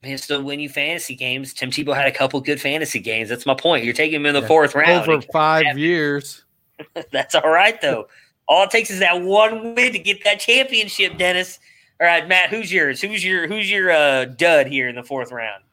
He'll 0.03 0.17
still 0.17 0.43
win 0.43 0.59
you 0.59 0.69
fantasy 0.69 1.15
games. 1.15 1.53
Tim 1.53 1.71
Tebow 1.71 1.95
had 1.95 2.07
a 2.07 2.11
couple 2.11 2.39
good 2.39 2.61
fantasy 2.61 2.99
games. 2.99 3.29
That's 3.29 3.45
my 3.47 3.55
point. 3.55 3.83
You're 3.83 3.93
taking 3.95 4.19
him 4.19 4.25
in 4.27 4.33
the 4.35 4.41
Yeah. 4.41 4.47
fourth 4.47 4.75
round. 4.75 5.09
Over 5.09 5.21
five 5.33 5.77
years. 5.77 6.43
That's 7.11 7.33
all 7.35 7.49
right 7.49 7.79
though. 7.81 8.07
All 8.47 8.63
it 8.63 8.69
takes 8.69 8.91
is 8.91 8.99
that 8.99 9.21
one 9.21 9.73
win 9.75 9.93
to 9.93 9.99
get 9.99 10.23
that 10.23 10.39
championship, 10.39 11.17
Dennis. 11.17 11.59
All 12.01 12.07
right, 12.07 12.27
Matt, 12.27 12.49
who's 12.49 12.73
yours? 12.73 12.99
Who's 12.99 13.23
your 13.23 13.47
who's 13.47 13.69
your 13.69 13.91
uh, 13.91 14.25
dud 14.25 14.65
here 14.65 14.89
in 14.89 14.95
the 14.95 15.03
fourth 15.03 15.31
round? 15.31 15.63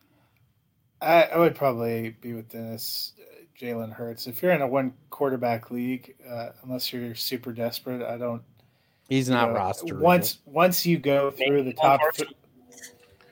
I, 1.01 1.23
I 1.23 1.39
would 1.39 1.55
probably 1.55 2.17
be 2.21 2.35
with 2.35 2.51
Dennis, 2.51 3.13
uh, 3.19 3.45
Jalen 3.59 3.91
Hurts. 3.91 4.27
If 4.27 4.43
you're 4.43 4.53
in 4.53 4.61
a 4.61 4.67
one 4.67 4.93
quarterback 5.09 5.71
league, 5.71 6.15
uh, 6.29 6.51
unless 6.63 6.93
you're 6.93 7.15
super 7.15 7.51
desperate, 7.53 8.03
I 8.03 8.19
don't. 8.19 8.43
He's 9.09 9.31
not 9.31 9.55
know, 9.55 9.59
rostered. 9.59 10.01
Once 10.01 10.41
once 10.45 10.85
you 10.85 10.99
go 10.99 11.31
through 11.31 11.63
the 11.63 11.73
top, 11.73 11.99
th- 12.15 12.29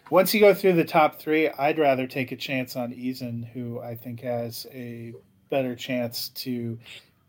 once 0.08 0.32
you 0.32 0.40
go 0.40 0.54
through 0.54 0.72
the 0.72 0.84
top 0.84 1.20
three, 1.20 1.50
I'd 1.50 1.78
rather 1.78 2.06
take 2.06 2.32
a 2.32 2.36
chance 2.36 2.76
on 2.76 2.94
Eason, 2.94 3.46
who 3.46 3.78
I 3.78 3.94
think 3.94 4.22
has 4.22 4.66
a 4.72 5.12
better 5.50 5.76
chance 5.76 6.30
to 6.30 6.78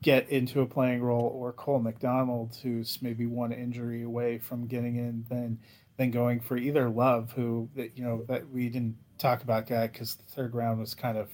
get 0.03 0.29
into 0.29 0.61
a 0.61 0.65
playing 0.65 1.01
role, 1.01 1.25
or 1.35 1.51
Cole 1.53 1.79
McDonald, 1.79 2.55
who's 2.61 3.01
maybe 3.01 3.25
one 3.25 3.51
injury 3.51 4.03
away 4.03 4.37
from 4.37 4.67
getting 4.67 4.95
in, 4.97 5.25
than 5.29 5.59
than 5.97 6.11
going 6.11 6.39
for 6.39 6.57
either 6.57 6.89
Love, 6.89 7.31
who 7.33 7.69
that 7.75 7.97
you 7.97 8.03
know 8.03 8.23
that 8.27 8.49
we 8.49 8.69
didn't 8.69 8.97
talk 9.17 9.41
about 9.43 9.67
that 9.67 9.93
because 9.93 10.15
the 10.15 10.23
third 10.25 10.53
round 10.53 10.79
was 10.79 10.93
kind 10.93 11.17
of 11.17 11.29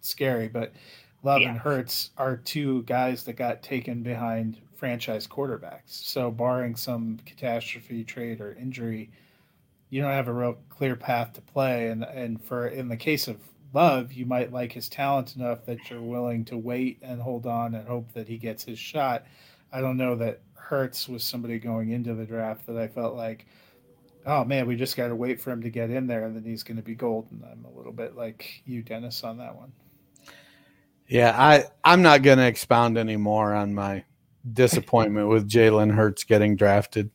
scary, 0.00 0.48
but 0.48 0.72
Love 1.22 1.42
Yeah. 1.42 1.50
and 1.50 1.58
Hurts 1.58 2.10
are 2.16 2.36
two 2.36 2.82
guys 2.84 3.24
that 3.24 3.34
got 3.34 3.62
taken 3.62 4.02
behind 4.02 4.60
franchise 4.74 5.26
quarterbacks. 5.26 5.82
So 5.90 6.30
barring 6.30 6.74
some 6.76 7.18
catastrophe, 7.26 8.02
trade, 8.04 8.40
or 8.40 8.54
injury, 8.54 9.10
you 9.90 10.00
don't 10.02 10.10
have 10.12 10.28
a 10.28 10.32
real 10.32 10.56
clear 10.70 10.96
path 10.96 11.34
to 11.34 11.40
play. 11.42 11.88
And 11.88 12.04
and 12.04 12.42
for 12.42 12.66
in 12.68 12.88
the 12.88 12.96
case 12.96 13.28
of 13.28 13.38
Love, 13.72 14.12
you 14.12 14.26
might 14.26 14.52
like 14.52 14.72
his 14.72 14.88
talent 14.88 15.36
enough 15.36 15.64
that 15.66 15.90
you're 15.90 16.02
willing 16.02 16.44
to 16.46 16.56
wait 16.56 16.98
and 17.02 17.20
hold 17.20 17.46
on 17.46 17.74
and 17.74 17.86
hope 17.86 18.12
that 18.12 18.26
he 18.26 18.36
gets 18.36 18.64
his 18.64 18.78
shot. 18.78 19.24
I 19.72 19.80
don't 19.80 19.96
know 19.96 20.16
that 20.16 20.40
Hurts 20.54 21.08
was 21.08 21.22
somebody 21.22 21.58
going 21.58 21.90
into 21.90 22.14
the 22.14 22.24
draft 22.24 22.66
that 22.66 22.76
I 22.76 22.88
felt 22.88 23.14
like, 23.14 23.46
oh 24.26 24.44
man, 24.44 24.66
we 24.66 24.76
just 24.76 24.96
got 24.96 25.08
to 25.08 25.16
wait 25.16 25.40
for 25.40 25.50
him 25.50 25.62
to 25.62 25.70
get 25.70 25.90
in 25.90 26.06
there 26.06 26.24
and 26.24 26.34
then 26.34 26.44
he's 26.44 26.62
going 26.62 26.76
to 26.76 26.82
be 26.82 26.94
golden. 26.94 27.44
I'm 27.50 27.64
a 27.64 27.76
little 27.76 27.92
bit 27.92 28.16
like 28.16 28.62
you, 28.66 28.82
Dennis, 28.82 29.22
on 29.22 29.38
that 29.38 29.54
one. 29.54 29.72
Yeah, 31.06 31.34
I 31.36 31.64
I'm 31.84 32.02
not 32.02 32.22
going 32.22 32.38
to 32.38 32.46
expound 32.46 32.96
anymore 32.96 33.52
on 33.52 33.74
my 33.74 34.04
disappointment 34.52 35.28
with 35.28 35.48
Jalen 35.48 35.92
Hurts 35.92 36.24
getting 36.24 36.56
drafted. 36.56 37.10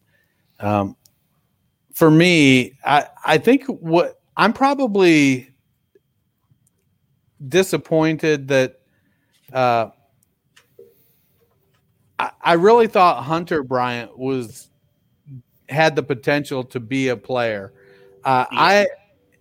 Um, 0.60 0.98
for 1.94 2.11
me, 2.11 2.77
I 2.84 3.07
I 3.26 3.38
think 3.38 3.65
what 3.68 4.19
I'm 4.36 4.52
probably 4.52 5.55
disappointed 7.47 8.47
that 8.47 8.79
uh, 9.53 9.89
I, 12.19 12.31
I 12.41 12.53
really 12.53 12.87
thought 12.87 13.23
Hunter 13.23 13.63
Bryant 13.63 14.17
was 14.17 14.69
had 15.69 15.95
the 15.95 16.03
potential 16.03 16.63
to 16.63 16.79
be 16.79 17.09
a 17.09 17.17
player. 17.17 17.73
Uh, 18.23 18.45
I 18.51 18.87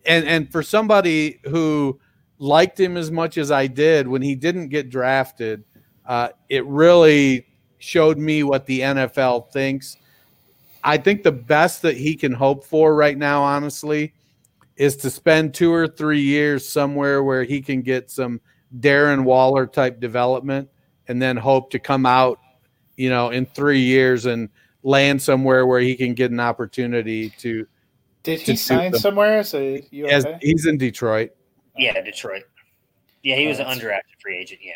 and 0.07 0.27
and 0.27 0.51
for 0.51 0.63
somebody 0.63 1.41
who 1.45 1.99
liked 2.39 2.79
him 2.79 2.97
as 2.97 3.11
much 3.11 3.39
as 3.39 3.51
I 3.51 3.67
did 3.67 4.07
when 4.09 4.23
he 4.23 4.35
didn't 4.35 4.69
get 4.69 4.91
drafted, 4.91 5.65
uh, 6.07 6.31
it 6.49 6.65
really 6.67 7.47
showed 7.79 8.19
me 8.19 8.43
what 8.43 8.67
the 8.67 8.81
NFL 8.81 9.51
thinks. 9.53 9.97
I 10.83 10.99
think 10.99 11.23
the 11.23 11.33
best 11.33 11.83
that 11.83 11.97
he 11.97 12.15
can 12.15 12.33
hope 12.33 12.65
for 12.65 12.95
right 12.95 13.17
now, 13.17 13.43
honestly, 13.43 14.13
is 14.77 14.97
to 14.99 15.11
spend 15.11 15.55
two 15.55 15.73
or 15.73 15.87
three 15.87 16.21
years 16.21 16.69
somewhere 16.69 17.23
where 17.23 17.45
he 17.45 17.61
can 17.61 17.83
get 17.83 18.11
some 18.11 18.41
Darren 18.81 19.25
Waller 19.25 19.67
type 19.67 20.01
development 20.01 20.69
and 21.09 21.21
then 21.23 21.37
hope 21.37 21.71
to 21.71 21.79
come 21.79 22.07
out, 22.07 22.41
you 22.97 23.09
know, 23.09 23.31
in 23.31 23.47
three 23.47 23.81
years 23.81 24.27
and 24.27 24.49
land 24.83 25.23
somewhere 25.23 25.67
where 25.67 25.81
he 25.81 25.95
can 25.95 26.15
get 26.15 26.31
an 26.31 26.41
opportunity 26.41 27.31
to. 27.39 27.67
Did 28.25 28.41
To 28.41 28.53
he 28.53 28.57
sign 28.57 28.93
them. 28.93 29.01
somewhere 29.01 29.39
as 29.39 29.55
a 29.55 29.87
UFA? 29.91 30.13
As 30.13 30.27
he's 30.41 30.67
in 30.67 30.79
Detroit. 30.79 31.31
Yeah, 31.77 32.01
Detroit. 32.03 32.45
Yeah, 33.23 33.37
he 33.37 33.45
Oh, 33.47 33.49
was 33.51 33.59
an 33.59 33.67
that's- 33.67 33.83
undrafted 33.85 34.21
free 34.21 34.39
agent. 34.39 34.61
Yeah. 34.65 34.73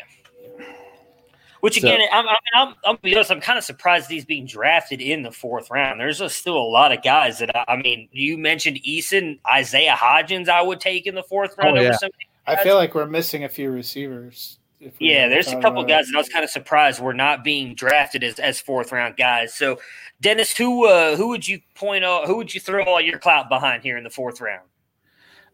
Which 1.61 1.81
So- 1.81 1.87
again, 1.87 2.07
I'm, 2.11 2.27
I'm, 2.27 2.35
I'm, 2.55 2.75
I'm, 2.85 2.97
be 3.01 3.13
honest, 3.15 3.31
I'm 3.31 3.41
kind 3.41 3.57
of 3.57 3.63
surprised 3.63 4.09
he's 4.09 4.25
being 4.25 4.45
drafted 4.45 5.01
in 5.01 5.23
the 5.23 5.31
fourth 5.31 5.69
round. 5.69 5.99
There's 5.99 6.19
just 6.19 6.37
still 6.37 6.57
a 6.57 6.69
lot 6.69 6.91
of 6.91 7.03
guys 7.03 7.39
that 7.39 7.55
I, 7.55 7.65
I 7.73 7.75
mean. 7.77 8.07
You 8.11 8.37
mentioned 8.37 8.79
Eason, 8.87 9.39
Isaiah 9.51 9.95
Hodgins. 9.95 10.47
I 10.49 10.61
would 10.61 10.79
take 10.79 11.05
in 11.05 11.15
the 11.15 11.23
fourth 11.23 11.57
round 11.57 11.77
Oh, 11.77 11.81
yeah. 11.81 11.91
some. 11.97 12.11
I 12.47 12.55
feel 12.63 12.75
like 12.75 12.95
we're 12.95 13.05
missing 13.05 13.43
a 13.43 13.49
few 13.49 13.69
receivers. 13.71 14.57
Yeah, 14.97 15.27
there's 15.27 15.49
a 15.49 15.59
couple 15.59 15.83
guys 15.83 16.07
that 16.07 16.15
I 16.15 16.17
was 16.17 16.29
kind 16.29 16.43
of 16.45 16.49
surprised 16.49 17.01
were 17.01 17.13
not 17.13 17.43
being 17.43 17.75
drafted 17.75 18.23
as, 18.23 18.39
as 18.39 18.61
fourth 18.61 18.93
round 18.93 19.17
guys. 19.17 19.53
So, 19.53 19.77
Dennis, 20.21 20.55
who 20.55 20.87
uh, 20.87 21.17
who 21.17 21.27
would 21.27 21.45
you 21.45 21.59
point 21.75 22.05
out? 22.05 22.27
Who 22.27 22.37
would 22.37 22.55
you 22.55 22.61
throw 22.61 22.85
all 22.85 23.01
your 23.01 23.19
clout 23.19 23.49
behind 23.49 23.83
here 23.83 23.97
in 23.97 24.05
the 24.05 24.09
fourth 24.09 24.39
round? 24.39 24.63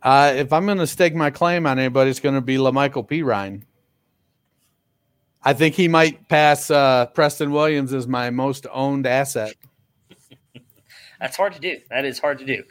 Uh, 0.04 0.32
if 0.36 0.54
I'm 0.54 0.66
going 0.68 0.78
to 0.78 0.86
stake 0.86 1.16
my 1.16 1.32
claim 1.32 1.66
on 1.66 1.80
anybody, 1.80 2.12
it's 2.12 2.20
going 2.20 2.36
to 2.36 2.42
be 2.42 2.58
La'Mical 2.58 3.08
Perine. 3.08 3.64
I 5.46 5.54
think 5.54 5.76
he 5.76 5.88
might 5.88 6.28
pass 6.28 6.72
uh, 6.72 7.06
Preston 7.08 7.52
Williams 7.52 7.94
as 7.94 8.08
my 8.08 8.32
most 8.32 8.66
owned 8.72 9.06
asset. 9.06 9.54
That's 11.20 11.38
hard 11.38 11.54
to 11.54 11.60
do. 11.60 11.80
That 11.90 12.04
is 12.04 12.20
hard 12.20 12.40
to 12.40 12.46
do. 12.46 12.64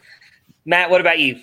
Matt, 0.67 0.91
what 0.91 1.01
about 1.01 1.19
you? 1.19 1.41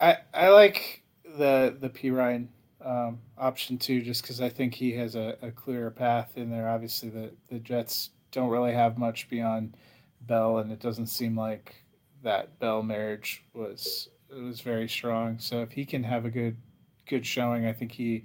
I 0.00 0.18
I 0.32 0.48
like 0.48 1.02
the 1.24 1.76
the 1.80 1.88
Perine 1.88 2.48
um, 2.84 3.18
option 3.38 3.78
too, 3.78 4.02
just 4.02 4.22
because 4.22 4.40
I 4.40 4.48
think 4.48 4.74
he 4.74 4.92
has 4.92 5.14
a, 5.14 5.36
a 5.40 5.50
clearer 5.50 5.90
path 5.90 6.32
in 6.36 6.50
there. 6.50 6.68
Obviously, 6.68 7.08
the 7.08 7.30
the 7.48 7.58
Jets 7.58 8.10
don't 8.30 8.50
really 8.50 8.72
have 8.72 8.98
much 8.98 9.28
beyond 9.30 9.76
Bell, 10.22 10.58
and 10.58 10.70
it 10.70 10.80
doesn't 10.80 11.06
seem 11.06 11.36
like 11.36 11.74
that 12.22 12.58
Bell 12.58 12.82
marriage 12.82 13.44
was 13.54 14.08
was 14.30 14.60
very 14.60 14.88
strong. 14.88 15.38
So 15.38 15.62
if 15.62 15.70
he 15.70 15.84
can 15.84 16.02
have 16.02 16.24
a 16.24 16.30
good 16.30 16.56
good 17.06 17.24
showing, 17.24 17.66
I 17.66 17.72
think 17.72 17.92
he, 17.92 18.24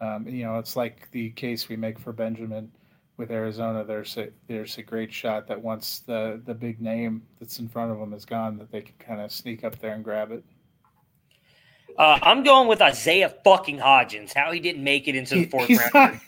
um, 0.00 0.26
you 0.26 0.44
know, 0.44 0.58
it's 0.58 0.76
like 0.76 1.10
the 1.10 1.30
case 1.30 1.68
we 1.68 1.76
make 1.76 1.98
for 1.98 2.12
Benjamin 2.12 2.70
with 3.16 3.30
Arizona. 3.30 3.84
There's 3.84 4.16
a 4.16 4.28
there's 4.48 4.78
a 4.78 4.82
great 4.82 5.12
shot 5.12 5.46
that 5.48 5.60
once 5.60 6.00
the 6.00 6.40
the 6.44 6.54
big 6.54 6.80
name 6.80 7.22
that's 7.38 7.58
in 7.58 7.68
front 7.68 7.92
of 7.92 7.98
them 7.98 8.12
is 8.12 8.24
gone, 8.24 8.58
that 8.58 8.70
they 8.70 8.82
can 8.82 8.94
kind 8.98 9.20
of 9.20 9.32
sneak 9.32 9.64
up 9.64 9.78
there 9.78 9.94
and 9.94 10.04
grab 10.04 10.32
it. 10.32 10.44
Uh, 11.96 12.18
I'm 12.22 12.42
going 12.42 12.66
with 12.66 12.82
Isaiah 12.82 13.32
fucking 13.44 13.78
Hodgins. 13.78 14.34
How 14.34 14.50
he 14.50 14.58
didn't 14.58 14.82
make 14.82 15.06
it 15.06 15.14
into 15.14 15.36
the 15.36 15.46
fourth 15.46 15.70
round. 15.94 16.20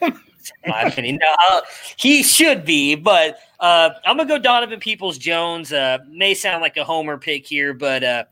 my 0.66 0.82
opinion. 0.82 1.18
No, 1.26 1.34
uh, 1.51 1.60
he 1.97 2.22
should 2.22 2.64
be, 2.64 2.94
but 2.94 3.38
uh, 3.59 3.90
I'm 4.05 4.16
gonna 4.16 4.28
go 4.28 4.38
Donovan 4.38 4.78
Peoples 4.78 5.18
Jones. 5.18 5.72
Uh, 5.72 5.98
may 6.09 6.34
sound 6.34 6.62
like 6.62 6.76
a 6.76 6.84
homer 6.84 7.18
pick 7.18 7.47
here, 7.47 7.74
but 7.74 8.05
uh, 8.05 8.24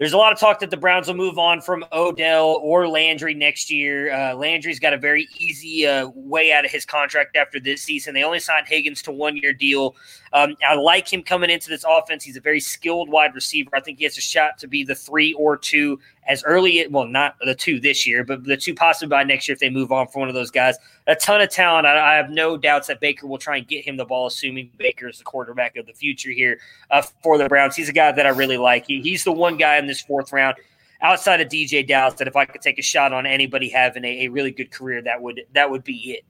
there's 0.00 0.14
a 0.14 0.16
lot 0.16 0.32
of 0.32 0.38
talk 0.38 0.60
that 0.60 0.70
the 0.70 0.78
Browns 0.78 1.08
will 1.08 1.14
move 1.14 1.38
on 1.38 1.60
from 1.60 1.84
Odell 1.92 2.58
or 2.62 2.88
Landry 2.88 3.34
next 3.34 3.70
year. 3.70 4.10
Uh, 4.10 4.34
Landry's 4.34 4.80
got 4.80 4.94
a 4.94 4.96
very 4.96 5.28
easy 5.36 5.86
uh, 5.86 6.08
way 6.14 6.52
out 6.52 6.64
of 6.64 6.70
his 6.70 6.86
contract 6.86 7.36
after 7.36 7.60
this 7.60 7.82
season. 7.82 8.14
They 8.14 8.24
only 8.24 8.40
signed 8.40 8.66
Higgins 8.66 9.02
to 9.02 9.12
one 9.12 9.36
year 9.36 9.52
deal. 9.52 9.94
Um, 10.32 10.56
I 10.66 10.74
like 10.74 11.12
him 11.12 11.22
coming 11.22 11.50
into 11.50 11.68
this 11.68 11.84
offense. 11.86 12.24
He's 12.24 12.38
a 12.38 12.40
very 12.40 12.60
skilled 12.60 13.10
wide 13.10 13.34
receiver. 13.34 13.68
I 13.74 13.80
think 13.80 13.98
he 13.98 14.04
has 14.04 14.16
a 14.16 14.22
shot 14.22 14.56
to 14.60 14.66
be 14.66 14.84
the 14.84 14.94
three 14.94 15.34
or 15.34 15.58
two 15.58 16.00
as 16.28 16.44
early, 16.44 16.86
well, 16.88 17.06
not 17.06 17.36
the 17.44 17.54
two 17.54 17.80
this 17.80 18.06
year, 18.06 18.24
but 18.24 18.44
the 18.44 18.56
two 18.56 18.74
possibly 18.74 19.08
by 19.08 19.24
next 19.24 19.48
year 19.48 19.54
if 19.54 19.58
they 19.58 19.70
move 19.70 19.90
on 19.90 20.06
for 20.06 20.20
one 20.20 20.28
of 20.28 20.34
those 20.34 20.50
guys. 20.50 20.76
A 21.06 21.16
ton 21.16 21.40
of 21.40 21.50
talent. 21.50 21.86
I, 21.86 22.12
I 22.12 22.16
have 22.16 22.30
no 22.30 22.56
doubts 22.56 22.86
that 22.88 23.00
Baker 23.00 23.26
will 23.26 23.38
try 23.38 23.56
and 23.56 23.66
get 23.66 23.84
him 23.84 23.96
the 23.96 24.04
ball, 24.04 24.26
assuming 24.26 24.70
Baker 24.76 25.08
is 25.08 25.18
the 25.18 25.24
quarterback 25.24 25.76
of 25.76 25.86
the 25.86 25.92
future 25.92 26.30
here 26.30 26.60
uh, 26.90 27.02
for 27.22 27.38
the 27.38 27.48
Browns. 27.48 27.74
He's 27.74 27.88
a 27.88 27.92
guy 27.92 28.12
that 28.12 28.26
I 28.26 28.30
really 28.30 28.58
like. 28.58 28.86
He, 28.86 29.00
he's 29.00 29.24
the 29.24 29.32
one 29.32 29.56
guy 29.56 29.78
in 29.78 29.86
this 29.86 30.00
fourth 30.00 30.32
round 30.32 30.56
outside 31.02 31.40
of 31.40 31.48
DeeJay 31.48 31.86
Dallas 31.86 32.14
that 32.14 32.28
if 32.28 32.36
I 32.36 32.44
could 32.44 32.60
take 32.60 32.78
a 32.78 32.82
shot 32.82 33.12
on 33.12 33.26
anybody 33.26 33.68
having 33.68 34.04
a, 34.04 34.26
a 34.26 34.28
really 34.28 34.50
good 34.50 34.70
career, 34.70 35.02
that 35.02 35.20
would 35.20 35.40
that 35.52 35.70
would 35.70 35.84
be 35.84 36.12
it. 36.12 36.24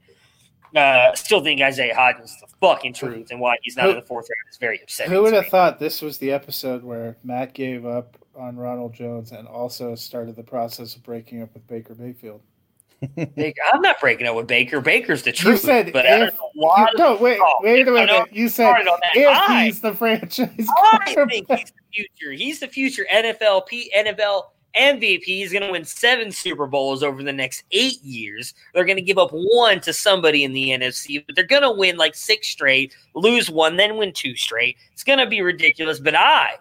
Uh, 0.76 1.14
still 1.14 1.42
think 1.42 1.60
Isaiah 1.60 1.94
Hodgins 1.94 2.24
is 2.26 2.36
the 2.40 2.46
fucking 2.60 2.92
truth, 2.94 3.28
and 3.30 3.40
why 3.40 3.56
he's 3.62 3.76
not 3.76 3.84
Who- 3.86 3.90
in 3.90 3.96
the 3.96 4.02
fourth 4.02 4.24
round 4.28 4.50
is 4.50 4.56
very 4.58 4.80
upsetting. 4.82 5.12
Who 5.12 5.22
would 5.22 5.32
have 5.34 5.48
thought 5.48 5.78
this 5.78 6.00
was 6.02 6.18
the 6.18 6.30
episode 6.32 6.82
where 6.84 7.16
Matt 7.24 7.54
gave 7.54 7.84
up 7.86 8.16
on 8.36 8.56
Ronald 8.56 8.94
Jones 8.94 9.32
and 9.32 9.48
also 9.48 9.94
started 9.94 10.36
the 10.36 10.42
process 10.44 10.94
of 10.94 11.02
breaking 11.02 11.42
up 11.42 11.52
with 11.54 11.66
Baker 11.66 11.94
Mayfield? 11.98 12.40
I'm 13.16 13.80
not 13.80 13.98
breaking 13.98 14.26
up 14.26 14.36
with 14.36 14.46
Baker. 14.46 14.80
Baker's 14.82 15.22
the 15.22 15.30
You 15.30 15.34
truth. 15.36 15.60
said 15.60 15.90
but 15.92 16.04
I 16.06 16.26
if 16.26 16.30
don't 16.30 16.34
know 16.36 16.50
why. 16.54 16.88
you, 16.92 16.98
no, 16.98 17.16
wait, 17.16 17.38
Oh, 17.42 17.54
wait 17.62 17.88
a 17.88 17.90
minute. 17.90 18.26
You 18.30 18.48
said 18.50 18.74
if 19.14 19.28
I- 19.28 19.64
he's 19.64 19.80
the 19.80 19.94
franchise 19.94 20.50
I 20.68 21.14
think 21.30 21.46
he's 21.50 21.70
the 21.72 21.82
future. 21.94 22.32
He's 22.32 22.60
the 22.60 22.68
future 22.68 23.06
NFL 23.12 23.66
P, 23.66 23.90
NFL 23.96 24.44
MVP. 24.76 25.24
He's 25.24 25.52
going 25.52 25.64
to 25.64 25.70
win 25.72 25.84
seven 25.84 26.30
Super 26.30 26.66
Bowls 26.66 27.02
over 27.02 27.22
the 27.22 27.32
next 27.32 27.64
eight 27.72 28.02
years. 28.02 28.54
They're 28.74 28.84
going 28.84 28.96
to 28.96 29.02
give 29.02 29.18
up 29.18 29.30
one 29.32 29.80
to 29.80 29.92
somebody 29.92 30.44
in 30.44 30.52
the 30.52 30.70
NFC, 30.70 31.24
but 31.26 31.34
they're 31.36 31.44
going 31.44 31.62
to 31.62 31.70
win 31.72 31.96
like 31.96 32.14
six 32.14 32.48
straight, 32.48 32.94
lose 33.14 33.50
one, 33.50 33.76
then 33.76 33.96
win 33.96 34.12
two 34.12 34.36
straight. 34.36 34.76
It's 34.92 35.04
going 35.04 35.18
to 35.18 35.26
be 35.26 35.42
ridiculous. 35.42 35.98
But 35.98 36.14
I 36.14 36.54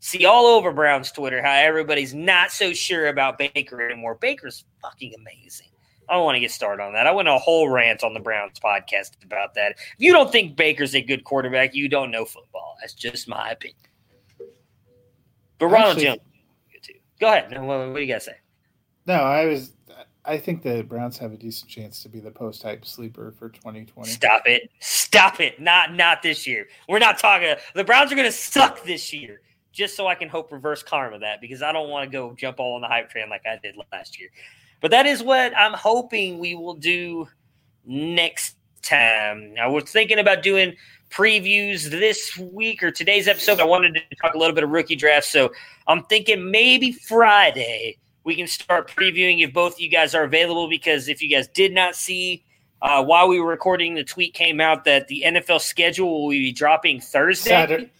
see 0.00 0.24
all 0.26 0.46
over 0.46 0.72
Browns 0.72 1.12
Twitter 1.12 1.42
how 1.42 1.52
everybody's 1.52 2.12
not 2.14 2.50
so 2.50 2.72
sure 2.72 3.08
about 3.08 3.38
Baker 3.38 3.80
anymore. 3.84 4.16
Baker's 4.16 4.64
fucking 4.82 5.14
amazing. 5.18 5.68
I 6.08 6.14
don't 6.14 6.24
want 6.24 6.36
to 6.36 6.40
get 6.40 6.50
started 6.50 6.82
on 6.82 6.92
that. 6.92 7.06
I 7.06 7.12
went 7.12 7.28
a 7.28 7.38
whole 7.38 7.70
rant 7.70 8.04
on 8.04 8.12
the 8.12 8.20
Browns 8.20 8.60
podcast 8.60 9.12
about 9.24 9.54
that. 9.54 9.72
If 9.72 9.94
you 9.98 10.12
don't 10.12 10.30
think 10.30 10.56
Baker's 10.56 10.94
a 10.94 11.00
good 11.00 11.24
quarterback, 11.24 11.74
you 11.74 11.88
don't 11.88 12.10
know 12.10 12.26
football. 12.26 12.76
That's 12.80 12.92
just 12.92 13.26
my 13.26 13.50
opinion. 13.52 13.78
But 15.58 15.66
Ronald 15.68 15.96
Actually- 15.96 16.04
Jones, 16.04 16.20
is 16.20 16.20
good 16.20 16.24
too. 16.24 16.33
Go 17.20 17.28
ahead. 17.28 17.50
What, 17.62 17.94
do 17.94 18.00
you 18.00 18.08
got 18.08 18.14
to 18.14 18.20
say? 18.20 18.36
No, 19.06 19.14
I 19.14 19.46
was. 19.46 19.72
I 20.26 20.38
think 20.38 20.62
the 20.62 20.82
Browns 20.82 21.18
have 21.18 21.32
a 21.32 21.36
decent 21.36 21.70
chance 21.70 22.02
to 22.02 22.08
be 22.08 22.18
the 22.18 22.30
post 22.30 22.62
hype 22.62 22.86
sleeper 22.86 23.34
for 23.38 23.50
2020. 23.50 24.08
Stop 24.08 24.42
it! 24.46 24.70
Stop 24.80 25.40
it! 25.40 25.60
Not 25.60 25.94
not 25.94 26.22
this 26.22 26.46
year. 26.46 26.66
We're 26.88 26.98
not 26.98 27.18
talking. 27.18 27.54
The 27.74 27.84
Browns 27.84 28.10
are 28.10 28.14
going 28.14 28.28
to 28.28 28.32
suck 28.32 28.82
this 28.84 29.12
year. 29.12 29.40
Just 29.72 29.96
so 29.96 30.06
I 30.06 30.14
can 30.14 30.28
hope 30.28 30.52
reverse 30.52 30.82
karma 30.82 31.18
that 31.18 31.40
because 31.40 31.60
I 31.60 31.72
don't 31.72 31.90
want 31.90 32.08
to 32.08 32.12
go 32.12 32.32
jump 32.34 32.60
all 32.60 32.76
on 32.76 32.80
the 32.80 32.86
hype 32.86 33.10
train 33.10 33.28
like 33.28 33.42
I 33.44 33.58
did 33.60 33.74
last 33.92 34.18
year. 34.20 34.28
But 34.80 34.92
that 34.92 35.04
is 35.04 35.22
what 35.22 35.56
I'm 35.56 35.72
hoping 35.72 36.38
we 36.38 36.54
will 36.54 36.74
do 36.74 37.26
next 37.84 38.56
time. 38.82 39.54
I 39.60 39.66
was 39.66 39.84
thinking 39.84 40.18
about 40.18 40.42
doing 40.42 40.76
previews 41.14 41.90
this 41.90 42.36
week 42.36 42.82
or 42.82 42.90
today's 42.90 43.28
episode. 43.28 43.60
I 43.60 43.64
wanted 43.64 43.94
to 43.94 44.16
talk 44.16 44.34
a 44.34 44.38
little 44.38 44.54
bit 44.54 44.64
of 44.64 44.70
rookie 44.70 44.96
drafts, 44.96 45.30
so 45.30 45.52
I'm 45.86 46.02
thinking 46.04 46.50
maybe 46.50 46.92
Friday 46.92 47.98
we 48.24 48.34
can 48.34 48.46
start 48.46 48.90
previewing 48.90 49.44
if 49.44 49.52
both 49.52 49.74
of 49.74 49.80
you 49.80 49.90
guys 49.90 50.14
are 50.14 50.24
available. 50.24 50.68
Because 50.68 51.08
if 51.08 51.22
you 51.22 51.28
guys 51.28 51.46
did 51.48 51.72
not 51.72 51.94
see 51.94 52.42
uh, 52.82 53.04
while 53.04 53.28
we 53.28 53.38
were 53.38 53.48
recording, 53.48 53.94
the 53.94 54.04
tweet 54.04 54.34
came 54.34 54.60
out 54.60 54.84
that 54.84 55.08
the 55.08 55.22
NFL 55.26 55.60
schedule 55.60 56.22
will 56.22 56.30
be 56.30 56.52
dropping 56.52 57.00
Thursday. 57.00 57.50
Saturday. 57.50 57.90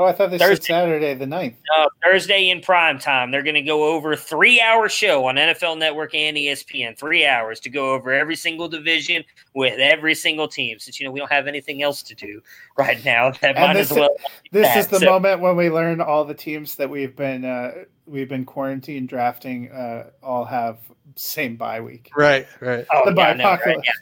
Oh, 0.00 0.06
I 0.06 0.12
thought 0.12 0.30
this 0.30 0.40
said 0.40 0.48
Thursday. 0.48 0.66
Saturday 0.72 1.12
the 1.12 1.26
9th. 1.26 1.56
Uh, 1.76 1.84
Thursday 2.02 2.48
in 2.48 2.62
prime 2.62 2.98
time. 2.98 3.30
They're 3.30 3.42
going 3.42 3.54
to 3.54 3.60
go 3.60 3.84
over 3.84 4.16
three 4.16 4.58
hour 4.58 4.88
show 4.88 5.26
on 5.26 5.34
NFL 5.34 5.76
Network 5.76 6.14
and 6.14 6.38
ESPN. 6.38 6.96
Three 6.96 7.26
hours 7.26 7.60
to 7.60 7.68
go 7.68 7.92
over 7.92 8.10
every 8.10 8.34
single 8.34 8.66
division 8.66 9.22
with 9.54 9.78
every 9.78 10.14
single 10.14 10.48
team. 10.48 10.78
Since 10.78 10.98
you 11.00 11.04
know 11.04 11.12
we 11.12 11.20
don't 11.20 11.30
have 11.30 11.46
anything 11.46 11.82
else 11.82 12.02
to 12.04 12.14
do 12.14 12.40
right 12.78 13.04
now, 13.04 13.30
that 13.42 13.56
And 13.56 13.58
might 13.58 13.74
this- 13.74 13.90
as 13.90 13.98
well. 13.98 14.08
This 14.52 14.66
that. 14.68 14.76
is 14.78 14.86
the 14.86 15.00
So- 15.00 15.04
moment 15.06 15.42
when 15.42 15.54
we 15.54 15.68
learn 15.68 16.00
all 16.00 16.24
the 16.24 16.32
teams 16.34 16.76
that 16.76 16.88
we've 16.88 17.14
been 17.14 17.44
uh, 17.44 17.84
we've 18.06 18.28
been 18.28 18.46
quarantine 18.46 19.06
drafting 19.06 19.70
uh, 19.70 20.10
all 20.22 20.46
have 20.46 20.78
same 21.16 21.56
bye 21.56 21.82
week. 21.82 22.10
Right, 22.16 22.46
right. 22.60 22.86
Oh, 22.90 23.02
the 23.04 23.14
yeah, 23.20 23.26
I 23.28 23.34
know, 23.34 23.44
right? 23.66 23.76
Yeah. 23.84 23.92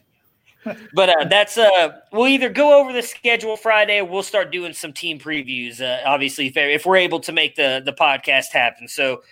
But 0.94 1.08
uh, 1.08 1.24
that's 1.28 1.58
uh, 1.58 2.00
we'll 2.12 2.28
either 2.28 2.48
go 2.48 2.80
over 2.80 2.92
the 2.92 3.02
schedule 3.02 3.56
Friday, 3.56 3.98
or 3.98 4.04
we'll 4.04 4.22
start 4.22 4.50
doing 4.50 4.72
some 4.72 4.92
team 4.92 5.18
previews. 5.18 5.80
Uh, 5.80 6.00
obviously, 6.06 6.46
if, 6.46 6.56
if 6.56 6.86
we're 6.86 6.96
able 6.96 7.20
to 7.20 7.32
make 7.32 7.56
the 7.56 7.82
the 7.84 7.92
podcast 7.92 8.52
happen. 8.52 8.88
So, 8.88 9.22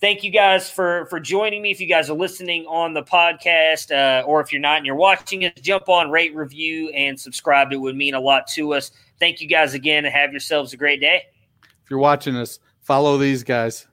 thank 0.00 0.24
you 0.24 0.30
guys 0.30 0.70
for 0.70 1.06
for 1.06 1.20
joining 1.20 1.62
me. 1.62 1.70
If 1.70 1.80
you 1.80 1.86
guys 1.86 2.10
are 2.10 2.16
listening 2.16 2.66
on 2.66 2.94
the 2.94 3.02
podcast, 3.02 3.90
uh, 3.90 4.24
or 4.26 4.40
if 4.40 4.52
you're 4.52 4.60
not 4.60 4.78
and 4.78 4.86
you're 4.86 4.96
watching 4.96 5.42
it, 5.42 5.62
jump 5.62 5.88
on, 5.88 6.10
rate, 6.10 6.34
review, 6.34 6.90
and 6.90 7.18
subscribe. 7.18 7.72
It 7.72 7.76
would 7.76 7.96
mean 7.96 8.14
a 8.14 8.20
lot 8.20 8.46
to 8.48 8.74
us. 8.74 8.90
Thank 9.18 9.40
you 9.40 9.48
guys 9.48 9.74
again, 9.74 10.04
and 10.04 10.14
have 10.14 10.30
yourselves 10.32 10.72
a 10.72 10.76
great 10.76 11.00
day. 11.00 11.22
If 11.62 11.90
you're 11.90 11.98
watching 11.98 12.36
us, 12.36 12.58
follow 12.82 13.18
these 13.18 13.42
guys. 13.42 13.86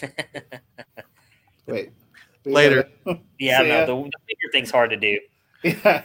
Wait. 1.66 1.92
Later. 2.44 2.88
Yeah, 3.38 3.58
no, 3.62 3.86
the, 3.86 4.02
the 4.04 4.18
bigger 4.26 4.52
thing's 4.52 4.70
hard 4.70 4.90
to 4.90 4.96
do. 4.96 5.18
Yeah. 5.64 6.04